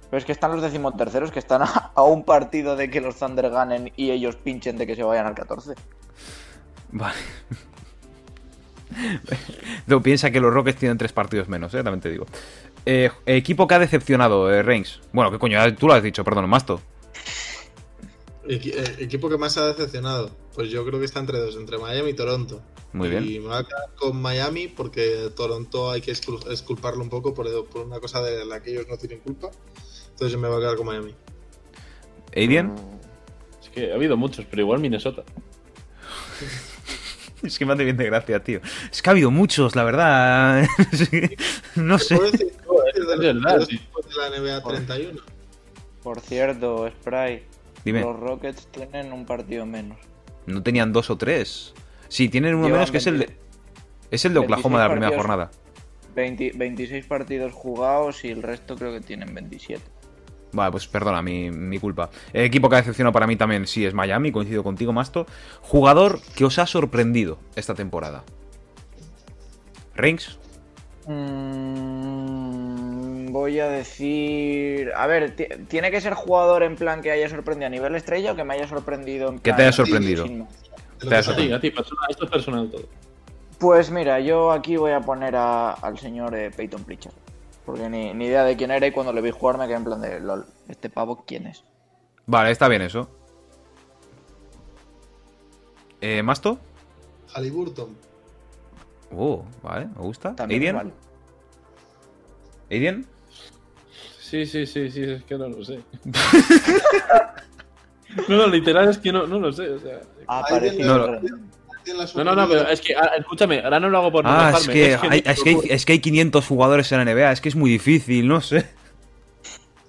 Pero 0.09 0.17
es 0.19 0.25
que 0.25 0.31
están 0.33 0.51
los 0.51 0.61
decimoterceros 0.61 1.31
que 1.31 1.39
están 1.39 1.61
a, 1.63 1.91
a 1.95 2.03
un 2.03 2.23
partido 2.25 2.75
de 2.75 2.89
que 2.89 2.99
los 2.99 3.15
Thunder 3.17 3.49
ganen 3.49 3.93
y 3.95 4.11
ellos 4.11 4.35
pinchen 4.35 4.77
de 4.77 4.85
que 4.85 4.95
se 4.97 5.03
vayan 5.03 5.25
al 5.25 5.35
14. 5.35 5.73
Vale. 6.93 7.17
No, 9.87 10.01
piensa 10.03 10.29
que 10.31 10.39
los 10.39 10.53
Rockets 10.53 10.79
tienen 10.79 10.97
tres 10.97 11.11
partidos 11.11 11.47
menos, 11.49 11.73
¿eh? 11.73 11.83
también 11.83 12.01
te 12.01 12.09
digo. 12.11 12.25
Eh, 12.85 13.09
equipo 13.25 13.67
que 13.67 13.73
ha 13.75 13.79
decepcionado, 13.79 14.51
eh, 14.53 14.61
Reigns. 14.61 15.01
Bueno, 15.11 15.31
¿qué 15.31 15.39
coño? 15.39 15.57
Tú 15.75 15.87
lo 15.87 15.93
has 15.93 16.03
dicho, 16.03 16.23
perdón, 16.23 16.47
Masto. 16.49 16.79
Eh, 18.47 18.95
equipo 18.99 19.29
que 19.29 19.37
más 19.37 19.57
ha 19.57 19.67
decepcionado. 19.67 20.29
Pues 20.53 20.69
yo 20.69 20.85
creo 20.85 20.99
que 20.99 21.05
está 21.05 21.19
entre 21.19 21.39
dos, 21.39 21.55
entre 21.55 21.77
Miami 21.79 22.11
y 22.11 22.13
Toronto. 22.13 22.61
Muy 22.91 23.09
bien. 23.09 23.23
Y 23.27 23.39
me 23.39 23.47
voy 23.47 23.55
a 23.57 23.63
quedar 23.63 23.95
con 23.95 24.21
Miami 24.21 24.67
porque 24.67 25.31
Toronto 25.35 25.89
hay 25.89 26.01
que 26.01 26.11
escul- 26.11 26.45
exculparlo 26.51 27.01
un 27.01 27.09
poco 27.09 27.33
por, 27.33 27.47
por 27.69 27.87
una 27.87 27.99
cosa 27.99 28.21
de 28.21 28.45
la 28.45 28.61
que 28.61 28.71
ellos 28.71 28.85
no 28.87 28.97
tienen 28.97 29.19
culpa. 29.21 29.49
Entonces 30.11 30.37
me 30.37 30.47
voy 30.47 30.57
a 30.57 30.59
quedar 30.59 30.75
con 30.75 30.85
Miami. 30.85 31.15
¿Aiden? 32.35 32.75
Es 33.61 33.69
que 33.69 33.91
ha 33.91 33.95
habido 33.95 34.15
muchos, 34.17 34.45
pero 34.47 34.61
igual 34.61 34.79
Minnesota. 34.79 35.23
Es 37.47 37.59
que 37.59 37.65
me 37.65 37.73
hace 37.73 37.83
bien 37.83 37.97
de 37.97 38.05
gracia, 38.05 38.43
tío. 38.43 38.59
Es 38.91 39.01
que 39.01 39.09
ha 39.09 39.11
habido 39.11 39.29
muchos, 39.31 39.75
la 39.75 39.83
verdad. 39.83 40.65
no 41.75 41.99
sé. 41.99 42.15
¿Puedo 42.15 42.31
decir, 42.31 42.53
puedo 42.65 42.83
decir 42.85 43.03
de 43.05 43.13
Es 43.13 43.17
los 43.35 43.43
verdad, 43.43 43.59
dos 43.59 43.67
sí. 43.67 43.75
equipos 43.75 44.05
de 44.07 44.15
la 44.15 44.39
NBA 44.39 44.63
31? 44.63 45.21
Por 46.01 46.19
cierto, 46.21 46.89
Spray, 46.89 47.43
Dime. 47.85 48.01
los 48.01 48.19
Rockets 48.19 48.67
tienen 48.71 49.13
un 49.13 49.25
partido 49.25 49.65
menos. 49.65 49.97
No 50.45 50.61
tenían 50.63 50.91
dos 50.91 51.09
o 51.09 51.17
tres. 51.17 51.73
Sí, 52.09 52.29
tienen 52.29 52.55
uno 52.55 52.65
Llevan 52.65 52.79
menos 52.79 52.91
que 52.91 52.97
es 52.97 53.07
el 53.07 53.19
de. 53.19 53.25
20 53.27 53.41
Es 54.11 54.25
el 54.25 54.33
de 54.33 54.39
Oklahoma 54.39 54.81
de 54.81 54.83
la 54.83 54.93
26 54.93 55.11
primera 55.11 55.23
partidos. 55.23 55.49
jornada. 55.49 55.51
20 56.15 56.51
26 56.55 57.05
partidos 57.07 57.53
jugados 57.53 58.23
y 58.25 58.29
el 58.29 58.43
resto 58.43 58.75
creo 58.75 58.91
que 58.93 59.01
tienen 59.01 59.33
27. 59.33 59.81
Vale, 60.53 60.71
pues 60.71 60.87
perdona, 60.87 61.21
mi, 61.21 61.49
mi 61.51 61.79
culpa. 61.79 62.09
Eh, 62.31 62.45
equipo 62.45 62.69
que 62.69 62.75
ha 62.75 62.79
decepcionado 62.79 63.11
para 63.11 63.25
mí 63.27 63.35
también, 63.35 63.65
sí, 63.67 63.85
es 63.85 63.93
Miami, 63.93 64.31
coincido 64.31 64.63
contigo, 64.63 64.93
Masto. 64.93 65.25
Jugador 65.61 66.19
que 66.35 66.45
os 66.45 66.59
ha 66.59 66.65
sorprendido 66.67 67.39
esta 67.55 67.73
temporada. 67.73 68.23
Reigns. 69.95 70.37
Mm, 71.93 73.31
voy 73.31 73.59
a 73.59 73.67
decir. 73.67 74.91
A 74.95 75.07
ver, 75.07 75.35
ti- 75.35 75.47
¿tiene 75.67 75.91
que 75.91 75.99
ser 76.01 76.13
jugador 76.13 76.63
en 76.63 76.75
plan 76.75 77.01
que 77.01 77.11
haya 77.11 77.27
sorprendido 77.29 77.67
a 77.67 77.69
nivel 77.69 77.95
estrella 77.95 78.31
o 78.33 78.35
que 78.35 78.43
me 78.43 78.53
haya 78.53 78.67
sorprendido 78.67 79.29
en 79.29 79.35
Que 79.39 79.41
plan. 79.51 79.57
te 79.57 79.63
haya 79.63 79.71
sorprendido. 79.71 80.23
Te 80.25 81.07
que 81.09 81.15
has 81.15 81.27
A 81.27 81.35
ti, 81.35 81.51
a 81.51 81.59
ti, 81.59 81.71
personal, 81.71 82.05
esto 82.09 82.25
es 82.25 82.31
personal 82.31 82.69
todo. 82.69 82.83
Pues 83.59 83.89
mira, 83.91 84.19
yo 84.19 84.51
aquí 84.51 84.77
voy 84.77 84.91
a 84.91 84.99
poner 85.01 85.35
a- 85.35 85.71
al 85.71 85.97
señor 85.97 86.35
eh, 86.35 86.51
Peyton 86.55 86.83
Pritchard. 86.83 87.13
Porque 87.65 87.89
ni, 87.89 88.13
ni 88.13 88.25
idea 88.25 88.43
de 88.43 88.55
quién 88.57 88.71
era 88.71 88.85
y 88.87 88.91
cuando 88.91 89.13
le 89.13 89.21
vi 89.21 89.31
jugar 89.31 89.57
me 89.57 89.65
quedé 89.67 89.77
en 89.77 89.83
plan 89.85 90.01
de 90.01 90.19
LOL. 90.19 90.45
¿Este 90.67 90.89
pavo 90.89 91.23
quién 91.25 91.47
es? 91.47 91.63
Vale, 92.25 92.51
está 92.51 92.67
bien 92.67 92.81
eso. 92.81 93.09
Eh, 96.01 96.21
¿Masto? 96.23 96.59
Halliburton. 97.33 97.95
Oh, 99.15 99.45
vale, 99.61 99.85
me 99.87 100.01
gusta. 100.01 100.35
También 100.35 100.61
¿Aiden? 100.61 100.75
vale. 100.75 100.91
¿Aiden? 102.69 103.05
Sí, 104.19 104.45
sí, 104.45 104.65
sí, 104.65 104.89
sí, 104.91 105.03
es 105.03 105.23
que 105.23 105.37
no 105.37 105.47
lo 105.47 105.63
sé. 105.63 105.79
no, 108.27 108.37
no, 108.37 108.47
literal 108.47 108.89
es 108.89 108.97
que 108.97 109.11
no, 109.13 109.27
no 109.27 109.39
lo 109.39 109.51
sé, 109.53 109.69
o 109.69 109.79
sea. 109.79 110.01
Ah, 110.27 110.39
Ahí 110.45 110.53
parece 110.55 110.75
viene- 110.77 110.89
No, 110.91 111.07
no. 111.07 111.19
¿Quién 111.83 111.97
la 111.97 112.05
No, 112.15 112.23
no, 112.23 112.35
no, 112.35 112.47
pero 112.47 112.67
es 112.69 112.81
que, 112.81 112.95
ah, 112.95 113.11
escúchame, 113.17 113.61
ahora 113.61 113.79
no 113.79 113.89
lo 113.89 113.97
hago 113.97 114.11
por 114.11 114.23
no 114.23 114.29
Ah, 114.31 114.47
es 114.49 114.53
mojarme, 114.67 114.73
que, 114.73 114.85
hay, 115.09 115.23
es, 115.25 115.43
que 115.43 115.49
hay, 115.49 115.57
es 115.69 115.85
que 115.85 115.93
hay 115.93 115.99
500 115.99 116.47
jugadores 116.47 116.91
en 116.91 117.05
la 117.05 117.13
NBA, 117.13 117.31
es 117.31 117.41
que 117.41 117.49
es 117.49 117.55
muy 117.55 117.69
difícil, 117.71 118.27
no 118.27 118.41
sé. 118.41 118.65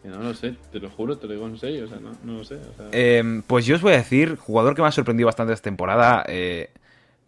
No 0.04 0.18
lo 0.18 0.34
sé, 0.34 0.54
te 0.70 0.80
lo 0.80 0.90
juro, 0.90 1.16
te 1.16 1.26
lo 1.26 1.32
digo 1.32 1.46
en 1.46 1.56
serio, 1.58 1.86
o 1.86 1.88
sea, 1.88 1.98
no, 1.98 2.10
no 2.24 2.38
lo 2.38 2.44
sé. 2.44 2.56
O 2.56 2.76
sea, 2.76 2.88
Eh, 2.92 3.42
pues 3.46 3.64
yo 3.64 3.76
os 3.76 3.80
voy 3.82 3.94
a 3.94 3.96
decir, 3.96 4.36
jugador 4.36 4.74
que 4.74 4.82
me 4.82 4.88
ha 4.88 4.92
sorprendido 4.92 5.26
bastante 5.26 5.54
esta 5.54 5.64
temporada, 5.64 6.24
eh, 6.28 6.70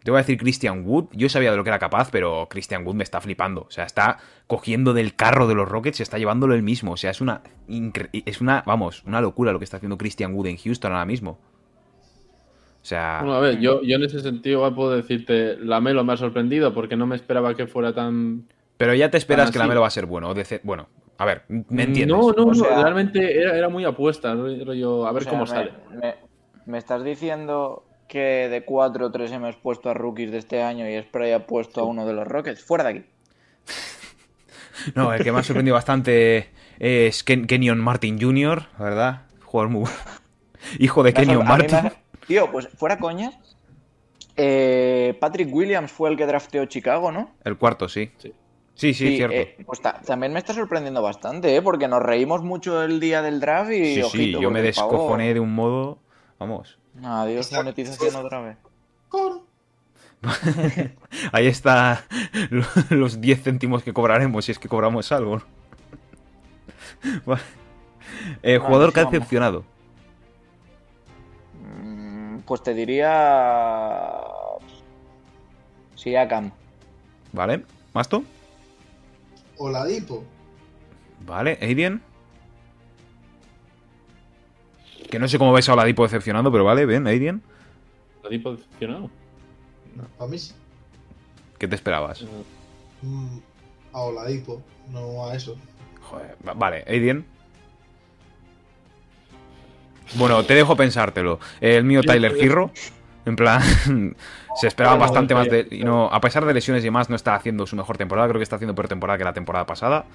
te 0.03 0.11
voy 0.11 0.19
a 0.19 0.21
decir 0.21 0.37
Christian 0.37 0.83
Wood. 0.85 1.05
Yo 1.13 1.27
sabía 1.27 1.49
de 1.49 1.57
lo 1.57 1.63
que 1.63 1.71
era 1.71 1.79
capaz, 1.79 2.09
pero 2.11 2.47
Christian 2.49 2.85
Wood 2.85 2.93
me 2.95 3.03
está 3.03 3.19
flipando. 3.19 3.61
O 3.61 3.71
sea, 3.71 3.83
está 3.83 4.19
cogiendo 4.45 4.93
del 4.93 5.15
carro 5.15 5.47
de 5.47 5.55
los 5.55 5.67
Rockets 5.67 5.99
y 5.99 6.03
está 6.03 6.19
llevándolo 6.19 6.53
él 6.53 6.61
mismo. 6.61 6.91
O 6.91 6.97
sea, 6.97 7.09
es 7.11 7.19
una, 7.19 7.41
incre- 7.67 8.09
es 8.25 8.41
una, 8.41 8.63
vamos, 8.65 9.03
una 9.05 9.21
locura 9.21 9.51
lo 9.51 9.57
que 9.59 9.65
está 9.65 9.77
haciendo 9.77 9.97
Christian 9.97 10.33
Wood 10.35 10.45
en 10.45 10.57
Houston 10.57 10.91
ahora 10.91 11.05
mismo. 11.05 11.39
O 12.87 12.89
sea, 12.89 13.17
Bueno, 13.19 13.35
a 13.35 13.39
ver, 13.41 13.59
yo, 13.59 13.81
yo 13.81 13.97
en 13.97 14.03
ese 14.05 14.21
sentido 14.21 14.59
igual 14.59 14.73
puedo 14.73 14.91
decirte, 14.95 15.57
Lamelo 15.57 16.05
me 16.05 16.13
ha 16.13 16.17
sorprendido 16.17 16.73
porque 16.73 16.95
no 16.95 17.05
me 17.05 17.17
esperaba 17.17 17.53
que 17.53 17.67
fuera 17.67 17.91
tan... 17.93 18.47
pero 18.77 18.93
ya 18.93 19.11
te 19.11 19.17
esperas 19.17 19.47
que 19.49 19.53
sí. 19.55 19.59
la 19.59 19.67
Melo 19.67 19.81
va 19.81 19.87
a 19.87 19.89
ser 19.89 20.05
bueno. 20.05 20.29
o 20.29 20.35
bueno, 20.63 20.87
A 21.17 21.25
ver, 21.25 21.41
¿me 21.49 21.83
entiendes? 21.83 22.17
No, 22.17 22.31
no, 22.31 22.43
O 22.43 22.45
no, 22.45 22.53
sea- 22.53 22.81
realmente 22.83 23.41
era, 23.41 23.57
era 23.57 23.67
muy 23.67 23.83
apuesta, 23.83 24.33
rollo, 24.33 25.05
a 25.05 25.11
ver 25.11 25.23
O 25.23 25.23
sea, 25.25 25.29
cómo 25.31 25.41
me- 25.43 25.47
sale. 25.49 25.73
Me, 26.01 26.15
me 26.65 26.77
estás 26.77 27.03
diciendo 27.03 27.83
que 28.07 28.47
de 28.47 28.63
4 28.63 29.07
o 29.07 29.11
3 29.11 29.33
hemos 29.33 29.57
puesto 29.57 29.89
a 29.89 29.93
rookies 29.93 30.31
de 30.31 30.37
este 30.37 30.63
año 30.63 30.89
y 30.89 30.97
Spray 31.01 31.33
ha 31.33 31.45
puesto 31.45 31.81
a 31.81 31.83
uno 31.83 32.05
de 32.05 32.13
los 32.13 32.25
Rockets? 32.25 32.63
Fuera 32.63 32.85
de 32.85 32.89
aquí. 32.91 33.03
No, 34.95 35.11
el 35.13 35.23
que 35.23 35.31
me 35.33 35.39
ha 35.39 35.43
sorprendido 35.43 35.73
bastante 35.75 36.51
es 36.79 37.23
Ken- 37.25 37.47
Kenyon 37.47 37.79
Martin 37.79 38.21
Jr., 38.21 38.67
verdad. 38.79 39.23
Jugador 39.43 39.71
muy 39.71 39.81
bueno. 39.81 39.97
Hijo 40.79 41.03
de 41.03 41.13
Kenyon 41.13 41.45
sor- 41.45 41.51
a 41.51 41.57
mí 41.57 41.63
me 41.65 41.71
Martin. 41.73 41.97
Tío, 42.27 42.51
pues 42.51 42.67
fuera 42.77 42.97
coñas. 42.99 43.35
eh, 44.35 45.17
Patrick 45.19 45.51
Williams 45.53 45.91
fue 45.91 46.09
el 46.09 46.17
que 46.17 46.25
drafteó 46.25 46.65
Chicago, 46.65 47.11
¿no? 47.11 47.31
El 47.43 47.57
cuarto, 47.57 47.87
sí. 47.89 48.11
Sí. 48.17 48.33
Sí, 48.75 48.93
sí, 48.93 49.15
cierto. 49.17 49.35
eh, 49.35 49.55
pues 49.65 49.81
ta- 49.81 49.99
también 50.05 50.31
me 50.33 50.37
está 50.37 50.53
sorprendiendo 50.53 51.01
bastante, 51.01 51.55
¿eh? 51.55 51.61
Porque 51.63 51.87
nos 51.87 52.03
reímos 52.03 52.43
mucho 52.43 52.83
el 52.83 52.99
día 52.99 53.23
del 53.23 53.39
draft 53.39 53.71
y. 53.71 53.83
sí, 53.85 53.93
sí, 53.95 54.01
ojito, 54.03 54.39
yo 54.39 54.51
me 54.51 54.59
porque 54.59 54.67
descojoné 54.67 55.33
de 55.33 55.39
un 55.39 55.55
modo. 55.55 55.97
Vamos. 56.37 56.77
Adiós, 57.03 57.51
monetización 57.53 58.15
otra 58.17 58.41
vez. 58.41 58.57
Ahí 61.31 61.47
está 61.47 62.05
lo- 62.49 62.65
los 62.95 63.19
10 63.21 63.41
céntimos 63.43 63.81
que 63.83 63.93
cobraremos 63.93 64.45
si 64.45 64.51
es 64.51 64.59
que 64.59 64.67
cobramos 64.67 65.11
algo. 65.11 65.37
¿no? 65.37 65.43
Vale. 67.25 67.41
Eh, 68.43 68.57
jugador 68.59 68.93
que 68.93 68.99
ha 68.99 69.03
sí, 69.03 69.05
vamos. 69.05 69.11
decepcionado. 69.13 69.65
Pues 72.47 72.63
te 72.63 72.73
diría. 72.73 74.09
Siakam. 75.95 76.51
¿Vale? 77.33 77.63
¿Masto? 77.93 78.23
Oladipo. 79.57 80.23
Vale, 81.25 81.57
Aiden. 81.61 82.01
Que 85.09 85.19
no 85.19 85.27
sé 85.27 85.37
cómo 85.37 85.51
vais 85.51 85.67
a 85.69 85.73
Oladipo 85.73 86.03
decepcionando, 86.03 86.51
pero 86.51 86.63
vale, 86.63 86.85
bien, 86.85 87.05
Aiden. 87.07 87.41
¿La 88.23 88.29
tipo 88.29 88.51
decepcionado? 88.53 89.09
Para 90.17 90.29
mí 90.29 90.37
sí. 90.37 90.53
¿Qué 91.57 91.67
te 91.67 91.75
esperabas? 91.75 92.23
Mm, 93.01 93.37
a 93.93 94.01
Oladipo, 94.01 94.61
no 94.89 95.25
a 95.25 95.35
eso. 95.35 95.55
Joder, 96.01 96.37
va- 96.47 96.53
vale, 96.53 96.83
Aiden. 96.87 97.25
Bueno, 100.15 100.43
te 100.43 100.53
dejo 100.55 100.75
pensártelo. 100.75 101.39
El 101.61 101.83
mío, 101.83 102.01
Tyler 102.01 102.33
Girro. 102.35 102.71
En 103.25 103.35
plan, 103.35 103.61
se 104.61 104.67
esperaba 104.67 104.95
bastante 104.95 105.35
más 105.35 105.49
de. 105.49 105.67
Y 105.69 105.83
no, 105.83 106.05
a 106.07 106.21
pesar 106.21 106.45
de 106.45 106.53
lesiones 106.53 106.81
y 106.83 106.87
demás, 106.87 107.09
no 107.09 107.15
está 107.15 107.35
haciendo 107.35 107.65
su 107.67 107.75
mejor 107.75 107.97
temporada. 107.97 108.27
Creo 108.29 108.39
que 108.39 108.43
está 108.43 108.55
haciendo 108.55 108.73
peor 108.73 108.87
temporada 108.87 109.17
que 109.17 109.23
la 109.25 109.33
temporada 109.33 109.65
pasada. 109.65 110.05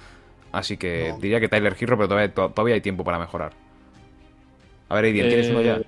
Así 0.51 0.77
que 0.77 1.09
No. 1.09 1.19
diría 1.19 1.39
que 1.39 1.47
Tyler 1.47 1.75
Girro, 1.75 1.95
pero 1.97 2.07
todavía, 2.07 2.33
to- 2.33 2.49
todavía 2.49 2.75
hay 2.75 2.81
tiempo 2.81 3.03
para 3.03 3.19
mejorar. 3.19 3.53
A 4.89 4.95
ver, 4.95 5.05
Aiden, 5.05 5.27
¿tienes 5.29 5.49
uno 5.49 5.61
ya? 5.61 5.75
Eh, 5.77 5.85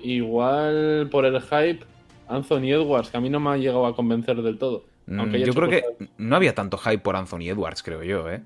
Igual 0.00 1.08
por 1.10 1.24
el 1.24 1.40
hype, 1.40 1.80
Anthony 2.28 2.70
Edwards, 2.72 3.10
que 3.10 3.16
a 3.16 3.20
mí 3.20 3.30
no 3.30 3.40
me 3.40 3.50
ha 3.50 3.56
llegado 3.56 3.86
a 3.86 3.94
convencer 3.96 4.36
del 4.42 4.58
todo. 4.58 4.84
Mm, 5.06 5.20
aunque 5.20 5.40
yo 5.40 5.52
creo 5.54 5.68
que 5.68 5.82
no 6.18 6.36
había 6.36 6.54
tanto 6.54 6.76
hype 6.78 6.98
por 6.98 7.16
Anthony 7.16 7.48
Edwards, 7.48 7.82
creo 7.82 8.02
yo, 8.02 8.28
¿eh? 8.30 8.42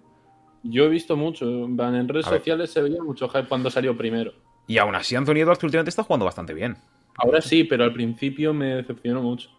Yo 0.63 0.85
he 0.85 0.89
visto 0.89 1.17
mucho, 1.17 1.45
en 1.47 2.09
redes 2.09 2.27
A 2.27 2.31
ver. 2.31 2.41
sociales 2.41 2.71
se 2.71 2.83
veía 2.83 3.03
mucho 3.03 3.29
hype 3.29 3.49
cuando 3.49 3.71
salió 3.71 3.97
primero. 3.97 4.33
Y 4.67 4.79
aún 4.79 4.95
así, 4.95 5.17
Anthony 5.17 5.37
Edwards 5.39 5.59
que 5.59 5.67
últimamente 5.67 5.91
está 5.91 6.03
jugando 6.03 6.27
bastante 6.27 6.55
bien. 6.55 6.77
Ahora 7.17 7.41
sí, 7.41 7.65
pero 7.65 7.85
al 7.85 7.93
principio 7.93 8.53
me 8.55 8.77
decepcionó 8.77 9.23
mucho. 9.23 9.51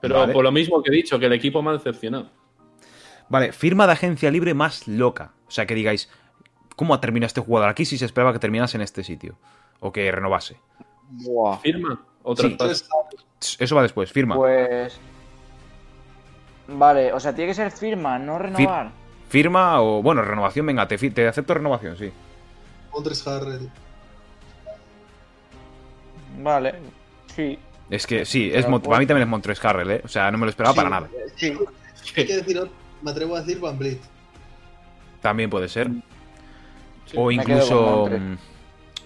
Pero 0.00 0.20
Vale. 0.20 0.32
por 0.32 0.44
lo 0.44 0.52
mismo 0.52 0.82
que 0.82 0.90
he 0.90 0.94
dicho, 0.94 1.18
que 1.18 1.26
el 1.26 1.32
equipo 1.32 1.62
me 1.62 1.70
ha 1.70 1.72
decepcionado. 1.74 2.30
Vale, 3.28 3.52
firma 3.52 3.86
de 3.86 3.92
agencia 3.92 4.30
libre 4.30 4.54
más 4.54 4.86
loca. 4.86 5.32
O 5.48 5.50
sea, 5.50 5.66
que 5.66 5.74
digáis, 5.74 6.10
¿cómo 6.76 6.94
ha 6.94 7.00
terminado 7.00 7.26
este 7.26 7.40
jugador 7.40 7.68
aquí 7.68 7.84
si 7.84 7.98
se 7.98 8.04
esperaba 8.04 8.32
que 8.32 8.38
terminase 8.38 8.76
en 8.76 8.82
este 8.82 9.02
sitio? 9.02 9.38
O 9.80 9.92
que 9.92 10.10
renovase. 10.12 10.56
Buah. 11.08 11.58
¿Firma? 11.58 12.04
Otra 12.22 12.48
Sí. 13.40 13.56
Eso 13.60 13.76
va 13.76 13.82
después, 13.82 14.10
firma. 14.10 14.34
Pues. 14.36 14.98
Vale, 16.68 17.12
o 17.12 17.20
sea, 17.20 17.34
tiene 17.34 17.50
que 17.50 17.54
ser 17.54 17.70
firma, 17.70 18.18
no 18.18 18.38
renovar. 18.38 18.90
Firma 19.28 19.80
o, 19.82 20.02
bueno, 20.02 20.22
renovación, 20.22 20.66
venga, 20.66 20.86
te, 20.86 20.96
te 21.10 21.26
acepto 21.28 21.54
renovación, 21.54 21.96
sí. 21.96 22.10
Montres 22.92 23.26
Harrell. 23.26 23.68
Vale, 26.42 26.74
sí. 27.34 27.58
Es 27.90 28.06
que 28.06 28.24
sí, 28.24 28.50
es 28.52 28.66
Mont- 28.66 28.80
pues- 28.80 28.88
para 28.88 28.98
mí 28.98 29.06
también 29.06 29.26
es 29.26 29.30
Montres 29.30 29.64
Harrell, 29.64 29.90
¿eh? 29.90 30.00
O 30.04 30.08
sea, 30.08 30.30
no 30.30 30.38
me 30.38 30.46
lo 30.46 30.50
esperaba 30.50 30.72
Sí. 30.74 30.76
para 30.76 30.90
nada. 30.90 31.08
Sí. 31.36 31.52
Hay 32.16 32.26
que 32.26 32.36
decir, 32.36 32.70
me 33.02 33.10
atrevo 33.10 33.36
a 33.36 33.40
decir 33.40 33.60
Van 33.60 33.78
Vliet. 33.78 34.00
También 35.20 35.50
puede 35.50 35.68
ser. 35.68 35.88
Sí. 37.06 37.16
O 37.16 37.30
incluso. 37.30 38.08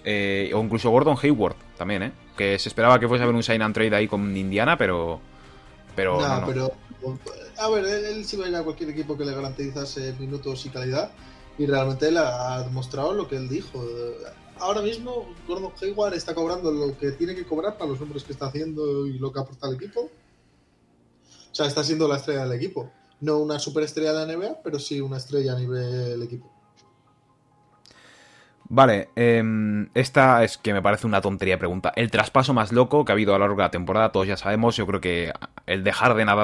eh, 0.03 0.51
o 0.55 0.59
incluso 0.63 0.89
Gordon 0.89 1.15
Hayward 1.21 1.55
también, 1.77 2.03
¿eh? 2.03 2.11
Que 2.35 2.57
se 2.57 2.69
esperaba 2.69 2.99
que 2.99 3.07
fuese 3.07 3.21
a 3.21 3.25
haber 3.25 3.35
un 3.35 3.43
sign 3.43 3.61
and 3.61 3.73
trade 3.73 3.95
ahí 3.95 4.07
con 4.07 4.35
Indiana, 4.35 4.77
pero. 4.77 5.19
Pero. 5.95 6.19
Nah, 6.19 6.39
no, 6.39 6.41
no. 6.41 6.47
pero. 6.47 6.71
A 7.61 7.69
ver, 7.69 7.85
él, 7.85 8.05
él 8.05 8.25
sí 8.25 8.37
va 8.37 8.45
a 8.45 8.49
ir 8.49 8.55
a 8.55 8.63
cualquier 8.63 8.89
equipo 8.89 9.15
que 9.15 9.23
le 9.23 9.35
garantizase 9.35 10.13
minutos 10.19 10.65
y 10.65 10.69
calidad. 10.69 11.11
Y 11.59 11.67
realmente 11.67 12.07
él 12.07 12.17
ha 12.17 12.63
demostrado 12.63 13.13
lo 13.13 13.27
que 13.27 13.35
él 13.35 13.47
dijo. 13.47 13.85
Ahora 14.57 14.81
mismo, 14.81 15.27
Gordon 15.47 15.71
Hayward 15.79 16.15
está 16.15 16.33
cobrando 16.33 16.71
lo 16.71 16.97
que 16.97 17.11
tiene 17.11 17.35
que 17.35 17.45
cobrar 17.45 17.77
para 17.77 17.91
los 17.91 17.99
números 17.99 18.23
que 18.23 18.33
está 18.33 18.47
haciendo 18.47 19.05
y 19.05 19.19
lo 19.19 19.31
que 19.31 19.39
aporta 19.39 19.67
al 19.67 19.75
equipo. 19.75 20.01
O 20.01 21.55
sea, 21.55 21.67
está 21.67 21.83
siendo 21.83 22.07
la 22.07 22.17
estrella 22.17 22.45
del 22.45 22.53
equipo. 22.53 22.91
No 23.19 23.37
una 23.37 23.59
superestrella 23.59 24.13
de 24.13 24.25
la 24.25 24.33
NBA, 24.35 24.63
pero 24.63 24.79
sí 24.79 24.99
una 24.99 25.17
estrella 25.17 25.53
a 25.53 25.59
nivel 25.59 26.21
equipo. 26.23 26.51
Vale, 28.73 29.09
em, 29.15 29.89
esta 29.93 30.43
es 30.45 30.57
que 30.57 30.73
me 30.73 30.81
parece 30.81 31.05
una 31.05 31.19
tontería 31.19 31.59
pregunta. 31.59 31.91
El 31.95 32.09
traspaso 32.09 32.53
más 32.53 32.71
loco 32.71 33.03
que 33.03 33.11
ha 33.11 33.13
habido 33.13 33.35
a 33.35 33.37
lo 33.37 33.43
largo 33.43 33.57
de 33.57 33.63
la 33.63 33.71
temporada, 33.71 34.13
todos 34.13 34.27
ya 34.27 34.37
sabemos. 34.37 34.77
Yo 34.77 34.87
creo 34.87 35.01
que 35.01 35.33
el 35.65 35.83
de 35.83 35.91
Harden 35.91 36.29
ha 36.29 36.35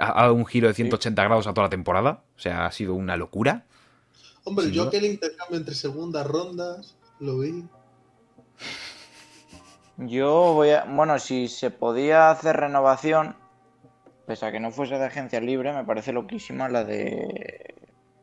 ha 0.00 0.22
dado 0.22 0.34
un 0.34 0.46
giro 0.46 0.68
de 0.68 0.74
180 0.74 1.24
grados 1.24 1.46
a 1.46 1.54
toda 1.54 1.66
la 1.66 1.70
temporada. 1.70 2.22
O 2.36 2.38
sea, 2.38 2.66
ha 2.66 2.72
sido 2.72 2.94
una 2.94 3.16
locura. 3.16 3.66
Hombre, 4.44 4.70
yo 4.70 4.84
duda. 4.84 4.88
aquel 4.88 5.04
intercambio 5.04 5.58
entre 5.58 5.74
segundas 5.74 6.26
rondas 6.26 6.96
lo 7.18 7.38
vi. 7.38 7.64
Yo 9.98 10.54
voy 10.54 10.70
a. 10.70 10.84
Bueno, 10.84 11.18
si 11.18 11.48
se 11.48 11.70
podía 11.70 12.30
hacer 12.30 12.56
renovación, 12.56 13.36
pese 14.26 14.46
a 14.46 14.52
que 14.52 14.60
no 14.60 14.70
fuese 14.70 14.98
de 14.98 15.04
agencia 15.04 15.40
libre, 15.40 15.72
me 15.72 15.84
parece 15.84 16.12
loquísima 16.12 16.68
la 16.68 16.84
de. 16.84 17.74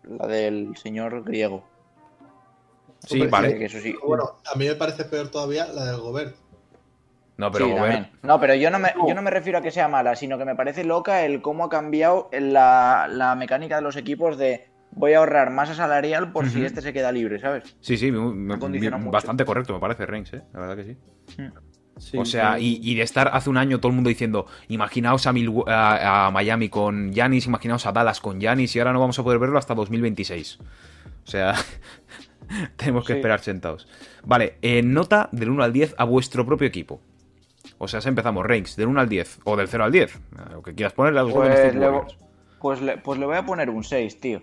La 0.03 0.27
del 0.27 0.75
señor 0.75 1.23
griego. 1.23 1.63
Sí, 2.99 3.15
Hombre, 3.15 3.29
vale. 3.29 3.57
Que 3.57 3.65
eso 3.65 3.79
sí. 3.79 3.95
Bueno, 4.05 4.37
a 4.45 4.55
mí 4.55 4.65
me 4.65 4.75
parece 4.75 5.05
peor 5.05 5.29
todavía 5.29 5.65
la 5.67 5.85
del 5.85 5.99
Gobert. 5.99 6.35
No, 7.37 7.51
pero 7.51 7.65
sí, 7.65 7.71
Gobert- 7.71 7.79
también. 7.81 8.07
No, 8.21 8.39
pero 8.39 8.53
yo 8.55 8.69
no, 8.69 8.79
me, 8.79 8.93
yo 9.07 9.15
no 9.15 9.21
me 9.21 9.31
refiero 9.31 9.57
a 9.59 9.61
que 9.61 9.71
sea 9.71 9.87
mala, 9.87 10.15
sino 10.15 10.37
que 10.37 10.45
me 10.45 10.55
parece 10.55 10.83
loca 10.83 11.23
el 11.25 11.41
cómo 11.41 11.65
ha 11.65 11.69
cambiado 11.69 12.29
la, 12.31 13.07
la 13.09 13.35
mecánica 13.35 13.77
de 13.77 13.81
los 13.81 13.95
equipos 13.97 14.37
de 14.37 14.67
voy 14.91 15.13
a 15.13 15.17
ahorrar 15.17 15.49
masa 15.49 15.73
salarial 15.73 16.31
por 16.31 16.47
si 16.47 16.63
este 16.63 16.81
se 16.81 16.93
queda 16.93 17.11
libre, 17.11 17.39
¿sabes? 17.39 17.75
Sí, 17.81 17.97
sí, 17.97 18.11
me- 18.11 18.55
me- 18.55 19.09
bastante 19.09 19.43
correcto, 19.45 19.73
me 19.73 19.79
parece, 19.79 20.05
Reigns, 20.05 20.31
¿eh? 20.33 20.43
La 20.53 20.59
verdad 20.59 20.75
que 20.75 20.83
sí. 20.83 20.97
Sí, 21.97 22.17
O 22.17 22.25
sea, 22.25 22.57
y, 22.59 22.79
y 22.83 22.95
de 22.95 23.01
estar 23.03 23.29
hace 23.33 23.49
un 23.49 23.57
año 23.57 23.79
todo 23.79 23.89
el 23.89 23.95
mundo 23.95 24.09
diciendo, 24.09 24.45
imaginaos 24.67 25.25
a, 25.27 25.31
Milwa- 25.33 25.65
a- 25.67 26.27
a 26.27 26.31
Miami 26.31 26.69
con 26.69 27.11
Yanis, 27.13 27.45
imaginaos 27.47 27.85
a 27.85 27.91
Dallas 27.91 28.19
con 28.21 28.39
Yanis, 28.39 28.75
y 28.75 28.79
ahora 28.79 28.93
no 28.93 28.99
vamos 28.99 29.17
a 29.19 29.23
poder 29.23 29.39
verlo 29.39 29.57
hasta 29.59 29.73
2026. 29.75 30.59
O 30.59 31.27
sea, 31.27 31.53
tenemos 32.77 33.05
que 33.05 33.13
Sí. 33.13 33.19
esperar 33.19 33.39
sentados. 33.41 33.87
Vale, 34.23 34.57
eh, 34.61 34.81
nota 34.83 35.29
del 35.31 35.49
1 35.49 35.63
al 35.63 35.73
10 35.73 35.95
a 35.97 36.03
vuestro 36.03 36.45
propio 36.45 36.67
equipo. 36.67 36.99
O 37.77 37.87
sea, 37.87 38.01
si 38.01 38.09
empezamos, 38.09 38.45
Reigns, 38.45 38.75
del 38.75 38.87
1 38.87 38.99
al 39.01 39.09
10, 39.09 39.39
o 39.43 39.55
del 39.55 39.67
0 39.67 39.83
al 39.83 39.91
10, 39.91 40.19
lo 40.51 40.61
que 40.61 40.73
quieras 40.75 40.93
poner, 40.93 41.13
los 41.13 41.31
Golden 41.31 41.51
Pues 41.53 41.75
le, 41.75 41.89
Warriors. 41.89 42.17
pues, 42.59 42.81
le, 42.81 42.97
pues 42.97 43.19
le 43.19 43.25
voy 43.25 43.35
a 43.37 43.45
poner 43.45 43.69
un 43.69 43.83
6, 43.83 44.19
tío. 44.19 44.41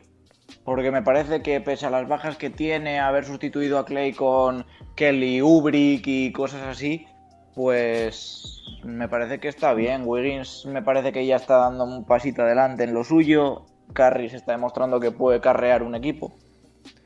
Porque 0.65 0.91
me 0.91 1.03
parece 1.03 1.43
que 1.43 1.61
pese 1.61 1.87
a 1.87 1.91
las 1.91 2.09
bajas 2.09 2.37
que 2.37 2.51
tiene, 2.51 2.99
haber 2.99 3.25
sustituido 3.25 3.79
a 3.79 3.85
Clay 3.85 4.13
con 4.13 4.67
Kelly 4.97 5.41
Ubrick 5.43 6.07
y 6.07 6.33
cosas 6.33 6.63
así, 6.63 7.07
pues 7.55 8.63
me 8.85 9.09
parece 9.09 9.39
que 9.39 9.49
está 9.49 9.75
bien. 9.75 10.03
Wiggins 10.05 10.67
me 10.67 10.83
parece 10.83 11.13
que 11.13 11.25
ya 11.25 11.37
está 11.37 11.57
dando 11.57 11.85
un 11.85 12.05
pasito 12.05 12.43
adelante 12.43 12.85
en 12.85 12.95
lo 12.95 13.05
suyo. 13.05 13.65
Curry 13.93 14.29
se 14.29 14.37
está 14.37 14.53
demostrando 14.53 15.01
que 15.01 15.11
puede 15.13 15.41
carrear 15.41 15.83
un 15.83 15.95
equipo. 15.95 16.33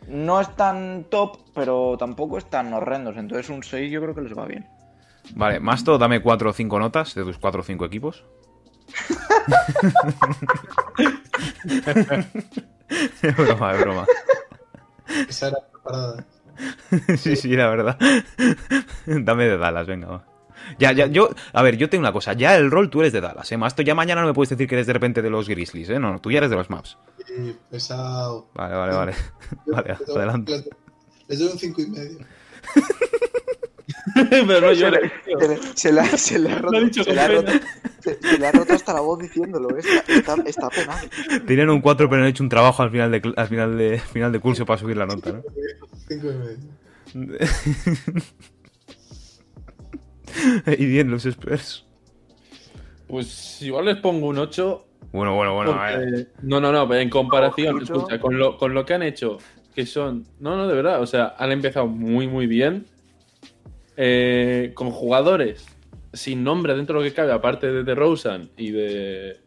No 0.09 0.41
es 0.41 0.55
tan 0.57 1.05
top, 1.11 1.39
pero 1.55 1.97
tampoco 1.99 2.39
es 2.39 2.45
tan 2.47 2.73
horrendos. 2.73 3.17
Entonces 3.17 3.49
un 3.51 3.63
6 3.63 3.91
yo 3.91 4.01
creo 4.01 4.15
que 4.15 4.21
les 4.23 4.37
va 4.37 4.47
bien. 4.47 4.67
Vale, 5.35 5.61
Masto, 5.61 5.99
dame 5.99 6.21
4 6.21 6.51
o 6.51 6.53
5 6.53 6.79
notas 6.79 7.15
de 7.15 7.25
tus 7.25 7.39
4 7.39 7.61
o 7.61 7.65
5 7.65 7.85
equipos. 7.85 8.25
es 13.23 13.37
broma, 13.37 13.73
es 13.75 13.81
broma. 13.81 14.07
Esa 15.29 15.49
era 15.49 15.59
preparada. 15.71 16.25
Sí, 17.19 17.35
sí, 17.35 17.49
la 17.57 17.69
verdad. 17.69 17.99
Dame 19.07 19.47
de 19.49 19.59
Dallas, 19.59 19.89
venga, 19.89 20.07
va. 20.07 20.25
Ya, 20.79 20.93
ya, 20.93 21.07
yo, 21.09 21.31
a 21.53 21.63
ver, 21.63 21.77
yo 21.77 21.91
tengo 21.91 22.03
una 22.03 22.13
cosa, 22.13 22.33
ya 22.35 22.55
el 22.57 22.71
rol 22.71 22.91
tú 22.91 23.01
eres 23.01 23.13
de 23.13 23.21
Dallas, 23.21 23.51
¿eh? 23.51 23.57
Masto, 23.57 23.83
ya 23.83 23.97
mañana 23.97 24.21
no 24.21 24.29
me 24.29 24.35
puedes 24.35 24.51
decir 24.51 24.69
que 24.69 24.77
eres 24.77 24.87
de 24.87 24.93
repente 24.93 25.21
de 25.21 25.31
los 25.31 25.49
Grizzlies, 25.49 25.91
¿eh? 25.91 25.99
No, 25.99 26.13
no, 26.13 26.21
tú 26.21 26.31
ya 26.31 26.39
eres 26.39 26.51
de 26.51 26.57
los 26.57 26.71
Maps. 26.71 26.97
Sí, 27.27 27.57
pesado. 27.71 28.47
Vale, 28.55 28.75
vale, 28.77 28.95
vale. 28.95 29.15
Vale, 29.67 29.89
Les 29.99 30.07
doy- 30.07 30.17
adelante. 30.17 30.53
Les, 30.53 30.69
les 31.29 31.39
doy 31.41 31.49
un 31.49 31.59
5 31.59 31.83
y 31.83 31.87
medio. 31.89 32.19
Pero 34.31 34.61
no 34.61 34.69
Se 34.69 34.77
llores, 34.77 35.03
le, 35.03 35.09
tío. 35.25 35.39
se 35.41 35.49
le- 35.49 35.59
se 35.75 35.93
le 35.93 36.01
ha- 36.01 36.17
se 36.19 36.39
le 36.39 36.49
ha 36.51 36.53
Lo 36.53 36.59
ha 36.59 36.63
roto, 36.63 36.81
dicho 36.85 37.05
se 37.05 37.15
le 37.15 37.21
ha 37.21 37.29
roto- 37.29 37.53
se- 38.01 38.19
se 38.21 38.39
le 38.39 38.47
ha 38.47 38.53
roto 38.53 38.73
hasta 38.75 38.93
la 38.93 39.01
voz 39.01 39.19
diciéndolo, 39.19 39.77
¿eh? 39.77 39.81
está, 39.81 40.35
está, 40.35 40.43
está 40.45 40.69
penado. 40.71 40.99
Tenían 41.47 41.71
un 41.71 41.81
4, 41.81 42.09
pero 42.11 42.23
han 42.23 42.29
hecho 42.29 42.43
un 42.43 42.49
trabajo 42.51 42.83
al 42.83 42.91
final 42.91 43.11
de, 43.11 43.33
al 43.37 43.49
final 43.49 43.79
de, 43.79 43.99
final 43.99 44.31
de 44.33 44.41
curso 44.41 44.67
para 44.67 44.79
subir 44.79 44.97
la 44.97 45.07
nota, 45.07 45.33
¿no? 45.33 45.43
5 46.09 46.27
y 46.27 46.35
medio. 46.35 47.39
y 50.79 50.87
bien, 50.87 51.11
los 51.11 51.25
Spurs. 51.27 51.85
Pues 53.07 53.63
igual 53.63 53.85
les 53.87 53.97
pongo 53.99 54.29
un 54.29 54.39
8. 54.39 54.87
Bueno, 55.13 55.35
bueno, 55.35 55.55
bueno. 55.55 55.73
porque- 55.73 56.27
No, 56.43 56.61
no, 56.61 56.73
no, 56.73 56.93
en 56.95 57.09
comparación, 57.11 57.81
escucha, 57.83 58.19
con 58.19 58.37
lo, 58.39 58.57
con 58.59 58.75
lo 58.75 58.85
que 58.85 58.95
han 58.95 59.03
hecho, 59.03 59.39
que 59.75 59.87
son. 59.87 60.27
No, 60.41 60.57
no, 60.57 60.67
de 60.67 60.75
verdad, 60.75 61.01
o 61.01 61.07
sea, 61.07 61.35
han 61.39 61.53
empezado 61.53 61.87
muy, 61.87 62.27
muy 62.27 62.47
bien. 62.47 62.87
Eh, 63.97 64.73
con 64.75 64.91
jugadores 64.91 65.67
sin 66.13 66.45
nombre 66.45 66.75
dentro 66.77 66.99
de 66.99 67.05
lo 67.05 67.11
que 67.11 67.15
cabe, 67.15 67.33
aparte 67.33 67.71
de 67.71 67.83
DeRozan 67.85 68.51
y 68.57 68.71
de. 68.71 69.39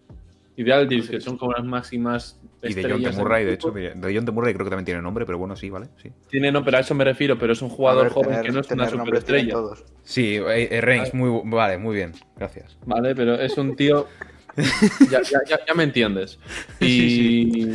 Y 0.60 0.64
de 0.64 0.74
Aldis, 0.74 1.08
que 1.08 1.22
son 1.22 1.38
como 1.38 1.52
las 1.54 1.64
máximas. 1.64 2.39
Y 2.64 2.74
de 2.74 2.82
John 2.89 3.04
del 3.04 3.14
Murray, 3.14 3.45
de 3.45 3.54
hecho. 3.54 3.70
De 3.72 3.93
de 3.93 4.16
John 4.16 4.26
Murray 4.34 4.54
creo 4.56 4.66
que 4.66 4.72
también 4.72 4.86
tiene 4.86 5.02
nombre, 5.04 5.24
pero 5.26 5.38
bueno, 5.38 5.56
sí, 5.56 5.70
vale. 5.70 5.88
Sí, 6.02 6.12
Tiene, 6.30 6.52
no, 6.52 6.64
pero 6.66 6.78
a 6.78 6.80
eso 6.80 6.95
me 6.95 7.04
refiero, 7.04 7.38
pero 7.38 7.54
es 7.54 7.62
un 7.62 7.70
jugador 7.70 8.02
A 8.02 8.04
ver, 8.06 8.14
joven 8.14 8.30
tener- 8.30 8.45
que 8.48 8.52
no 8.52 8.60
es 8.62 8.72
una 8.72 8.89
superestrella. 9.06 9.56
sí 10.04 10.36
eh, 10.38 10.68
eh, 10.72 10.82
Reigns, 10.82 11.14
muy, 11.14 11.41
vale, 11.45 11.78
muy 11.78 11.95
bien. 11.95 12.14
Gracias. 12.36 12.76
Vale, 12.88 13.14
pero 13.16 13.36
es 13.36 13.56
un 13.60 13.76
tío. 13.76 14.08
ya, 15.12 15.22
ya- 15.22 15.41
ya- 15.48 15.60
ya 15.68 15.74
me 15.76 15.84
entiendes. 15.84 16.39
Y. 16.82 17.74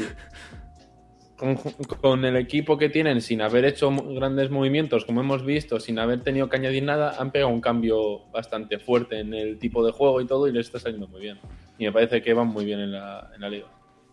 Con, 2.00 2.24
el 2.24 2.36
equipo 2.36 2.78
que 2.78 2.88
tienen, 2.88 3.20
sin 3.20 3.42
haber 3.42 3.64
hecho 3.64 3.90
grandes 3.90 4.48
movimientos, 4.48 5.04
como 5.04 5.22
hemos 5.22 5.44
visto, 5.44 5.80
sin 5.80 5.98
haber 5.98 6.22
tenido 6.22 6.48
que 6.48 6.56
añadir 6.56 6.84
nada, 6.84 7.16
han 7.18 7.32
pegado 7.32 7.50
un 7.50 7.60
cambio 7.60 8.26
bastante 8.32 8.78
fuerte 8.78 9.18
en 9.18 9.34
el 9.34 9.58
tipo 9.58 9.84
de 9.84 9.90
juego 9.90 10.20
y 10.20 10.26
todo, 10.26 10.46
y 10.46 10.52
les 10.52 10.66
está 10.66 10.78
saliendo 10.78 11.08
muy 11.08 11.20
bien. 11.20 11.40
Y 11.78 11.84
me 11.84 11.92
parece 11.92 12.22
que 12.22 12.32
van 12.32 12.46
muy 12.46 12.64
bien 12.64 12.78
en 12.78 12.92
la, 12.92 13.28
liga. 13.50 13.66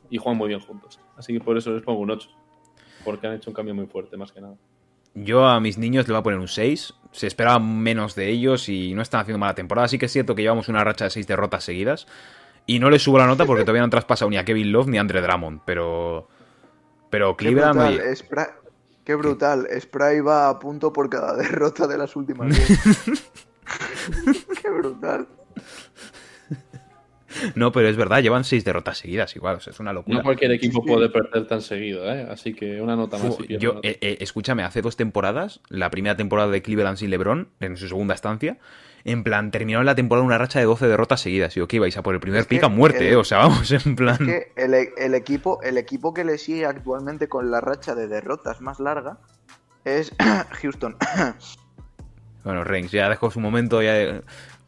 Y 0.10 0.18
juegan 0.18 0.40
muy 0.40 0.48
bien 0.48 0.60
juntos. 0.60 1.00
Así 1.18 1.34
que 1.34 1.40
por 1.40 1.56
eso 1.56 1.72
les 1.72 1.84
pongo 1.84 2.00
un 2.00 2.10
8. 2.10 2.30
Porque 3.06 3.28
han 3.28 3.34
hecho 3.34 3.52
un 3.52 3.54
cambio 3.54 3.76
muy 3.76 3.86
fuerte, 3.86 4.18
más 4.18 4.32
que 4.32 4.42
nada. 4.42 4.56
Yo 5.14 5.46
a 5.46 5.60
mis 5.60 5.78
niños 5.78 6.08
le 6.08 6.14
voy 6.14 6.22
a 6.22 6.24
poner 6.24 6.40
un 6.40 6.48
6. 6.48 6.96
Se 7.12 7.28
esperaba 7.28 7.60
menos 7.60 8.16
de 8.16 8.30
ellos 8.30 8.70
y 8.70 8.96
no 8.96 9.04
están 9.04 9.22
haciendo 9.22 9.38
mala 9.38 9.54
temporada. 9.54 9.88
Sí 9.88 10.00
que 10.00 10.08
es 10.08 10.12
cierto 10.12 10.34
que 10.34 10.42
llevamos 10.42 10.68
una 10.68 10.84
racha 10.84 11.06
de 11.06 11.12
6 11.12 11.28
derrotas 11.28 11.64
seguidas. 11.64 12.08
Y 12.66 12.80
no 12.80 12.90
les 12.90 13.04
subo 13.04 13.20
la 13.20 13.28
nota 13.28 13.46
porque 13.46 13.62
todavía 13.64 13.82
no 13.82 13.86
han 13.86 13.92
traspasado 13.92 14.32
ni 14.32 14.38
a 14.38 14.46
Kevin 14.46 14.72
Love 14.72 14.88
ni 14.88 14.98
a 14.98 15.02
Andre 15.02 15.22
Drummond. 15.22 15.62
Pero. 15.64 16.28
Pero 17.10 17.36
Qué 17.36 17.46
Cleveland. 17.46 17.80
brutal, 17.80 18.48
Qué 19.04 19.16
brutal. 19.16 19.68
Spray 19.80 20.20
va 20.22 20.50
a 20.50 20.60
punto 20.60 20.94
por 20.94 21.10
cada 21.10 21.36
derrota 21.38 21.88
de 21.88 21.98
las 21.98 22.16
últimas 22.16 22.50
10. 22.56 23.32
Qué 24.62 24.70
brutal. 24.70 25.28
No, 27.56 27.72
pero 27.72 27.88
es 27.88 27.96
verdad, 27.96 28.22
llevan 28.22 28.44
6 28.44 28.66
derrotas 28.66 28.98
seguidas 28.98 29.36
igual. 29.36 29.58
O 29.58 29.60
sea, 29.60 29.72
es 29.72 29.80
una 29.80 29.94
locura. 29.94 30.18
No 30.18 30.24
cualquier 30.24 30.52
equipo 30.52 30.84
puede 30.84 31.10
perder 31.10 31.48
tan 31.48 31.62
seguido, 31.62 32.12
¿eh? 32.12 32.28
Así 32.30 32.54
que 32.54 32.82
una 32.82 32.96
nota 32.96 33.18
más. 33.18 33.36
Si 33.36 33.58
yo, 33.58 33.80
eh, 33.84 33.98
eh, 34.02 34.18
escúchame, 34.22 34.64
hace 34.64 34.82
dos 34.82 34.98
temporadas, 34.98 35.62
la 35.70 35.90
primera 35.92 36.16
temporada 36.18 36.50
de 36.52 36.62
Cleveland 36.62 36.98
sin 36.98 37.12
LeBron, 37.12 37.50
en 37.60 37.78
su 37.78 37.88
segunda 37.88 38.16
estancia, 38.16 38.58
en 39.04 39.24
plan, 39.24 39.52
terminaron 39.52 39.86
la 39.86 39.96
temporada 39.96 40.26
una 40.26 40.38
racha 40.38 40.60
de 40.60 40.66
12 40.66 40.88
derrotas 40.88 41.22
seguidas. 41.22 41.56
Y 41.56 41.60
yo, 41.60 41.68
¿qué 41.68 41.78
ibais 41.78 41.96
a 41.98 42.04
por 42.04 42.14
el 42.16 42.20
primer 42.20 42.42
Es 42.42 42.48
que 42.48 42.56
pick 42.56 42.64
a 42.64 42.70
muerte, 42.70 43.08
el- 43.08 43.14
eh? 43.14 43.16
O 43.16 43.24
sea, 43.24 43.40
vamos, 43.40 43.72
en 43.72 43.96
plan. 43.96 44.16
Es 44.16 44.20
que 44.20 44.52
el, 44.56 44.74
el 44.98 45.16
equipo, 45.16 45.62
el 45.64 45.78
equipo 45.78 46.14
que 46.14 46.24
le 46.24 46.38
sigue 46.38 46.66
actualmente 46.66 47.28
con 47.30 47.50
la 47.52 47.62
racha 47.62 47.96
de 47.96 48.08
derrotas 48.08 48.62
más 48.62 48.80
larga 48.80 49.18
es 49.86 50.14
Houston. 50.62 50.96
Bueno, 52.44 52.64
Reigns, 52.64 52.92
ya 52.92 53.10
dejó 53.10 53.30
su 53.32 53.40
momento. 53.40 53.82
Ya... 53.82 54.22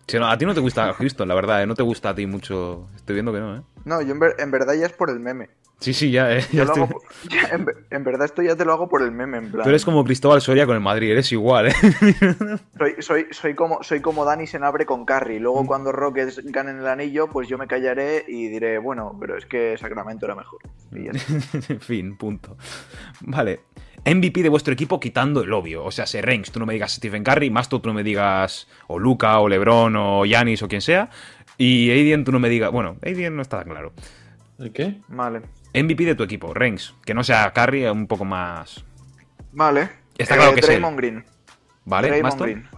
Si 0.07 0.19
no, 0.19 0.27
a 0.29 0.37
ti 0.37 0.45
no 0.45 0.53
te 0.53 0.59
gusta 0.59 0.93
Houston, 0.93 1.27
la 1.27 1.35
verdad, 1.35 1.63
¿eh? 1.63 1.65
No 1.67 1.73
te 1.75 1.83
gusta 1.83 2.09
a 2.09 2.15
ti 2.15 2.25
mucho. 2.25 2.89
Estoy 2.97 3.13
viendo 3.13 3.31
que 3.31 3.39
no, 3.39 3.57
¿eh? 3.57 3.61
No, 3.85 4.01
yo 4.01 4.11
en, 4.11 4.19
ver- 4.19 4.35
en 4.39 4.51
verdad 4.51 4.73
ya 4.73 4.85
es 4.87 4.91
por 4.91 5.09
el 5.09 5.19
meme. 5.21 5.49
Sí, 5.81 5.93
sí, 5.93 6.11
ya, 6.11 6.31
¿eh? 6.31 6.45
Ya 6.51 6.63
estoy- 6.63 6.87
por- 6.87 7.01
en, 7.51 7.65
ver- 7.65 7.85
en 7.89 8.03
verdad 8.03 8.25
esto 8.25 8.41
ya 8.43 8.55
te 8.55 8.63
lo 8.65 8.71
hago 8.73 8.87
por 8.87 9.01
el 9.01 9.11
meme, 9.11 9.39
en 9.39 9.51
plan. 9.51 9.63
Tú 9.63 9.69
eres 9.69 9.83
como 9.83 10.03
Cristóbal 10.05 10.39
Soria 10.39 10.65
con 10.67 10.75
el 10.75 10.81
Madrid, 10.81 11.11
eres 11.11 11.31
igual, 11.31 11.67
¿eh? 11.69 11.73
Soy, 12.77 12.95
soy, 12.99 13.25
soy 13.31 13.53
como 13.55 13.81
soy 13.83 13.99
como 13.99 14.23
Dani 14.23 14.45
Senabre 14.47 14.85
con 14.85 15.05
Carry. 15.05 15.39
Mm. 15.39 15.43
Luego 15.43 15.65
cuando 15.65 15.91
Rockets 15.91 16.41
ganen 16.45 16.77
el 16.79 16.87
anillo, 16.87 17.27
pues 17.27 17.47
yo 17.49 17.57
me 17.57 17.67
callaré 17.67 18.23
y 18.27 18.47
diré, 18.47 18.77
bueno, 18.77 19.17
pero 19.19 19.37
es 19.37 19.45
que 19.45 19.75
Sacramento 19.77 20.25
era 20.25 20.35
mejor. 20.35 20.59
Y 20.91 21.05
ya 21.05 21.11
está. 21.11 21.49
en 21.73 21.81
fin, 21.81 22.15
punto. 22.15 22.57
Vale. 23.21 23.61
MVP 24.05 24.41
de 24.43 24.49
vuestro 24.49 24.73
equipo 24.73 24.99
quitando 24.99 25.41
el 25.41 25.51
obvio. 25.53 25.83
O 25.83 25.91
sea, 25.91 26.05
se 26.07 26.21
Reigns, 26.21 26.51
tú 26.51 26.59
no 26.59 26.65
me 26.65 26.73
digas 26.73 26.93
Stephen 26.93 27.23
Curry, 27.23 27.49
Masto 27.51 27.81
tú 27.81 27.89
no 27.89 27.93
me 27.93 28.03
digas 28.03 28.67
o 28.87 28.97
Luca 28.99 29.39
o 29.39 29.47
LeBron 29.49 29.95
o 29.95 30.25
Yanis 30.25 30.61
o 30.63 30.67
quien 30.67 30.81
sea. 30.81 31.09
Y 31.57 31.89
Aiden 31.91 32.23
tú 32.23 32.31
no 32.31 32.39
me 32.39 32.49
digas... 32.49 32.71
Bueno, 32.71 32.97
Aiden 33.03 33.35
no 33.35 33.41
está 33.43 33.59
tan 33.59 33.69
claro. 33.69 33.93
¿El 34.57 34.71
qué? 34.71 35.01
Vale. 35.07 35.41
MVP 35.73 36.05
de 36.05 36.15
tu 36.15 36.23
equipo, 36.23 36.53
Reigns. 36.53 36.93
Que 37.05 37.13
no 37.13 37.23
sea 37.23 37.51
Curry, 37.53 37.85
un 37.85 38.07
poco 38.07 38.25
más... 38.25 38.83
Vale. 39.53 39.89
Está 40.17 40.35
claro 40.35 40.53
que 40.53 40.59
es 40.59 40.65
él. 40.69 40.71
Draymond 40.81 40.97
Green. 40.97 41.25
¿Vale, 41.85 42.07
Draymond? 42.09 42.41
Green. 42.41 42.69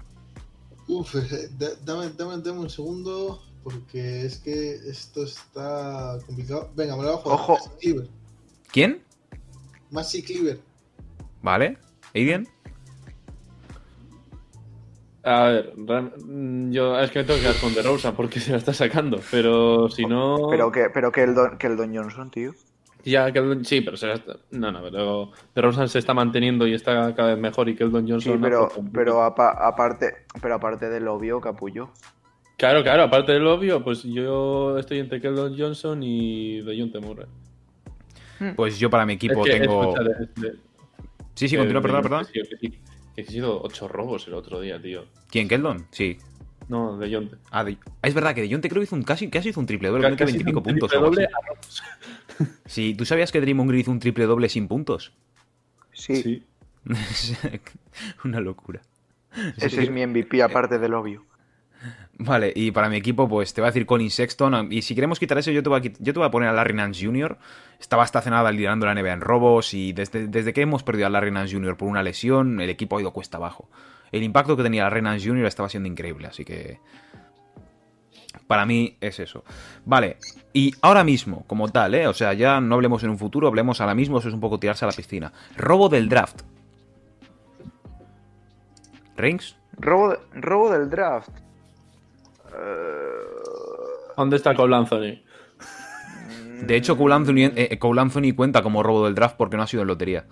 Uf, 0.88 1.16
eh, 1.16 1.50
da- 1.58 1.76
dame, 1.84 2.10
dame, 2.18 2.38
dame 2.42 2.60
un 2.60 2.70
segundo, 2.70 3.42
porque 3.64 4.26
es 4.26 4.38
que 4.38 4.76
esto 4.90 5.24
está 5.24 6.18
complicado. 6.26 6.72
Venga, 6.76 6.96
me 6.96 7.04
lo 7.04 7.10
voy 7.10 7.18
a 7.18 7.22
jugar. 7.22 7.40
Ojo. 7.40 7.54
Maxi 7.54 7.70
Cleaver. 7.80 8.10
¿Quién? 8.72 9.04
Maxi 9.92 10.24
Cleaver. 10.24 10.60
¿Vale? 11.42 11.78
¿Aiden? 12.14 12.48
A 15.26 15.44
ver, 15.44 15.74
mm, 15.78 16.72
yo 16.72 17.00
es 17.00 17.10
que 17.12 17.20
me 17.20 17.26
tengo 17.26 17.40
que 17.40 17.46
quedar 17.46 17.62
con 17.62 17.74
DeRozan 17.74 18.16
porque 18.16 18.40
se 18.42 18.52
la 18.52 18.58
está 18.58 18.74
sacando, 18.74 19.22
pero 19.32 19.90
si 19.90 20.06
no... 20.06 20.48
Pero 20.50 20.72
que, 20.72 20.90
pero 20.94 21.12
que 21.12 21.24
el 21.24 21.34
Don, 21.34 21.58
que 21.58 21.68
el 21.68 21.78
Don 21.78 21.96
Johnson, 21.96 22.30
tío. 22.30 22.54
Ya, 23.06 23.32
Keldon, 23.34 23.66
sí, 23.66 23.82
pero 23.82 23.98
se. 23.98 24.08
No, 24.52 24.72
no, 24.72 24.82
pero 24.82 25.32
DeRozan 25.54 25.90
se 25.90 26.00
está 26.00 26.14
manteniendo 26.14 26.66
y 26.66 26.74
está 26.74 27.14
cada 27.16 27.30
vez 27.34 27.38
mejor 27.38 27.68
y 27.68 27.76
Keldon 27.76 28.08
Johnson... 28.08 28.34
Sí, 28.34 28.38
no 28.40 28.42
pero, 28.42 28.70
un 28.78 28.92
pero 28.92 29.22
aparte, 29.24 30.26
pero 30.42 30.56
aparte 30.56 30.90
del 30.90 31.08
obvio, 31.10 31.42
capullo. 31.42 31.90
Claro, 32.58 32.82
claro, 32.82 33.04
aparte 33.04 33.34
del 33.34 33.46
obvio, 33.46 33.84
pues 33.84 34.04
yo 34.04 34.78
estoy 34.78 35.00
entre 35.00 35.20
Keldon 35.20 35.58
Johnson 35.58 36.02
y 36.02 36.62
DeJounte 36.62 37.00
Murray. 37.00 37.26
Pues 38.56 38.80
yo 38.80 38.90
para 38.90 39.06
mi 39.06 39.14
equipo 39.14 39.46
Es 39.46 39.52
que, 39.54 39.60
tengo... 39.60 39.94
de- 39.96 40.50
de- 40.50 40.56
Sí, 41.36 41.48
sí, 41.50 41.56
eh, 41.56 41.60
continúa, 41.60 41.82
perdón, 41.82 42.02
perdón. 42.04 42.26
tío, 42.32 42.44
que 42.50 42.58
sí, 42.58 42.80
que 43.16 43.22
he 43.22 43.26
sido 43.26 43.62
ocho 43.64 43.88
robos 43.88 44.28
el 44.28 44.36
otro 44.36 44.62
día, 44.62 44.80
tío. 44.82 45.06
¿Quién, 45.30 45.48
Keldon? 45.48 45.88
Sí. 45.92 46.18
No, 46.70 46.98
DeJounte. 46.98 47.38
Ah, 47.52 47.64
de- 47.64 47.78
ah, 48.02 48.08
es 48.08 48.14
verdad 48.14 48.34
que 48.36 48.42
de 48.42 48.50
John 48.52 48.62
te 48.62 48.70
creo 48.70 48.80
que 48.82 48.86
hizo 48.86 48.96
un 48.96 49.04
casi, 49.04 49.30
casi 49.30 49.50
hizo 49.50 49.60
un 49.60 49.66
triple 49.66 49.90
doble, 49.90 50.16
Casi 50.16 50.24
20 50.38 50.42
y 50.42 50.44
pico 50.46 50.60
un 50.60 50.64
puntos. 50.64 50.90
triple 50.92 51.06
doble 51.10 51.26
a 51.26 51.48
robos. 51.48 51.84
Sí, 52.66 52.96
¿tú 52.96 53.06
sabías 53.06 53.32
que 53.32 53.42
Draymond 53.42 53.70
Green 53.70 53.82
hizo 53.82 53.92
un 53.92 54.00
triple 54.00 54.26
doble 54.26 54.50
sin 54.50 54.68
puntos? 54.68 55.14
Sí, 55.92 56.16
Sí. 56.16 56.44
Una 58.26 58.40
locura. 58.42 58.82
ese 59.58 59.84
es 59.84 59.90
mi 59.90 60.06
MVP, 60.06 60.42
aparte 60.44 60.80
del 60.80 60.94
obvio. 60.94 61.26
Vale, 62.18 62.54
y 62.56 62.72
para 62.72 62.90
mi 62.90 62.98
equipo, 62.98 63.28
pues 63.28 63.54
te 63.54 63.62
voy 63.62 63.68
a 63.68 63.72
decir 63.72 63.86
Colin 63.86 64.10
Sexton. 64.12 64.72
Y 64.72 64.82
si 64.84 64.94
queremos 64.96 65.20
quitar 65.20 65.38
eso, 65.38 65.52
yo 65.52 65.64
te 65.64 65.70
voy 65.70 65.80
a, 65.80 65.84
quit- 65.84 65.98
yo 66.00 66.14
te 66.14 66.20
voy 66.20 66.28
a 66.28 66.32
poner 66.32 66.50
a 66.50 66.54
Larry 66.54 66.74
Nance 66.76 67.06
Jr. 67.06 67.38
Estaba 67.80 68.04
esta 68.06 68.22
cenada 68.22 68.52
liderando 68.52 68.86
la 68.86 68.94
NBA 68.94 69.14
en 69.14 69.22
robos. 69.22 69.74
Y 69.74 69.92
desde, 69.94 70.28
desde 70.28 70.54
que 70.54 70.62
hemos 70.62 70.84
perdido 70.84 71.08
a 71.08 71.10
Larry 71.10 71.32
Nance 71.32 71.54
Jr. 71.56 71.76
por 71.76 71.88
una 71.90 72.04
lesión, 72.04 72.62
el 72.62 72.70
equipo 72.70 72.98
ha 72.98 73.02
ido 73.02 73.12
cuesta 73.12 73.38
abajo. 73.38 73.70
El 74.12 74.24
impacto 74.24 74.56
que 74.56 74.64
tenía 74.64 74.84
Larry 74.84 75.02
Nance 75.02 75.28
Jr. 75.28 75.46
estaba 75.46 75.70
siendo 75.70 75.90
increíble, 75.90 76.28
así 76.28 76.46
que. 76.46 76.80
Para 78.48 78.66
mí 78.66 78.98
es 79.02 79.20
eso. 79.20 79.44
Vale, 79.86 80.18
y 80.52 80.74
ahora 80.82 81.04
mismo, 81.04 81.46
como 81.48 81.70
tal, 81.70 81.96
¿eh? 81.96 82.08
O 82.08 82.14
sea, 82.14 82.34
ya 82.34 82.60
no 82.60 82.76
hablemos 82.76 83.04
en 83.04 83.10
un 83.10 83.18
futuro, 83.18 83.48
hablemos 83.48 83.80
ahora 83.82 83.96
mismo, 83.96 84.20
eso 84.20 84.28
es 84.28 84.34
un 84.34 84.40
poco 84.42 84.60
tirarse 84.60 84.86
a 84.86 84.90
la 84.90 84.94
piscina. 84.94 85.32
Robo 85.56 85.90
del 85.90 86.10
draft. 86.10 86.42
¿Rings? 89.16 89.56
Robo, 89.78 90.10
de- 90.10 90.20
robo 90.34 90.72
del 90.72 90.90
draft. 90.90 91.30
Eh, 92.56 94.14
¿Dónde 94.18 94.36
está 94.36 94.54
Cole 94.56 94.76
Anthony? 94.76 95.22
De 96.66 96.76
hecho, 96.76 96.98
Cole 96.98 97.14
Anthony, 97.16 97.52
eh, 97.56 97.78
Cole 97.80 98.02
Anthony 98.02 98.34
cuenta 98.36 98.62
como 98.62 98.84
robo 98.84 99.06
del 99.06 99.16
draft 99.16 99.36
porque 99.38 99.58
no 99.58 99.64
ha 99.64 99.68
sido 99.68 99.82
en 99.82 99.88
lotería. 99.88 100.26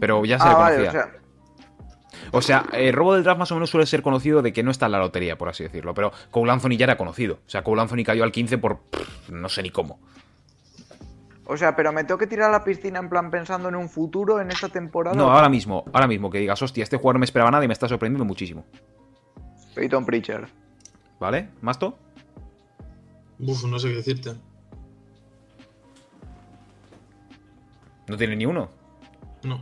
Pero 0.00 0.24
ya 0.24 0.38
se 0.38 0.44
ah, 0.46 0.50
le 0.50 0.54
vale, 0.54 0.76
conocía. 0.76 1.00
o 1.00 1.04
sea, 1.04 1.12
O 2.32 2.42
sea, 2.42 2.66
el 2.72 2.92
robo 2.92 3.14
del 3.14 3.22
draft 3.24 3.38
más 3.38 3.50
o 3.52 3.54
menos 3.54 3.70
suele 3.70 3.86
ser 3.86 4.02
conocido 4.02 4.42
de 4.42 4.52
que 4.52 4.62
no 4.62 4.70
está 4.70 4.86
en 4.86 4.92
la 4.92 4.98
lotería, 4.98 5.36
por 5.38 5.48
así 5.48 5.62
decirlo. 5.64 5.94
Pero 5.94 6.12
Cole 6.30 6.52
Anthony 6.52 6.76
ya 6.76 6.84
era 6.84 6.96
conocido. 6.96 7.34
O 7.46 7.48
sea, 7.50 7.62
Cole 7.62 7.82
Anthony 7.82 8.04
cayó 8.04 8.24
al 8.24 8.32
15 8.32 8.58
por 8.58 8.78
pff, 8.80 9.30
no 9.30 9.48
sé 9.48 9.62
ni 9.62 9.70
cómo. 9.70 9.98
o 11.46 11.56
sea, 11.56 11.76
pero 11.76 11.92
me 11.92 12.04
tengo 12.04 12.18
que 12.18 12.26
tirar 12.26 12.48
a 12.48 12.52
la 12.52 12.64
piscina 12.64 12.98
en 12.98 13.08
plan 13.08 13.30
pensando 13.30 13.68
en 13.68 13.76
un 13.76 13.88
futuro 13.88 14.40
en 14.40 14.50
esta 14.50 14.68
temporada. 14.68 15.16
No, 15.16 15.30
ahora 15.30 15.48
mismo, 15.48 15.84
ahora 15.92 16.06
mismo 16.06 16.30
que 16.30 16.38
digas, 16.38 16.60
hostia, 16.62 16.82
este 16.82 16.96
jugador 16.96 17.16
no 17.16 17.20
me 17.20 17.24
esperaba 17.26 17.50
nada 17.50 17.64
y 17.64 17.68
me 17.68 17.74
está 17.74 17.88
sorprendiendo 17.88 18.24
muchísimo. 18.24 18.64
Peyton 19.74 20.04
Pritchard. 20.06 20.48
¿Vale? 21.20 21.48
¿Masto? 21.60 21.98
Uf, 23.38 23.64
no 23.64 23.78
sé 23.78 23.88
qué 23.90 23.94
decirte. 23.96 24.32
¿No 28.08 28.16
tiene 28.16 28.36
ni 28.36 28.46
uno? 28.46 28.68
No. 29.42 29.58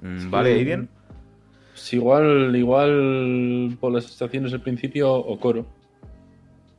Mm, 0.00 0.30
Vale, 0.30 0.54
Aiden. 0.54 0.88
Sí, 1.78 1.96
igual, 1.96 2.54
igual 2.56 3.76
por 3.80 3.92
las 3.92 4.04
estaciones 4.06 4.52
al 4.52 4.60
principio 4.62 5.12
o 5.12 5.38
coro. 5.38 5.66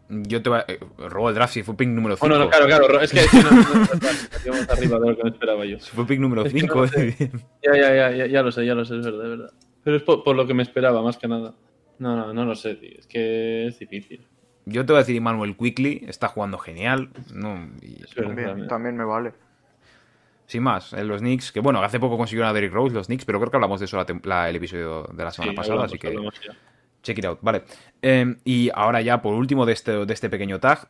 Yo 0.10 0.42
te 0.42 0.50
voy 0.50 0.60
a... 0.60 0.66
eh, 0.68 0.80
robo 0.98 1.30
el 1.30 1.36
draft 1.36 1.54
si 1.54 1.62
fue 1.64 1.76
pick 1.78 1.88
número 1.90 2.16
5. 2.16 2.28
Bueno, 2.28 2.44
no, 2.44 2.50
claro, 2.50 2.66
claro, 2.66 3.00
es 3.00 3.12
que 3.12 3.20
es 3.20 3.30
que 3.30 3.38
no, 3.44 3.52
no, 3.52 3.58
no, 3.62 3.62
no, 3.62 3.80
no, 3.80 4.52
más 4.54 4.70
arriba 4.72 5.00
de 5.00 5.10
lo 5.10 5.18
que 5.18 5.24
me 5.24 5.30
esperaba 5.30 5.66
yo. 5.66 5.80
Si 5.80 5.92
fue 5.92 6.06
pick 6.08 6.20
número 6.20 6.44
Es 6.44 6.54
que 6.54 6.60
5. 6.62 6.76
no 6.76 6.88
sé. 6.88 7.16
Ya, 7.64 7.76
ya, 7.78 7.96
ya, 7.96 8.12
ya, 8.16 8.26
ya 8.26 8.42
lo 8.42 8.52
sé, 8.52 8.66
ya 8.66 8.74
lo 8.74 8.86
sé, 8.86 8.98
es 8.98 9.06
verdad, 9.06 9.24
es 9.24 9.30
verdad. 9.38 9.54
Pero 9.84 9.98
es 9.98 10.04
por, 10.04 10.24
por 10.24 10.36
lo 10.36 10.48
que 10.48 10.54
me 10.56 10.64
esperaba, 10.64 11.02
más 11.04 11.18
que 11.18 11.28
nada. 11.28 11.54
No, 12.00 12.16
no, 12.16 12.34
no 12.34 12.46
lo 12.46 12.56
sé, 12.56 12.76
tío. 12.76 12.98
Es 12.98 13.06
que 13.06 13.68
es 13.68 13.78
difícil. 13.78 14.26
Yo 14.66 14.86
te 14.86 14.94
voy 14.94 14.98
a 14.98 15.04
decir, 15.04 15.22
Manuel 15.22 15.56
Quickly 15.56 16.04
está 16.08 16.28
jugando 16.28 16.58
genial. 16.58 17.10
No, 17.34 17.70
y- 17.82 18.04
Es 18.04 18.14
verdad, 18.16 18.30
También, 18.30 18.48
también. 18.48 18.68
también 18.68 18.98
me 18.98 19.04
vale. 19.04 19.34
Sin 20.50 20.64
más, 20.64 20.94
en 20.94 21.08
los 21.08 21.22
Knicks, 21.22 21.52
que 21.52 21.60
bueno, 21.60 21.80
hace 21.84 22.00
poco 22.00 22.18
consiguieron 22.18 22.50
a 22.50 22.54
Derrick 22.54 22.74
Rose 22.74 22.92
los 22.96 23.06
Knicks, 23.06 23.24
pero 23.24 23.40
creo 23.40 23.52
que 23.52 23.58
hablamos 23.58 23.80
de 23.80 23.86
eso 23.86 24.04
la 24.24 24.50
el 24.50 24.56
episodio 24.56 25.04
de 25.14 25.24
la 25.24 25.30
semana 25.30 25.52
Sí, 25.52 25.56
pasada, 25.56 25.74
hablamos, 25.84 25.92
así 25.92 26.00
que 26.00 26.60
check 27.04 27.20
it 27.20 27.26
out. 27.26 27.38
Vale. 27.44 27.64
Eh, 28.02 28.36
y 28.46 28.72
ahora 28.74 29.00
ya, 29.02 29.22
por 29.22 29.36
último 29.36 29.68
de 29.68 29.74
este, 29.74 30.08
de 30.08 30.12
este 30.14 30.28
pequeño 30.28 30.60
tag, 30.60 30.88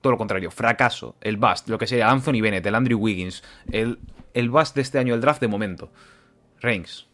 todo 0.00 0.12
lo 0.12 0.16
contrario, 0.16 0.50
fracaso, 0.50 1.16
el 1.20 1.36
bust, 1.36 1.68
lo 1.68 1.76
que 1.76 1.86
sería 1.86 2.08
Anthony 2.10 2.40
Bennett, 2.40 2.64
el 2.64 2.74
Andrew 2.74 2.98
Wiggins, 2.98 3.44
el, 3.70 3.98
el 4.32 4.48
bust 4.48 4.74
de 4.74 4.80
este 4.80 4.98
año 4.98 5.12
del 5.12 5.20
draft 5.20 5.42
de 5.42 5.48
momento. 5.48 5.90
Reigns. 6.62 7.06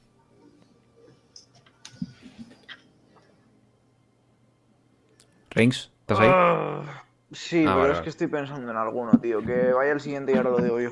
Reigns, 5.51 5.91
¿estás 6.03 6.21
ahí? 6.21 6.29
Ah, 6.33 7.03
sí, 7.33 7.65
Ah, 7.67 7.71
pero 7.73 7.77
vale, 7.79 7.87
es 7.89 7.93
vale. 7.95 8.05
que 8.05 8.11
estoy 8.11 8.27
pensando 8.29 8.71
en 8.71 8.77
alguno, 8.77 9.11
tío. 9.21 9.43
Que 9.43 9.73
vaya 9.73 9.93
el 9.93 10.01
siguiente 10.01 10.33
y 10.33 10.37
ahora 10.37 10.51
lo 10.51 10.59
digo 10.59 10.81
yo. 10.81 10.91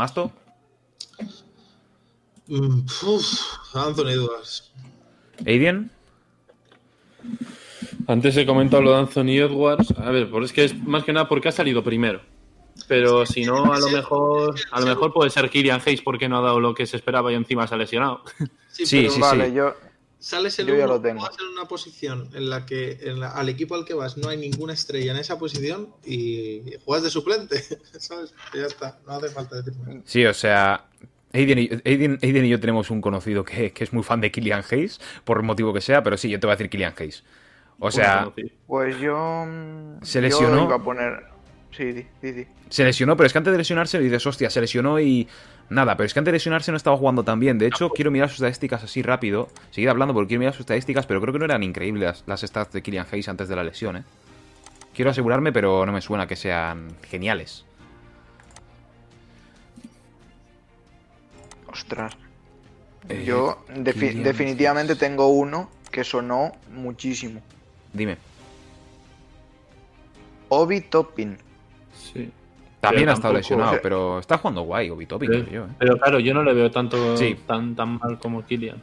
¿Masto? 0.00 0.32
Mm, 2.46 2.86
uf, 3.02 3.74
Anthony 3.74 4.12
Edwards. 4.12 4.72
¿Aiden? 5.44 5.90
Antes 8.06 8.34
he 8.38 8.46
comentado 8.46 8.82
lo 8.82 8.92
de 8.92 8.96
Anthony 8.96 9.36
Edwards. 9.36 9.92
A 9.98 10.10
ver, 10.10 10.30
pues 10.30 10.46
es 10.46 10.52
que 10.54 10.64
es 10.64 10.82
más 10.84 11.04
que 11.04 11.12
nada 11.12 11.28
porque 11.28 11.50
ha 11.50 11.52
salido 11.52 11.84
primero. 11.84 12.22
Pero 12.88 13.26
si 13.26 13.44
no, 13.44 13.74
a 13.74 13.78
lo 13.78 13.90
mejor 13.90 14.54
a 14.70 14.80
lo 14.80 14.86
mejor 14.86 15.12
puede 15.12 15.28
ser 15.28 15.50
Kylian 15.50 15.82
Hayes 15.84 16.00
porque 16.00 16.30
no 16.30 16.38
ha 16.38 16.40
dado 16.40 16.60
lo 16.60 16.74
que 16.74 16.86
se 16.86 16.96
esperaba 16.96 17.30
y 17.30 17.34
encima 17.34 17.66
se 17.66 17.74
ha 17.74 17.76
lesionado. 17.76 18.22
Sí, 18.68 18.84
pero 19.02 19.10
sí, 19.12 19.20
vale, 19.20 19.50
sí. 19.50 19.54
yo. 19.54 19.74
Sales 20.20 20.58
el 20.58 20.66
Yo 20.66 20.74
ya 20.76 20.84
uno, 20.84 20.94
lo 20.94 21.00
tengo. 21.00 21.22
vas 21.22 21.36
en 21.40 21.46
una 21.48 21.64
posición 21.66 22.28
en 22.34 22.50
la 22.50 22.66
que 22.66 22.98
en 23.02 23.18
la- 23.20 23.30
al 23.30 23.48
equipo 23.48 23.74
al 23.74 23.84
que 23.86 23.94
vas 23.94 24.16
no 24.18 24.28
hay 24.28 24.36
ninguna 24.36 24.74
estrella 24.74 25.12
en 25.12 25.18
esa 25.18 25.38
posición 25.38 25.88
y 26.04 26.62
juegas 26.84 27.02
de 27.04 27.10
suplente, 27.10 27.56
¿sabes? 27.98 28.34
Ya 28.54 28.66
está, 28.66 28.98
no 29.06 29.14
hace 29.14 29.30
falta 29.30 29.56
decir 29.62 29.72
más. 29.80 29.96
Sí, 30.04 30.26
o 30.26 30.34
sea, 30.34 30.84
Aiden 31.32 31.58
y, 31.58 31.68
Aiden- 31.84 32.18
Aiden 32.22 32.44
y 32.44 32.48
yo 32.50 32.60
tenemos 32.60 32.90
un 32.90 33.00
conocido 33.00 33.44
que, 33.44 33.72
que 33.72 33.82
es 33.84 33.92
muy 33.94 34.02
fan 34.02 34.20
de 34.20 34.30
Killian 34.30 34.62
Hayes, 34.70 35.00
por 35.24 35.38
el 35.38 35.42
motivo 35.44 35.72
que 35.72 35.80
sea, 35.80 36.02
pero 36.02 36.16
sí, 36.18 36.28
yo 36.28 36.38
te 36.38 36.46
voy 36.46 36.52
a 36.52 36.56
decir 36.56 36.68
Killian 36.70 36.92
Hayes. 36.98 37.24
O 37.78 37.90
sea, 37.90 38.26
Bueno, 38.26 38.32
sí. 38.36 38.52
Pues 38.66 38.98
yo. 38.98 39.46
Se 40.02 40.18
yo 40.18 40.22
lesionó. 40.22 40.64
iba 40.64 40.74
a 40.76 40.82
poner. 40.82 41.29
Sí, 41.72 41.92
di, 41.92 42.06
di. 42.20 42.46
se 42.68 42.84
lesionó, 42.84 43.16
pero 43.16 43.26
es 43.28 43.32
que 43.32 43.38
antes 43.38 43.52
de 43.52 43.58
lesionarse 43.58 43.98
dices, 44.00 44.26
hostia, 44.26 44.50
se 44.50 44.60
lesionó 44.60 44.98
y 45.00 45.28
nada, 45.68 45.96
pero 45.96 46.06
es 46.06 46.12
que 46.12 46.18
antes 46.18 46.32
de 46.32 46.36
lesionarse 46.36 46.70
no 46.72 46.76
estaba 46.76 46.96
jugando 46.96 47.22
tan 47.24 47.38
bien. 47.38 47.58
De 47.58 47.66
hecho, 47.66 47.90
quiero 47.90 48.10
mirar 48.10 48.28
sus 48.28 48.38
estadísticas 48.38 48.82
así 48.84 49.02
rápido. 49.02 49.48
Seguid 49.70 49.88
hablando 49.88 50.12
porque 50.12 50.28
quiero 50.28 50.40
mirar 50.40 50.52
sus 50.54 50.60
estadísticas, 50.60 51.06
pero 51.06 51.20
creo 51.20 51.32
que 51.32 51.38
no 51.38 51.44
eran 51.44 51.62
increíbles 51.62 52.02
las, 52.02 52.24
las 52.26 52.40
stats 52.40 52.72
de 52.72 52.82
Killian 52.82 53.06
Hayes 53.10 53.28
antes 53.28 53.48
de 53.48 53.56
la 53.56 53.62
lesión, 53.64 53.96
¿eh? 53.98 54.04
Quiero 54.94 55.12
asegurarme, 55.12 55.52
pero 55.52 55.86
no 55.86 55.92
me 55.92 56.00
suena 56.00 56.26
que 56.26 56.34
sean 56.34 56.88
geniales. 57.08 57.64
Ostras. 61.72 62.16
Eh, 63.08 63.24
Yo 63.24 63.64
defi- 63.68 64.20
definitivamente 64.22 64.96
tengo 64.96 65.28
uno 65.28 65.70
que 65.90 66.04
sonó 66.04 66.52
muchísimo. 66.72 67.40
Dime. 67.92 68.16
Obi 70.48 70.80
Toppin. 70.80 71.38
Sí. 72.12 72.30
También 72.80 73.02
Pero 73.02 73.10
ha 73.10 73.14
estado 73.14 73.34
tampoco- 73.34 73.36
lesionado, 73.38 73.70
o 73.70 73.72
sea- 73.74 73.82
pero 73.82 74.18
está 74.20 74.38
jugando 74.38 74.62
guay, 74.62 74.88
Obi 74.90 75.04
Toppin, 75.06 75.30
Pero, 75.30 75.44
creo 75.44 75.54
yo, 75.66 75.70
¿eh? 75.70 75.74
pero 75.78 75.98
claro, 75.98 76.18
yo 76.20 76.32
no 76.32 76.42
le 76.42 76.54
veo 76.54 76.70
tanto 76.70 77.16
Sí. 77.16 77.36
tan, 77.46 77.76
tan 77.76 77.98
mal 77.98 78.18
como 78.18 78.44
Kylian. 78.44 78.80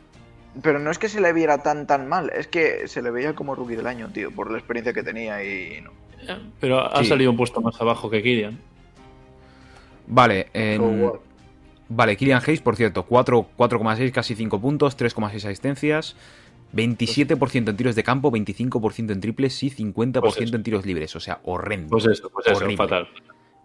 Pero 0.62 0.78
no 0.80 0.90
es 0.92 0.98
que 1.00 1.10
se 1.10 1.20
le 1.22 1.34
viera 1.34 1.64
tan 1.64 1.88
tan 1.88 2.08
mal, 2.08 2.32
es 2.36 2.48
que 2.48 2.88
se 2.88 3.02
le 3.02 3.10
veía 3.12 3.34
como 3.34 3.56
rookie 3.56 3.76
del 3.76 3.88
año, 3.88 4.10
tío, 4.10 4.32
por 4.32 4.52
la 4.52 4.58
experiencia 4.60 4.94
que 4.94 5.04
tenía 5.04 5.44
y 5.44 5.82
no. 5.82 5.92
Pero 6.60 6.80
ha 6.82 7.04
Sí. 7.04 7.10
salido 7.10 7.32
un 7.32 7.38
puesto 7.38 7.60
más 7.62 7.80
abajo 7.82 8.10
que 8.10 8.22
Kylian. 8.22 8.60
Vale, 10.08 10.48
en- 10.54 11.04
what? 11.04 11.16
Vale, 11.90 12.18
Killian 12.18 12.42
Hayes, 12.46 12.62
por 12.62 12.76
cierto, 12.76 13.04
4 13.04 13.48
4,6, 13.56 14.12
casi 14.12 14.36
5 14.36 14.60
puntos, 14.60 14.98
3,6 14.98 15.46
asistencias, 15.46 16.16
27% 16.74 17.70
en 17.70 17.78
tiros 17.78 17.96
de 17.96 18.04
campo, 18.04 18.32
25% 18.32 19.12
en 19.12 19.22
triples 19.22 19.64
y 19.64 19.70
50% 19.72 20.20
Pues 20.22 20.38
en 20.54 20.64
tiros 20.64 20.86
libres. 20.86 21.16
O 21.16 21.20
sea, 21.20 21.40
horrendo. 21.44 21.90
Pues 21.90 22.06
eso, 22.06 22.30
pues 22.30 22.46
eso, 22.48 22.58
Horrible. 22.58 22.78
fatal. 22.78 23.08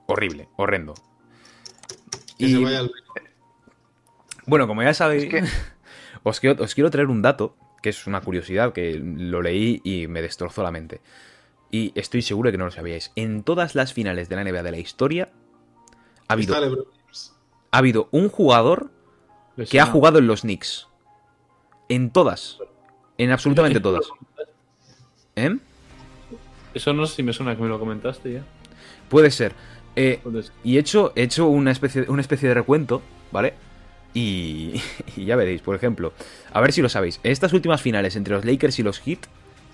Horrible, 0.06 0.48
horrendo. 0.56 0.94
Que 2.38 2.46
Y 2.46 2.52
se 2.52 2.58
vaya 2.58 2.80
al 2.80 2.90
bueno, 4.46 4.66
como 4.66 4.82
ya 4.82 4.92
sabéis, 4.94 5.24
Es 5.24 5.30
que- 5.30 5.44
os, 6.24 6.40
quiero, 6.40 6.62
os 6.64 6.74
quiero 6.74 6.90
traer 6.90 7.08
un 7.08 7.22
dato, 7.22 7.56
que 7.82 7.90
es 7.90 8.06
una 8.06 8.20
curiosidad, 8.20 8.72
que 8.72 8.94
lo 8.98 9.40
leí 9.42 9.80
y 9.84 10.08
me 10.08 10.20
destrozó 10.22 10.62
la 10.62 10.70
mente. 10.72 11.00
Y 11.70 11.92
estoy 11.94 12.22
seguro 12.22 12.48
de 12.48 12.52
que 12.52 12.58
no 12.58 12.64
lo 12.66 12.70
sabíais. 12.70 13.12
En 13.16 13.42
todas 13.44 13.74
las 13.74 13.92
finales 13.92 14.28
de 14.28 14.36
la 14.36 14.44
NBA 14.44 14.62
de 14.62 14.70
la 14.72 14.78
historia 14.78 15.30
ha 16.28 16.32
habido, 16.34 16.54
ha 17.70 17.78
habido 17.78 18.08
un 18.10 18.28
jugador 18.28 18.90
que 19.70 19.80
ha 19.80 19.86
jugado 19.86 20.18
en 20.18 20.26
los 20.26 20.42
Knicks. 20.42 20.88
En 21.88 22.10
todas. 22.10 22.58
En 23.22 23.30
absolutamente 23.30 23.78
todas. 23.78 24.04
¿Eh? 25.36 25.56
Eso 26.74 26.92
no 26.92 27.06
sé 27.06 27.16
si 27.16 27.22
me 27.22 27.32
suena 27.32 27.54
que 27.54 27.62
me 27.62 27.68
lo 27.68 27.78
comentaste 27.78 28.32
ya. 28.32 28.42
Puede 29.08 29.30
ser. 29.30 29.52
Eh, 29.94 30.20
y 30.64 30.76
he 30.76 30.80
hecho, 30.80 31.12
he 31.14 31.22
hecho 31.22 31.46
una, 31.46 31.70
especie, 31.70 32.02
una 32.08 32.20
especie 32.20 32.48
de 32.48 32.54
recuento, 32.54 33.00
¿vale? 33.30 33.54
Y, 34.12 34.82
y 35.16 35.24
ya 35.24 35.36
veréis, 35.36 35.62
por 35.62 35.76
ejemplo, 35.76 36.12
a 36.52 36.60
ver 36.60 36.72
si 36.72 36.82
lo 36.82 36.88
sabéis. 36.88 37.20
En 37.22 37.30
estas 37.30 37.52
últimas 37.52 37.80
finales 37.80 38.16
entre 38.16 38.34
los 38.34 38.44
Lakers 38.44 38.80
y 38.80 38.82
los 38.82 38.98
Heat, 38.98 39.20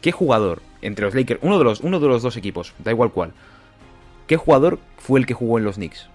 ¿qué 0.02 0.12
jugador 0.12 0.60
entre 0.82 1.06
los 1.06 1.14
Lakers, 1.14 1.40
uno 1.42 1.56
de 1.56 1.64
los, 1.64 1.80
uno 1.80 2.00
de 2.00 2.08
los 2.08 2.22
dos 2.22 2.36
equipos, 2.36 2.74
da 2.84 2.90
igual 2.90 3.12
cuál, 3.12 3.32
¿qué 4.26 4.36
jugador 4.36 4.78
fue 4.98 5.20
el 5.20 5.26
que 5.26 5.32
jugó 5.32 5.56
en 5.56 5.64
los 5.64 5.76
Knicks? 5.76 6.06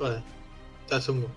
Vale, 0.00 0.22
está 0.86 1.00
chungo. 1.00 1.28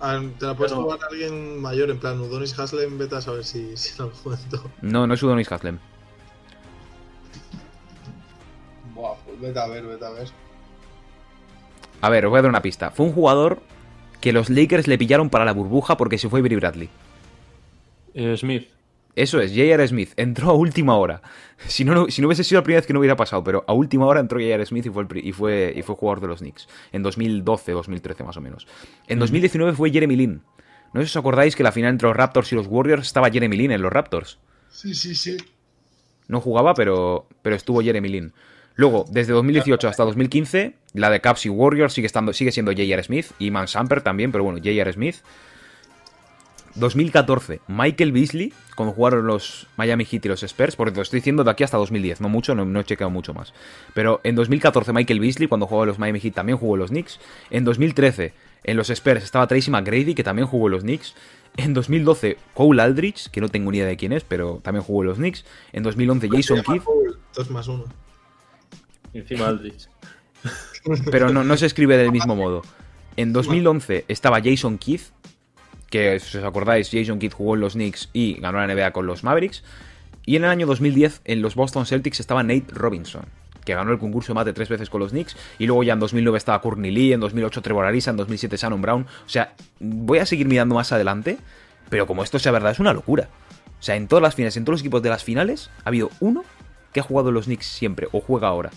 Te 0.00 0.46
la 0.46 0.54
puedes 0.56 0.72
Pero- 0.72 0.82
jugar 0.82 0.98
a 1.02 1.06
alguien 1.10 1.60
mayor, 1.60 1.90
en 1.90 1.98
plan 1.98 2.18
Udonis 2.20 2.58
Haslem, 2.58 2.96
vete 2.96 3.16
a 3.16 3.20
saber 3.20 3.44
si, 3.44 3.76
si 3.76 3.98
lo 3.98 4.10
cuento. 4.10 4.70
No, 4.80 5.06
no 5.06 5.12
es 5.14 5.22
Udonis 5.22 5.50
Haslem. 5.52 5.78
Buah, 8.94 9.14
pues 9.24 9.40
vete 9.40 9.58
a 9.58 9.66
ver, 9.66 9.84
vete 9.84 10.04
a 10.04 10.10
ver. 10.10 10.28
A 12.00 12.08
ver, 12.08 12.24
os 12.26 12.30
voy 12.30 12.38
a 12.38 12.42
dar 12.42 12.48
una 12.50 12.62
pista. 12.62 12.90
Fue 12.90 13.06
un 13.06 13.12
jugador 13.12 13.60
que 14.20 14.32
los 14.32 14.48
Lakers 14.50 14.86
le 14.88 14.96
pillaron 14.98 15.28
para 15.30 15.44
la 15.44 15.52
burbuja 15.52 15.96
porque 15.96 16.18
se 16.18 16.28
fue 16.28 16.40
Avery 16.40 16.56
Bradley. 16.56 16.88
eh, 18.14 18.36
Smith. 18.36 18.68
Eso 19.16 19.40
es, 19.40 19.50
J.R. 19.50 19.86
Smith 19.88 20.12
entró 20.16 20.50
a 20.50 20.54
última 20.54 20.96
hora. 20.96 21.22
Si 21.66 21.84
no, 21.84 21.94
no- 21.94 22.06
si 22.08 22.22
no 22.22 22.28
hubiese 22.28 22.42
sido 22.42 22.60
la 22.60 22.64
primera 22.64 22.80
vez 22.80 22.86
que 22.86 22.94
no 22.94 23.00
hubiera 23.00 23.16
pasado, 23.16 23.44
pero 23.44 23.64
a 23.68 23.74
última 23.74 24.06
hora 24.06 24.20
entró 24.20 24.38
J.R. 24.38 24.64
Smith 24.64 24.86
y 24.86 24.88
fue, 24.90 25.02
el 25.02 25.08
pri- 25.08 25.20
y, 25.22 25.32
fue, 25.32 25.74
y 25.76 25.82
fue 25.82 25.94
jugador 25.94 26.22
de 26.22 26.28
los 26.28 26.38
Knicks. 26.40 26.66
En 26.90 27.02
2012, 27.02 27.72
2013 27.72 28.24
más 28.24 28.36
o 28.38 28.40
menos. 28.40 28.66
En 29.08 29.18
2019 29.18 29.74
fue 29.74 29.90
Jeremy 29.90 30.16
Lin. 30.16 30.40
¿No 30.94 31.00
sé 31.02 31.06
si 31.06 31.10
os 31.10 31.16
acordáis 31.18 31.54
que 31.54 31.62
la 31.62 31.70
final 31.70 31.90
entre 31.90 32.08
los 32.08 32.16
Raptors 32.16 32.50
y 32.52 32.54
los 32.54 32.66
Warriors 32.66 33.06
estaba 33.06 33.30
Jeremy 33.30 33.56
Lin 33.58 33.72
en 33.72 33.82
los 33.82 33.92
Raptors? 33.92 34.38
Sí, 34.70 34.94
sí, 34.94 35.14
sí. 35.14 35.36
No 36.28 36.40
jugaba, 36.40 36.72
pero, 36.72 37.26
pero 37.42 37.56
estuvo 37.56 37.82
Jeremy 37.82 38.08
Lin. 38.08 38.32
Luego, 38.74 39.04
desde 39.10 39.34
2018 39.34 39.86
hasta 39.88 40.04
2015, 40.04 40.76
la 40.94 41.10
de 41.10 41.20
Caps 41.20 41.44
y 41.44 41.50
Warriors 41.50 41.92
sigue, 41.92 42.06
estando, 42.06 42.32
sigue 42.32 42.52
siendo 42.52 42.72
J.R. 42.72 43.02
Smith 43.02 43.26
y 43.38 43.50
Man 43.50 43.68
Samper 43.68 44.00
también, 44.00 44.32
pero 44.32 44.44
bueno, 44.44 44.58
J.R. 44.60 44.90
Smith. 44.94 45.16
2014, 46.74 47.60
Michael 47.68 48.12
Beasley, 48.12 48.52
cuando 48.76 48.94
jugaron 48.94 49.26
los 49.26 49.66
Miami 49.76 50.04
Heat 50.04 50.24
y 50.24 50.28
los 50.28 50.42
Spurs, 50.42 50.76
porque 50.76 50.96
lo 50.96 51.02
estoy 51.02 51.18
diciendo 51.18 51.44
de 51.44 51.50
aquí 51.50 51.64
hasta 51.64 51.76
2010, 51.76 52.20
no 52.20 52.28
mucho, 52.28 52.54
no, 52.54 52.64
no 52.64 52.80
he 52.80 52.84
chequeado 52.84 53.10
mucho 53.10 53.34
más. 53.34 53.52
Pero 53.94 54.20
en 54.24 54.34
2014, 54.36 54.92
Michael 54.92 55.20
Beasley, 55.20 55.48
cuando 55.48 55.66
jugó 55.66 55.86
los 55.86 55.98
Miami 55.98 56.20
Heat, 56.20 56.34
también 56.34 56.58
jugó 56.58 56.76
los 56.76 56.90
Knicks. 56.90 57.18
En 57.50 57.64
2013, 57.64 58.32
en 58.64 58.76
los 58.76 58.90
Spurs 58.90 59.24
estaba 59.24 59.46
Tracy 59.46 59.70
McGrady, 59.70 60.14
que 60.14 60.24
también 60.24 60.46
jugó 60.46 60.68
los 60.68 60.82
Knicks. 60.82 61.14
En 61.56 61.74
2012, 61.74 62.36
Cole 62.54 62.82
Aldrich, 62.82 63.30
que 63.30 63.40
no 63.40 63.48
tengo 63.48 63.70
ni 63.72 63.78
idea 63.78 63.88
de 63.88 63.96
quién 63.96 64.12
es, 64.12 64.22
pero 64.24 64.60
también 64.62 64.84
jugó 64.84 65.02
los 65.04 65.18
Knicks. 65.18 65.44
En 65.72 65.82
2011, 65.82 66.28
Jason 66.30 66.62
Kidd, 66.62 66.82
2 67.34 67.50
más 67.50 67.68
1. 67.68 67.84
Y 69.12 69.18
encima 69.18 69.48
Aldrich. 69.48 69.88
pero 71.10 71.30
no, 71.30 71.42
no 71.42 71.56
se 71.56 71.66
escribe 71.66 71.96
del 71.96 72.12
mismo 72.12 72.36
modo. 72.36 72.62
En 73.16 73.32
2011 73.32 74.04
estaba 74.08 74.40
Jason 74.42 74.78
Kidd, 74.78 75.00
que 75.90 76.18
si 76.20 76.38
os 76.38 76.44
acordáis, 76.44 76.88
Jason 76.90 77.18
Kidd 77.18 77.32
jugó 77.32 77.54
en 77.54 77.60
los 77.60 77.74
Knicks 77.74 78.08
y 78.12 78.34
ganó 78.40 78.64
la 78.64 78.72
NBA 78.72 78.92
con 78.92 79.06
los 79.06 79.24
Mavericks. 79.24 79.62
Y 80.24 80.36
en 80.36 80.44
el 80.44 80.50
año 80.50 80.66
2010 80.66 81.22
en 81.24 81.42
los 81.42 81.56
Boston 81.56 81.86
Celtics 81.86 82.20
estaba 82.20 82.42
Nate 82.42 82.66
Robinson, 82.68 83.24
que 83.64 83.74
ganó 83.74 83.90
el 83.90 83.98
concurso 83.98 84.32
de 84.32 84.34
mate 84.34 84.52
tres 84.52 84.68
veces 84.68 84.88
con 84.88 85.00
los 85.00 85.10
Knicks, 85.10 85.36
y 85.58 85.66
luego 85.66 85.82
ya 85.82 85.94
en 85.94 86.00
2009 86.00 86.38
estaba 86.38 86.60
Courtney 86.60 86.90
Lee, 86.92 87.12
en 87.12 87.20
2008 87.20 87.62
Trevor 87.62 87.84
Ariza, 87.84 88.12
en 88.12 88.16
2007 88.16 88.56
Shannon 88.56 88.80
Brown. 88.80 89.06
O 89.26 89.28
sea, 89.28 89.54
voy 89.80 90.18
a 90.18 90.26
seguir 90.26 90.46
mirando 90.46 90.76
más 90.76 90.92
adelante, 90.92 91.38
pero 91.88 92.06
como 92.06 92.22
esto 92.22 92.38
sea 92.38 92.52
verdad, 92.52 92.70
es 92.70 92.78
una 92.78 92.92
locura. 92.92 93.28
O 93.80 93.82
sea, 93.82 93.96
en 93.96 94.06
todas 94.06 94.22
las 94.22 94.34
finales, 94.34 94.56
en 94.56 94.64
todos 94.64 94.74
los 94.74 94.80
equipos 94.82 95.02
de 95.02 95.08
las 95.08 95.24
finales, 95.24 95.70
ha 95.84 95.88
habido 95.88 96.10
uno 96.20 96.44
que 96.92 97.00
ha 97.00 97.02
jugado 97.02 97.32
los 97.32 97.46
Knicks 97.46 97.66
siempre, 97.66 98.08
o 98.12 98.20
juega 98.20 98.48
ahora. 98.48 98.70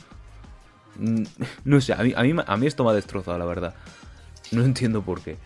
Mm, 0.96 1.24
No 1.66 1.82
sé, 1.82 1.94
a 1.94 1.98
mí, 1.98 2.14
a 2.16 2.24
mí, 2.24 2.34
a 2.46 2.58
mí 2.58 2.68
esto 2.68 2.84
me 2.84 2.92
ha 2.92 2.94
destrozado, 2.94 3.38
la 3.38 3.46
verdad. 3.46 3.76
No 4.52 4.64
entiendo 4.64 5.04
por 5.04 5.22
qué. 5.22 5.38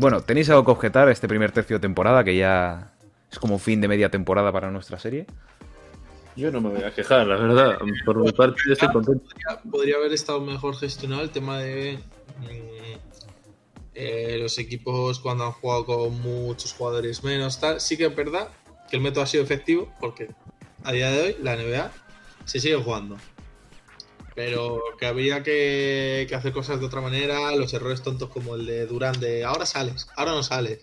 Bueno, 0.00 0.22
¿tenéis 0.22 0.48
algo 0.48 0.64
que 0.64 0.70
objetar 0.70 1.08
a 1.08 1.12
este 1.12 1.28
primer 1.28 1.52
tercio 1.52 1.76
de 1.76 1.80
temporada, 1.80 2.24
que 2.24 2.34
ya 2.34 2.94
es 3.30 3.38
como 3.38 3.58
fin 3.58 3.82
de 3.82 3.88
media 3.88 4.10
temporada 4.10 4.50
para 4.50 4.70
nuestra 4.70 4.98
serie? 4.98 5.26
Yo 6.36 6.50
no 6.50 6.62
me 6.62 6.70
voy 6.70 6.82
a 6.82 6.94
quejar, 6.94 7.26
la 7.26 7.36
verdad. 7.36 7.78
Por 8.06 8.16
mi 8.16 8.32
parte, 8.32 8.56
estoy 8.72 8.88
contento. 8.92 9.26
Podría, 9.28 9.70
podría 9.70 9.96
haber 9.96 10.14
estado 10.14 10.40
mejor 10.40 10.74
gestionado 10.74 11.20
el 11.20 11.28
tema 11.28 11.58
de 11.58 11.98
mm, 12.38 12.98
eh, 13.94 14.38
los 14.40 14.58
equipos 14.58 15.20
cuando 15.20 15.44
han 15.44 15.52
jugado 15.52 15.84
con 15.84 16.18
muchos 16.22 16.72
jugadores 16.72 17.22
menos. 17.22 17.60
Tal. 17.60 17.78
Sí 17.78 17.98
que 17.98 18.06
es 18.06 18.16
verdad 18.16 18.48
que 18.88 18.96
el 18.96 19.02
método 19.02 19.24
ha 19.24 19.26
sido 19.26 19.44
efectivo 19.44 19.92
porque 20.00 20.30
a 20.82 20.92
día 20.92 21.10
de 21.10 21.20
hoy 21.20 21.36
la 21.42 21.56
NBA 21.56 21.92
se 22.46 22.58
sigue 22.58 22.76
jugando. 22.76 23.18
Pero 24.46 24.80
que 24.98 25.06
habría 25.06 25.42
que, 25.42 26.24
que 26.28 26.34
hacer 26.34 26.52
cosas 26.52 26.80
de 26.80 26.86
otra 26.86 27.00
manera, 27.00 27.54
los 27.56 27.72
errores 27.74 28.02
tontos 28.02 28.30
como 28.30 28.54
el 28.54 28.64
de 28.66 28.86
Durán 28.86 29.18
de 29.20 29.44
ahora 29.44 29.66
sales, 29.66 30.08
ahora 30.16 30.32
no 30.32 30.42
sales, 30.42 30.80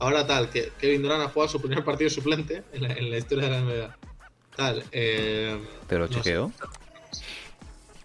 ahora 0.00 0.26
tal, 0.26 0.50
que 0.50 0.72
Kevin 0.80 1.02
Durán 1.02 1.20
ha 1.20 1.28
jugado 1.28 1.48
su 1.50 1.60
primer 1.60 1.84
partido 1.84 2.10
suplente 2.10 2.64
en 2.72 2.82
la, 2.82 2.92
en 2.94 3.10
la 3.10 3.18
historia 3.18 3.44
de 3.44 3.50
la 3.50 3.58
NBA. 3.60 3.96
Tal, 4.56 4.84
eh, 4.90 5.58
¿Te 5.86 5.94
lo 5.98 6.06
no 6.06 6.12
sé. 6.12 6.14
chequeo? 6.14 6.52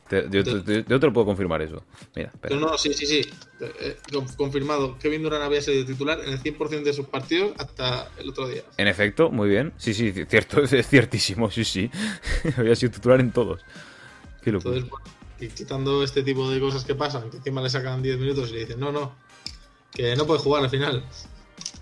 Te- 0.08 0.28
yo, 0.30 0.44
te- 0.44 0.62
te- 0.62 0.86
yo 0.88 1.00
te 1.00 1.06
lo 1.08 1.14
puedo 1.14 1.26
confirmar 1.26 1.62
eso. 1.64 1.82
Mira, 2.16 2.30
espera. 2.32 2.56
No, 2.56 2.62
no, 2.62 2.78
sí, 2.78 2.94
sí, 2.94 3.06
sí. 3.08 3.22
Eh, 3.62 3.98
con- 4.12 4.28
confirmado. 4.36 5.00
Kevin 5.00 5.24
Durant 5.24 5.44
había 5.44 5.62
sido 5.62 5.84
titular 5.86 6.20
en 6.20 6.34
el 6.34 6.40
100% 6.40 6.84
de 6.84 6.94
sus 6.94 7.08
partidos 7.08 7.54
hasta 7.58 8.12
el 8.20 8.30
otro 8.30 8.48
día. 8.48 8.62
En 8.78 8.88
efecto, 8.88 9.32
muy 9.32 9.50
bien. 9.50 9.74
Sí, 9.78 9.94
sí, 9.94 10.12
cierto, 10.30 10.62
es 10.72 10.88
ciertísimo, 10.88 11.50
sí, 11.50 11.64
sí. 11.66 11.90
Había 12.58 12.76
sido 12.76 12.92
titular 12.92 13.20
en 13.22 13.32
todos. 13.32 13.66
Entonces, 14.46 14.90
bueno, 14.90 15.06
y 15.40 15.48
quitando 15.50 16.04
este 16.04 16.24
tipo 16.24 16.50
de 16.50 16.60
cosas 16.60 16.86
que 16.86 16.96
pasan, 16.96 17.30
que 17.30 17.38
encima 17.38 17.62
le 17.62 17.70
sacan 17.70 18.02
10 18.02 18.18
minutos 18.18 18.50
y 18.50 18.54
le 18.54 18.60
dicen, 18.62 18.80
no, 18.80 18.92
no, 18.92 19.14
que 19.92 20.16
no 20.16 20.26
puede 20.26 20.40
jugar 20.40 20.64
al 20.64 20.70
final. 20.70 21.04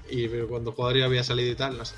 Y 0.09 0.27
pero 0.27 0.47
cuando 0.47 0.71
el 0.71 0.75
jugador 0.75 0.97
ya 0.97 1.05
había 1.05 1.23
salido 1.23 1.51
y 1.51 1.55
tal, 1.55 1.77
no 1.77 1.85
sé. 1.85 1.95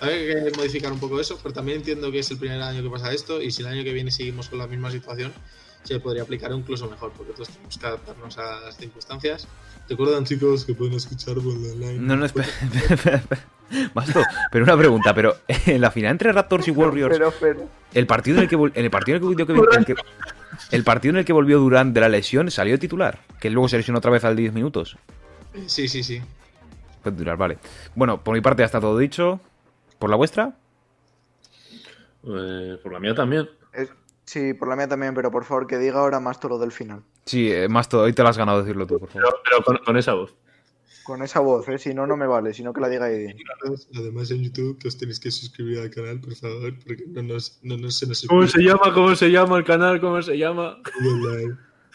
Hay 0.00 0.26
que 0.26 0.52
modificar 0.56 0.92
un 0.92 0.98
poco 0.98 1.20
eso, 1.20 1.38
pero 1.42 1.52
también 1.52 1.78
entiendo 1.78 2.10
que 2.10 2.20
es 2.20 2.30
el 2.30 2.38
primer 2.38 2.60
año 2.62 2.82
que 2.82 2.88
pasa 2.88 3.12
esto 3.12 3.42
y 3.42 3.50
si 3.50 3.62
el 3.62 3.68
año 3.68 3.84
que 3.84 3.92
viene 3.92 4.10
seguimos 4.10 4.48
con 4.48 4.58
la 4.58 4.66
misma 4.66 4.90
situación, 4.90 5.32
se 5.82 5.98
podría 6.00 6.22
aplicar 6.22 6.52
incluso 6.52 6.88
mejor, 6.90 7.12
porque 7.16 7.32
todos 7.32 7.48
tenemos 7.48 7.76
que 7.78 7.86
adaptarnos 7.86 8.38
a 8.38 8.60
las 8.60 8.76
circunstancias. 8.76 9.48
Recuerdan, 9.88 10.24
chicos, 10.24 10.64
que 10.64 10.74
pueden 10.74 10.94
escuchar 10.94 11.34
por 11.34 11.46
online. 11.54 11.98
No, 11.98 12.16
no, 12.16 12.24
espera. 12.26 12.46
Basto, 13.94 14.20
pero 14.50 14.64
una 14.64 14.76
pregunta, 14.76 15.14
pero 15.14 15.36
en 15.48 15.80
la 15.80 15.90
final 15.90 16.12
entre 16.12 16.32
Raptors 16.32 16.66
y 16.68 16.70
Warriors, 16.72 17.16
Pero, 17.16 17.32
pero. 17.40 17.68
el 17.94 18.06
partido 18.06 18.38
en 18.38 18.42
el 18.44 18.48
que 18.48 18.56
en 18.56 18.84
el 18.84 18.90
partido 18.90 19.16
en 19.16 19.22
el 19.24 19.36
que, 19.36 19.44
volvió- 19.44 19.70
el 19.78 19.84
que- 19.84 19.94
el 20.72 20.84
partido 20.84 21.10
en 21.10 21.16
el 21.18 21.24
que 21.24 21.32
volvió 21.32 21.58
Durant 21.60 21.94
de 21.94 22.00
la 22.00 22.08
lesión 22.08 22.50
salió 22.50 22.78
titular, 22.78 23.20
que 23.40 23.48
luego 23.50 23.68
se 23.68 23.76
lesionó 23.76 23.98
otra 23.98 24.10
vez 24.10 24.24
al 24.24 24.34
10 24.36 24.52
minutos. 24.52 24.96
Eh, 25.54 25.64
Sí, 25.66 25.88
sí, 25.88 26.02
sí. 26.02 26.20
Fue 27.02 27.12
titular, 27.12 27.36
vale. 27.36 27.58
Bueno, 27.94 28.22
por 28.22 28.34
mi 28.34 28.40
parte 28.40 28.62
ya 28.62 28.66
está 28.66 28.80
todo 28.80 28.98
dicho. 28.98 29.40
¿Por 29.98 30.10
la 30.10 30.16
vuestra? 30.16 30.54
Eh, 32.26 32.78
por 32.82 32.92
la 32.92 32.98
mía 33.00 33.14
también. 33.14 33.48
es- 33.72 33.88
sí, 34.30 34.54
por 34.54 34.68
la 34.68 34.76
mía 34.76 34.88
también, 34.88 35.14
pero 35.14 35.30
por 35.30 35.44
favor 35.44 35.66
que 35.66 35.78
diga 35.78 35.98
ahora 36.00 36.20
más 36.20 36.38
todo 36.38 36.50
lo 36.50 36.58
del 36.58 36.72
final. 36.72 37.02
Sí, 37.26 37.50
eh, 37.50 37.68
más 37.68 37.88
todo. 37.88 38.02
Hoy 38.02 38.12
te 38.12 38.22
lo 38.22 38.28
has 38.28 38.38
ganado 38.38 38.60
decirlo 38.62 38.86
tú, 38.86 38.98
por 38.98 39.08
favor. 39.10 39.40
pero 39.44 39.62
con, 39.64 39.76
con 39.78 39.96
esa 39.96 40.14
voz. 40.14 40.34
Con 41.04 41.22
esa 41.22 41.40
voz, 41.40 41.66
¿eh? 41.68 41.78
Si 41.78 41.92
no, 41.94 42.06
no 42.06 42.16
me 42.16 42.26
vale, 42.26 42.52
sino 42.54 42.72
que 42.72 42.80
la 42.80 42.88
diga 42.88 43.10
Eddie. 43.10 43.34
Además 43.96 44.30
en 44.30 44.42
YouTube 44.44 44.78
que 44.78 44.86
os 44.88 44.96
tenéis 44.96 45.18
que 45.18 45.30
suscribir 45.30 45.80
al 45.80 45.90
canal, 45.90 46.20
por 46.20 46.34
favor, 46.36 46.72
porque 46.86 47.04
no, 47.08 47.22
nos, 47.22 47.58
no, 47.62 47.76
nos- 47.78 47.98
se 47.98 48.06
nos 48.06 48.24
¿Cómo 48.26 48.46
se 48.46 48.62
llama? 48.62 48.92
¿Cómo 48.94 49.16
se 49.16 49.30
llama 49.30 49.58
el 49.58 49.64
canal? 49.64 50.00
¿Cómo 50.00 50.22
se 50.22 50.36
llama? 50.38 50.76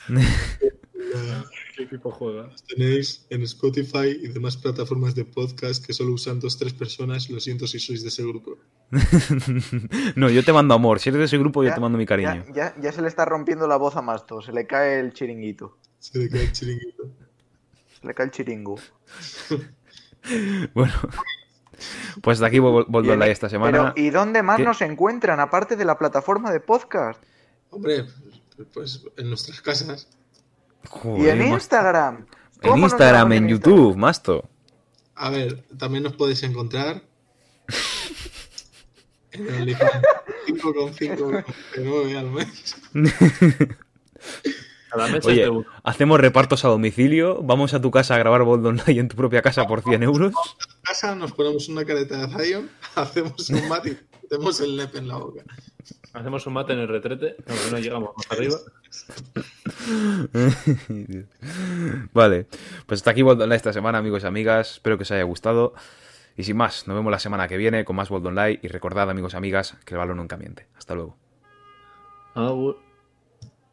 ¿Qué 1.76 1.84
equipo 1.84 2.10
juega? 2.12 2.50
Tenéis 2.68 3.26
en 3.30 3.42
Spotify 3.44 4.08
y 4.22 4.28
demás 4.30 4.56
plataformas 4.56 5.14
de 5.14 5.26
podcast 5.26 5.86
que 5.86 5.92
solo 5.94 6.14
usan 6.14 6.40
dos 6.40 6.58
tres 6.58 6.74
personas. 6.74 7.30
Lo 7.30 7.40
siento 7.40 7.68
si 7.68 7.80
sois 7.80 8.02
de 8.02 8.08
ese 8.10 8.24
grupo. 8.24 8.58
no, 10.16 10.30
yo 10.30 10.44
te 10.44 10.54
mando 10.54 10.74
amor. 10.74 11.00
Si 11.00 11.10
eres 11.10 11.20
de 11.20 11.26
ese 11.26 11.38
grupo, 11.38 11.64
yo 11.64 11.74
te 11.74 11.80
mando 11.80 11.98
mi 11.98 12.06
cariño. 12.06 12.46
Ya, 12.54 12.74
ya, 12.76 12.82
ya 12.82 12.92
se 12.92 13.02
le 13.02 13.08
está 13.10 13.26
rompiendo 13.26 13.68
la 13.68 13.76
voz 13.78 13.96
a 13.98 14.02
Masto, 14.02 14.42
se 14.42 14.54
le 14.54 14.66
cae 14.66 15.00
el 15.00 15.14
chiringuito. 15.14 15.78
Se 16.00 16.18
le 16.20 16.30
cae 16.30 16.44
el 16.44 16.52
chiringuito. 16.54 17.04
Se 18.00 18.08
le 18.08 18.14
cae 18.14 18.26
el 18.26 18.32
chiringu. 18.32 18.80
Bueno, 20.74 20.94
pues 22.24 22.38
hasta 22.38 22.48
aquí 22.48 22.58
Vol- 22.58 22.86
Volver 22.88 23.16
Live 23.16 23.32
esta 23.32 23.48
semana. 23.48 23.94
Pero, 23.94 24.08
¿y 24.08 24.10
dónde 24.10 24.42
más 24.42 24.58
¿Qué? 24.58 24.64
nos 24.64 24.82
encuentran, 24.82 25.40
aparte 25.40 25.76
de 25.76 25.86
la 25.86 26.00
plataforma 26.00 26.52
de 26.52 26.60
podcast? 26.62 27.22
Hombre, 27.70 28.06
pues 28.74 29.06
en 29.18 29.30
nuestras 29.30 29.62
casas. 29.62 30.08
Joder, 30.90 31.38
y 31.38 31.40
en 31.42 31.54
Instagram. 31.54 32.26
En 32.62 32.62
¿Cómo 32.62 32.84
nos 32.84 32.94
Instagram, 32.94 33.32
en 33.34 33.48
YouTube, 33.48 33.96
Masto. 33.96 34.50
A 35.16 35.30
ver, 35.30 35.64
también 35.78 36.04
nos 36.04 36.14
podéis 36.14 36.44
encontrar 36.44 37.04
en 39.32 39.68
5,5 39.68 42.18
al 42.18 42.32
mes. 42.32 42.76
Oye, 45.26 45.50
hacemos 45.84 46.20
repartos 46.20 46.66
a 46.66 46.70
domicilio. 46.70 47.42
Vamos 47.44 47.74
a 47.74 47.82
tu 47.82 47.92
casa 47.92 48.16
a 48.16 48.18
grabar 48.18 48.44
Bold 48.44 48.66
Online 48.66 49.02
en 49.02 49.08
tu 49.08 49.18
propia 49.18 49.42
casa 49.42 49.66
por 49.66 49.82
100 49.82 50.04
euros. 50.04 50.34
casa, 50.84 51.16
nos 51.16 51.34
ponemos 51.34 51.68
una 51.68 51.86
careta 51.86 52.26
de 52.26 52.46
Zion, 52.46 52.70
hacemos 52.96 53.50
un 53.50 53.68
mate 53.68 53.90
y 53.90 53.98
metemos 54.26 54.60
el 54.60 54.76
nepe 54.76 54.98
en 54.98 55.08
la 55.08 55.18
boca. 55.18 55.44
Hacemos 56.14 56.48
un 56.48 56.54
mate 56.54 56.74
en 56.74 56.80
el 56.80 56.88
retrete, 56.88 57.36
aunque 57.48 57.72
no 57.72 57.80
llegamos 57.80 58.12
más 58.16 58.32
arriba. 58.32 58.58
vale, 62.14 62.48
pues 62.86 63.02
hasta 63.02 63.12
aquí 63.12 63.22
Online 63.22 63.56
esta 63.56 63.74
semana, 63.74 63.98
amigos 64.00 64.24
y 64.24 64.28
amigas. 64.28 64.74
Espero 64.74 64.98
que 64.98 65.04
os 65.04 65.12
haya 65.12 65.24
gustado. 65.24 65.74
Y 66.38 66.44
sin 66.44 66.58
más, 66.58 66.88
nos 66.88 66.96
vemos 66.96 67.12
la 67.12 67.20
semana 67.20 67.48
que 67.48 67.58
viene 67.58 67.86
con 67.86 67.96
más 67.96 68.10
Bold 68.10 68.28
Online. 68.28 68.60
Y 68.62 68.68
recordad, 68.68 69.10
amigos 69.10 69.34
y 69.34 69.38
amigas, 69.38 69.78
que 69.86 69.94
el 69.94 70.00
balón 70.00 70.18
nunca 70.18 70.38
miente. 70.38 70.68
Hasta 70.76 70.96
luego. 70.96 71.18
Ah, 72.34 72.50
bueno. 72.52 72.85